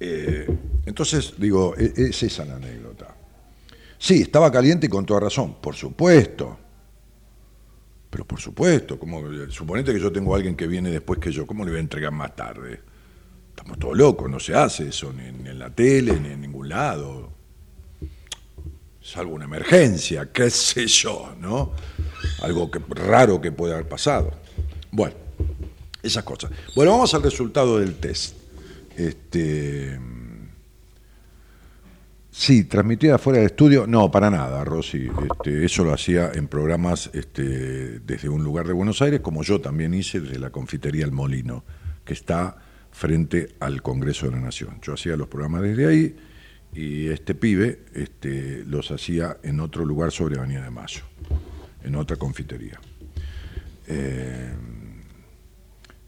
Eh, 0.00 0.48
entonces, 0.84 1.34
digo, 1.38 1.76
e- 1.78 1.92
es 1.96 2.22
esa 2.24 2.44
la 2.44 2.56
anécdota. 2.56 3.14
Sí, 3.96 4.22
estaba 4.22 4.50
caliente 4.50 4.86
y 4.86 4.88
con 4.88 5.06
toda 5.06 5.20
razón, 5.20 5.54
por 5.60 5.76
supuesto. 5.76 6.58
Pero 8.10 8.24
por 8.26 8.40
supuesto, 8.40 8.98
como 8.98 9.22
suponete 9.48 9.92
que 9.92 10.00
yo 10.00 10.10
tengo 10.10 10.34
a 10.34 10.36
alguien 10.36 10.56
que 10.56 10.66
viene 10.66 10.90
después 10.90 11.20
que 11.20 11.30
yo, 11.30 11.46
¿cómo 11.46 11.64
le 11.64 11.70
voy 11.70 11.78
a 11.78 11.82
entregar 11.82 12.12
más 12.12 12.34
tarde? 12.34 12.80
Estamos 13.52 13.78
todos 13.78 13.96
locos, 13.96 14.30
no 14.30 14.40
se 14.40 14.54
hace 14.54 14.88
eso 14.88 15.12
ni, 15.12 15.24
en 15.26 15.58
la 15.58 15.70
tele, 15.70 16.18
ni 16.18 16.30
en 16.30 16.40
ningún 16.40 16.70
lado. 16.70 17.30
Salvo 19.00 19.34
una 19.34 19.44
emergencia, 19.44 20.30
qué 20.32 20.48
sé 20.48 20.86
yo, 20.86 21.34
¿no? 21.38 21.72
Algo 22.42 22.70
raro 22.88 23.40
que 23.40 23.52
puede 23.52 23.74
haber 23.74 23.88
pasado. 23.88 24.32
Bueno, 24.90 25.14
esas 26.02 26.24
cosas. 26.24 26.50
Bueno, 26.74 26.92
vamos 26.92 27.12
al 27.14 27.22
resultado 27.22 27.78
del 27.78 27.96
test. 27.96 28.36
Este. 28.96 29.98
Sí, 32.30 32.64
transmitida 32.64 33.18
fuera 33.18 33.40
del 33.40 33.48
estudio, 33.48 33.86
no, 33.86 34.10
para 34.10 34.30
nada, 34.30 34.64
Rosy. 34.64 35.10
Este, 35.30 35.66
eso 35.66 35.84
lo 35.84 35.92
hacía 35.92 36.32
en 36.32 36.48
programas 36.48 37.10
este, 37.12 38.00
desde 38.00 38.30
un 38.30 38.42
lugar 38.42 38.66
de 38.66 38.72
Buenos 38.72 39.02
Aires, 39.02 39.20
como 39.20 39.42
yo 39.42 39.60
también 39.60 39.92
hice 39.92 40.18
desde 40.18 40.38
la 40.38 40.48
confitería 40.48 41.04
El 41.04 41.12
Molino, 41.12 41.62
que 42.06 42.14
está 42.14 42.56
frente 42.92 43.54
al 43.60 43.82
Congreso 43.82 44.26
de 44.26 44.32
la 44.32 44.40
Nación. 44.40 44.78
Yo 44.82 44.92
hacía 44.94 45.16
los 45.16 45.28
programas 45.28 45.62
desde 45.62 45.86
ahí 45.86 46.16
y 46.74 47.08
este 47.08 47.34
pibe 47.34 47.80
este, 47.94 48.64
los 48.64 48.90
hacía 48.90 49.38
en 49.42 49.60
otro 49.60 49.84
lugar 49.84 50.12
sobre 50.12 50.38
Avenida 50.38 50.62
de 50.62 50.70
Mayo, 50.70 51.02
en 51.82 51.96
otra 51.96 52.16
confitería. 52.16 52.80
Eh, 53.88 54.52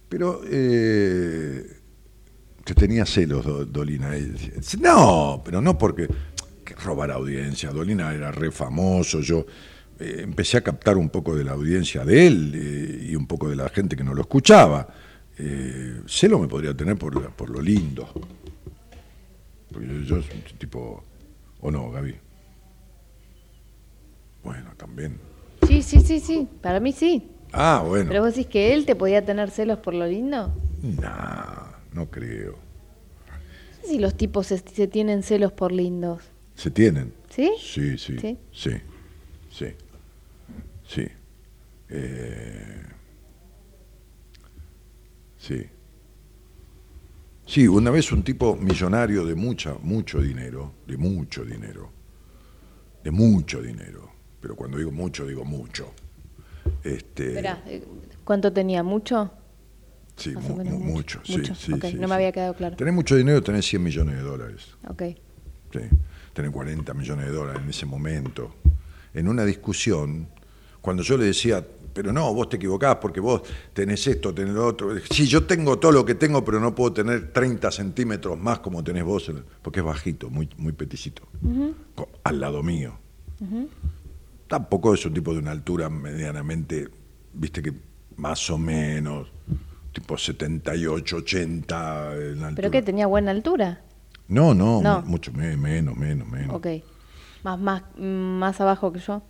pero 0.08 0.42
eh, 0.46 1.66
tenía 2.76 3.04
celos 3.04 3.44
Do- 3.44 3.64
Dolina. 3.64 4.10
No, 4.80 5.42
pero 5.44 5.60
no 5.60 5.76
porque 5.76 6.08
que 6.64 6.74
robar 6.76 7.10
audiencia. 7.10 7.70
Dolina 7.70 8.14
era 8.14 8.30
re 8.30 8.50
famoso. 8.50 9.20
Yo 9.20 9.44
eh, 9.98 10.20
empecé 10.20 10.56
a 10.58 10.60
captar 10.62 10.96
un 10.96 11.10
poco 11.10 11.36
de 11.36 11.44
la 11.44 11.52
audiencia 11.52 12.04
de 12.04 12.26
él 12.26 12.52
eh, 12.54 13.06
y 13.10 13.16
un 13.16 13.26
poco 13.26 13.48
de 13.50 13.56
la 13.56 13.68
gente 13.68 13.96
que 13.96 14.04
no 14.04 14.14
lo 14.14 14.20
escuchaba. 14.22 14.88
Eh, 15.38 16.02
celo 16.06 16.38
me 16.38 16.48
podría 16.48 16.76
tener 16.76 16.96
por, 16.96 17.30
por 17.32 17.50
lo 17.50 17.60
lindo. 17.60 18.08
Porque 19.72 19.86
yo, 19.86 19.94
yo 20.00 20.22
soy 20.22 20.36
un 20.36 20.58
tipo. 20.58 21.02
¿O 21.60 21.70
no, 21.70 21.90
Gaby? 21.90 22.14
Bueno, 24.44 24.70
también. 24.76 25.18
Sí, 25.66 25.82
sí, 25.82 26.00
sí, 26.00 26.20
sí. 26.20 26.48
Para 26.60 26.78
mí 26.78 26.92
sí. 26.92 27.30
Ah, 27.52 27.84
bueno. 27.86 28.08
Pero 28.08 28.22
vos 28.22 28.34
decís 28.34 28.50
que 28.50 28.74
él 28.74 28.84
te 28.84 28.94
podía 28.94 29.24
tener 29.24 29.50
celos 29.50 29.78
por 29.78 29.94
lo 29.94 30.06
lindo. 30.06 30.52
Nah, 30.82 31.72
no 31.92 32.10
creo. 32.10 32.52
No 32.52 33.80
sé 33.82 33.88
si 33.88 33.98
los 33.98 34.14
tipos 34.16 34.48
se, 34.48 34.58
se 34.58 34.86
tienen 34.86 35.22
celos 35.22 35.52
por 35.52 35.72
lindos. 35.72 36.22
¿Se 36.54 36.70
tienen? 36.70 37.12
¿Sí? 37.30 37.52
Sí, 37.58 37.98
sí. 37.98 38.18
¿Sí? 38.18 38.38
Sí. 38.52 38.70
Sí. 39.50 39.66
Sí. 40.86 41.06
Eh, 41.88 42.82
sí. 45.46 45.66
Sí, 47.46 47.68
una 47.68 47.90
vez 47.90 48.10
un 48.10 48.22
tipo 48.22 48.56
millonario 48.56 49.26
de 49.26 49.34
mucha, 49.34 49.74
mucho 49.82 50.20
dinero, 50.20 50.72
de 50.86 50.96
mucho 50.96 51.44
dinero, 51.44 51.90
de 53.02 53.10
mucho 53.10 53.60
dinero, 53.60 54.10
pero 54.40 54.56
cuando 54.56 54.78
digo 54.78 54.90
mucho, 54.90 55.26
digo 55.26 55.44
mucho. 55.44 55.92
Este, 56.82 57.38
eh, 57.38 57.84
¿cuánto 58.24 58.50
tenía? 58.50 58.82
¿Mucho? 58.82 59.30
sí, 60.16 60.30
mu- 60.30 60.64
mucho. 60.64 61.18
mucho, 61.18 61.20
sí, 61.24 61.38
Mucho, 61.38 61.54
sí, 61.54 61.96
no 61.98 62.08
me 62.08 62.14
había 62.14 62.32
quedado 62.32 62.54
claro. 62.54 62.76
Tenés 62.76 62.94
mucho 62.94 63.14
dinero, 63.14 63.42
tenés 63.42 63.66
100 63.66 63.82
millones 63.82 64.16
de 64.16 64.22
dólares. 64.22 64.68
Ok. 64.88 65.02
Sí, 65.70 65.80
tener 66.32 66.50
40 66.50 66.94
millones 66.94 67.26
de 67.26 67.32
dólares 67.32 67.60
en 67.62 67.68
ese 67.68 67.84
momento. 67.84 68.54
En 69.12 69.28
una 69.28 69.44
discusión, 69.44 70.28
cuando 70.80 71.02
yo 71.02 71.18
le 71.18 71.26
decía, 71.26 71.66
pero 71.94 72.12
no, 72.12 72.34
vos 72.34 72.48
te 72.48 72.56
equivocás 72.56 72.96
porque 72.96 73.20
vos 73.20 73.42
tenés 73.72 74.06
esto, 74.06 74.34
tenés 74.34 74.52
lo 74.52 74.66
otro. 74.66 74.90
Sí, 75.10 75.26
yo 75.26 75.44
tengo 75.46 75.78
todo 75.78 75.92
lo 75.92 76.04
que 76.04 76.16
tengo, 76.16 76.44
pero 76.44 76.58
no 76.60 76.74
puedo 76.74 76.92
tener 76.92 77.32
30 77.32 77.70
centímetros 77.70 78.36
más 78.38 78.58
como 78.58 78.82
tenés 78.84 79.04
vos, 79.04 79.30
porque 79.62 79.80
es 79.80 79.86
bajito, 79.86 80.28
muy, 80.28 80.48
muy 80.58 80.72
peticito, 80.72 81.22
al 82.24 82.40
lado 82.40 82.62
mío. 82.62 82.98
Tampoco 84.48 84.92
es 84.94 85.04
un 85.06 85.14
tipo 85.14 85.32
de 85.32 85.38
una 85.38 85.52
altura 85.52 85.88
medianamente, 85.88 86.88
viste 87.32 87.62
que 87.62 87.72
más 88.16 88.48
o 88.50 88.58
menos, 88.58 89.28
tipo 89.92 90.18
78, 90.18 91.16
80 91.16 92.14
en 92.16 92.40
la 92.40 92.48
¿Pero 92.48 92.48
altura. 92.48 92.70
qué? 92.70 92.82
¿Tenía 92.82 93.06
buena 93.06 93.30
altura? 93.30 93.82
No, 94.28 94.54
no, 94.54 94.80
No. 94.82 95.02
mucho 95.02 95.32
me- 95.32 95.56
menos, 95.56 95.96
menos, 95.96 96.28
menos. 96.28 96.56
Ok. 96.56 96.66
Más, 97.42 97.58
más, 97.58 97.82
más 97.98 98.60
abajo 98.60 98.92
que 98.92 98.98
yo. 99.00 99.22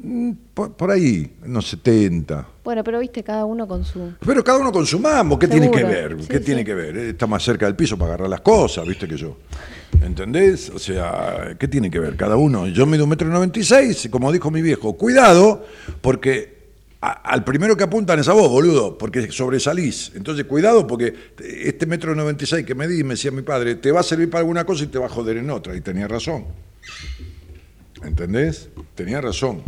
Mm, 0.00 0.32
Por, 0.54 0.74
por 0.74 0.90
ahí, 0.90 1.36
unos 1.44 1.66
70. 1.68 2.46
Bueno, 2.64 2.84
pero 2.84 3.00
viste, 3.00 3.22
cada 3.24 3.44
uno 3.44 3.66
con 3.66 3.84
su... 3.84 4.12
Pero 4.24 4.44
cada 4.44 4.58
uno 4.58 4.70
con 4.70 4.86
su 4.86 4.98
mambo, 5.00 5.38
¿qué 5.38 5.48
tiene 5.48 5.70
que 5.70 5.82
ver? 5.84 6.16
Sí, 6.20 6.28
¿Qué 6.28 6.38
sí. 6.38 6.44
tiene 6.44 6.64
que 6.64 6.74
ver? 6.74 6.96
Eh, 6.96 7.10
Está 7.10 7.26
más 7.26 7.42
cerca 7.42 7.66
del 7.66 7.74
piso 7.74 7.96
para 7.98 8.10
agarrar 8.12 8.28
las 8.30 8.40
cosas, 8.42 8.86
viste 8.86 9.08
que 9.08 9.16
yo. 9.16 9.36
¿Entendés? 10.02 10.70
O 10.70 10.78
sea, 10.78 11.56
¿qué 11.58 11.66
tiene 11.66 11.90
que 11.90 11.98
ver? 11.98 12.16
Cada 12.16 12.36
uno. 12.36 12.68
Yo 12.68 12.86
mido 12.86 13.04
un 13.04 13.10
metro 13.10 13.28
noventa 13.28 13.58
y 13.58 13.64
seis, 13.64 14.08
como 14.10 14.30
dijo 14.30 14.50
mi 14.50 14.62
viejo, 14.62 14.96
cuidado, 14.96 15.64
porque 16.00 16.58
a- 17.00 17.12
al 17.32 17.42
primero 17.42 17.76
que 17.76 17.84
apuntan 17.84 18.18
es 18.20 18.28
a 18.28 18.32
vos, 18.34 18.48
boludo, 18.48 18.96
porque 18.98 19.32
sobresalís. 19.32 20.12
Entonces, 20.14 20.44
cuidado, 20.44 20.86
porque 20.86 21.14
este 21.40 21.86
metro 21.86 22.14
noventa 22.14 22.44
y 22.44 22.46
seis 22.46 22.64
que 22.66 22.74
me 22.74 22.86
di, 22.86 23.02
me 23.02 23.14
decía 23.14 23.30
mi 23.32 23.42
padre, 23.42 23.74
te 23.76 23.90
va 23.90 24.00
a 24.00 24.04
servir 24.04 24.30
para 24.30 24.40
alguna 24.40 24.64
cosa 24.64 24.84
y 24.84 24.88
te 24.88 24.98
va 24.98 25.06
a 25.06 25.08
joder 25.08 25.38
en 25.38 25.50
otra. 25.50 25.74
Y 25.74 25.80
tenía 25.80 26.06
razón. 26.06 26.44
¿Entendés? 28.02 28.70
Tenía 28.94 29.20
razón. 29.20 29.62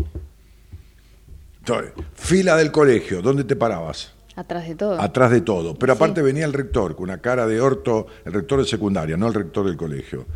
Entonces, 1.61 1.93
fila 2.15 2.57
del 2.57 2.73
colegio, 2.73 3.23
¿dónde 3.23 3.44
te 3.44 3.57
parabas? 3.57 4.12
Atrás 4.36 4.66
de 4.69 4.74
todo. 4.74 5.01
Atrás 5.01 5.31
de 5.31 5.40
todo. 5.40 5.74
Pero 5.74 5.93
Sí. 5.94 5.97
aparte 5.98 6.23
venía 6.23 6.44
el 6.47 6.52
rector, 6.52 6.94
con 6.97 7.05
una 7.05 7.19
cara 7.20 7.47
de 7.47 7.61
orto, 7.61 8.07
el 8.24 8.32
rector 8.32 8.61
de 8.61 8.66
secundaria, 8.66 9.16
no 9.16 9.27
el 9.27 9.35
rector 9.35 9.66
del 9.66 9.77
colegio, 9.77 10.27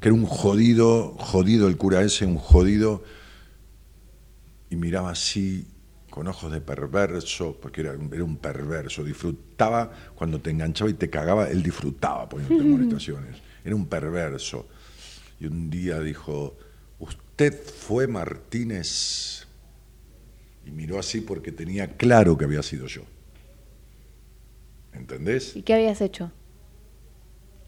que 0.00 0.08
era 0.08 0.14
un 0.14 0.26
jodido, 0.26 1.14
jodido 1.18 1.68
el 1.68 1.76
cura 1.76 2.00
ese, 2.02 2.26
un 2.26 2.36
jodido, 2.38 3.04
y 4.70 4.76
miraba 4.76 5.10
así, 5.10 5.66
con 6.10 6.26
ojos 6.26 6.50
de 6.52 6.60
perverso, 6.60 7.56
porque 7.60 7.82
era, 7.82 7.94
era 8.12 8.24
un 8.24 8.36
perverso, 8.36 9.04
disfrutaba 9.04 9.92
cuando 10.14 10.40
te 10.40 10.50
enganchaba 10.50 10.90
y 10.90 10.94
te 10.94 11.08
cagaba, 11.08 11.48
él 11.48 11.62
disfrutaba 11.62 12.28
poniéndote 12.28 12.64
molestaciones, 12.68 13.36
era 13.64 13.76
un 13.76 13.86
perverso. 13.86 14.66
Y 15.40 15.46
un 15.46 15.70
día 15.70 16.00
dijo, 16.00 16.56
usted 17.32 17.58
fue 17.64 18.06
Martínez, 18.06 19.46
y 20.66 20.70
miró 20.70 20.98
así 20.98 21.22
porque 21.22 21.50
tenía 21.50 21.96
claro 21.96 22.36
que 22.36 22.44
había 22.44 22.62
sido 22.62 22.86
yo. 22.86 23.02
¿Entendés? 24.92 25.56
¿Y 25.56 25.62
qué 25.62 25.72
habías 25.72 26.02
hecho? 26.02 26.30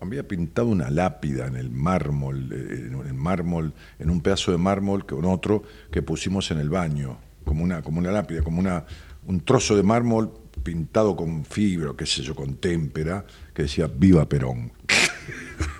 Había 0.01 0.29
pintado 0.29 0.69
una 0.69 0.91
lápida 0.91 1.47
en 1.47 1.57
el 1.57 1.71
mármol, 1.71 2.53
eh, 2.53 2.89
en 2.89 3.07
el 3.07 3.15
mármol, 3.15 3.73
en 3.99 4.11
un 4.11 4.21
pedazo 4.21 4.53
de 4.53 4.59
mármol 4.59 5.07
con 5.07 5.25
otro 5.25 5.63
que 5.91 6.03
pusimos 6.03 6.51
en 6.51 6.59
el 6.59 6.69
baño, 6.69 7.19
como 7.45 7.65
una, 7.65 7.81
como 7.81 8.01
una 8.01 8.13
lápida, 8.13 8.43
como 8.43 8.61
una, 8.61 8.85
un 9.27 9.41
trozo 9.41 9.77
de 9.77 9.83
mármol 9.83 10.31
pintado 10.63 11.17
con 11.17 11.47
fibra, 11.47 11.93
qué 11.97 12.05
sé 12.05 12.23
yo, 12.23 12.35
con 12.35 12.57
témpera, 12.57 13.25
que 13.55 13.63
decía 13.63 13.87
Viva 13.87 14.29
Perón. 14.29 14.73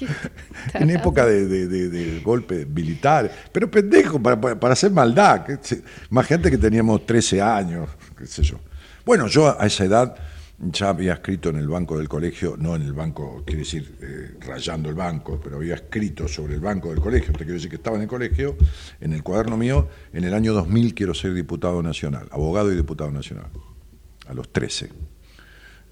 en 0.74 0.90
época 0.90 1.26
de, 1.26 1.46
de- 1.46 1.68
de- 1.68 1.88
de 1.88 2.20
golpe 2.20 2.66
militar, 2.66 3.30
pero 3.52 3.70
pendejo, 3.70 4.20
para, 4.22 4.72
hacer 4.72 4.90
maldad. 4.90 5.44
Imagínate 6.10 6.50
que 6.50 6.58
teníamos 6.58 7.04
13 7.06 7.40
años, 7.42 7.88
qué 8.16 8.26
sé 8.26 8.42
yo. 8.42 8.58
Bueno, 9.04 9.26
yo 9.26 9.60
a 9.60 9.66
esa 9.66 9.84
edad 9.84 10.14
ya 10.62 10.90
había 10.90 11.14
escrito 11.14 11.48
en 11.48 11.56
el 11.56 11.68
banco 11.68 11.96
del 11.96 12.06
colegio, 12.08 12.54
no 12.58 12.76
en 12.76 12.82
el 12.82 12.92
banco, 12.92 13.42
quiere 13.46 13.60
decir, 13.60 13.96
eh, 14.02 14.34
rayando 14.46 14.90
el 14.90 14.94
banco, 14.94 15.40
pero 15.42 15.56
había 15.56 15.74
escrito 15.74 16.28
sobre 16.28 16.54
el 16.54 16.60
banco 16.60 16.90
del 16.90 17.00
colegio, 17.00 17.32
te 17.32 17.38
quiero 17.38 17.54
decir 17.54 17.70
que 17.70 17.76
estaba 17.76 17.96
en 17.96 18.02
el 18.02 18.08
colegio, 18.08 18.56
en 19.00 19.14
el 19.14 19.22
cuaderno 19.22 19.56
mío, 19.56 19.88
en 20.12 20.24
el 20.24 20.34
año 20.34 20.52
2000 20.52 20.94
quiero 20.94 21.14
ser 21.14 21.32
diputado 21.32 21.82
nacional, 21.82 22.28
abogado 22.30 22.70
y 22.70 22.76
diputado 22.76 23.10
nacional, 23.10 23.46
a 24.28 24.34
los 24.34 24.52
13 24.52 24.90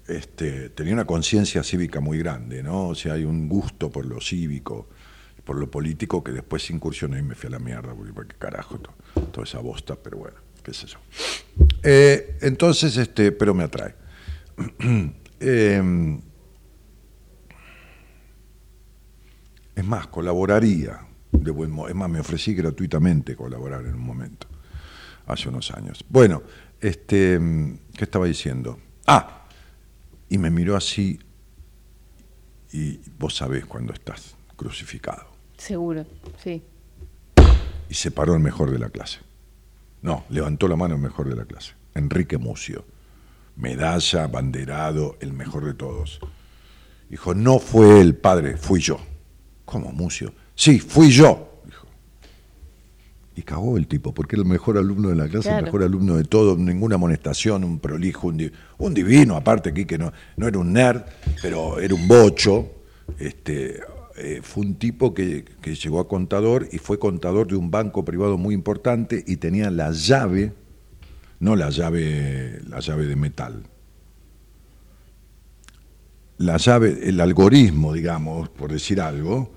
este, 0.09 0.69
tenía 0.69 0.93
una 0.93 1.05
conciencia 1.05 1.63
cívica 1.63 1.99
muy 1.99 2.17
grande, 2.17 2.61
¿no? 2.63 2.89
O 2.89 2.95
sea, 2.95 3.13
hay 3.13 3.23
un 3.23 3.47
gusto 3.47 3.89
por 3.91 4.05
lo 4.05 4.19
cívico, 4.19 4.89
por 5.43 5.57
lo 5.57 5.69
político, 5.69 6.23
que 6.23 6.31
después 6.31 6.69
incursioné 6.69 7.19
y 7.19 7.23
me 7.23 7.35
fui 7.35 7.47
a 7.47 7.51
la 7.51 7.59
mierda, 7.59 7.93
porque 7.93 8.13
¿para 8.13 8.27
qué 8.27 8.35
carajo? 8.37 8.79
to- 8.79 8.93
toda 9.31 9.43
esa 9.45 9.59
bosta, 9.59 9.95
pero 9.95 10.17
bueno, 10.17 10.37
qué 10.63 10.73
sé 10.73 10.87
yo. 10.87 10.97
Eh, 11.83 12.37
entonces, 12.41 12.97
este, 12.97 13.31
pero 13.31 13.53
me 13.53 13.63
atrae. 13.63 13.95
Eh, 15.41 16.19
es 19.73 19.85
más, 19.85 20.07
colaboraría. 20.07 20.99
De 21.31 21.51
buen 21.51 21.71
es 21.87 21.95
más, 21.95 22.09
me 22.09 22.19
ofrecí 22.19 22.53
gratuitamente 22.53 23.37
colaborar 23.37 23.85
en 23.85 23.93
un 23.95 24.01
momento, 24.01 24.47
hace 25.27 25.47
unos 25.47 25.71
años. 25.71 26.03
Bueno, 26.09 26.41
este, 26.81 27.39
¿qué 27.95 28.03
estaba 28.03 28.25
diciendo? 28.25 28.79
Ah, 29.07 29.38
y 30.29 30.37
me 30.37 30.49
miró 30.49 30.75
así 30.77 31.19
y 32.71 32.99
vos 33.17 33.35
sabés 33.35 33.65
cuando 33.65 33.93
estás 33.93 34.35
crucificado. 34.55 35.27
Seguro, 35.57 36.05
sí. 36.41 36.61
Y 37.89 37.93
se 37.95 38.11
paró 38.11 38.35
el 38.35 38.39
mejor 38.39 38.71
de 38.71 38.79
la 38.79 38.89
clase. 38.89 39.19
No, 40.01 40.23
levantó 40.29 40.67
la 40.67 40.75
mano 40.75 40.95
el 40.95 41.01
mejor 41.01 41.27
de 41.27 41.35
la 41.35 41.45
clase. 41.45 41.73
Enrique 41.95 42.37
Mucio. 42.37 42.85
Medalla, 43.55 44.27
banderado, 44.27 45.17
el 45.19 45.33
mejor 45.33 45.65
de 45.65 45.73
todos. 45.73 46.19
Dijo, 47.09 47.33
no 47.33 47.59
fue 47.59 47.99
él, 47.99 48.15
padre, 48.15 48.55
fui 48.55 48.79
yo. 48.79 48.99
¿Cómo, 49.65 49.91
Mucio? 49.91 50.33
Sí, 50.55 50.79
fui 50.79 51.09
yo. 51.09 51.48
Y 53.39 53.43
cagó 53.43 53.77
el 53.77 53.87
tipo, 53.87 54.13
porque 54.13 54.35
era 54.35 54.43
el 54.43 54.49
mejor 54.49 54.77
alumno 54.77 55.07
de 55.07 55.15
la 55.15 55.29
clase, 55.29 55.47
el 55.47 55.63
mejor 55.63 55.83
alumno 55.83 56.17
de 56.17 56.25
todo, 56.25 56.57
ninguna 56.57 56.95
amonestación, 56.95 57.63
un 57.63 57.79
prolijo, 57.79 58.27
un, 58.27 58.35
di- 58.35 58.51
un 58.79 58.93
divino, 58.93 59.37
aparte 59.37 59.69
aquí 59.69 59.85
que 59.85 59.97
no, 59.97 60.11
no 60.35 60.45
era 60.45 60.59
un 60.59 60.73
nerd, 60.73 61.03
pero 61.41 61.79
era 61.79 61.95
un 61.95 62.05
bocho. 62.05 62.69
Este, 63.17 63.79
eh, 64.17 64.41
fue 64.43 64.65
un 64.65 64.75
tipo 64.75 65.13
que, 65.13 65.45
que 65.61 65.73
llegó 65.75 66.01
a 66.01 66.07
contador 66.09 66.67
y 66.69 66.79
fue 66.79 66.99
contador 66.99 67.47
de 67.47 67.55
un 67.55 67.71
banco 67.71 68.03
privado 68.03 68.37
muy 68.37 68.53
importante 68.53 69.23
y 69.25 69.37
tenía 69.37 69.71
la 69.71 69.91
llave, 69.93 70.51
no 71.39 71.55
la 71.55 71.69
llave, 71.69 72.59
la 72.67 72.81
llave 72.81 73.05
de 73.05 73.15
metal, 73.15 73.63
la 76.39 76.57
llave, 76.57 76.99
el 77.07 77.21
algoritmo, 77.21 77.93
digamos, 77.93 78.49
por 78.49 78.73
decir 78.73 78.99
algo, 78.99 79.49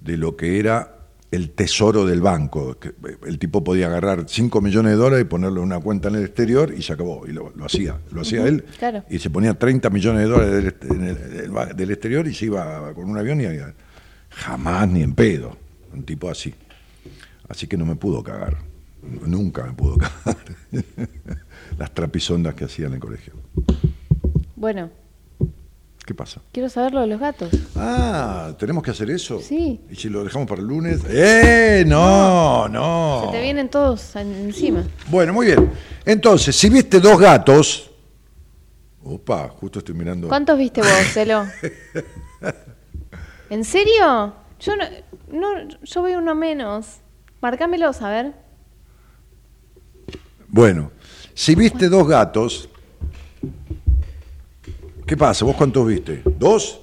de 0.00 0.16
lo 0.16 0.36
que 0.36 0.58
era 0.58 0.95
el 1.30 1.50
tesoro 1.50 2.04
del 2.06 2.20
banco. 2.20 2.78
que 2.78 2.92
El 3.26 3.38
tipo 3.38 3.62
podía 3.64 3.86
agarrar 3.86 4.24
5 4.28 4.60
millones 4.60 4.92
de 4.92 4.96
dólares 4.98 5.24
y 5.26 5.28
ponerlo 5.28 5.60
en 5.60 5.66
una 5.66 5.80
cuenta 5.80 6.08
en 6.08 6.16
el 6.16 6.24
exterior 6.24 6.72
y 6.76 6.82
se 6.82 6.92
acabó. 6.92 7.26
Y 7.26 7.32
lo, 7.32 7.50
lo 7.54 7.64
hacía. 7.66 8.00
Lo 8.12 8.22
hacía 8.22 8.46
él. 8.46 8.64
claro. 8.78 9.04
Y 9.10 9.18
se 9.18 9.30
ponía 9.30 9.54
30 9.54 9.90
millones 9.90 10.22
de 10.22 10.28
dólares 10.28 11.76
del 11.76 11.90
exterior 11.90 12.26
y 12.26 12.34
se 12.34 12.46
iba 12.46 12.92
con 12.94 13.10
un 13.10 13.18
avión 13.18 13.40
y 13.40 13.46
jamás 14.30 14.88
ni 14.88 15.02
en 15.02 15.14
pedo. 15.14 15.56
Un 15.92 16.04
tipo 16.04 16.30
así. 16.30 16.54
Así 17.48 17.66
que 17.66 17.76
no 17.76 17.84
me 17.86 17.96
pudo 17.96 18.22
cagar. 18.22 18.58
Nunca 19.24 19.64
me 19.64 19.72
pudo 19.72 19.96
cagar. 19.98 20.36
Las 21.78 21.92
trapisondas 21.94 22.54
que 22.54 22.64
hacía 22.64 22.86
en 22.86 22.94
el 22.94 23.00
colegio. 23.00 23.34
Bueno, 24.56 24.90
¿Qué 26.06 26.14
pasa? 26.14 26.40
quiero 26.52 26.68
saber 26.68 26.94
lo 26.94 27.00
de 27.00 27.08
los 27.08 27.18
gatos. 27.20 27.50
Ah, 27.74 28.54
¿tenemos 28.58 28.82
que 28.84 28.92
hacer 28.92 29.10
eso? 29.10 29.40
Sí. 29.40 29.80
¿Y 29.90 29.96
si 29.96 30.08
lo 30.08 30.22
dejamos 30.22 30.46
para 30.48 30.60
el 30.62 30.66
lunes? 30.68 31.00
¡Eh! 31.08 31.82
No, 31.86 32.68
no. 32.68 33.22
Se 33.26 33.32
te 33.32 33.42
vienen 33.42 33.68
todos 33.68 34.14
en- 34.16 34.32
encima. 34.46 34.84
Bueno, 35.08 35.32
muy 35.32 35.46
bien. 35.46 35.68
Entonces, 36.04 36.54
si 36.54 36.70
viste 36.70 37.00
dos 37.00 37.18
gatos. 37.18 37.90
Opa, 39.02 39.48
justo 39.48 39.80
estoy 39.80 39.94
mirando. 39.96 40.28
¿Cuántos 40.28 40.56
viste 40.56 40.80
vos, 40.80 40.90
Celo? 41.12 41.44
¿En 43.50 43.64
serio? 43.64 44.32
Yo 44.60 44.76
no, 44.76 44.84
no, 45.32 45.68
yo 45.82 46.02
veo 46.02 46.18
uno 46.20 46.34
menos. 46.36 46.98
Marcámelos, 47.40 48.00
a 48.02 48.10
ver. 48.10 48.32
Bueno, 50.48 50.92
si 51.34 51.56
viste 51.56 51.88
dos 51.88 52.06
gatos. 52.06 52.68
¿Qué 55.06 55.16
pasa? 55.16 55.44
¿Vos 55.44 55.56
cuántos 55.56 55.86
viste? 55.86 56.22
¿Dos? 56.38 56.80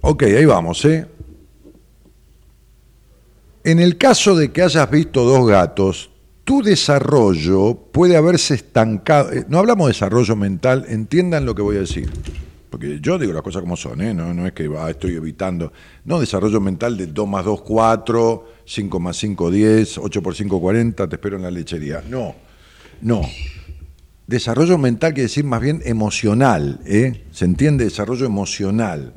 Ok, 0.00 0.22
ahí 0.24 0.44
vamos, 0.44 0.84
¿eh? 0.84 1.06
En 3.62 3.78
el 3.78 3.98
caso 3.98 4.34
de 4.34 4.50
que 4.50 4.62
hayas 4.62 4.90
visto 4.90 5.24
dos 5.24 5.46
gatos, 5.46 6.10
tu 6.44 6.62
desarrollo 6.62 7.74
puede 7.92 8.16
haberse 8.16 8.54
estancado. 8.54 9.30
eh, 9.32 9.44
No 9.48 9.58
hablamos 9.58 9.86
de 9.86 9.92
desarrollo 9.92 10.34
mental, 10.36 10.86
entiendan 10.88 11.44
lo 11.44 11.54
que 11.54 11.62
voy 11.62 11.76
a 11.76 11.80
decir. 11.80 12.10
Porque 12.70 12.98
yo 13.00 13.18
digo 13.18 13.32
las 13.32 13.42
cosas 13.42 13.60
como 13.60 13.76
son, 13.76 14.00
¿eh? 14.00 14.14
no, 14.14 14.32
no 14.32 14.46
es 14.46 14.52
que 14.52 14.70
estoy 14.88 15.16
evitando. 15.16 15.72
No, 16.04 16.18
desarrollo 16.18 16.60
mental 16.60 16.96
de 16.96 17.08
2 17.08 17.28
más 17.28 17.44
2, 17.44 17.60
4, 17.62 18.44
5 18.70 19.00
más 19.00 19.16
5, 19.16 19.50
10, 19.50 19.98
8 19.98 20.22
por 20.22 20.36
5, 20.36 20.60
40, 20.60 21.08
te 21.08 21.16
espero 21.16 21.36
en 21.36 21.42
la 21.42 21.50
lechería. 21.50 22.04
No, 22.08 22.36
no. 23.02 23.22
Desarrollo 24.28 24.78
mental 24.78 25.12
quiere 25.12 25.24
decir 25.24 25.44
más 25.44 25.60
bien 25.60 25.82
emocional, 25.84 26.78
¿eh? 26.86 27.24
¿Se 27.32 27.46
entiende? 27.46 27.82
Desarrollo 27.82 28.26
emocional. 28.26 29.12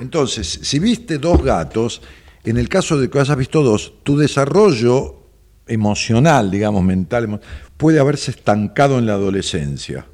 Entonces, 0.00 0.58
si 0.62 0.80
viste 0.80 1.18
dos 1.18 1.44
gatos, 1.44 2.02
en 2.42 2.56
el 2.56 2.68
caso 2.68 2.98
de 2.98 3.08
que 3.08 3.20
hayas 3.20 3.36
visto 3.36 3.62
dos, 3.62 3.92
tu 4.02 4.18
desarrollo 4.18 5.28
emocional, 5.68 6.50
digamos, 6.50 6.82
mental, 6.82 7.40
puede 7.76 8.00
haberse 8.00 8.32
estancado 8.32 8.98
en 8.98 9.06
la 9.06 9.12
adolescencia. 9.12 10.06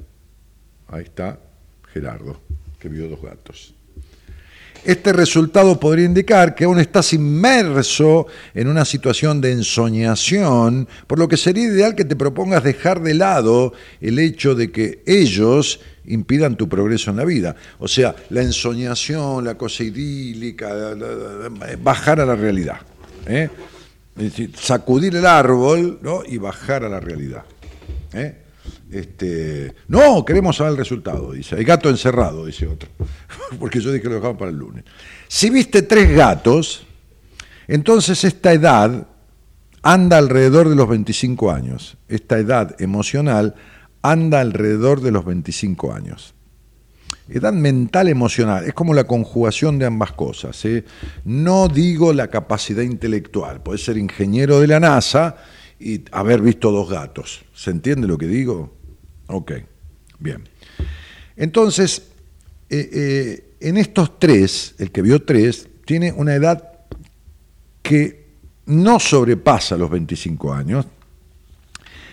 Ahí 0.89 1.05
está 1.05 1.39
Gerardo, 1.91 2.39
que 2.77 2.87
vio 2.87 3.09
dos 3.09 3.23
gatos. 3.23 3.73
Este 4.85 5.11
resultado 5.11 5.79
podría 5.79 6.05
indicar 6.05 6.55
que 6.55 6.63
aún 6.63 6.79
estás 6.79 7.11
inmerso 7.13 8.27
en 8.53 8.67
una 8.67 8.85
situación 8.85 9.41
de 9.41 9.51
ensoñación, 9.51 10.87
por 11.05 11.19
lo 11.19 11.27
que 11.27 11.37
sería 11.37 11.65
ideal 11.65 11.95
que 11.95 12.05
te 12.05 12.15
propongas 12.15 12.63
dejar 12.63 13.01
de 13.01 13.13
lado 13.13 13.73
el 13.99 14.19
hecho 14.19 14.55
de 14.55 14.71
que 14.71 15.03
ellos 15.05 15.81
impidan 16.05 16.55
tu 16.55 16.69
progreso 16.69 17.11
en 17.11 17.17
la 17.17 17.25
vida. 17.25 17.55
O 17.79 17.87
sea, 17.87 18.15
la 18.29 18.41
ensoñación, 18.41 19.45
la 19.45 19.55
cosa 19.55 19.83
idílica, 19.83 20.95
bajar 21.81 22.21
a 22.21 22.25
la 22.25 22.35
realidad. 22.35 22.79
¿eh? 23.27 23.49
Es 24.15 24.23
decir, 24.23 24.51
sacudir 24.55 25.15
el 25.15 25.25
árbol 25.25 25.99
¿no? 26.01 26.23
y 26.25 26.37
bajar 26.37 26.83
a 26.83 26.89
la 26.89 26.99
realidad. 26.99 27.43
¿eh? 28.13 28.35
Este, 28.91 29.75
no, 29.87 30.25
queremos 30.25 30.57
saber 30.57 30.71
el 30.71 30.77
resultado, 30.77 31.31
dice. 31.31 31.55
Hay 31.55 31.63
gato 31.63 31.89
encerrado, 31.89 32.45
dice 32.45 32.67
otro. 32.67 32.89
Porque 33.59 33.79
yo 33.79 33.91
dije 33.91 34.03
que 34.03 34.09
lo 34.09 34.15
dejamos 34.15 34.37
para 34.37 34.51
el 34.51 34.57
lunes. 34.57 34.83
Si 35.27 35.49
viste 35.49 35.83
tres 35.83 36.15
gatos, 36.15 36.85
entonces 37.67 38.23
esta 38.23 38.51
edad 38.51 39.07
anda 39.83 40.17
alrededor 40.17 40.69
de 40.69 40.75
los 40.75 40.89
25 40.89 41.51
años. 41.51 41.97
Esta 42.07 42.39
edad 42.39 42.75
emocional 42.81 43.55
anda 44.01 44.41
alrededor 44.41 45.01
de 45.01 45.11
los 45.11 45.23
25 45.23 45.93
años. 45.93 46.33
Edad 47.27 47.53
mental 47.53 48.07
emocional, 48.07 48.65
es 48.65 48.73
como 48.73 48.95
la 48.95 49.03
conjugación 49.03 49.77
de 49.77 49.85
ambas 49.85 50.13
cosas. 50.13 50.65
¿eh? 50.65 50.83
No 51.25 51.67
digo 51.67 52.11
la 52.11 52.27
capacidad 52.27 52.81
intelectual, 52.81 53.61
puede 53.61 53.77
ser 53.77 53.97
ingeniero 53.97 54.59
de 54.59 54.67
la 54.67 54.79
NASA 54.79 55.35
y 55.79 56.01
haber 56.11 56.41
visto 56.41 56.71
dos 56.71 56.89
gatos. 56.89 57.45
¿Se 57.53 57.69
entiende 57.69 58.07
lo 58.07 58.17
que 58.17 58.25
digo? 58.25 58.78
Ok, 59.29 59.53
bien. 60.19 60.43
Entonces, 61.35 62.03
eh, 62.69 62.89
eh, 62.91 63.53
en 63.59 63.77
estos 63.77 64.19
tres, 64.19 64.75
el 64.79 64.91
que 64.91 65.03
vio 65.03 65.23
tres, 65.23 65.67
tiene 65.85 66.11
una 66.11 66.33
edad 66.33 66.71
que 67.83 68.25
no 68.65 68.99
sobrepasa 68.99 69.77
los 69.77 69.89
25 69.89 70.53
años, 70.53 70.87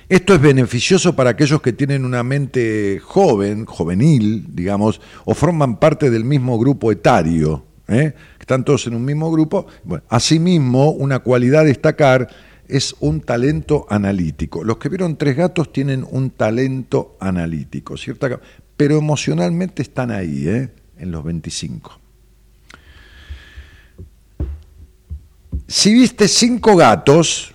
esto 0.08 0.34
es 0.34 0.40
beneficioso 0.40 1.16
para 1.16 1.30
aquellos 1.30 1.60
que 1.60 1.72
tienen 1.72 2.04
una 2.04 2.22
mente 2.22 3.00
joven, 3.02 3.64
juvenil, 3.64 4.46
digamos, 4.54 5.00
o 5.24 5.34
forman 5.34 5.80
parte 5.80 6.10
del 6.10 6.22
mismo 6.22 6.58
grupo 6.58 6.92
etario. 6.92 7.64
¿eh? 7.88 8.14
Están 8.38 8.64
todos 8.64 8.86
en 8.86 8.94
un 8.94 9.04
mismo 9.04 9.32
grupo. 9.32 9.66
Bueno, 9.82 10.04
asimismo, 10.08 10.90
una 10.90 11.20
cualidad 11.20 11.62
a 11.62 11.64
destacar 11.64 12.28
es 12.68 12.94
un 13.00 13.20
talento 13.20 13.86
analítico. 13.88 14.64
Los 14.64 14.78
que 14.78 14.88
vieron 14.88 15.16
tres 15.16 15.36
gatos 15.36 15.72
tienen 15.72 16.06
un 16.10 16.30
talento 16.30 17.16
analítico, 17.20 17.96
¿cierta? 17.96 18.40
Pero 18.76 18.98
emocionalmente 18.98 19.82
están 19.82 20.10
ahí, 20.10 20.48
¿eh? 20.48 20.70
en 20.98 21.10
los 21.10 21.24
25. 21.24 22.00
Si 25.68 25.94
viste 25.94 26.28
cinco 26.28 26.76
gatos, 26.76 27.52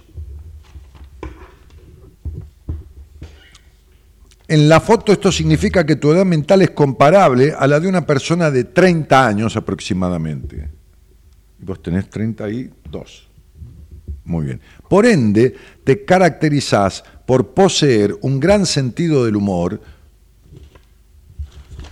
En 4.52 4.68
la 4.68 4.82
foto 4.82 5.14
esto 5.14 5.32
significa 5.32 5.86
que 5.86 5.96
tu 5.96 6.12
edad 6.12 6.26
mental 6.26 6.62
es 6.62 6.72
comparable 6.72 7.54
a 7.58 7.68
la 7.68 7.80
de 7.80 7.88
una 7.88 8.06
persona 8.06 8.52
de 8.52 8.66
30 8.66 9.26
años 9.26 9.56
aproximadamente. 9.56 10.70
Vos 11.60 11.82
tenés 11.82 12.10
32. 12.10 13.31
Muy 14.24 14.46
bien. 14.46 14.62
Por 14.90 15.06
ende, 15.06 15.56
te 15.84 16.06
caracterizás 16.06 17.04
por 17.26 17.54
poseer 17.54 18.16
un 18.22 18.40
gran 18.40 18.66
sentido 18.66 19.26
del 19.26 19.36
humor 19.36 19.82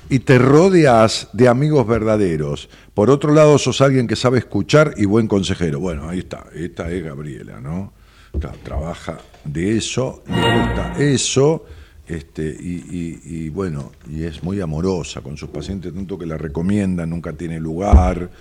y 0.10 0.19
te 0.19 0.38
rodeas 0.39 1.30
de 1.34 1.47
amigos 1.47 1.85
verdaderos. 1.88 2.69
Por 2.93 3.10
otro 3.10 3.34
lado, 3.34 3.57
sos 3.57 3.81
alguien 3.81 4.07
que 4.07 4.15
sabe 4.15 4.39
escuchar 4.39 4.93
y 4.97 5.06
buen 5.06 5.27
consejero. 5.27 5.80
Bueno, 5.80 6.10
ahí 6.10 6.19
está. 6.19 6.45
Esta 6.53 6.89
es 6.91 7.03
Gabriela, 7.03 7.60
¿no? 7.61 7.93
Tra- 8.34 8.56
Trabaja 8.64 9.19
de 9.43 9.77
eso, 9.77 10.23
le 10.27 10.35
gusta 10.60 10.93
eso. 10.97 11.65
Este, 12.07 12.43
y, 12.60 12.85
y- 12.89 13.22
y, 13.45 13.49
bueno, 13.49 13.91
y 14.10 14.23
es 14.23 14.41
muy 14.41 14.60
amorosa 14.61 15.22
con 15.22 15.38
sus 15.38 15.49
pacientes, 15.49 15.93
tanto 15.93 16.18
que 16.18 16.26
la 16.26 16.39
recomienda, 16.39 17.06
nunca 17.06 17.34
tiene 17.34 17.60
lugar, 17.60 18.31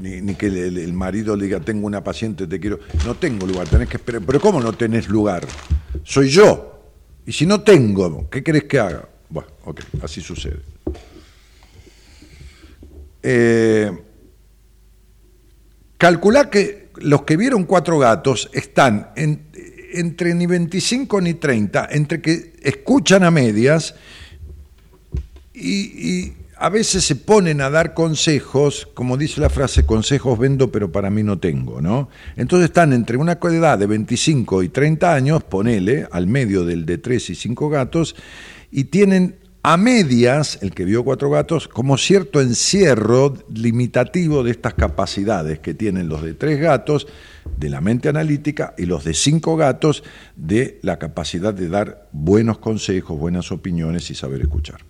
ni, 0.00 0.34
que 0.34 0.46
el, 0.46 0.92
marido 0.92 1.36
le 1.36 1.44
diga, 1.44 1.60
tengo 1.60 1.86
una 1.86 2.02
paciente, 2.02 2.46
te 2.46 2.58
quiero. 2.58 2.80
No 3.06 3.14
tengo 3.14 3.46
lugar, 3.46 3.68
tenés 3.68 3.88
que 3.88 3.96
esperar. 3.96 4.22
Pero 4.26 4.40
¿cómo 4.40 4.60
no 4.60 4.72
tenés 4.72 5.08
lugar? 5.08 5.46
Soy 6.02 6.28
yo. 6.28 6.82
Y 7.26 7.32
si 7.32 7.46
no 7.46 7.60
tengo, 7.60 8.28
¿qué 8.30 8.42
querés 8.42 8.64
que 8.64 8.78
haga? 8.78 9.08
Bueno, 9.28 9.50
ok, 9.64 9.80
así 10.02 10.20
sucede. 10.20 10.60
Eh, 13.22 13.90
calculá 15.98 16.48
que 16.50 16.88
los 16.96 17.22
que 17.22 17.36
vieron 17.36 17.64
cuatro 17.64 17.98
gatos 17.98 18.50
están 18.52 19.10
en- 19.16 19.48
entre 19.92 20.34
ni 20.34 20.46
25 20.46 21.20
ni 21.20 21.34
30, 21.34 21.88
entre 21.90 22.20
que 22.20 22.54
escuchan 22.62 23.24
a 23.24 23.30
medias 23.30 23.94
y 25.54 26.32
a 26.58 26.68
veces 26.68 27.04
se 27.04 27.16
ponen 27.16 27.60
a 27.60 27.70
dar 27.70 27.94
consejos, 27.94 28.88
como 28.94 29.16
dice 29.16 29.40
la 29.40 29.48
frase, 29.48 29.86
consejos 29.86 30.38
vendo 30.38 30.72
pero 30.72 30.90
para 30.90 31.10
mí 31.10 31.22
no 31.22 31.38
tengo, 31.38 31.80
¿no? 31.80 32.08
Entonces 32.36 32.66
están 32.66 32.92
entre 32.92 33.16
una 33.16 33.38
edad 33.40 33.78
de 33.78 33.86
25 33.86 34.62
y 34.62 34.68
30 34.68 35.14
años, 35.14 35.44
ponele, 35.44 36.08
al 36.10 36.26
medio 36.26 36.64
del 36.64 36.84
de 36.84 36.98
3 36.98 37.30
y 37.30 37.34
5 37.34 37.68
gatos, 37.68 38.16
y 38.70 38.84
tienen 38.84 39.36
a 39.62 39.76
medias, 39.76 40.58
el 40.62 40.72
que 40.72 40.84
vio 40.84 41.04
cuatro 41.04 41.30
gatos, 41.30 41.68
como 41.68 41.98
cierto 41.98 42.40
encierro 42.40 43.34
limitativo 43.52 44.42
de 44.42 44.52
estas 44.52 44.74
capacidades 44.74 45.58
que 45.58 45.74
tienen 45.74 46.08
los 46.08 46.22
de 46.22 46.34
tres 46.34 46.60
gatos, 46.60 47.06
de 47.56 47.68
la 47.68 47.80
mente 47.80 48.08
analítica, 48.08 48.74
y 48.78 48.86
los 48.86 49.04
de 49.04 49.14
cinco 49.14 49.56
gatos, 49.56 50.04
de 50.36 50.78
la 50.82 50.98
capacidad 50.98 51.52
de 51.52 51.68
dar 51.68 52.08
buenos 52.12 52.58
consejos, 52.58 53.18
buenas 53.18 53.50
opiniones 53.52 54.10
y 54.10 54.14
saber 54.14 54.40
escuchar. 54.40 54.80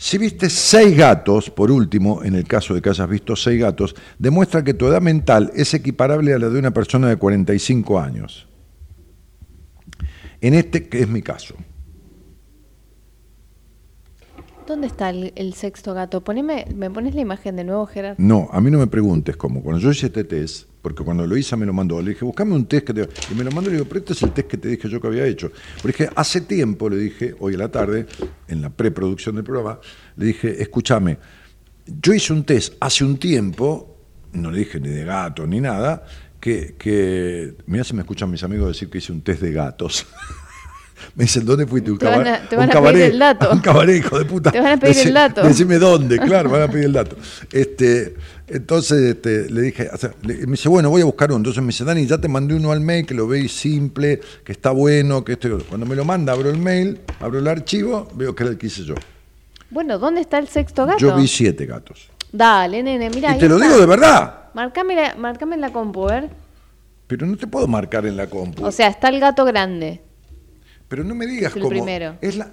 Si 0.00 0.16
viste 0.16 0.48
seis 0.48 0.96
gatos, 0.96 1.50
por 1.50 1.72
último, 1.72 2.22
en 2.22 2.36
el 2.36 2.44
caso 2.46 2.72
de 2.72 2.80
que 2.80 2.88
hayas 2.88 3.08
visto 3.08 3.34
seis 3.34 3.60
gatos, 3.60 3.96
demuestra 4.16 4.62
que 4.62 4.72
tu 4.72 4.86
edad 4.86 5.02
mental 5.02 5.50
es 5.56 5.74
equiparable 5.74 6.32
a 6.32 6.38
la 6.38 6.48
de 6.48 6.56
una 6.56 6.72
persona 6.72 7.08
de 7.08 7.16
45 7.16 7.98
años. 7.98 8.48
En 10.40 10.54
este, 10.54 10.88
que 10.88 11.00
es 11.00 11.08
mi 11.08 11.20
caso. 11.20 11.56
¿Dónde 14.68 14.86
está 14.86 15.08
el, 15.08 15.54
sexto 15.54 15.94
gato? 15.94 16.22
Poneme, 16.22 16.66
¿Me 16.76 16.90
pones 16.90 17.14
la 17.14 17.22
imagen 17.22 17.56
de 17.56 17.64
nuevo, 17.64 17.86
Gerard? 17.86 18.18
No, 18.18 18.50
a 18.52 18.60
mí 18.60 18.70
no 18.70 18.78
me 18.78 18.86
preguntes 18.86 19.34
cómo. 19.34 19.62
Cuando 19.62 19.80
yo 19.80 19.90
hice 19.90 20.08
este 20.08 20.24
test, 20.24 20.68
porque 20.82 21.02
cuando 21.02 21.26
lo 21.26 21.38
hice 21.38 21.56
me 21.56 21.64
lo 21.64 21.72
mandó, 21.72 22.02
le 22.02 22.10
dije, 22.10 22.22
buscame 22.22 22.54
un 22.54 22.66
test 22.66 22.86
que 22.86 22.92
te... 22.92 23.08
Y 23.32 23.34
me 23.34 23.44
lo 23.44 23.50
mandó 23.50 23.70
y 23.70 23.72
le 23.72 23.78
digo, 23.78 23.88
pero 23.88 24.00
este 24.00 24.12
es 24.12 24.22
el 24.24 24.32
test 24.32 24.46
que 24.46 24.58
te 24.58 24.68
dije 24.68 24.86
yo 24.90 25.00
que 25.00 25.06
había 25.06 25.24
hecho. 25.24 25.50
Dije, 25.82 26.10
hace 26.14 26.42
tiempo, 26.42 26.90
le 26.90 26.98
dije, 26.98 27.34
hoy 27.40 27.54
a 27.54 27.56
la 27.56 27.70
tarde, 27.70 28.04
en 28.46 28.60
la 28.60 28.68
preproducción 28.68 29.36
del 29.36 29.44
programa, 29.44 29.80
le 30.16 30.26
dije, 30.26 30.60
escúchame, 30.60 31.16
yo 31.86 32.12
hice 32.12 32.34
un 32.34 32.44
test 32.44 32.74
hace 32.78 33.04
un 33.04 33.16
tiempo, 33.16 33.96
no 34.34 34.50
le 34.50 34.58
dije 34.58 34.80
ni 34.80 34.90
de 34.90 35.04
gato 35.06 35.46
ni 35.46 35.62
nada, 35.62 36.04
que, 36.38 36.74
que 36.78 37.54
mira 37.64 37.84
si 37.84 37.94
me 37.94 38.02
escuchan 38.02 38.30
mis 38.30 38.42
amigos 38.42 38.68
decir 38.68 38.90
que 38.90 38.98
hice 38.98 39.12
un 39.12 39.22
test 39.22 39.40
de 39.40 39.50
gatos. 39.50 40.06
Me 41.14 41.24
dicen, 41.24 41.44
¿dónde 41.44 41.66
fuiste? 41.66 41.90
Un 41.90 41.98
Te 41.98 42.04
van 42.06 42.14
a- 42.20 42.24
cabaret. 42.24 42.48
te 42.48 42.56
van 42.56 42.64
un 42.64 42.70
a 42.70 42.72
pedir 42.72 42.82
cabaret, 42.92 43.12
el 43.12 43.18
dato. 43.18 43.50
Un 43.52 43.58
cabaret, 43.60 43.96
hijo 43.98 44.18
de 44.18 44.24
puta. 44.24 44.50
Te 44.52 44.60
van 44.60 44.72
a 44.72 44.76
pedir 44.78 45.06
el 45.08 45.14
dato. 45.14 45.42
Decime 45.42 45.78
dónde, 45.78 46.18
claro, 46.20 46.50
van 46.50 46.62
a 46.62 46.68
pedir 46.68 46.84
el 46.86 46.92
dato. 46.92 47.16
Este, 47.52 48.14
entonces 48.46 49.02
este, 49.02 49.50
le 49.50 49.60
dije, 49.62 49.88
o 49.92 49.96
sea, 49.96 50.10
le- 50.22 50.46
me 50.46 50.52
dice, 50.52 50.68
bueno, 50.68 50.90
voy 50.90 51.02
a 51.02 51.04
buscar 51.04 51.30
uno. 51.30 51.36
Entonces 51.38 51.62
me 51.62 51.68
dice, 51.68 51.84
Dani, 51.84 52.06
ya 52.06 52.18
te 52.18 52.28
mandé 52.28 52.54
uno 52.54 52.72
al 52.72 52.80
mail, 52.80 53.04
que 53.06 53.14
lo 53.14 53.26
veis 53.26 53.52
simple, 53.52 54.20
que 54.44 54.52
está 54.52 54.70
bueno, 54.70 55.24
que 55.24 55.32
esto 55.32 55.48
y. 55.48 55.62
Cuando 55.64 55.86
me 55.86 55.94
lo 55.96 56.04
manda, 56.04 56.32
abro 56.32 56.50
el 56.50 56.58
mail, 56.58 57.00
abro 57.20 57.38
el 57.38 57.48
archivo, 57.48 58.08
veo 58.14 58.34
que 58.34 58.42
era 58.44 58.52
el 58.52 58.58
que 58.58 58.66
hice 58.68 58.84
yo. 58.84 58.94
Bueno, 59.70 59.98
¿dónde 59.98 60.20
está 60.22 60.38
el 60.38 60.48
sexto 60.48 60.86
gato? 60.86 60.98
Yo 60.98 61.14
vi 61.16 61.26
siete 61.28 61.66
gatos. 61.66 62.08
Dale, 62.32 62.82
nene, 62.82 63.10
mira. 63.10 63.34
y 63.36 63.38
te 63.38 63.48
lo 63.48 63.58
digo 63.58 63.78
de 63.78 63.86
verdad. 63.86 64.34
Marcame, 64.54 64.94
la- 64.94 65.14
marcame 65.16 65.54
en 65.56 65.60
la 65.60 65.72
compu, 65.72 66.08
a 66.08 66.12
ver. 66.20 66.30
Pero 67.06 67.26
no 67.26 67.36
te 67.36 67.46
puedo 67.46 67.66
marcar 67.66 68.04
en 68.06 68.16
la 68.16 68.26
compu. 68.28 68.64
O 68.64 68.72
sea, 68.72 68.88
está 68.88 69.08
el 69.08 69.18
gato 69.20 69.44
grande. 69.46 70.02
Pero 70.88 71.04
no 71.04 71.14
me 71.14 71.26
digas 71.26 71.54
el 71.54 71.62
cómo. 71.62 71.70
primero. 71.70 72.16
Es 72.20 72.36
la, 72.36 72.50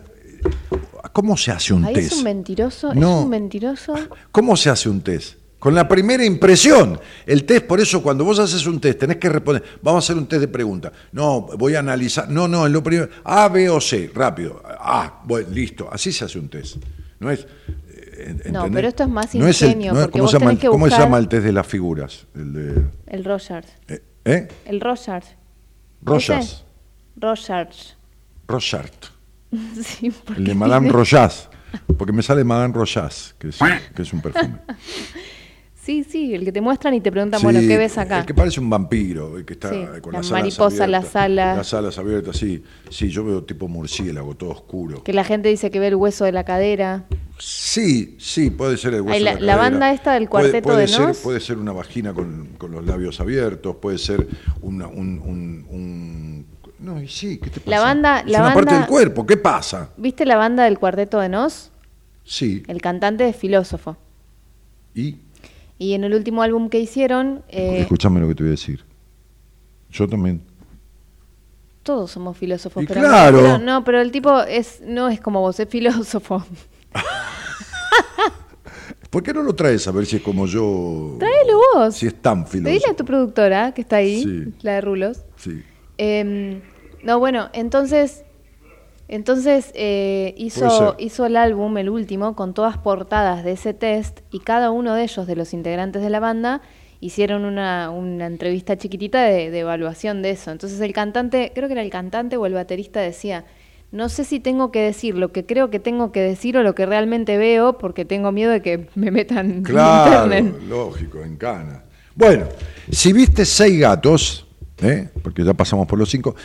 ¿Cómo 1.14 1.38
se 1.38 1.52
hace 1.52 1.74
un 1.74 1.86
Ahí 1.86 1.94
test? 1.94 2.12
es 2.12 2.18
un 2.18 2.24
mentiroso, 2.26 2.94
No. 2.94 3.20
es 3.20 3.24
un 3.24 3.30
mentiroso. 3.30 3.96
¿Cómo 4.32 4.58
se 4.58 4.70
hace 4.70 4.90
un 4.90 5.02
test? 5.02 5.38
Con 5.60 5.74
la 5.74 5.88
primera 5.88 6.24
impresión. 6.26 7.00
El 7.26 7.46
test, 7.46 7.66
por 7.66 7.80
eso, 7.80 8.04
cuando 8.04 8.24
vos 8.26 8.38
haces 8.38 8.68
un 8.68 8.80
test, 8.80 9.00
tenés 9.00 9.18
que 9.18 9.30
responder. 9.30 9.64
Vamos 9.82 10.04
a 10.04 10.06
hacer 10.06 10.18
un 10.18 10.28
test 10.28 10.42
de 10.42 10.48
preguntas. 10.48 10.92
No, 11.14 11.42
voy 11.58 11.74
a 11.76 11.80
analizar. 11.80 12.30
No, 12.30 12.48
no, 12.48 12.68
en 12.68 12.74
lo 12.74 12.84
primero. 12.84 13.10
A, 13.24 13.48
B 13.48 13.70
o 13.70 13.80
C, 13.82 14.12
rápido. 14.14 14.62
Ah, 14.66 15.22
bueno, 15.26 15.48
listo. 15.52 15.88
Así 15.92 16.12
se 16.12 16.26
hace 16.26 16.38
un 16.38 16.50
test. 16.50 16.76
No 17.20 17.32
es. 17.32 17.40
eh, 17.90 18.26
¿entendés? 18.28 18.52
No, 18.52 18.70
pero 18.72 18.88
esto 18.90 19.04
es 19.04 19.10
más 19.10 19.34
No 19.34 19.48
es 19.48 19.62
el- 19.62 19.70
ingenio, 19.70 19.94
no 19.94 20.00
es- 20.02 20.06
porque 20.06 20.12
¿cómo 20.20 20.24
vos 20.24 20.32
se 20.32 20.38
llama, 20.38 20.50
tenés 20.52 20.62
que 20.62 20.68
¿Cómo 20.68 20.90
se 20.90 20.98
llama 20.98 21.18
el 21.18 21.28
test 21.30 21.44
de 21.46 21.52
las 21.54 21.66
figuras? 21.68 22.28
El 22.36 22.54
de. 22.54 22.86
El 23.08 23.24
Rogers. 23.24 23.68
eh, 23.88 24.04
¿Eh? 24.26 24.48
El 24.66 24.82
Rogers. 24.82 25.26
Rogers. 26.04 26.64
Rogers. 27.16 27.95
Sí, 29.82 30.12
porque 30.26 30.42
El 30.42 30.48
de 30.48 30.56
Madame 30.56 30.90
Rojas. 30.90 31.50
Porque 31.98 32.14
me 32.14 32.22
sale 32.24 32.44
Madame 32.44 32.74
Rojas, 32.74 33.36
que 33.38 33.50
es, 33.50 33.60
que 33.96 34.02
es 34.02 34.14
un 34.14 34.22
perfume. 34.22 34.56
Sí, 35.76 36.04
sí, 36.04 36.34
el 36.34 36.44
que 36.46 36.52
te 36.52 36.62
muestran 36.62 36.96
y 36.96 37.00
te 37.00 37.12
preguntan, 37.12 37.40
bueno, 37.44 37.60
¿qué 37.60 37.78
ves 37.78 37.96
acá? 38.00 38.22
El 38.22 38.26
que 38.26 38.34
parece 38.34 38.60
un 38.60 38.72
vampiro, 38.72 39.38
el 39.38 39.46
que 39.46 39.54
está 39.54 39.70
Sí, 39.70 39.86
con 40.02 40.14
la 40.14 40.18
las 40.20 40.32
alas 40.32 40.32
mariposa, 40.32 40.84
abiertas, 40.86 40.90
las 40.90 41.16
alas. 41.16 41.58
Las 41.58 41.74
alas 41.76 41.98
abiertas, 42.00 42.38
sí. 42.38 42.64
Sí, 42.90 43.10
yo 43.10 43.24
veo 43.24 43.44
tipo 43.44 43.68
murciélago, 43.68 44.34
todo 44.34 44.50
oscuro. 44.50 45.04
Que 45.04 45.14
la 45.14 45.24
gente 45.24 45.48
dice 45.50 45.70
que 45.70 45.80
ve 45.80 45.90
el 45.90 45.96
hueso 45.96 46.26
de 46.26 46.32
la 46.32 46.44
cadera. 46.44 47.06
Sí, 47.38 48.16
sí, 48.20 48.50
puede 48.50 48.78
ser 48.78 48.96
el 48.96 49.02
hueso 49.02 49.14
Ay, 49.14 49.20
de 49.20 49.26
la- 49.26 49.34
la, 49.34 49.40
la 49.42 49.46
cadera. 49.58 49.70
banda 49.70 49.94
esta 49.94 50.14
del 50.16 50.28
Puede- 50.28 50.46
Cuarteto 50.50 50.64
puede 50.70 50.82
de 50.82 50.88
ser, 50.88 51.02
Nos. 51.02 51.18
Puede 51.20 51.40
ser 51.40 51.58
una 51.60 51.72
vagina 51.72 52.14
con, 52.16 52.48
con 52.58 52.72
los 52.72 52.84
labios 52.84 53.20
abiertos, 53.20 53.76
puede 53.76 54.00
ser 54.00 54.28
una, 54.62 54.88
un, 54.88 55.20
un, 55.20 55.68
un- 55.70 56.46
No, 56.86 57.02
y 57.02 57.08
sí, 57.08 57.40
¿qué 57.40 57.50
te 57.50 57.60
pasa? 57.60 57.72
La 57.72 57.80
banda- 57.82 58.20
es 58.20 58.32
la 58.32 58.40
una 58.42 58.54
parte 58.54 58.66
banda- 58.72 58.80
del 58.82 58.88
cuerpo, 58.90 59.26
¿qué 59.26 59.38
pasa? 59.38 59.90
¿Viste 59.98 60.26
la 60.26 60.36
banda 60.38 60.66
del 60.66 60.78
Cuarteto 60.78 61.20
de 61.20 61.30
Nos? 61.30 61.72
Sí, 62.24 62.64
El 62.68 62.82
cantante 62.82 63.28
es 63.28 63.36
filósofo. 63.36 63.98
y... 64.94 65.18
Y 65.78 65.94
en 65.94 66.06
el 66.06 66.14
último 66.14 66.42
álbum 66.42 66.70
que 66.70 66.80
hicieron, 66.80 67.44
eh, 67.50 67.80
Escúchame 67.82 68.22
lo 68.22 68.30
que 68.30 68.36
te 68.36 68.44
voy 68.44 68.50
a 68.50 68.52
decir. 68.52 68.86
Yo 69.92 70.08
también. 70.08 70.42
todos 71.84 72.12
somos 72.12 72.38
filósofos. 72.38 72.84
Y 72.84 72.88
pero 72.88 73.02
claro. 73.02 73.58
no, 73.58 73.84
pero 73.84 74.00
el 74.00 74.10
tipo 74.12 74.42
es 74.44 74.80
no 74.86 75.10
es 75.10 75.20
como 75.20 75.42
vos, 75.42 75.60
es 75.60 75.68
filósofo. 75.68 76.46
¿Por 79.10 79.24
qué 79.24 79.34
no 79.34 79.44
lo 79.44 79.56
traes 79.56 79.88
a 79.88 79.92
ver 79.92 80.06
si 80.06 80.18
es 80.18 80.22
como 80.22 80.46
yo? 80.46 81.16
Tráelo 81.20 81.60
vos. 81.74 81.96
Si 81.96 82.08
es 82.08 82.16
tan 82.22 82.46
Pedile 82.46 82.70
a 82.70 82.74
filósofo. 82.74 82.96
tu 82.96 83.06
productora, 83.06 83.72
que 83.74 83.82
está 83.82 83.98
ahí, 83.98 84.24
Sí. 84.24 84.54
la 84.62 84.74
de 84.74 84.82
Rulos. 84.82 85.24
Sí. 85.38 85.64
Eh, 85.98 86.62
no, 87.06 87.20
bueno, 87.20 87.50
entonces, 87.54 88.26
entonces 89.08 89.72
eh, 89.76 90.34
hizo, 90.38 90.96
hizo 90.98 91.26
el 91.26 91.38
álbum, 91.38 91.78
el 91.78 91.90
último, 91.90 92.36
con 92.36 92.54
todas 92.54 92.78
portadas 92.78 93.44
de 93.44 93.52
ese 93.52 93.74
test 93.74 94.22
y 94.32 94.40
cada 94.40 94.72
uno 94.72 94.96
de 94.96 95.04
ellos, 95.04 95.28
de 95.28 95.36
los 95.36 95.54
integrantes 95.54 96.02
de 96.02 96.10
la 96.10 96.20
banda, 96.20 96.62
hicieron 97.00 97.46
una, 97.46 97.92
una 97.92 98.26
entrevista 98.26 98.78
chiquitita 98.78 99.22
de, 99.24 99.52
de 99.52 99.60
evaluación 99.60 100.24
de 100.24 100.32
eso. 100.32 100.50
Entonces 100.50 100.82
el 100.82 100.94
cantante, 100.94 101.52
creo 101.54 101.68
que 101.68 101.74
era 101.74 101.84
el 101.84 101.92
cantante 101.92 102.38
o 102.38 102.46
el 102.48 102.54
baterista, 102.54 103.00
decía, 103.00 103.46
no 103.92 104.10
sé 104.10 104.24
si 104.24 104.40
tengo 104.40 104.72
que 104.72 104.82
decir 104.82 105.16
lo 105.16 105.32
que 105.32 105.46
creo 105.46 105.70
que 105.70 105.80
tengo 105.80 106.12
que 106.12 106.22
decir 106.22 106.58
o 106.58 106.64
lo 106.64 106.74
que 106.74 106.86
realmente 106.86 107.38
veo 107.38 107.78
porque 107.78 108.04
tengo 108.04 108.32
miedo 108.32 108.52
de 108.52 108.62
que 108.62 108.88
me 108.96 109.12
metan 109.12 109.62
Claro, 109.62 110.28
me 110.28 110.40
internen". 110.40 110.70
lógico, 110.70 111.22
en 111.22 111.38
cana. 111.38 111.84
Bueno, 112.16 112.48
si 112.90 113.14
viste 113.14 113.46
seis 113.46 113.80
gatos, 113.80 114.48
¿eh? 114.82 115.10
porque 115.22 115.44
ya 115.44 115.54
pasamos 115.54 115.86
por 115.86 116.00
los 116.00 116.10
cinco, 116.10 116.36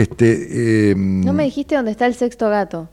este, 0.00 0.90
eh, 0.90 0.94
No 0.96 1.32
me 1.32 1.44
dijiste 1.44 1.74
dónde 1.76 1.90
está 1.90 2.06
el 2.06 2.14
sexto 2.14 2.48
gato. 2.48 2.88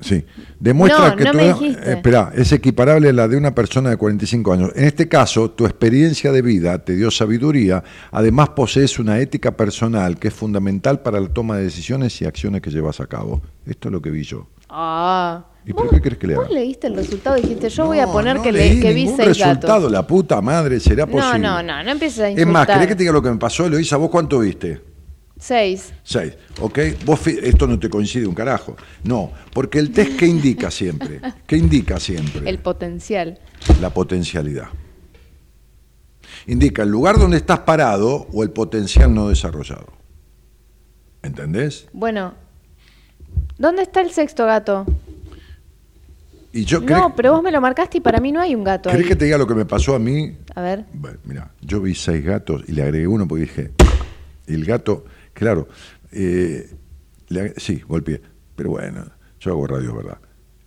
sí, 0.00 0.24
demuestra 0.60 1.08
No, 1.10 1.16
que 1.16 1.24
no 1.24 1.32
tu- 1.32 1.38
eh, 1.64 1.76
espera, 1.86 2.30
es 2.34 2.52
equiparable 2.52 3.08
a 3.08 3.12
la 3.14 3.28
de 3.28 3.36
una 3.36 3.54
persona 3.54 3.88
de 3.90 3.96
45 3.96 4.52
años. 4.52 4.70
En 4.74 4.84
este 4.84 5.08
caso, 5.08 5.50
tu 5.52 5.64
experiencia 5.64 6.32
de 6.32 6.42
vida 6.42 6.84
te 6.84 6.94
dio 6.96 7.10
sabiduría, 7.10 7.82
además 8.12 8.50
posees 8.50 8.98
una 8.98 9.18
ética 9.20 9.56
personal 9.56 10.18
que 10.18 10.28
es 10.28 10.34
fundamental 10.34 11.00
para 11.00 11.18
la 11.20 11.28
toma 11.28 11.56
de 11.56 11.64
decisiones 11.64 12.20
y 12.20 12.26
acciones 12.26 12.60
que 12.60 12.70
llevas 12.70 13.00
a 13.00 13.06
cabo. 13.06 13.40
Esto 13.64 13.88
es 13.88 13.92
lo 13.92 14.02
que 14.02 14.10
vi 14.10 14.22
yo. 14.22 14.46
Ah. 14.68 15.46
¿Y 15.64 15.72
por 15.72 15.84
¿Vos- 15.86 15.94
qué 15.94 16.00
querés 16.02 16.18
que 16.18 16.26
le 16.28 16.36
Vos 16.36 16.50
leíste 16.50 16.86
el 16.88 16.94
resultado 16.94 17.38
y 17.38 17.40
dijiste, 17.42 17.68
yo 17.70 17.86
voy 17.86 17.98
a 17.98 18.06
No, 18.06 18.12
poner 18.12 18.36
no 18.36 18.42
que, 18.42 18.52
leí 18.52 18.74
le, 18.76 18.80
que 18.82 18.92
vi 18.92 19.06
seis 19.08 19.28
resultado, 19.28 19.74
gatos. 19.80 19.92
la 19.92 20.06
puta 20.06 20.40
madre, 20.40 20.78
será 20.78 21.06
No, 21.06 21.12
posible. 21.12 21.38
no, 21.40 21.62
no, 21.62 21.82
no 21.82 21.90
empieces 21.90 22.20
a 22.20 22.26
Es 22.28 22.32
insultar. 22.38 22.52
más, 22.52 22.66
¿querés 22.66 22.86
que 22.88 22.94
te 22.94 23.02
diga 23.02 23.12
lo 23.12 23.22
que 23.22 23.30
me 23.30 23.36
pasó, 23.38 23.66
Eloisa? 23.66 23.96
¿Vos 23.96 24.10
cuánto 24.10 24.40
viste? 24.40 24.80
Seis. 25.38 25.92
Seis, 26.02 26.34
¿ok? 26.60 26.78
Vos 27.04 27.26
esto 27.26 27.66
no 27.66 27.78
te 27.78 27.90
coincide 27.90 28.26
un 28.26 28.34
carajo. 28.34 28.76
No, 29.04 29.32
porque 29.52 29.78
el 29.78 29.90
test, 29.92 30.16
¿qué 30.16 30.26
indica 30.26 30.70
siempre? 30.70 31.20
¿Qué 31.46 31.56
indica 31.56 32.00
siempre? 32.00 32.48
El 32.48 32.58
potencial. 32.58 33.38
La 33.80 33.90
potencialidad. 33.90 34.68
Indica 36.46 36.82
el 36.82 36.90
lugar 36.90 37.18
donde 37.18 37.36
estás 37.36 37.60
parado 37.60 38.26
o 38.32 38.42
el 38.42 38.50
potencial 38.50 39.12
no 39.12 39.28
desarrollado. 39.28 39.88
¿Entendés? 41.22 41.88
Bueno, 41.92 42.34
¿dónde 43.58 43.82
está 43.82 44.00
el 44.00 44.12
sexto 44.12 44.46
gato? 44.46 44.86
Y 46.52 46.64
yo 46.64 46.80
no, 46.80 47.14
pero 47.14 47.32
vos 47.32 47.42
me 47.42 47.50
lo 47.50 47.60
marcaste 47.60 47.98
y 47.98 48.00
para 48.00 48.18
mí 48.18 48.32
no 48.32 48.40
hay 48.40 48.54
un 48.54 48.64
gato 48.64 48.88
ahí. 48.88 48.94
¿Querés 48.94 49.08
que 49.08 49.16
te 49.16 49.24
diga 49.26 49.36
lo 49.36 49.46
que 49.46 49.54
me 49.54 49.66
pasó 49.66 49.94
a 49.94 49.98
mí? 49.98 50.34
A 50.54 50.62
ver. 50.62 50.86
Bueno, 50.94 51.18
mira, 51.24 51.50
yo 51.60 51.82
vi 51.82 51.94
seis 51.94 52.24
gatos 52.24 52.62
y 52.66 52.72
le 52.72 52.82
agregué 52.82 53.06
uno 53.06 53.28
porque 53.28 53.42
dije, 53.42 53.72
y 54.46 54.54
el 54.54 54.64
gato, 54.64 55.04
claro, 55.36 55.68
eh, 56.12 56.68
le 57.28 57.54
sí, 57.58 57.82
golpeé, 57.86 58.20
pero 58.56 58.70
bueno, 58.70 59.04
yo 59.38 59.52
hago 59.52 59.66
radio, 59.66 59.94
¿verdad? 59.94 60.18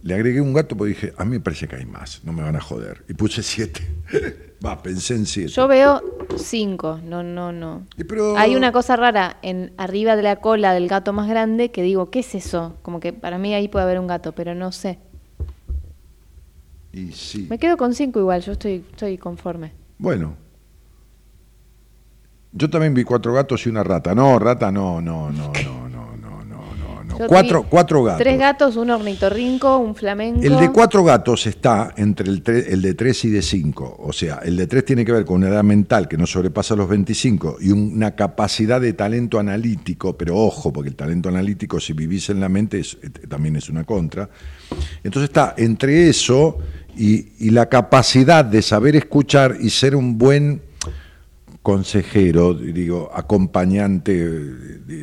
Le 0.02 0.14
agregué 0.14 0.40
un 0.40 0.54
gato 0.54 0.78
porque 0.78 0.90
dije, 0.94 1.14
a 1.18 1.26
mí 1.26 1.32
me 1.32 1.40
parece 1.42 1.68
que 1.68 1.76
hay 1.76 1.86
más, 1.86 2.24
no 2.24 2.32
me 2.32 2.42
van 2.42 2.56
a 2.56 2.62
joder. 2.62 3.04
Y 3.10 3.14
puse 3.16 3.44
siete. 3.44 3.82
Va, 4.66 4.82
pensé 4.82 5.16
en 5.16 5.26
siete. 5.26 5.52
Yo 5.52 5.68
veo 5.68 6.02
cinco. 6.38 7.00
No, 7.04 7.22
no, 7.24 7.52
no. 7.52 7.86
Pero- 8.08 8.38
Hay 8.38 8.56
una 8.56 8.72
cosa 8.72 8.96
rara 8.96 9.38
en 9.42 9.74
arriba 9.78 10.16
de 10.16 10.22
la 10.24 10.38
cola 10.38 10.74
del 10.74 10.88
gato 10.88 11.12
más 11.12 11.28
grande 11.28 11.72
que 11.72 11.82
digo, 11.82 12.10
¿qué 12.12 12.20
es 12.20 12.36
eso? 12.36 12.78
Como 12.82 13.00
que 13.02 13.12
para 13.12 13.38
mí 13.38 13.54
ahí 13.54 13.68
puede 13.68 13.84
haber 13.84 14.00
un 14.00 14.08
gato, 14.08 14.34
pero 14.34 14.56
no 14.56 14.72
sé. 14.72 15.00
Y 16.94 17.12
sí. 17.12 17.48
Me 17.50 17.58
quedo 17.60 17.76
con 17.78 17.94
cinco 17.94 18.20
igual, 18.20 18.42
yo 18.42 18.54
estoy, 18.54 18.86
estoy 18.92 19.18
conforme. 19.18 19.74
Bueno. 19.98 20.36
Yo 22.52 22.70
también 22.70 22.94
vi 22.94 23.04
cuatro 23.04 23.34
gatos 23.34 23.66
y 23.66 23.70
una 23.70 23.84
rata. 23.84 24.16
No, 24.16 24.40
rata 24.40 24.72
no, 24.72 25.00
no, 25.00 25.32
no, 25.32 25.52
no, 25.54 25.88
no, 25.88 26.18
no, 26.18 26.46
no, 26.48 27.04
no. 27.04 27.28
Cuatro, 27.28 27.64
cuatro 27.70 28.04
gatos. 28.04 28.22
Tres 28.22 28.40
gatos, 28.40 28.76
un 28.76 28.90
ornitorrinco, 28.90 29.78
un 29.78 29.94
flamenco. 29.94 30.42
El 30.42 30.58
de 30.58 30.72
cuatro 30.72 31.04
gatos 31.04 31.46
está 31.46 31.94
entre 31.96 32.28
el, 32.28 32.42
de 32.82 32.94
tres 32.96 33.24
y 33.26 33.30
de 33.30 33.44
cinco. 33.44 33.96
O 34.00 34.12
sea, 34.12 34.40
el 34.44 34.58
de 34.58 34.66
tres 34.66 34.84
tiene 34.84 35.06
que 35.06 35.12
ver 35.12 35.26
con 35.26 35.38
una 35.38 35.50
edad 35.50 35.64
mental 35.64 36.08
que 36.08 36.18
no 36.18 36.26
sobrepasa 36.26 36.76
los 36.76 36.90
25 36.90 37.58
y 37.62 37.70
una 37.70 38.16
capacidad 38.16 38.82
de 38.82 38.94
talento 38.94 39.38
analítico, 39.38 40.18
pero 40.18 40.36
ojo, 40.36 40.74
porque 40.74 40.90
el 40.90 40.96
talento 40.96 41.30
analítico, 41.30 41.80
si 41.80 41.94
vivís 41.94 42.32
en 42.32 42.40
la 42.40 42.50
mente, 42.50 42.80
eh, 42.80 43.10
también 43.28 43.58
es 43.58 43.70
una 43.70 43.84
contra. 43.84 44.28
Entonces 45.04 45.30
está 45.30 45.54
entre 45.56 46.10
eso 46.10 46.58
y 46.98 47.52
la 47.52 47.70
capacidad 47.70 48.44
de 48.44 48.62
saber 48.62 48.96
escuchar 48.96 49.56
y 49.62 49.70
ser 49.70 49.96
un 49.96 50.18
buen 50.18 50.69
consejero, 51.62 52.54
digo, 52.54 53.12
acompañante, 53.14 54.28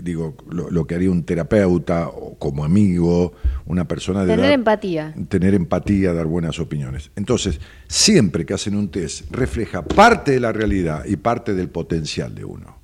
digo, 0.03 0.37
lo, 0.49 0.71
lo 0.71 0.87
que 0.87 0.95
haría 0.95 1.11
un 1.11 1.25
terapeuta 1.25 2.09
o 2.09 2.37
como 2.39 2.65
amigo, 2.65 3.35
una 3.67 3.87
persona 3.87 4.25
de 4.25 4.35
Tener 4.35 4.53
empatía. 4.53 5.15
tener 5.29 5.55
empatía, 5.55 6.13
dar 6.13 6.27
buenas 6.27 6.59
opiniones. 6.59 7.11
Entonces, 7.17 7.61
siempre 7.89 8.47
que 8.47 8.55
hacen 8.55 8.75
un 8.75 8.91
test, 8.91 9.31
refleja 9.31 9.83
parte 9.83 10.33
de 10.33 10.41
la 10.41 10.53
realidad 10.53 11.05
y 11.05 11.17
parte 11.17 11.55
del 11.55 11.69
potencial 11.69 12.35
de 12.35 12.45
uno. 12.45 12.79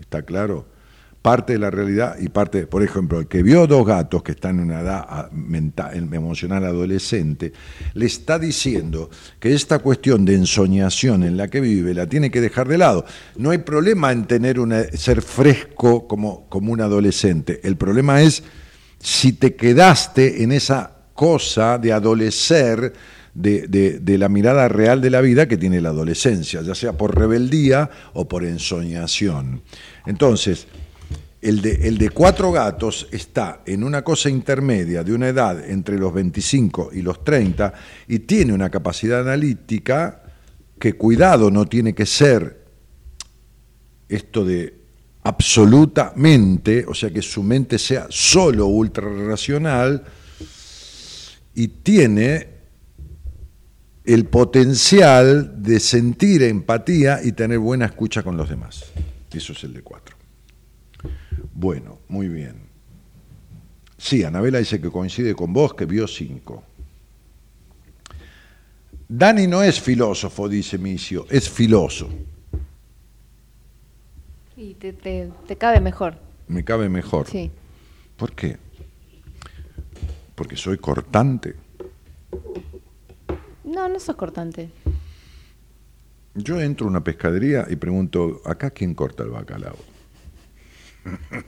¿Está 0.00 0.22
claro? 0.22 0.66
Parte 1.20 1.54
de 1.54 1.58
la 1.58 1.70
realidad 1.70 2.16
y 2.20 2.28
parte, 2.28 2.66
por 2.66 2.82
ejemplo, 2.82 3.18
el 3.18 3.26
que 3.26 3.42
vio 3.42 3.66
dos 3.66 3.84
gatos 3.84 4.22
que 4.22 4.32
están 4.32 4.58
en 4.60 4.66
una 4.66 4.80
edad 4.80 5.04
ah, 5.08 5.28
mental, 5.32 5.96
emocional 6.14 6.64
adolescente, 6.64 7.52
le 7.94 8.06
está 8.06 8.38
diciendo 8.38 9.10
que 9.40 9.52
esta 9.52 9.80
cuestión 9.80 10.24
de 10.24 10.36
ensoñación 10.36 11.24
en 11.24 11.36
la 11.36 11.48
que 11.48 11.60
vive 11.60 11.92
la 11.92 12.06
tiene 12.06 12.30
que 12.30 12.40
dejar 12.40 12.68
de 12.68 12.78
lado. 12.78 13.04
No 13.36 13.50
hay 13.50 13.58
problema 13.58 14.12
en 14.12 14.26
tener 14.26 14.60
una, 14.60 14.84
ser 14.84 15.20
fresco 15.20 16.06
como, 16.06 16.48
como 16.48 16.72
un 16.72 16.80
adolescente. 16.80 17.60
El 17.64 17.76
problema 17.76 18.22
es 18.22 18.44
si 19.00 19.32
te 19.32 19.54
quedaste 19.56 20.42
en 20.44 20.52
esa 20.52 20.92
cosa 21.14 21.78
de 21.78 21.92
adolecer 21.92 22.92
de, 23.34 23.66
de- 23.68 23.98
de 23.98 24.18
la 24.18 24.28
mirada 24.28 24.68
real 24.68 25.00
de 25.00 25.10
la 25.10 25.20
vida 25.20 25.46
que 25.48 25.56
tiene 25.56 25.80
la 25.80 25.88
adolescencia, 25.90 26.62
ya 26.62 26.74
sea 26.76 26.92
por 26.92 27.16
rebeldía 27.18 27.90
o 28.14 28.26
por 28.28 28.44
ensoñación. 28.44 29.62
Entonces, 30.06 30.66
el 31.40 31.98
de, 31.98 32.10
cuatro 32.10 32.50
gatos 32.50 33.08
está 33.12 33.62
en 33.64 33.84
una 33.84 34.02
cosa 34.02 34.28
intermedia 34.28 35.04
de 35.04 35.12
una 35.12 35.28
edad 35.28 35.68
entre 35.68 35.96
los 35.96 36.12
25 36.12 36.90
y 36.92 37.02
los 37.02 37.22
30 37.22 37.72
y 38.08 38.20
tiene 38.20 38.52
una 38.52 38.70
capacidad 38.70 39.20
analítica 39.20 40.22
que 40.78 40.94
cuidado 40.94 41.50
no 41.50 41.66
tiene 41.66 41.94
que 41.94 42.06
ser 42.06 42.64
esto 44.08 44.44
de 44.44 44.78
absolutamente, 45.22 46.84
o 46.88 46.94
sea 46.94 47.10
que 47.10 47.22
su 47.22 47.42
mente 47.42 47.78
sea 47.78 48.06
solo 48.08 48.66
ultra 48.66 49.08
racional 49.08 50.04
y 51.54 51.68
tiene 51.68 52.48
el 54.04 54.24
potencial 54.24 55.62
de 55.62 55.78
sentir 55.78 56.42
empatía 56.42 57.20
y 57.22 57.32
tener 57.32 57.58
buena 57.58 57.86
escucha 57.86 58.22
con 58.22 58.36
los 58.36 58.48
demás. 58.48 58.86
Eso 59.32 59.52
es 59.52 59.64
el 59.64 59.74
de 59.74 59.82
cuatro. 59.82 60.17
Bueno, 61.54 61.98
muy 62.08 62.28
bien. 62.28 62.56
Sí, 63.96 64.22
Anabela 64.24 64.58
dice 64.58 64.80
que 64.80 64.90
coincide 64.90 65.34
con 65.34 65.52
vos, 65.52 65.74
que 65.74 65.84
vio 65.86 66.06
cinco. 66.06 66.62
Dani 69.08 69.46
no 69.46 69.62
es 69.62 69.80
filósofo, 69.80 70.48
dice 70.48 70.78
Micio, 70.78 71.26
es 71.30 71.48
filoso. 71.48 72.08
Y 74.56 74.74
te, 74.74 74.92
te- 74.92 75.30
te 75.46 75.56
cabe 75.56 75.80
mejor. 75.80 76.18
Me 76.48 76.64
cabe 76.64 76.88
mejor. 76.88 77.26
Sí. 77.26 77.50
¿Por 78.16 78.32
qué? 78.32 78.56
Porque 80.34 80.56
soy 80.56 80.78
cortante. 80.78 81.54
No, 83.64 83.88
no 83.88 83.98
sos 84.00 84.16
cortante. 84.16 84.70
Yo 86.34 86.60
entro 86.60 86.86
a 86.86 86.90
una 86.90 87.02
pescadería 87.02 87.66
y 87.68 87.76
pregunto, 87.76 88.40
¿acá 88.44 88.70
quién 88.70 88.94
corta 88.94 89.24
el 89.24 89.30
bacalao? 89.30 89.76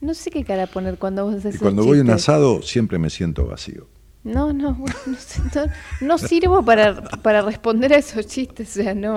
No 0.00 0.14
sé 0.14 0.30
qué 0.30 0.44
cara 0.44 0.66
poner 0.66 0.98
cuando 0.98 1.24
vos 1.24 1.36
haces 1.36 1.58
cuando 1.60 1.84
voy 1.84 1.98
a 1.98 2.02
un 2.02 2.10
asado 2.10 2.60
siempre 2.62 2.98
me 2.98 3.08
siento 3.08 3.46
vacío. 3.46 3.86
No, 4.24 4.52
no, 4.52 4.76
no, 5.06 5.16
sé, 5.16 5.40
no- 5.54 6.06
no 6.06 6.18
sirvo 6.18 6.64
para, 6.64 7.02
para 7.22 7.42
responder 7.42 7.92
a 7.92 7.98
esos 7.98 8.26
chistes, 8.26 8.70
o 8.70 8.82
sea, 8.82 8.94
no. 8.94 9.14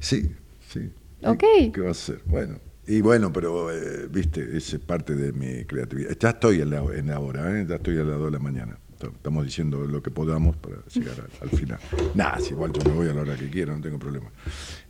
Sí, 0.00 0.32
sí. 0.68 0.90
¿Y 1.20 1.26
Ok. 1.26 1.44
¿Qué 1.72 1.80
va 1.80 1.88
a 1.88 1.92
hacer? 1.92 2.20
Bueno. 2.26 2.58
Y 2.86 3.02
bueno, 3.02 3.32
pero, 3.32 3.70
eh, 3.70 4.08
viste, 4.10 4.56
es 4.56 4.76
parte 4.84 5.14
de 5.14 5.32
mi 5.32 5.64
creatividad. 5.64 6.16
Ya 6.18 6.30
estoy 6.30 6.60
en 6.60 6.70
la, 6.70 6.78
en 6.92 7.06
la 7.06 7.20
hora, 7.20 7.60
¿eh? 7.60 7.64
ya 7.68 7.76
estoy 7.76 7.96
a 7.98 8.02
las 8.02 8.18
2 8.18 8.24
de 8.26 8.30
la 8.32 8.38
mañana. 8.40 8.78
Estamos 9.00 9.44
diciendo 9.44 9.84
lo 9.86 10.02
que 10.02 10.10
podamos 10.10 10.56
para 10.56 10.76
llegar 10.92 11.14
al, 11.20 11.48
al 11.48 11.56
final. 11.56 11.78
Nada, 12.14 12.40
si 12.40 12.52
igual 12.52 12.72
yo 12.72 12.82
me 12.90 12.96
voy 12.96 13.08
a 13.08 13.14
la 13.14 13.20
hora 13.22 13.36
que 13.36 13.48
quiero, 13.48 13.76
no 13.76 13.80
tengo 13.80 13.98
problema. 13.98 14.30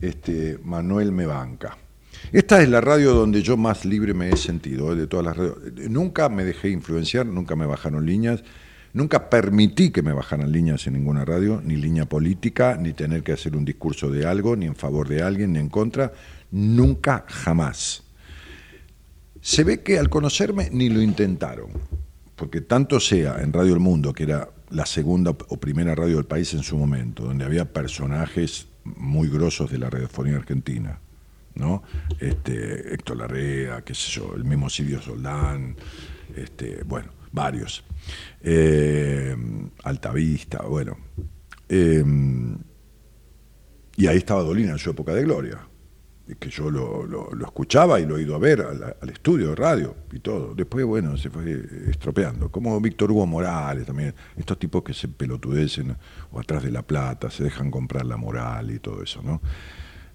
Este, 0.00 0.58
Manuel 0.64 1.12
me 1.12 1.26
banca. 1.26 1.76
Esta 2.32 2.62
es 2.62 2.68
la 2.68 2.80
radio 2.80 3.12
donde 3.12 3.42
yo 3.42 3.56
más 3.56 3.84
libre 3.84 4.14
me 4.14 4.30
he 4.30 4.36
sentido, 4.36 4.92
¿eh? 4.92 4.96
de 4.96 5.06
todas 5.06 5.26
las 5.26 5.36
radios. 5.36 5.56
Nunca 5.88 6.28
me 6.28 6.44
dejé 6.44 6.70
influenciar, 6.70 7.26
nunca 7.26 7.56
me 7.56 7.66
bajaron 7.66 8.06
líneas, 8.06 8.44
nunca 8.92 9.28
permití 9.28 9.90
que 9.90 10.02
me 10.02 10.12
bajaran 10.12 10.52
líneas 10.52 10.86
en 10.86 10.92
ninguna 10.92 11.24
radio, 11.24 11.60
ni 11.64 11.76
línea 11.76 12.06
política, 12.06 12.76
ni 12.78 12.92
tener 12.92 13.24
que 13.24 13.32
hacer 13.32 13.56
un 13.56 13.64
discurso 13.64 14.10
de 14.10 14.26
algo, 14.26 14.54
ni 14.54 14.66
en 14.66 14.76
favor 14.76 15.08
de 15.08 15.22
alguien, 15.22 15.54
ni 15.54 15.58
en 15.58 15.68
contra. 15.68 16.12
Nunca, 16.52 17.24
jamás. 17.26 18.04
Se 19.40 19.64
ve 19.64 19.82
que 19.82 19.98
al 19.98 20.08
conocerme 20.08 20.68
ni 20.70 20.88
lo 20.88 21.02
intentaron, 21.02 21.70
porque 22.36 22.60
tanto 22.60 23.00
sea 23.00 23.42
en 23.42 23.52
Radio 23.52 23.74
El 23.74 23.80
Mundo, 23.80 24.12
que 24.12 24.24
era 24.24 24.50
la 24.70 24.86
segunda 24.86 25.30
o 25.30 25.56
primera 25.58 25.94
radio 25.94 26.16
del 26.16 26.26
país 26.26 26.54
en 26.54 26.62
su 26.62 26.76
momento, 26.76 27.24
donde 27.24 27.44
había 27.44 27.72
personajes 27.72 28.68
muy 28.84 29.28
grosos 29.28 29.70
de 29.70 29.78
la 29.78 29.90
radiofonía 29.90 30.36
argentina, 30.36 31.00
¿no? 31.60 31.82
Este, 32.18 32.92
Héctor 32.94 33.18
Larrea, 33.18 33.82
qué 33.82 33.94
sé 33.94 34.10
yo, 34.10 34.34
el 34.34 34.44
mismo 34.44 34.68
Silvio 34.68 35.00
Soldán, 35.00 35.76
este, 36.34 36.82
bueno, 36.84 37.10
varios. 37.30 37.84
Eh, 38.42 39.36
Altavista, 39.84 40.62
bueno. 40.62 40.96
Eh, 41.68 42.04
y 43.96 44.06
ahí 44.06 44.16
estaba 44.16 44.42
Dolina 44.42 44.72
en 44.72 44.78
su 44.78 44.90
época 44.90 45.14
de 45.14 45.22
gloria 45.22 45.58
que 46.38 46.48
yo 46.48 46.70
lo, 46.70 47.04
lo- 47.06 47.28
escuchaba 47.44 47.98
y 47.98 48.06
lo 48.06 48.16
he 48.16 48.22
ido 48.22 48.36
a 48.36 48.38
ver 48.38 48.60
al, 48.60 48.96
al 49.02 49.08
estudio 49.10 49.48
de 49.48 49.56
radio 49.56 49.96
y 50.12 50.20
todo. 50.20 50.54
Después, 50.54 50.84
bueno, 50.86 51.16
se 51.16 51.28
fue 51.28 51.60
estropeando. 51.90 52.48
Como 52.52 52.80
Víctor 52.80 53.10
Hugo 53.10 53.26
Morales 53.26 53.84
también, 53.84 54.14
estos 54.36 54.56
tipos 54.56 54.84
que 54.84 54.94
se 54.94 55.08
pelotudecen 55.08 55.96
o 56.30 56.38
atrás 56.38 56.62
de 56.62 56.70
la 56.70 56.82
plata, 56.82 57.30
se 57.32 57.42
dejan 57.42 57.72
comprar 57.72 58.06
la 58.06 58.16
moral 58.16 58.70
y 58.70 58.78
todo 58.78 59.02
eso, 59.02 59.20
¿no? 59.22 59.40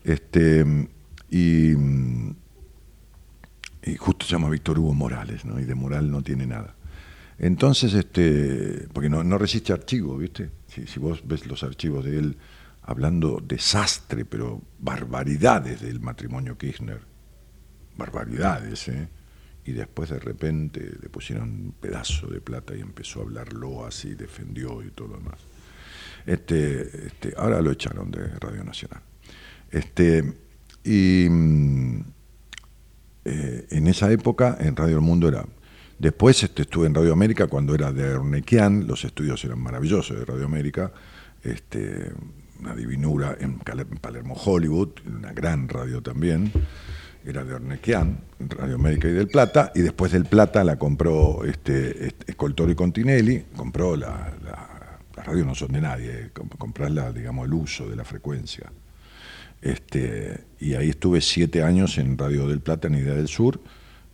Este, 0.06 0.88
y, 1.38 1.76
justo 3.98 4.26
se 4.26 4.32
llama 4.32 4.50
Víctor 4.50 4.80
Hugo 4.80 4.94
Morales, 4.94 5.44
¿no? 5.44 5.60
Y 5.60 5.66
de 5.66 5.76
moral 5.76 6.10
no 6.10 6.22
tiene 6.22 6.48
nada. 6.48 6.76
Entonces, 7.38 7.94
este, 7.94 8.88
porque 8.94 9.10
no, 9.10 9.24
no 9.24 9.38
resiste 9.38 9.74
archivo, 9.74 10.18
¿viste? 10.18 10.50
Si, 10.68 10.88
si 10.88 11.00
vos 11.00 11.22
ves 11.26 11.46
los 11.46 11.64
archivos 11.64 12.06
de 12.06 12.20
él 12.20 12.38
hablando 12.84 13.44
desastre, 13.46 14.24
pero 14.24 14.62
barbaridades 14.80 15.82
del 15.82 16.00
matrimonio 16.00 16.58
Kirchner, 16.58 17.02
barbaridades, 17.98 18.88
¿eh? 18.88 19.10
Y 19.66 19.74
después 19.74 20.12
de 20.12 20.20
repente 20.20 20.92
le 21.02 21.10
pusieron 21.10 21.50
un 21.50 21.72
pedazo 21.74 22.28
de 22.28 22.40
plata 22.40 22.76
y 22.76 22.80
empezó 22.80 23.20
a 23.20 23.24
hablarlo 23.24 23.86
así, 23.86 24.14
defendió 24.14 24.82
y 24.84 24.92
todo 24.92 25.10
lo 25.10 25.18
demás. 25.18 25.40
Este, 26.26 27.08
este, 27.08 27.34
ahora 27.36 27.62
lo 27.62 27.72
echaron 27.72 28.10
de 28.12 28.28
Radio 28.40 28.64
Nacional. 28.64 29.02
Este, 29.72 30.45
y 30.86 31.28
mm, 31.30 32.00
eh, 33.26 33.68
en 33.72 33.88
esa 33.88 34.12
época 34.12 34.58
en 34.60 34.76
Radio 34.76 34.96
El 34.96 35.02
Mundo 35.02 35.28
era. 35.28 35.44
Después 35.98 36.44
este, 36.44 36.64
estuve 36.64 36.88
en 36.88 36.94
Radio 36.94 37.14
América 37.14 37.48
cuando 37.48 37.74
era 37.74 37.92
de 37.92 38.04
Ernequian, 38.04 38.86
los 38.86 39.04
estudios 39.04 39.44
eran 39.46 39.60
maravillosos 39.60 40.18
de 40.18 40.26
Radio 40.26 40.46
América, 40.46 40.92
este, 41.42 42.12
una 42.60 42.76
divinura 42.76 43.36
en, 43.40 43.60
Palermo 43.60 44.36
Hollywood, 44.36 44.90
una 45.08 45.32
gran 45.32 45.70
radio 45.70 46.02
también, 46.02 46.52
era 47.26 47.44
de 47.44 47.56
Ernequian, 47.56 48.20
Radio 48.40 48.76
América 48.76 49.08
y 49.08 49.14
del 49.14 49.28
Plata, 49.30 49.72
y 49.74 49.82
después 49.82 50.12
del 50.12 50.26
Plata 50.26 50.64
la 50.64 50.78
compró 50.78 51.44
este, 51.46 52.14
Escoltoro 52.28 52.72
y 52.72 52.76
Continelli, 52.76 53.46
compró 53.56 53.96
la, 53.96 54.34
la, 54.44 55.00
las 55.16 55.26
radios 55.26 55.48
no 55.48 55.56
son 55.56 55.72
de 55.72 55.82
nadie, 55.82 56.30
com- 56.34 56.50
comprarla, 56.50 57.14
digamos, 57.14 57.46
el 57.48 57.54
uso 57.54 57.88
de 57.88 57.96
la 57.96 58.04
frecuencia. 58.04 58.70
Este, 59.66 60.42
y 60.60 60.76
ahí 60.76 60.90
estuve 60.90 61.22
siete 61.22 61.64
años 61.64 61.98
en 61.98 62.20
Radio 62.20 62.48
del 62.48 62.60
Plata, 62.60 62.88
en 62.88 62.94
Idea 62.94 63.16
del 63.16 63.28
Sur, 63.28 63.60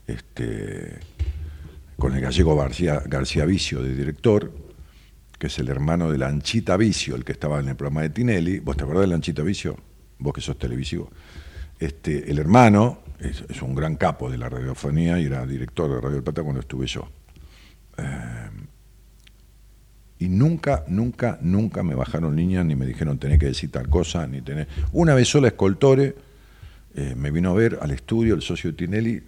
este, 0.07 0.97
con 1.97 2.15
el 2.15 2.21
gallego 2.21 2.55
García, 2.55 3.03
García 3.05 3.43
Vicio 3.43 3.83
de 3.83 3.93
director, 3.93 4.53
que 5.37 5.47
es 5.47 5.59
el 5.59 5.67
hermano 5.67 6.09
de 6.09 6.17
Lanchita 6.17 6.77
Vicio, 6.77 7.17
el 7.17 7.25
que 7.25 7.33
estaba 7.33 7.59
en 7.59 7.67
el 7.67 7.75
programa 7.75 8.03
de 8.03 8.11
Tinelli. 8.11 8.59
¿Vos 8.59 8.77
te 8.77 8.85
acordás 8.85 9.01
de 9.01 9.07
Lanchita 9.07 9.43
Vicio? 9.43 9.75
Vos 10.19 10.33
que 10.33 10.39
sos 10.39 10.57
televisivo. 10.57 11.11
Este, 11.77 12.31
el 12.31 12.39
hermano 12.39 12.99
es, 13.19 13.61
un 13.61 13.75
gran 13.75 13.97
capo 13.97 14.31
de 14.31 14.37
la 14.37 14.47
radiofonía 14.47 15.19
y 15.19 15.25
era 15.25 15.45
director 15.45 15.89
de 15.89 15.99
Radio 15.99 16.15
del 16.15 16.23
Plata 16.23 16.43
cuando 16.43 16.61
estuve 16.61 16.87
yo. 16.87 17.09
Eh, 17.97 18.49
y 20.21 20.29
nunca, 20.29 20.83
nunca, 20.87 21.39
nunca 21.41 21.81
me 21.81 21.95
bajaron 21.95 22.35
líneas 22.35 22.63
ni 22.63 22.75
me 22.75 22.85
dijeron 22.85 23.17
tenés 23.17 23.39
que 23.39 23.47
decir 23.47 23.71
tal 23.71 23.89
cosa, 23.89 24.27
ni 24.27 24.41
tener. 24.41 24.67
Una 24.93 25.15
vez 25.15 25.27
sola 25.27 25.47
Escoltore 25.47 26.15
eh, 26.93 27.15
me 27.17 27.31
vino 27.31 27.49
a 27.49 27.53
ver 27.55 27.79
al 27.81 27.89
estudio, 27.89 28.35
el 28.35 28.43
socio 28.43 28.75
Tinelli, 28.75 29.23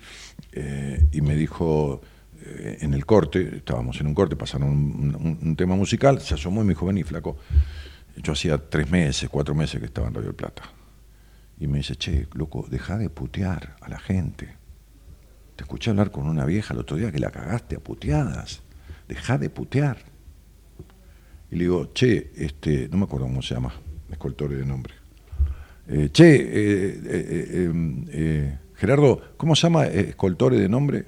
eh, 0.52 1.08
y 1.12 1.22
me 1.22 1.36
dijo 1.36 2.00
eh, 2.46 2.78
en 2.82 2.94
el 2.94 3.08
corte, 3.08 3.56
estábamos 3.56 4.00
en 4.02 4.06
un 4.06 4.14
corte, 4.14 4.36
pasaron 4.36 4.70
un 4.70 5.56
tema 5.56 5.76
musical, 5.76 6.22
se 6.22 6.36
asomó 6.36 6.62
y 6.62 6.66
me 6.66 6.74
dijo, 6.74 6.86
vení 6.86 7.02
flaco. 7.02 7.38
Yo 8.18 8.34
hacía 8.34 8.60
tres 8.60 8.92
meses, 8.92 9.30
cuatro 9.30 9.56
meses 9.56 9.80
que 9.80 9.88
estaba 9.88 10.10
en 10.10 10.14
Radio 10.14 10.28
del 10.28 10.36
Plata. 10.36 10.62
Y 11.60 11.66
me 11.66 11.80
dice, 11.80 11.96
che, 11.96 12.28
loco, 12.36 12.68
deja 12.70 13.00
de 13.00 13.10
putear 13.10 13.78
a 13.82 13.90
la 13.90 13.98
gente. 13.98 14.58
Te 15.56 15.64
escuché 15.64 15.90
hablar 15.90 16.12
con 16.12 16.28
una 16.28 16.46
vieja 16.46 16.76
el 16.76 16.82
otro 16.82 16.98
día 16.98 17.12
que 17.12 17.18
la 17.18 17.32
cagaste 17.32 17.78
a 17.78 17.80
puteadas. 17.80 18.62
Deja 19.08 19.40
de 19.40 19.50
putear. 19.50 20.13
Y 21.54 21.56
le 21.56 21.66
digo, 21.66 21.92
che, 21.94 22.32
este, 22.36 22.90
no 22.90 22.98
me 22.98 23.04
acuerdo 23.04 23.28
cómo 23.28 23.44
se 23.44 23.54
llama, 23.54 23.72
escoltore 24.12 24.56
de 24.56 24.66
nombre. 24.66 24.96
Eh, 25.88 26.10
che, 26.12 26.34
eh, 26.36 27.00
eh, 27.06 27.72
eh, 28.12 28.58
Gerardo, 28.74 29.22
¿cómo 29.38 29.56
se 29.56 29.68
llama 29.68 29.86
escoltore 29.86 30.58
de 30.58 30.68
nombre? 30.68 31.06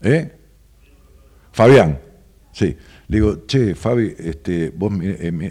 ¿Eh? 0.00 0.30
Fabián, 1.50 1.98
sí. 2.52 2.76
Le 3.08 3.16
digo, 3.16 3.44
che, 3.46 3.74
Fabi, 3.74 4.14
este, 4.16 4.70
¿vos 4.70 4.92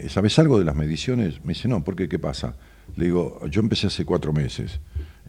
sabés 0.07 0.39
algo 0.39 0.57
de 0.57 0.63
las 0.63 0.75
mediciones? 0.75 1.43
Me 1.43 1.53
dice, 1.53 1.67
no, 1.67 1.83
¿por 1.83 1.97
qué? 1.97 2.07
¿Qué 2.07 2.17
pasa? 2.17 2.55
Le 2.95 3.05
digo, 3.05 3.45
yo 3.49 3.59
empecé 3.59 3.87
hace 3.87 4.05
cuatro 4.05 4.31
meses. 4.31 4.79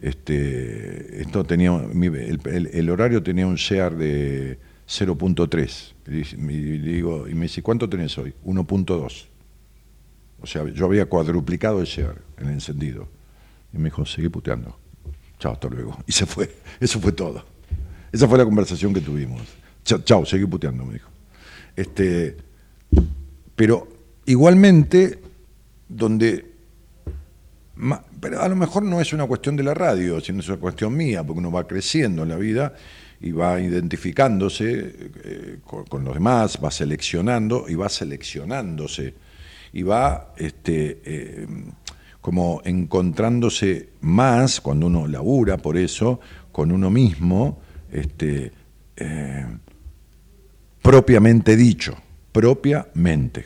este, 0.01 1.21
esto 1.21 1.43
tenía, 1.43 1.75
el- 1.75 2.69
el 2.73 2.89
horario 2.89 3.21
tenía 3.23 3.45
un 3.45 3.55
share 3.55 3.93
de 3.95 4.57
0.3. 4.87 5.93
Y 6.07 6.77
digo, 6.79 7.27
y 7.27 7.33
me 7.35 7.43
dice, 7.43 7.61
¿cuánto 7.61 7.89
tenés 7.89 8.17
hoy? 8.17 8.33
1.2. 8.45 9.25
O 10.41 10.47
sea, 10.47 10.65
yo 10.69 10.85
había 10.85 11.05
cuadruplicado 11.05 11.79
el 11.79 11.85
share, 11.85 12.21
el 12.37 12.49
encendido. 12.49 13.07
Y 13.73 13.77
me 13.77 13.85
dijo, 13.85 14.05
seguí 14.05 14.29
puteando. 14.29 14.77
Chao, 15.39 15.53
hasta 15.53 15.69
luego. 15.69 15.97
Y 16.05 16.11
se 16.11 16.25
fue. 16.25 16.53
Eso 16.79 16.99
fue 16.99 17.11
todo. 17.11 17.45
Esa 18.11 18.27
fue 18.27 18.37
la 18.37 18.45
conversación 18.45 18.93
que 18.93 19.01
tuvimos. 19.01 19.41
Chao, 19.83 19.99
chao 19.99 20.25
seguí 20.25 20.45
puteando, 20.45 20.85
me 20.85 20.93
dijo. 20.93 21.09
Este, 21.75 22.37
pero 23.55 23.87
igualmente, 24.25 25.19
donde 25.89 26.53
pero 28.19 28.41
a 28.41 28.47
lo 28.47 28.55
mejor 28.55 28.83
no 28.83 29.01
es 29.01 29.13
una 29.13 29.25
cuestión 29.25 29.55
de 29.55 29.63
la 29.63 29.73
radio, 29.73 30.21
sino 30.21 30.39
es 30.39 30.47
una 30.47 30.57
cuestión 30.57 30.95
mía, 30.95 31.23
porque 31.23 31.39
uno 31.39 31.51
va 31.51 31.67
creciendo 31.67 32.23
en 32.23 32.29
la 32.29 32.37
vida 32.37 32.73
y 33.21 33.31
va 33.31 33.59
identificándose 33.59 34.95
eh, 35.23 35.57
con, 35.63 36.03
los 36.03 36.13
demás, 36.13 36.59
va 36.63 36.71
seleccionando 36.71 37.65
y 37.67 37.75
va 37.75 37.89
seleccionándose. 37.89 39.13
Y 39.71 39.83
va 39.83 40.33
este, 40.37 41.01
eh, 41.03 41.47
como 42.21 42.61
encontrándose 42.63 43.89
más 44.01 44.61
cuando 44.61 44.87
uno 44.87 45.07
labura 45.07 45.57
por 45.57 45.77
eso 45.77 46.19
con 46.51 46.71
uno 46.71 46.89
mismo, 46.89 47.59
este, 47.91 48.51
eh, 48.95 49.45
propiamente 50.81 51.55
dicho, 51.55 51.97
propiamente. 52.31 53.45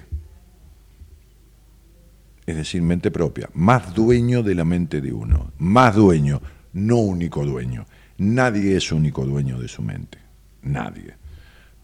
Es 2.45 2.55
decir, 2.55 2.81
mente 2.81 3.11
propia, 3.11 3.49
más 3.53 3.93
dueño 3.93 4.43
de 4.43 4.55
la 4.55 4.63
mente 4.63 5.01
de 5.01 5.11
uno, 5.11 5.51
más 5.57 5.95
dueño, 5.95 6.41
no 6.73 6.97
único 6.97 7.45
dueño. 7.45 7.85
Nadie 8.17 8.75
es 8.77 8.91
único 8.91 9.25
dueño 9.25 9.59
de 9.59 9.67
su 9.67 9.81
mente, 9.81 10.17
nadie. 10.63 11.15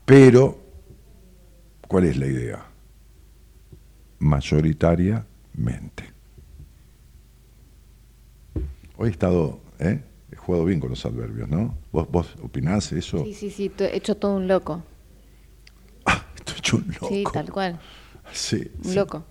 Pero, 0.05 0.59
¿cuál 1.87 2.05
es 2.05 2.17
la 2.17 2.25
idea? 2.27 2.65
Mayoritariamente. 4.19 6.11
Hoy 8.97 9.09
he 9.09 9.11
estado, 9.11 9.59
¿eh? 9.79 10.01
he 10.31 10.35
jugado 10.35 10.65
bien 10.65 10.79
con 10.79 10.89
los 10.89 11.05
adverbios, 11.05 11.49
¿no? 11.49 11.77
¿Vos, 11.91 12.09
vos 12.09 12.35
opinás 12.41 12.91
eso? 12.93 13.23
Sí, 13.23 13.33
sí, 13.33 13.49
sí, 13.51 13.71
he 13.79 13.95
hecho 13.95 14.15
todo 14.15 14.35
un 14.35 14.47
loco. 14.47 14.83
Ah, 16.05 16.21
estoy 16.35 16.57
hecho 16.57 16.77
un 16.77 16.87
loco. 16.93 17.07
Sí, 17.07 17.23
tal 17.31 17.49
cual. 17.51 17.79
Sí, 18.33 18.69
Un 18.83 18.89
sí. 18.89 18.95
loco. 18.95 19.23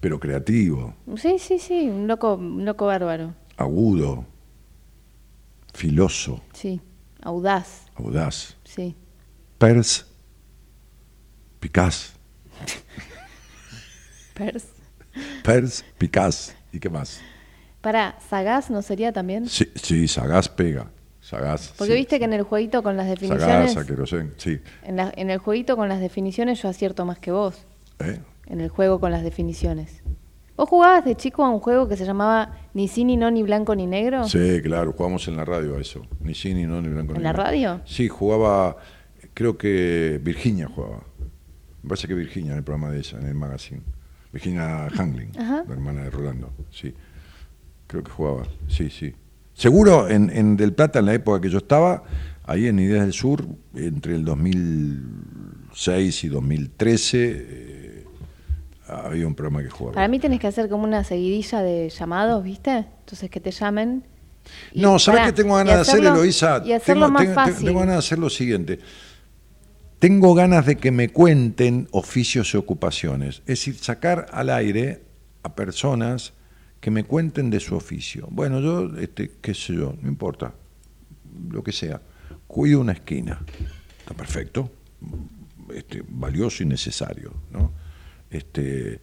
Pero 0.00 0.20
creativo, 0.20 0.94
Sí, 1.16 1.38
sí, 1.38 1.58
sí, 1.58 1.88
un 1.88 2.06
loco, 2.06 2.34
un 2.36 2.64
loco 2.64 2.86
bárbaro. 2.86 3.34
agudo, 3.56 4.24
filoso, 5.80 6.42
Sí, 6.52 6.78
audaz. 7.22 7.86
audaz. 7.94 8.54
Sí. 8.64 8.94
Pers, 9.56 10.04
Picaz, 11.58 12.12
Pers. 14.34 14.66
Pers, 15.42 15.84
Picaz. 15.98 16.54
¿Y 16.72 16.78
qué 16.78 16.90
más? 16.90 17.20
Para, 17.80 18.18
sagaz 18.28 18.68
no 18.70 18.82
sería 18.82 19.10
también. 19.12 19.48
Sí, 19.48 19.70
sí 19.74 20.06
sagaz 20.06 20.48
pega. 20.50 20.90
Sagaz. 21.22 21.72
Porque 21.78 21.92
sí. 21.94 21.98
viste 21.98 22.18
que 22.18 22.24
en 22.26 22.32
el 22.34 22.42
jueguito 22.42 22.82
con 22.82 22.96
las 22.96 23.06
Sagaz, 23.06 23.20
definiciones, 23.20 23.76
aquerosén, 23.76 24.34
sí. 24.36 24.60
en, 24.82 24.96
la- 24.96 25.12
en 25.16 25.30
el 25.30 25.38
jueguito 25.38 25.76
con 25.76 25.88
las 25.88 26.00
definiciones 26.00 26.60
yo 26.62 26.68
acierto 26.68 27.04
más 27.06 27.18
que 27.18 27.30
vos. 27.32 27.54
¿Eh? 28.00 28.20
En 28.46 28.60
el 28.60 28.68
juego 28.68 29.00
con 29.00 29.12
las 29.12 29.22
definiciones. 29.22 30.02
¿Vos 30.60 30.68
jugabas 30.68 31.06
de 31.06 31.16
chico 31.16 31.42
a 31.42 31.48
un 31.48 31.58
juego 31.58 31.88
que 31.88 31.96
se 31.96 32.04
llamaba 32.04 32.54
Ni 32.74 32.86
sí, 32.86 33.02
ni 33.02 33.16
no, 33.16 33.30
ni 33.30 33.42
blanco, 33.42 33.74
ni 33.74 33.86
negro? 33.86 34.28
Sí, 34.28 34.60
claro, 34.62 34.92
jugamos 34.92 35.26
en 35.26 35.38
la 35.38 35.46
radio 35.46 35.78
a 35.78 35.80
eso. 35.80 36.02
Ni 36.20 36.34
sí, 36.34 36.52
ni 36.52 36.64
no, 36.64 36.82
ni 36.82 36.88
blanco. 36.90 37.12
¿En 37.12 37.16
ni 37.20 37.24
la 37.24 37.30
negro. 37.32 37.44
radio? 37.44 37.80
Sí, 37.86 38.08
jugaba, 38.08 38.76
creo 39.32 39.56
que 39.56 40.20
Virginia 40.22 40.68
jugaba. 40.68 41.02
Me 41.82 41.88
parece 41.88 42.08
que 42.08 42.12
Virginia 42.12 42.52
en 42.52 42.58
el 42.58 42.62
programa 42.62 42.90
de 42.90 42.98
ella, 42.98 43.18
en 43.20 43.28
el 43.28 43.34
magazine. 43.36 43.80
Virginia 44.34 44.90
Hangling, 44.90 45.32
Ajá. 45.38 45.64
la 45.66 45.72
hermana 45.72 46.02
de 46.02 46.10
Rolando, 46.10 46.52
sí. 46.70 46.92
Creo 47.86 48.04
que 48.04 48.10
jugaba, 48.10 48.42
sí, 48.68 48.90
sí. 48.90 49.14
Seguro 49.54 50.10
en, 50.10 50.28
en 50.28 50.58
Del 50.58 50.74
Plata, 50.74 50.98
en 50.98 51.06
la 51.06 51.14
época 51.14 51.40
que 51.40 51.48
yo 51.48 51.56
estaba, 51.56 52.02
ahí 52.44 52.66
en 52.66 52.78
Ideas 52.80 53.04
del 53.04 53.14
Sur, 53.14 53.46
entre 53.74 54.14
el 54.14 54.26
2006 54.26 56.24
y 56.24 56.28
2013, 56.28 57.46
eh, 57.48 57.69
había 58.90 59.26
un 59.26 59.34
programa 59.34 59.62
que 59.62 59.70
jugaba. 59.70 59.94
Para 59.94 60.08
mí 60.08 60.18
tenés 60.18 60.40
que 60.40 60.46
hacer 60.46 60.68
como 60.68 60.84
una 60.84 61.04
seguidilla 61.04 61.62
de 61.62 61.88
llamados, 61.90 62.42
¿viste? 62.44 62.86
Entonces 63.00 63.30
que 63.30 63.40
te 63.40 63.50
llamen. 63.50 64.04
y- 64.72 64.80
No, 64.80 64.98
¿sabes 64.98 65.22
qué 65.26 65.32
tengo 65.32 65.54
ganas 65.56 65.74
de 65.76 65.80
hacer, 65.82 65.98
Eloisa? 66.04 66.62
Y 66.64 66.72
hacerlo 66.72 67.06
tengo, 67.06 67.12
más 67.18 67.22
tengo- 67.22 67.34
fácil. 67.34 67.66
tengo 67.66 67.80
ganas 67.80 67.94
de 67.94 67.98
hacer 67.98 68.18
lo 68.18 68.30
siguiente. 68.30 68.78
Tengo 69.98 70.34
ganas 70.34 70.64
de 70.66 70.76
que 70.76 70.90
me 70.90 71.10
cuenten 71.10 71.86
oficios 71.92 72.54
y 72.54 72.56
ocupaciones. 72.56 73.40
Es 73.40 73.46
decir, 73.46 73.76
sacar 73.76 74.26
al 74.32 74.48
aire 74.50 75.02
a 75.42 75.54
personas 75.54 76.32
que 76.80 76.90
me 76.90 77.04
cuenten 77.04 77.50
de 77.50 77.60
su 77.60 77.74
oficio. 77.76 78.26
Bueno, 78.30 78.60
yo, 78.60 78.96
este, 78.98 79.30
qué 79.42 79.52
sé 79.52 79.74
yo, 79.74 79.94
no 80.00 80.08
importa, 80.08 80.54
lo 81.50 81.62
que 81.62 81.72
sea. 81.72 82.00
Cuido 82.46 82.80
una 82.80 82.92
esquina. 82.92 83.40
Está 83.98 84.14
perfecto. 84.14 84.70
Este, 85.74 86.02
valioso 86.08 86.62
y 86.62 86.66
necesario, 86.66 87.34
¿no? 87.50 87.70
Este, 88.30 89.00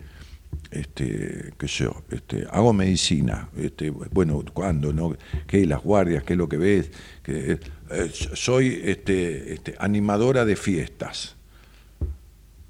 este, 0.72 1.54
qué 1.58 1.68
sé 1.68 1.86
yo, 1.86 2.04
este, 2.12 2.45
hago 2.52 2.74
medicina, 2.74 3.49
este, 3.58 3.90
bueno, 3.90 4.44
¿cuándo? 4.54 4.91
No? 4.91 5.16
¿Qué? 5.45 5.66
Las 5.66 5.82
guardias, 5.82 6.24
¿qué 6.24 6.34
es 6.34 6.38
lo 6.38 6.49
que 6.49 6.58
ves? 6.58 6.91
Que, 7.24 7.60
eh, 7.91 8.12
soy 8.34 8.82
este, 8.84 9.54
este, 9.54 9.76
animadora 9.80 10.45
de 10.45 10.56
fiestas. 10.56 11.36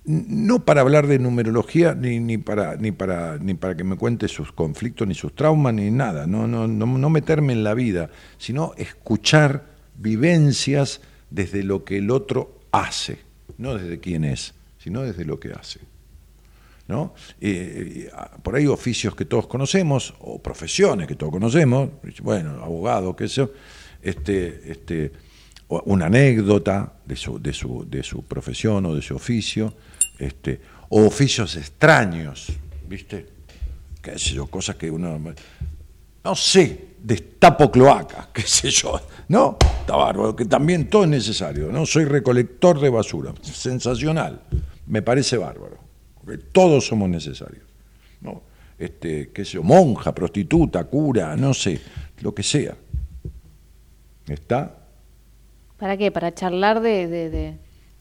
No 0.05 0.63
para 0.63 0.81
hablar 0.81 1.07
de 1.07 1.19
numerología, 1.19 1.93
ni, 1.93 2.19
ni, 2.19 2.37
para, 2.37 2.77
ni, 2.77 2.91
para, 2.93 3.37
ni 3.39 3.55
para 3.55 3.75
que 3.75 3.83
me 3.83 3.97
cuente 3.97 4.29
sus 4.29 4.53
conflictos, 4.53 5.05
ni 5.05 5.13
sus 5.13 5.35
traumas, 5.35 5.73
ni 5.73 5.91
nada. 5.91 6.27
No, 6.27 6.47
no, 6.47 6.67
no 6.67 7.09
meterme 7.09 7.51
en 7.51 7.63
la 7.65 7.73
vida, 7.73 8.09
sino 8.37 8.73
escuchar 8.77 9.65
vivencias 9.97 11.01
desde 11.29 11.63
lo 11.63 11.83
que 11.83 11.97
el 11.97 12.11
otro 12.11 12.57
hace, 12.71 13.19
no 13.57 13.75
desde 13.75 13.99
quién 13.99 14.23
es, 14.23 14.53
sino 14.77 15.01
desde 15.01 15.25
lo 15.25 15.41
que 15.41 15.51
hace. 15.51 15.81
¿No? 16.87 17.13
Eh, 17.41 18.09
por 18.41 18.55
ahí 18.55 18.65
oficios 18.67 19.15
que 19.15 19.25
todos 19.25 19.47
conocemos, 19.47 20.13
o 20.19 20.41
profesiones 20.41 21.07
que 21.07 21.15
todos 21.15 21.31
conocemos, 21.31 21.89
bueno, 22.21 22.63
abogado, 22.63 23.15
qué 23.15 23.27
sé 23.27 23.35
yo, 23.35 23.51
este, 24.01 24.71
este, 24.71 25.11
una 25.67 26.05
anécdota 26.05 26.93
de 27.05 27.15
su, 27.15 27.41
de, 27.41 27.53
su, 27.53 27.85
de 27.89 28.03
su 28.03 28.23
profesión 28.23 28.85
o 28.85 28.95
de 28.95 29.01
su 29.01 29.15
oficio, 29.15 29.73
este, 30.17 30.61
o 30.89 31.05
oficios 31.05 31.55
extraños, 31.57 32.47
¿viste? 32.87 33.25
Qué 34.01 34.17
sé 34.17 34.35
yo, 34.35 34.47
cosas 34.47 34.77
que 34.77 34.89
uno, 34.89 35.19
no 36.23 36.35
sé, 36.35 36.95
destapo 37.03 37.69
cloaca, 37.69 38.29
qué 38.33 38.43
sé 38.43 38.69
yo, 38.69 39.01
¿no? 39.27 39.57
Está 39.81 39.97
bárbaro, 39.97 40.33
que 40.33 40.45
también 40.45 40.89
todo 40.89 41.03
es 41.03 41.09
necesario, 41.09 41.69
¿no? 41.69 41.85
Soy 41.85 42.05
recolector 42.05 42.79
de 42.79 42.89
basura, 42.89 43.33
sensacional, 43.41 44.41
me 44.85 45.01
parece 45.01 45.35
bárbaro 45.35 45.86
todos 46.51 46.85
somos 46.87 47.09
necesarios. 47.09 47.63
¿no? 48.21 48.41
Este, 48.77 49.29
qué 49.29 49.45
sé 49.45 49.53
yo, 49.53 49.63
monja, 49.63 50.13
prostituta, 50.13 50.83
cura, 50.85 51.35
no 51.37 51.53
sé, 51.53 51.79
lo 52.21 52.33
que 52.35 52.43
sea. 52.43 52.75
¿Está? 54.27 54.75
¿Para 55.77 55.95
qué? 55.97 56.11
Para 56.11 56.33
charlar 56.33 56.81
de... 56.81 57.07
de, 57.07 57.29
de- 57.29 57.57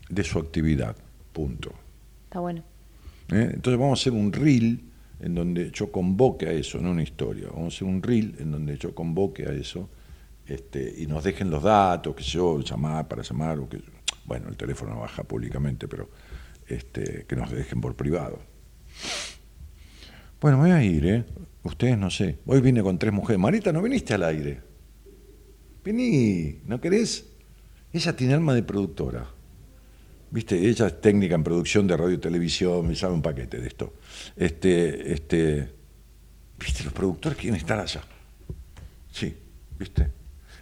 De 0.09 0.25
su 0.25 0.39
actividad, 0.39 0.97
punto. 1.33 1.73
Está 2.25 2.41
bueno. 2.41 2.63
¿Eh? 3.33 3.51
Entonces 3.55 3.79
vamos 3.79 3.99
a 3.99 4.03
hacer 4.03 4.13
un 4.13 4.33
reel 4.33 4.81
en 5.21 5.35
donde 5.35 5.71
yo 5.73 5.91
convoque 5.91 6.47
a 6.49 6.53
eso, 6.53 6.79
no 6.79 6.91
una 6.91 7.03
historia. 7.03 7.49
Vamos 7.49 7.75
a 7.75 7.77
hacer 7.77 7.89
un 7.89 8.03
reel 8.03 8.35
en 8.39 8.51
donde 8.53 8.77
yo 8.79 8.95
convoque 8.95 9.45
a 9.47 9.53
eso 9.53 9.89
este, 10.47 10.95
y 10.99 11.07
nos 11.07 11.25
dejen 11.25 11.51
los 11.51 11.63
datos, 11.63 12.15
que 12.15 12.23
yo, 12.23 12.61
llamar 12.61 13.09
para 13.09 13.23
llamar, 13.23 13.59
o 13.59 13.69
que, 13.69 13.81
bueno, 14.27 14.49
el 14.49 14.57
teléfono 14.57 14.95
no 14.95 15.01
baja 15.01 15.23
públicamente, 15.25 15.89
pero 15.89 16.09
este, 16.69 17.25
que 17.27 17.37
nos 17.37 17.51
dejen 17.51 17.81
por 17.81 17.97
privado. 17.97 18.41
Bueno, 20.41 20.59
voy 20.59 20.71
a 20.71 20.83
ir, 20.83 21.07
¿eh? 21.07 21.25
Ustedes 21.63 21.99
no 21.99 22.11
sé. 22.11 22.39
Hoy 22.47 22.61
vine 22.61 22.83
con 22.83 22.99
tres 22.99 23.13
mujeres. 23.13 23.41
Marita, 23.41 23.73
¿no 23.73 23.83
viniste 23.83 24.15
al 24.15 24.25
aire? 24.25 24.61
Vení, 25.85 26.61
¿no 26.65 26.81
querés? 26.81 27.27
Ella 27.93 28.15
tiene 28.15 28.35
alma 28.35 28.55
de 28.55 28.63
productora. 28.63 29.29
Viste, 30.31 30.59
ella 30.69 30.89
es 30.89 31.01
técnica 31.01 31.35
en 31.35 31.45
producción 31.45 31.87
de 31.87 31.97
radio 31.97 32.15
y 32.15 32.19
televisión, 32.19 32.87
me 32.87 32.95
sabe 32.95 33.15
un 33.15 33.23
paquete 33.23 33.59
de 33.61 33.69
esto. 33.69 33.95
Este, 34.37 35.13
este, 35.13 35.73
viste, 36.59 36.85
los 36.85 36.93
productores 36.93 37.39
quieren 37.39 37.59
estar 37.59 37.79
allá. 37.79 38.03
Sí, 39.11 39.35
viste. 39.79 40.11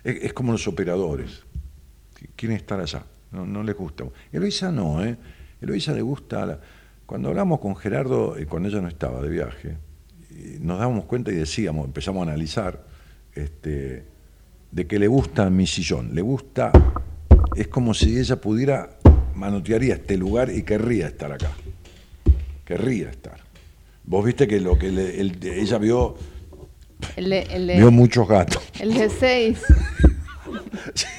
Es, 0.04 0.24
es 0.24 0.32
como 0.32 0.52
los 0.52 0.66
operadores. 0.68 1.42
Quieren 2.36 2.56
estar 2.56 2.78
allá. 2.78 3.04
No, 3.32 3.44
no 3.44 3.62
les 3.62 3.74
gusta. 3.74 4.04
Eloisa 4.30 4.70
no, 4.70 5.04
¿eh? 5.04 5.16
Eloisa 5.64 5.92
le 5.92 6.02
gusta. 6.02 6.46
la- 6.46 6.60
Cuando 7.06 7.28
hablamos 7.28 7.60
con 7.60 7.76
Gerardo, 7.76 8.36
eh, 8.38 8.46
cuando 8.46 8.68
ella 8.70 8.80
no 8.80 8.88
estaba 8.88 9.20
de 9.20 9.28
viaje, 9.28 9.76
y 10.30 10.58
nos 10.60 10.78
dábamos 10.78 11.04
cuenta 11.04 11.30
y 11.30 11.34
decíamos, 11.34 11.84
empezamos 11.86 12.20
a 12.26 12.30
analizar, 12.30 12.82
este, 13.34 14.04
de 14.70 14.86
que 14.86 14.98
le 14.98 15.06
gusta 15.06 15.50
mi 15.50 15.66
sillón, 15.66 16.14
le 16.14 16.22
gusta, 16.22 16.72
es 17.56 17.68
como 17.68 17.92
si 17.92 18.18
ella 18.18 18.36
pudiera, 18.40 18.96
manotearía 19.34 19.94
este 19.94 20.16
lugar 20.16 20.50
y 20.50 20.62
querría 20.62 21.08
estar 21.08 21.30
acá, 21.32 21.50
querría 22.64 23.10
estar. 23.10 23.38
Vos 24.04 24.24
viste 24.24 24.46
que 24.48 24.60
lo 24.60 24.78
que 24.78 24.90
le- 24.90 25.20
el- 25.20 25.38
ella 25.46 25.76
vio, 25.78 26.16
El 27.16 27.28
de, 27.30 27.42
el 27.42 27.66
de, 27.66 27.76
vio 27.76 27.90
muchos 27.90 28.26
gatos. 28.26 28.62
el 28.80 28.94
de 28.94 29.10
seis. 29.10 29.62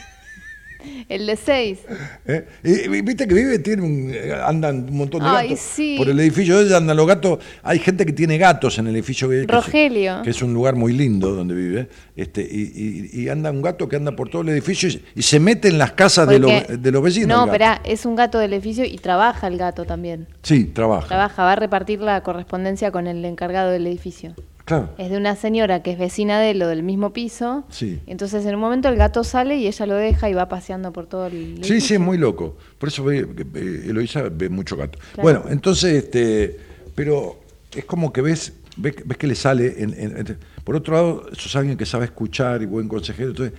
el 1.09 1.25
de 1.27 1.35
seis. 1.35 1.79
¿eh? 2.25 2.45
Y, 2.63 2.87
viste 3.01 3.27
que 3.27 3.33
vive, 3.33 3.59
tiene 3.59 3.81
un, 3.83 4.11
eh, 4.13 4.33
andan 4.45 4.87
un 4.89 4.97
montón 4.97 5.21
de 5.21 5.27
Ay, 5.29 5.49
gatos. 5.49 5.59
sí. 5.63 5.95
Por 5.97 6.09
el 6.09 6.19
edificio 6.19 6.57
de 6.59 6.65
ella 6.65 6.77
andan 6.77 6.97
los 6.97 7.07
gatos. 7.07 7.39
Hay 7.63 7.79
gente 7.79 8.05
que 8.05 8.13
tiene 8.13 8.37
gatos 8.37 8.77
en 8.79 8.87
el 8.87 8.95
edificio 8.95 9.29
que, 9.29 9.35
que 9.37 9.41
es- 9.41 9.47
Rogelio. 9.47 10.21
que 10.23 10.29
es 10.29 10.41
un 10.41 10.53
lugar 10.53 10.75
muy 10.75 10.93
lindo 10.93 11.31
donde 11.35 11.53
vive. 11.55 11.89
Este, 12.15 12.41
y, 12.41 13.09
y- 13.13 13.21
y 13.23 13.29
anda 13.29 13.51
un 13.51 13.61
gato 13.61 13.87
que 13.89 13.95
anda 13.97 14.15
por 14.15 14.29
todo 14.29 14.41
el 14.41 14.49
edificio 14.49 14.89
y, 14.89 15.03
y 15.15 15.21
se 15.21 15.39
mete 15.39 15.67
en 15.67 15.77
las 15.77 15.91
casas 15.91 16.27
de, 16.27 16.39
los, 16.39 16.51
de 16.67 16.91
los 16.91 17.01
vecinos. 17.03 17.45
No, 17.45 17.51
pero 17.51 17.65
es 17.83 18.05
un 18.05 18.15
gato 18.15 18.39
del 18.39 18.53
edificio 18.53 18.85
y 18.85 18.97
trabaja 18.97 19.47
el 19.47 19.57
gato 19.57 19.85
también. 19.85 20.27
Sí, 20.43 20.65
trabaja. 20.65 21.07
Trabaja, 21.07 21.43
va 21.43 21.53
a 21.53 21.55
repartir 21.55 21.99
la 22.01 22.21
correspondencia 22.21 22.91
con 22.91 23.07
el 23.07 23.23
encargado 23.25 23.71
del 23.71 23.85
edificio. 23.87 24.33
Claro. 24.65 24.89
Es 24.97 25.11
de 25.11 25.17
una 25.17 25.35
señora 25.35 25.83
que 25.83 25.91
es 25.91 25.97
vecina 25.99 26.39
de 26.39 26.51
él 26.51 26.61
o 26.63 26.67
del 26.67 26.81
mismo 26.83 27.13
piso. 27.13 27.65
Sí. 27.69 27.99
Entonces 28.07 28.45
en 28.45 28.55
un 28.55 28.61
momento 28.61 28.89
el 28.89 28.95
gato 28.95 29.23
sale 29.23 29.57
y 29.57 29.67
ella 29.67 29.85
lo 29.85 29.93
deja 29.95 30.29
y 30.29 30.33
va 30.33 30.49
paseando 30.49 30.91
por 30.91 31.05
todo 31.05 31.27
el 31.27 31.59
Sí, 31.63 31.79
sí, 31.81 31.93
es 31.93 31.99
muy 31.99 32.17
loco. 32.17 32.57
Por 32.79 32.89
eso 32.89 33.03
ve, 33.03 33.25
ve- 33.25 33.83
Eloísa 33.89 34.23
ve 34.23 34.49
mucho 34.49 34.75
gato. 34.75 34.97
Claro. 35.13 35.21
Bueno, 35.21 35.43
entonces, 35.49 35.93
este, 36.05 36.57
pero 36.95 37.39
es 37.75 37.85
como 37.85 38.11
que 38.11 38.21
ves, 38.21 38.53
ves, 38.77 38.95
ves 39.05 39.17
que 39.17 39.27
le 39.27 39.35
sale. 39.35 39.75
en- 39.77 39.93
en- 39.93 40.17
en- 40.17 40.37
por 40.63 40.75
otro 40.75 40.95
lado, 40.95 41.29
sos 41.33 41.55
alguien 41.55 41.77
que 41.77 41.85
sabe 41.85 42.05
escuchar 42.05 42.61
y 42.63 42.65
buen 42.65 42.87
consejero. 42.87 43.29
Entonces, 43.29 43.53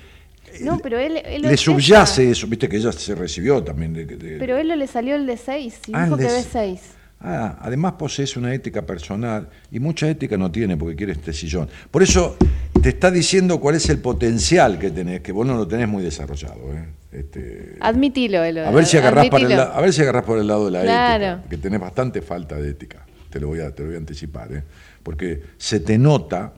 No, 0.60 0.78
pero 0.78 0.98
él, 0.98 1.20
le 1.42 1.56
subyace 1.56 2.30
eso. 2.30 2.46
Viste 2.46 2.68
que 2.68 2.78
ella 2.78 2.90
se 2.90 3.14
recibió 3.14 3.62
también. 3.62 3.92
De, 3.92 4.06
de- 4.06 4.38
Pero 4.38 4.56
él 4.56 4.68
le 4.76 4.86
salió 4.86 5.14
el 5.14 5.26
de 5.26 5.36
6. 5.36 5.80
Y 5.86 5.92
Ah, 5.94 6.04
dijo 6.04 6.16
que 6.16 6.24
de 6.24 6.32
ve 6.32 6.38
s- 6.40 6.48
6. 6.50 6.80
Ah, 7.20 7.58
además 7.62 7.94
posees 7.94 8.36
una 8.36 8.52
ética 8.52 8.82
personal 8.82 9.48
y 9.72 9.80
mucha 9.80 10.08
ética 10.08 10.36
no 10.36 10.50
tiene 10.52 10.76
porque 10.76 10.94
quiere 10.94 11.12
este 11.12 11.32
sillón. 11.32 11.68
Por 11.90 12.02
eso 12.02 12.36
te 12.82 12.90
está 12.90 13.10
diciendo 13.10 13.58
cuál 13.58 13.74
es 13.76 13.88
el 13.88 13.98
potencial 13.98 14.78
que 14.78 14.90
tenés, 14.90 15.22
que 15.22 15.32
vos 15.32 15.46
no 15.46 15.56
lo 15.56 15.66
tenés 15.66 15.88
muy 15.88 16.02
desarrollado. 16.02 16.72
¿eh? 16.74 16.84
Este, 17.12 17.76
Admitilo, 17.80 18.44
Elo. 18.44 18.66
A 18.66 18.70
ver 18.70 18.84
si 18.84 18.98
agarrás 18.98 19.28
por 19.30 19.40
el, 19.40 19.52
a 19.58 19.80
ver 19.80 19.92
si 19.92 20.02
agarrás 20.02 20.24
por 20.24 20.38
el 20.38 20.46
lado 20.46 20.66
de 20.66 20.72
la 20.72 20.82
Claro. 20.82 21.24
ética, 21.38 21.48
que 21.48 21.56
tenés 21.56 21.80
bastante 21.80 22.20
falta 22.20 22.56
de 22.56 22.70
ética. 22.70 23.06
Te 23.30 23.40
lo 23.40 23.48
voy 23.48 23.60
a, 23.60 23.74
te 23.74 23.82
lo 23.82 23.88
voy 23.88 23.96
a 23.96 23.98
anticipar, 23.98 24.52
¿eh? 24.52 24.62
porque 25.02 25.42
se 25.56 25.80
te 25.80 25.96
nota 25.98 26.52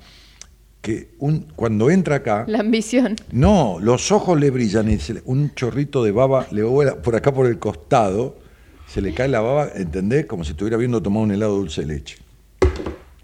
que 0.82 1.10
un, 1.18 1.46
cuando 1.54 1.88
entra 1.90 2.16
acá, 2.16 2.44
La 2.48 2.60
ambición. 2.60 3.14
no, 3.32 3.78
los 3.80 4.10
ojos 4.12 4.38
le 4.38 4.50
brillan 4.50 4.90
y 4.90 4.98
un 5.24 5.54
chorrito 5.54 6.02
de 6.04 6.10
baba 6.12 6.46
le 6.50 6.62
vuela 6.64 6.96
por 7.00 7.14
acá 7.16 7.32
por 7.32 7.46
el 7.46 7.58
costado, 7.58 8.38
se 8.88 9.00
le 9.02 9.12
cae 9.14 9.28
la 9.28 9.40
baba, 9.40 9.68
¿entendés? 9.74 10.26
Como 10.26 10.44
si 10.44 10.52
estuviera 10.52 10.76
viendo 10.76 11.02
tomar 11.02 11.22
un 11.22 11.30
helado 11.32 11.56
dulce 11.56 11.82
de 11.82 11.86
leche. 11.88 12.16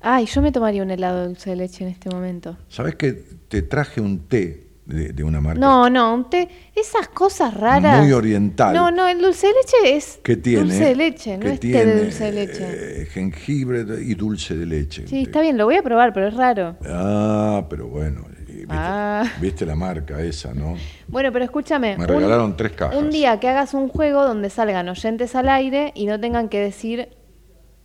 Ay, 0.01 0.27
yo 0.27 0.43
me 0.43 0.53
tomaría 0.53 0.83
un 0.83 0.91
helado 0.91 1.23
de 1.23 1.29
dulce 1.29 1.51
de 1.51 1.57
leche 1.57 1.85
en 1.85 1.91
este 1.91 2.11
momento. 2.11 2.57
¿Sabés 2.69 2.95
que 2.97 3.13
te 3.49 3.63
traje 3.63 4.03
un 4.03 4.21
té 4.29 4.67
de, 4.85 5.15
de 5.15 5.25
una 5.25 5.41
marca? 5.41 5.59
No, 5.59 5.89
no, 5.89 6.13
un 6.15 6.29
té. 6.29 6.47
Esas 6.77 7.09
cosas 7.09 7.55
raras. 7.55 8.03
Muy 8.03 8.13
oriental. 8.13 8.75
No, 8.75 8.91
no, 8.91 9.09
el 9.09 9.19
dulce 9.19 9.47
de 9.47 9.55
leche 9.55 9.97
es 9.97 10.21
que 10.23 10.37
tiene 10.37 10.61
dulce 10.65 10.85
de 10.85 10.95
leche, 10.97 11.39
no 11.39 11.47
es 11.49 11.59
té 11.61 11.69
de 11.87 12.05
dulce 12.05 12.25
de 12.25 12.33
leche. 12.33 12.65
eh, 13.03 13.07
jengibre 13.07 13.87
y 14.03 14.15
dulce 14.15 14.55
de 14.55 14.67
leche. 14.67 15.07
sí, 15.07 15.23
está 15.23 15.41
bien, 15.41 15.57
lo 15.57 15.65
voy 15.65 15.77
a 15.77 15.83
probar, 15.83 16.13
pero 16.13 16.29
es 16.29 16.35
raro. 16.35 16.77
Ah, 16.85 17.65
pero 17.71 17.89
bueno, 17.89 18.27
viste, 18.55 18.67
Ah. 18.71 19.25
viste 19.41 19.67
la 19.67 19.75
marca 19.75 20.21
esa, 20.23 20.53
¿no? 20.55 20.77
Bueno, 21.09 21.31
pero 21.33 21.45
escúchame. 21.45 21.97
Me 21.97 22.05
un- 22.05 22.09
regalaron 22.09 22.57
tres 22.57 22.73
cajas. 22.73 22.97
Un 22.97 23.11
día 23.11 23.39
que 23.41 23.49
hagas 23.49 23.75
un 23.75 23.89
juego 23.89 24.25
donde 24.27 24.51
salgan 24.51 24.89
oyentes 24.89 25.35
al 25.35 25.49
aire 25.49 25.93
y 25.95 26.07
no 26.07 26.19
tengan 26.21 26.49
que 26.49 26.61
decir, 26.61 27.09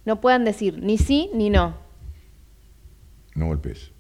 no 0.06 0.22
puedan 0.22 0.46
decir 0.46 0.80
ni 0.82 0.98
sí 0.98 1.30
ni 1.34 1.50
no. 1.50 1.76
No 3.36 3.48
golpes. 3.48 3.92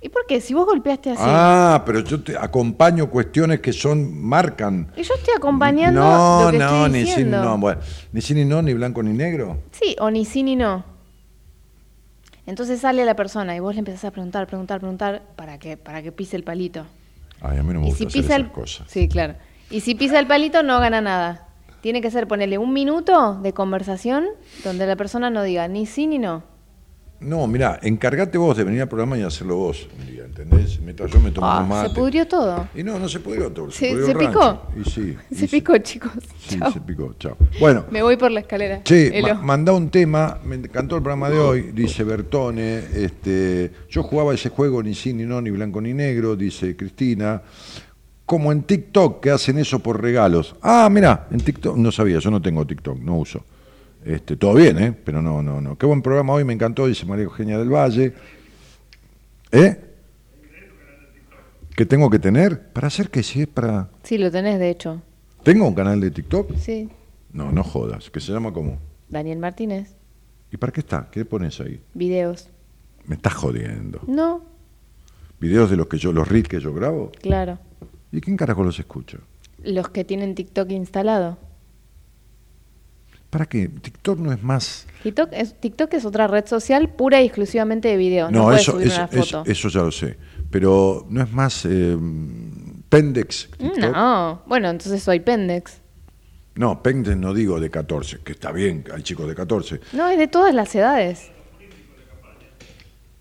¿Y 0.00 0.10
por 0.10 0.26
qué? 0.26 0.40
Si 0.40 0.54
vos 0.54 0.64
golpeaste 0.64 1.10
así. 1.10 1.22
Ah, 1.24 1.82
pero 1.84 1.98
yo 2.00 2.22
te 2.22 2.36
acompaño 2.36 3.10
cuestiones 3.10 3.58
que 3.60 3.72
son, 3.72 4.22
marcan. 4.22 4.92
Y 4.96 5.02
yo 5.02 5.14
estoy 5.14 5.34
acompañando 5.36 6.00
no, 6.00 6.44
lo 6.44 6.50
que 6.52 6.58
no, 6.58 6.86
estoy 6.86 6.90
ni 7.02 7.06
sí 7.10 7.24
ni 7.24 7.30
no. 7.32 7.58
Bueno, 7.58 7.80
ni 8.12 8.20
sí 8.20 8.34
ni 8.34 8.44
no, 8.44 8.62
ni 8.62 8.74
blanco 8.74 9.02
ni 9.02 9.12
negro. 9.12 9.58
Sí, 9.72 9.96
o 9.98 10.08
ni 10.10 10.24
sí 10.24 10.44
ni 10.44 10.54
no. 10.54 10.84
Entonces 12.48 12.80
sale 12.80 13.04
la 13.04 13.14
persona 13.14 13.54
y 13.54 13.60
vos 13.60 13.74
le 13.74 13.80
empezás 13.80 14.06
a 14.06 14.10
preguntar, 14.10 14.46
preguntar, 14.46 14.80
preguntar 14.80 15.22
para 15.36 15.58
que, 15.58 15.76
para 15.76 16.00
que 16.00 16.12
pise 16.12 16.34
el 16.34 16.44
palito. 16.44 16.86
Ay, 17.42 17.58
a 17.58 17.62
mí 17.62 17.74
no 17.74 17.80
me 17.80 17.88
y 17.88 17.90
gusta 17.90 17.98
si 17.98 18.04
hacer 18.06 18.22
pisa 18.22 18.34
esas 18.36 18.46
el 18.46 18.52
cosas. 18.52 18.90
Sí, 18.90 19.06
claro. 19.06 19.34
Y 19.68 19.80
si 19.80 19.94
pisa 19.94 20.18
el 20.18 20.26
palito 20.26 20.62
no 20.62 20.80
gana 20.80 21.02
nada. 21.02 21.46
Tiene 21.82 22.00
que 22.00 22.10
ser 22.10 22.26
ponerle 22.26 22.56
un 22.56 22.72
minuto 22.72 23.34
de 23.34 23.52
conversación 23.52 24.28
donde 24.64 24.86
la 24.86 24.96
persona 24.96 25.28
no 25.28 25.42
diga 25.42 25.68
ni 25.68 25.84
sí 25.84 26.06
ni 26.06 26.18
no. 26.18 26.42
No, 27.20 27.48
mira, 27.48 27.80
encárgate 27.82 28.38
vos 28.38 28.56
de 28.56 28.62
venir 28.62 28.80
al 28.82 28.88
programa 28.88 29.18
y 29.18 29.22
hacerlo 29.22 29.56
vos 29.56 29.88
un 29.98 30.06
día, 30.06 30.24
¿entendés? 30.24 30.78
Mientras 30.80 31.10
yo 31.10 31.18
me 31.18 31.32
tomo 31.32 31.48
Ah, 31.48 31.62
un 31.62 31.68
mate. 31.68 31.88
se 31.88 31.94
pudrió 31.96 32.28
todo. 32.28 32.68
Y 32.76 32.84
no, 32.84 32.96
no 32.96 33.08
se 33.08 33.18
pudrió 33.18 33.50
todo. 33.50 33.72
Se- 33.72 33.90
pudrió 33.90 34.06
se 34.06 34.14
picó. 34.14 34.62
Y 34.80 34.88
sí. 34.88 35.16
y 35.30 35.34
Se 35.34 35.48
sí. 35.48 35.56
picó, 35.56 35.76
chicos. 35.78 36.12
Sí, 36.46 36.60
Chao. 36.60 36.72
se 36.72 36.80
picó, 36.80 37.12
chao. 37.18 37.36
Bueno, 37.58 37.86
Me 37.90 38.02
voy 38.02 38.16
por 38.16 38.30
la 38.30 38.38
escalera. 38.40 38.82
Elo. 38.88 39.34
ma- 39.34 39.42
mandá 39.42 39.72
un 39.72 39.90
tema, 39.90 40.38
me 40.44 40.54
encantó 40.54 40.94
el 40.96 41.02
programa 41.02 41.28
de 41.28 41.38
hoy, 41.38 41.70
dice 41.72 42.04
Bertone, 42.04 42.78
este, 42.94 43.72
yo 43.90 44.04
jugaba 44.04 44.32
ese 44.32 44.50
juego 44.50 44.80
ni 44.80 44.94
sí, 44.94 45.12
ni 45.12 45.24
no, 45.24 45.40
ni 45.40 45.50
blanco 45.50 45.80
ni 45.80 45.92
negro, 45.94 46.36
dice 46.36 46.76
Cristina, 46.76 47.42
como 48.26 48.52
en 48.52 48.62
TikTok 48.62 49.20
que 49.20 49.30
hacen 49.32 49.58
eso 49.58 49.80
por 49.80 50.00
regalos. 50.00 50.54
Ah, 50.62 50.88
mira, 50.88 51.26
en 51.32 51.40
TikTok, 51.40 51.76
no 51.78 51.90
sabía, 51.90 52.20
yo 52.20 52.30
no 52.30 52.40
tengo 52.40 52.64
TikTok, 52.64 53.00
no 53.00 53.18
uso. 53.18 53.44
Este, 54.08 54.38
todo 54.38 54.54
bien, 54.54 54.78
¿eh? 54.78 54.92
Pero 55.04 55.20
no, 55.20 55.42
no, 55.42 55.60
no. 55.60 55.76
Qué 55.76 55.84
buen 55.84 56.00
programa 56.00 56.32
hoy, 56.32 56.42
me 56.42 56.54
encantó, 56.54 56.86
dice 56.86 57.04
María 57.04 57.24
Eugenia 57.24 57.58
del 57.58 57.68
Valle. 57.68 58.14
¿Eh? 59.52 59.76
¿Qué 61.76 61.84
tengo 61.84 62.08
que 62.08 62.18
tener? 62.18 62.72
¿Para 62.72 62.86
hacer 62.86 63.10
que 63.10 63.22
si 63.22 63.42
es 63.42 63.48
para...? 63.48 63.90
Sí, 64.04 64.16
lo 64.16 64.30
tenés, 64.30 64.58
de 64.58 64.70
hecho. 64.70 65.02
¿Tengo 65.42 65.68
un 65.68 65.74
canal 65.74 66.00
de 66.00 66.10
TikTok? 66.10 66.56
Sí. 66.56 66.88
No, 67.34 67.52
no 67.52 67.62
jodas, 67.62 68.08
que 68.08 68.18
se 68.18 68.32
llama 68.32 68.50
como... 68.50 68.78
Daniel 69.10 69.40
Martínez. 69.40 69.94
¿Y 70.50 70.56
para 70.56 70.72
qué 70.72 70.80
está? 70.80 71.10
¿Qué 71.12 71.26
pones 71.26 71.60
ahí? 71.60 71.78
Videos. 71.92 72.48
Me 73.04 73.16
estás 73.16 73.34
jodiendo. 73.34 74.00
No, 74.06 74.42
Videos 75.38 75.68
de 75.68 75.76
los 75.76 75.86
que 75.86 75.98
yo, 75.98 76.12
los 76.12 76.26
reels 76.26 76.48
que 76.48 76.60
yo 76.60 76.72
grabo. 76.72 77.12
claro. 77.20 77.58
¿Y 78.10 78.22
quién 78.22 78.38
carajo 78.38 78.64
los 78.64 78.78
escucha? 78.78 79.18
Los 79.62 79.90
que 79.90 80.02
tienen 80.02 80.34
TikTok 80.34 80.70
instalado. 80.70 81.36
¿Para 83.30 83.46
qué? 83.46 83.68
TikTok 83.68 84.18
no 84.18 84.32
es 84.32 84.42
más. 84.42 84.86
TikTok 85.02 85.28
es, 85.32 85.60
TikTok 85.60 85.92
es 85.94 86.04
otra 86.04 86.26
red 86.26 86.46
social 86.46 86.88
pura 86.88 87.20
y 87.20 87.26
exclusivamente 87.26 87.88
de 87.88 87.96
videos. 87.96 88.32
No, 88.32 88.44
No, 88.50 88.52
eso, 88.56 88.80
eso, 88.80 89.06
eso, 89.12 89.42
eso 89.46 89.68
ya 89.68 89.80
lo 89.82 89.92
sé. 89.92 90.16
Pero 90.50 91.06
no 91.10 91.22
es 91.22 91.30
más 91.30 91.66
eh, 91.66 91.96
Pendex. 92.88 93.50
TikTok. 93.58 93.92
No, 93.92 94.42
bueno, 94.46 94.70
entonces 94.70 95.02
soy 95.02 95.20
Pendex. 95.20 95.80
No, 96.54 96.82
Pendex 96.82 97.16
no 97.16 97.34
digo 97.34 97.60
de 97.60 97.70
14, 97.70 98.20
que 98.24 98.32
está 98.32 98.50
bien, 98.50 98.82
hay 98.94 99.02
chicos 99.02 99.28
de 99.28 99.34
14. 99.34 99.80
No, 99.92 100.08
es 100.08 100.18
de 100.18 100.26
todas 100.26 100.54
las 100.54 100.74
edades. 100.74 101.30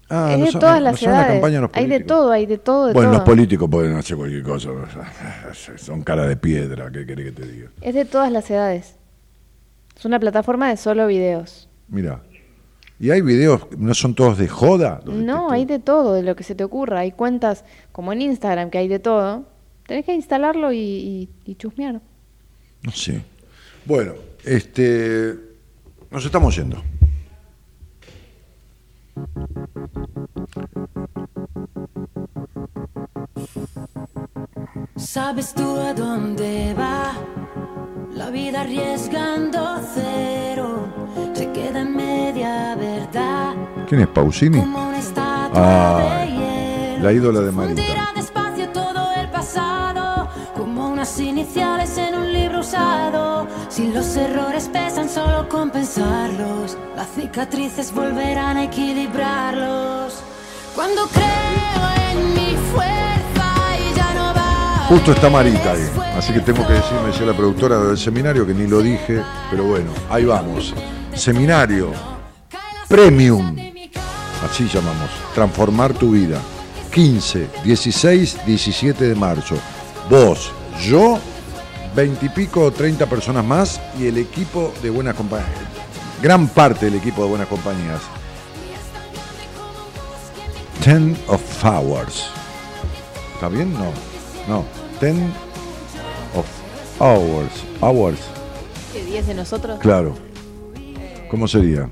Ah, 0.10 0.30
es 0.32 0.40
no 0.40 0.46
de 0.46 0.52
son- 0.52 0.62
todas 0.62 0.78
no 0.80 0.84
las 0.86 1.04
edades. 1.04 1.44
hay 1.74 1.86
de 1.88 2.00
todo, 2.00 2.32
hay 2.32 2.46
de 2.46 2.58
todo, 2.58 2.88
de 2.88 2.94
Bueno, 2.94 3.10
todo. 3.10 3.20
los 3.20 3.26
políticos 3.28 3.70
pueden 3.70 3.94
hacer 3.98 4.16
cualquier 4.16 4.42
cosa. 4.42 4.70
Son 5.78 6.02
cara 6.02 6.26
de 6.26 6.38
piedra, 6.38 6.90
¿qué 6.92 7.06
querés 7.06 7.26
que 7.26 7.32
te 7.42 7.46
diga? 7.48 7.70
Es 7.82 7.94
de 7.94 8.06
todas 8.06 8.32
las 8.32 8.50
edades. 8.50 8.96
Es 9.98 10.06
una 10.06 10.20
plataforma 10.20 10.70
de 10.70 10.78
solo 10.78 11.08
videos. 11.08 11.68
Mira. 11.88 12.22
¿Y 13.00 13.10
hay 13.12 13.22
videos, 13.22 13.68
no 13.78 13.94
son 13.94 14.14
todos 14.14 14.38
de 14.38 14.48
joda? 14.48 15.02
los 15.06 15.16
No, 15.16 15.52
hay 15.52 15.66
de 15.66 15.80
todo, 15.80 16.14
de 16.14 16.24
lo 16.24 16.36
que 16.36 16.44
se 16.44 16.56
te 16.56 16.64
ocurra. 16.64 17.00
Hay 17.00 17.12
cuentas 17.12 17.64
como 17.92 18.14
en 18.14 18.22
Instagram 18.22 18.70
que 18.70 18.78
hay 18.78 18.88
de 18.88 19.00
todo. 19.00 19.46
Tenés 19.88 20.06
que 20.06 20.14
instalarlo 20.14 20.72
y, 20.72 20.80
y, 20.80 21.30
y 21.46 21.56
chusmear. 21.56 22.02
No 22.84 22.92
sé. 22.92 23.24
Bueno, 23.86 24.14
este. 24.44 25.36
Nos 26.12 26.26
estamos 26.26 26.56
yendo. 26.56 26.82
¿Sabes 34.96 35.54
tú 35.54 35.80
a 35.80 35.94
dónde 35.94 36.76
va? 36.78 37.14
La 38.18 38.32
vida 38.32 38.62
arriesgando 38.62 39.80
cero 39.94 40.88
se 41.36 41.52
queda 41.52 41.82
en 41.82 41.96
media 41.96 42.74
verdad. 42.76 43.54
¿Quién 43.88 44.02
es 44.02 44.08
Pausini? 44.08 44.60
Ah, 45.54 46.26
la 47.00 47.14
ídola 47.14 47.42
de 47.42 47.52
Marita. 47.52 47.84
despacio 48.16 48.70
todo 48.70 49.14
el 49.14 49.30
pasado, 49.30 50.30
como 50.56 50.90
unas 50.90 51.20
iniciales 51.20 51.96
en 52.00 52.16
un 52.16 52.34
libro 52.34 52.62
usado. 52.62 53.48
Si 53.70 53.92
los 53.92 54.18
errores 54.18 54.68
pesan, 54.68 55.08
solo 55.10 55.48
compensarlos. 55.48 56.76
Las 56.96 57.10
cicatrices 57.10 57.94
volverán 57.94 58.58
a 58.58 58.64
equilibrarlos. 58.64 60.24
Cuando 60.76 61.04
creo 61.10 62.12
en 62.12 62.34
mi 62.34 62.58
fuerza 62.74 62.97
Justo 64.88 65.12
está 65.12 65.30
Marita 65.30 65.74
ahí, 65.74 65.86
así 66.18 66.32
que 66.32 66.40
tengo 66.40 66.66
que 66.66 66.72
decir, 66.72 66.94
me 67.04 67.10
decía 67.10 67.26
la 67.26 67.36
productora 67.36 67.78
del 67.78 67.98
seminario 67.98 68.48
que 68.48 68.54
ni 68.54 68.68
lo 68.68 68.82
dije, 68.82 69.22
pero 69.52 69.66
bueno, 69.66 69.92
ahí 70.10 70.24
vamos. 70.24 70.74
Seminario 71.14 71.92
Premium, 72.88 73.54
así 74.50 74.66
llamamos, 74.70 75.10
transformar 75.36 75.94
tu 75.94 76.12
vida. 76.12 76.40
15, 76.94 77.50
16, 77.66 78.46
17 78.46 79.10
de 79.10 79.14
marzo. 79.14 79.56
Vos, 80.10 80.54
yo, 80.82 81.20
20 81.94 82.26
y 82.26 82.30
pico, 82.30 82.72
30 82.72 83.08
personas 83.08 83.44
más 83.44 83.82
y 84.00 84.08
el 84.08 84.18
equipo 84.18 84.74
de 84.82 84.90
Buenas 84.90 85.16
Compañías. 85.16 85.52
Gran 86.22 86.48
parte 86.48 86.86
del 86.86 86.96
equipo 86.96 87.24
de 87.24 87.30
Buenas 87.30 87.48
Compañías. 87.50 88.00
10 90.86 91.28
of 91.28 91.66
Hours. 91.66 92.30
¿Está 93.36 93.50
bien? 93.50 93.74
No. 93.74 94.17
No. 94.48 94.64
10 95.02 95.16
of 96.36 96.46
Hours. 97.00 97.52
Hours. 97.82 98.20
¿Qué, 98.94 99.04
10 99.06 99.28
de 99.28 99.34
nosotros? 99.34 99.80
Claro. 99.80 100.16
¿Cómo 101.30 101.48
sería? 101.48 101.90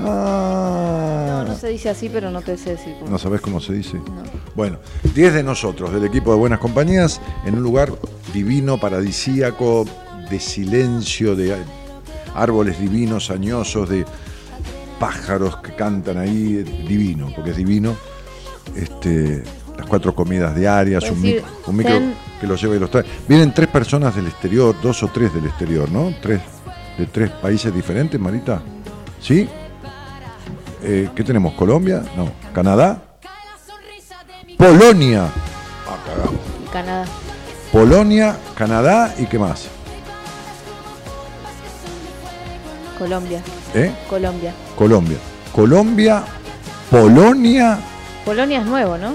Ah, 0.00 1.42
No, 1.44 1.52
no 1.52 1.56
se 1.58 1.68
dice 1.68 1.88
así, 1.90 2.08
pero 2.08 2.30
no 2.30 2.40
te 2.40 2.56
sé 2.56 2.70
decir 2.70 2.94
cómo. 2.98 3.10
¿No 3.10 3.18
sabes 3.18 3.40
cómo 3.40 3.60
se 3.60 3.72
dice? 3.72 4.00
Bueno, 4.54 4.78
10 5.14 5.34
de 5.34 5.42
nosotros, 5.42 5.92
del 5.92 6.04
equipo 6.04 6.30
de 6.32 6.38
Buenas 6.38 6.60
Compañías, 6.60 7.20
en 7.44 7.56
un 7.56 7.62
lugar 7.62 7.92
divino, 8.32 8.78
paradisíaco, 8.78 9.84
de 10.30 10.38
silencio, 10.40 11.34
de 11.34 11.56
árboles 12.34 12.78
divinos, 12.80 13.30
añosos, 13.30 13.88
de 13.88 14.04
pájaros 15.00 15.56
que 15.58 15.74
cantan 15.74 16.18
ahí, 16.18 16.62
divino, 16.86 17.32
porque 17.34 17.50
es 17.50 17.56
divino. 17.56 17.96
Este, 18.76 19.42
las 19.78 19.86
cuatro 19.86 20.14
comidas 20.14 20.54
diarias, 20.54 21.04
un, 21.10 21.20
micro 21.22 21.44
ten- 21.84 22.14
que 22.40 22.46
los 22.46 22.60
lleva 22.60 22.76
y 22.76 22.78
los 22.80 22.90
trae. 22.90 23.04
Vienen 23.26 23.54
tres 23.54 23.68
personas 23.68 24.14
del 24.14 24.26
exterior, 24.26 24.74
dos 24.82 25.02
o 25.02 25.08
tres 25.08 25.32
del 25.32 25.46
exterior, 25.46 25.90
¿no? 25.90 26.12
Tres, 26.20 26.40
de 26.98 27.06
tres 27.06 27.30
países 27.30 27.72
diferentes, 27.72 28.20
Marita. 28.20 28.60
¿Sí? 29.20 29.48
Eh, 30.82 31.08
¿Qué 31.14 31.24
tenemos? 31.24 31.54
¿Colombia? 31.54 32.02
No. 32.16 32.30
¿Canadá? 32.52 33.02
Polonia. 34.56 35.26
Ah, 35.88 35.96
cagamos. 36.06 36.40
Canadá. 36.72 37.04
Polonia, 37.72 38.36
Canadá 38.56 39.14
y 39.18 39.26
qué 39.26 39.38
más. 39.38 39.68
Colombia. 42.98 43.40
¿Eh? 43.74 43.92
Colombia. 44.10 44.52
Colombia. 44.76 45.18
Colombia, 45.54 46.22
Polonia, 46.90 47.78
Polonia 48.24 48.60
es 48.60 48.66
nuevo, 48.66 48.96
¿no? 48.98 49.14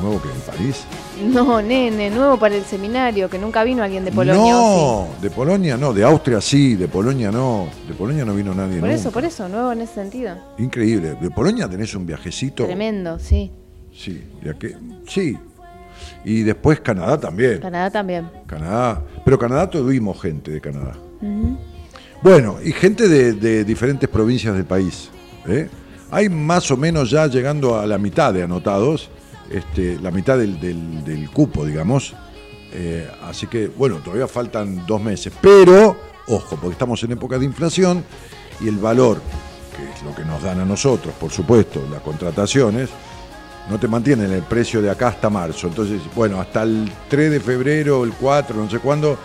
Nuevo 0.00 0.20
que 0.20 0.28
en 0.28 0.40
París. 0.40 0.84
No, 1.22 1.62
nene, 1.62 2.10
nuevo 2.10 2.38
para 2.38 2.54
el 2.56 2.64
seminario, 2.64 3.28
que 3.30 3.38
nunca 3.38 3.64
vino 3.64 3.82
alguien 3.82 4.04
de 4.04 4.12
Polonia. 4.12 4.56
¿o 4.58 5.06
no, 5.14 5.22
de 5.22 5.30
Polonia 5.30 5.76
no, 5.76 5.92
de 5.92 6.04
Austria 6.04 6.40
sí, 6.40 6.74
de 6.74 6.88
Polonia 6.88 7.30
no, 7.30 7.68
de 7.88 7.94
Polonia 7.94 8.24
no 8.24 8.34
vino 8.34 8.54
nadie? 8.54 8.80
Por 8.80 8.90
eso, 8.90 9.10
por 9.10 9.24
eso, 9.24 9.48
nuevo 9.48 9.72
en 9.72 9.82
ese 9.82 9.94
sentido. 9.94 10.36
Increíble. 10.58 11.16
De 11.20 11.30
Polonia 11.30 11.68
tenés 11.68 11.94
un 11.94 12.06
viajecito. 12.06 12.64
Tremendo, 12.66 13.18
sí. 13.18 13.50
Sí, 13.96 14.22
y 14.44 14.48
aquí- 14.48 14.74
sí. 15.06 15.38
Y 16.24 16.42
después 16.42 16.80
Canadá 16.80 17.18
también. 17.18 17.60
Canadá 17.60 17.90
también. 17.90 18.28
Canadá. 18.46 19.02
Pero 19.24 19.38
Canadá 19.38 19.70
tuvimos 19.70 20.20
gente 20.20 20.50
de 20.50 20.60
Canadá. 20.60 20.94
Bueno, 22.22 22.56
y 22.64 22.72
gente 22.72 23.08
de, 23.08 23.34
de 23.34 23.64
diferentes 23.64 24.08
provincias 24.08 24.54
del 24.54 24.64
país. 24.64 25.10
¿eh? 25.46 25.68
Hay 26.10 26.28
más 26.28 26.70
o 26.70 26.76
menos 26.76 27.10
ya 27.10 27.26
llegando 27.26 27.78
a 27.78 27.86
la 27.86 27.98
mitad 27.98 28.32
de 28.32 28.42
anotados, 28.42 29.10
este, 29.50 29.98
la 30.00 30.10
mitad 30.10 30.38
del, 30.38 31.28
cupo, 31.32 31.64
digamos. 31.64 32.14
Eh, 32.72 33.08
así 33.22 33.46
que, 33.46 33.68
bueno, 33.68 33.96
todavía 33.98 34.26
faltan 34.26 34.84
dos 34.86 35.00
meses. 35.00 35.32
Pero, 35.40 35.96
ojo, 36.28 36.56
porque 36.56 36.72
estamos 36.72 37.02
en 37.04 37.12
época 37.12 37.38
de 37.38 37.44
inflación 37.44 38.04
y 38.60 38.68
el 38.68 38.78
valor, 38.78 39.20
que 39.76 39.90
es 39.90 40.02
lo 40.02 40.14
que 40.14 40.24
nos 40.24 40.42
dan 40.42 40.60
a 40.60 40.64
nosotros, 40.64 41.14
por 41.14 41.30
supuesto, 41.30 41.86
las 41.90 42.02
contrataciones, 42.02 42.90
no 43.68 43.78
te 43.78 43.88
mantienen 43.88 44.30
el 44.32 44.42
precio 44.42 44.82
de 44.82 44.90
acá 44.90 45.08
hasta 45.08 45.30
marzo. 45.30 45.68
Entonces, 45.68 46.00
bueno, 46.14 46.40
hasta 46.40 46.62
el 46.62 46.90
3 47.08 47.30
de 47.30 47.40
febrero, 47.40 48.04
el 48.04 48.12
4, 48.12 48.56
no 48.56 48.70
sé 48.70 48.78
cuándo, 48.78 49.18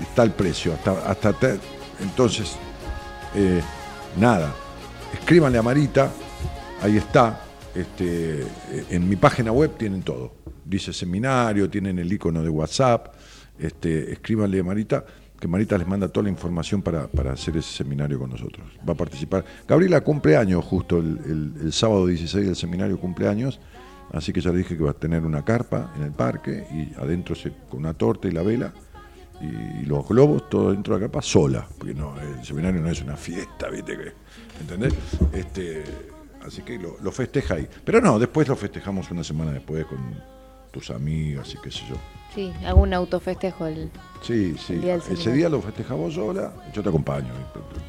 está 0.00 0.22
el 0.22 0.32
precio. 0.32 0.74
Hasta, 1.06 1.34
entonces, 2.00 2.56
eh, 3.34 3.60
nada. 4.16 4.52
Escríbanle 5.12 5.58
a 5.58 5.62
Marita, 5.62 6.10
ahí 6.82 6.96
está. 6.96 7.43
Este, 7.74 8.44
en 8.90 9.08
mi 9.08 9.16
página 9.16 9.52
web 9.52 9.76
tienen 9.76 10.02
todo. 10.02 10.32
Dice 10.64 10.92
seminario, 10.92 11.68
tienen 11.68 11.98
el 11.98 12.12
icono 12.12 12.42
de 12.42 12.48
WhatsApp. 12.48 13.14
Este, 13.58 14.12
escríbanle 14.12 14.60
a 14.60 14.64
Marita, 14.64 15.04
que 15.38 15.48
Marita 15.48 15.76
les 15.76 15.86
manda 15.86 16.08
toda 16.08 16.24
la 16.24 16.30
información 16.30 16.82
para, 16.82 17.08
hacer 17.32 17.56
ese 17.56 17.70
seminario 17.70 18.18
con 18.18 18.30
nosotros. 18.30 18.66
Va 18.88 18.94
a 18.94 18.96
participar. 18.96 19.44
Gabriela 19.66 20.00
cumple 20.02 20.36
años 20.36 20.64
justo 20.64 20.98
el, 20.98 21.72
sábado 21.72 22.06
16 22.06 22.46
del 22.46 22.56
seminario 22.56 22.98
cumple 22.98 23.28
años. 23.28 23.60
Así 24.12 24.32
que 24.32 24.40
ya 24.40 24.50
le 24.50 24.58
dije 24.58 24.76
que 24.76 24.84
va 24.84 24.90
a 24.90 24.94
tener 24.94 25.24
una 25.24 25.44
carpa 25.44 25.92
en 25.96 26.02
el 26.02 26.12
parque 26.12 26.66
y 26.72 26.94
adentro 27.00 27.34
con 27.68 27.80
una 27.80 27.94
torta 27.94 28.28
y 28.28 28.30
la 28.30 28.42
vela 28.42 28.72
y 29.40 29.84
los 29.84 30.06
globos, 30.08 30.48
todo 30.48 30.70
dentro 30.70 30.94
de 30.94 31.00
la 31.00 31.06
capa, 31.08 31.20
sola, 31.20 31.66
porque 31.76 31.94
no, 31.94 32.14
el 32.20 32.44
seminario 32.44 32.80
no 32.80 32.88
es 32.88 33.02
una 33.02 33.16
fiesta, 33.16 33.68
¿viste? 33.68 34.14
¿Entendés? 34.60 34.94
Este, 35.32 35.84
así 36.46 36.62
que 36.62 36.78
lo, 36.78 36.96
lo 37.00 37.12
festeja 37.12 37.54
ahí. 37.54 37.68
Pero 37.84 38.00
no, 38.00 38.18
después 38.18 38.48
lo 38.48 38.56
festejamos 38.56 39.10
una 39.10 39.24
semana 39.24 39.52
después 39.52 39.84
con 39.86 39.98
tus 40.70 40.90
amigas 40.90 41.54
y 41.54 41.58
qué 41.62 41.70
sé 41.70 41.82
yo. 41.88 41.96
Sí, 42.34 42.52
hago 42.66 42.82
un 42.82 42.92
autofestejo. 42.92 43.66
El... 43.66 43.90
Sí, 44.20 44.56
sí. 44.58 44.72
El 44.74 44.80
día 44.82 44.98
del 44.98 45.12
Ese 45.16 45.32
día 45.32 45.48
lo 45.48 45.62
festejamos 45.62 46.14
sola, 46.14 46.52
yo 46.72 46.82
te 46.82 46.88
acompaño, 46.88 47.32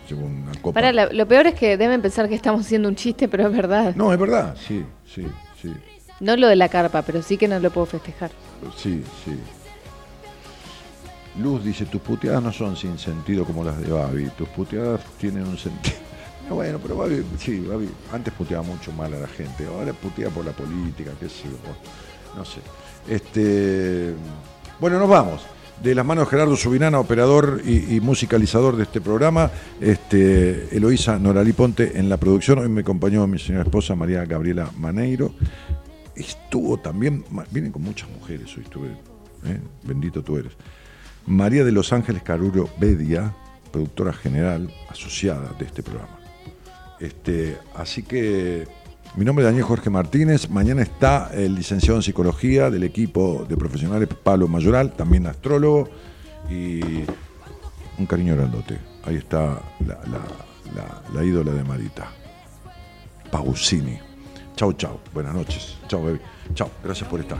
llevo 0.07 0.25
una 0.25 0.51
copa. 0.61 0.73
Para, 0.75 0.91
lo, 0.91 1.11
lo 1.11 1.27
peor 1.27 1.47
es 1.47 1.55
que 1.55 1.77
deben 1.77 2.01
pensar 2.01 2.29
que 2.29 2.35
estamos 2.35 2.61
haciendo 2.61 2.87
un 2.87 2.95
chiste, 2.95 3.27
pero 3.27 3.47
es 3.47 3.55
verdad. 3.55 3.95
No, 3.95 4.13
es 4.13 4.19
verdad, 4.19 4.55
sí, 4.55 4.85
sí, 5.05 5.25
sí, 5.59 5.73
No 6.19 6.37
lo 6.37 6.47
de 6.47 6.55
la 6.55 6.69
carpa, 6.69 7.01
pero 7.01 7.23
sí 7.23 7.37
que 7.37 7.47
no 7.47 7.59
lo 7.59 7.71
puedo 7.71 7.87
festejar. 7.87 8.29
sí, 8.77 9.03
sí. 9.23 9.35
Luz 11.41 11.65
dice, 11.65 11.85
tus 11.85 11.99
puteadas 12.01 12.41
no 12.41 12.53
son 12.53 12.77
sin 12.77 12.97
sentido 12.97 13.43
como 13.43 13.63
las 13.63 13.77
de 13.81 13.91
Babi, 13.91 14.29
tus 14.37 14.47
puteadas 14.49 15.01
tienen 15.19 15.45
un 15.45 15.57
sentido. 15.57 15.97
No, 16.49 16.55
bueno, 16.55 16.79
pero 16.81 17.07
sí, 17.39 17.67
antes 18.11 18.33
puteaba 18.33 18.63
mucho 18.63 18.91
mal 18.91 19.13
a 19.13 19.19
la 19.19 19.27
gente, 19.27 19.65
ahora 19.65 19.93
putea 19.93 20.29
por 20.29 20.45
la 20.45 20.51
política, 20.51 21.11
qué 21.19 21.27
sé 21.27 21.43
yo, 21.45 22.37
no 22.37 22.45
sé. 22.45 22.59
Este, 23.07 24.13
bueno, 24.79 24.99
nos 24.99 25.09
vamos. 25.09 25.41
De 25.81 25.93
las 25.93 26.05
manos 26.05 26.25
de 26.25 26.31
Gerardo 26.31 26.55
Subirana, 26.55 26.99
operador 26.99 27.61
y, 27.65 27.99
musicalizador 27.99 28.77
de 28.77 28.83
este 28.83 29.01
programa, 29.01 29.51
este, 29.81 30.75
Eloísa 30.75 31.19
Noralí 31.19 31.51
Ponte 31.51 31.99
en 31.99 32.07
la 32.07 32.17
producción. 32.17 32.59
Hoy 32.59 32.69
me 32.69 32.81
acompañó 32.81 33.27
mi 33.27 33.39
señora 33.39 33.65
esposa 33.65 33.93
María 33.93 34.23
Gabriela 34.25 34.69
Maneiro. 34.77 35.33
Estuvo 36.15 36.77
también, 36.77 37.25
vienen 37.51 37.73
con 37.73 37.81
muchas 37.81 38.09
mujeres 38.09 38.55
hoy, 38.55 38.63
estuve, 38.63 38.87
¿eh? 38.87 39.59
bendito 39.83 40.23
tú 40.23 40.37
eres. 40.37 40.53
María 41.25 41.65
de 41.65 41.73
Los 41.73 41.91
Ángeles 41.91 42.23
Caruro 42.23 42.69
Bedia, 42.79 43.35
productora 43.71 44.13
general 44.13 44.71
asociada 44.89 45.51
de 45.59 45.65
este 45.65 45.83
programa. 45.83 46.24
Este, 46.99 47.57
así 47.75 48.03
que 48.03 48.67
mi 49.15 49.25
nombre 49.25 49.43
es 49.43 49.47
Daniel 49.49 49.63
Jorge 49.65 49.89
Martínez. 49.89 50.49
Mañana 50.49 50.81
está 50.81 51.31
el 51.33 51.55
licenciado 51.55 51.97
en 51.97 52.03
psicología 52.03 52.69
del 52.69 52.83
equipo 52.83 53.45
de 53.47 53.57
profesionales 53.57 54.09
Pablo 54.23 54.47
Mayoral, 54.47 54.93
también 54.93 55.27
astrólogo, 55.27 55.89
y 56.49 56.81
un 57.97 58.05
cariño 58.07 58.35
grandote. 58.35 58.77
Ahí 59.05 59.15
está 59.17 59.61
la, 59.85 59.95
la- 60.05 60.73
la- 60.75 61.01
la 61.13 61.23
ídola 61.23 61.51
de 61.51 61.63
Marita, 61.63 62.07
Pausini. 63.31 63.97
Chau, 64.55 64.73
chau. 64.73 64.99
Buenas 65.13 65.33
noches. 65.33 65.77
Chau, 65.87 66.03
baby. 66.03 66.19
Chau. 66.53 66.69
Gracias 66.83 67.07
por 67.09 67.19
estar. 67.19 67.37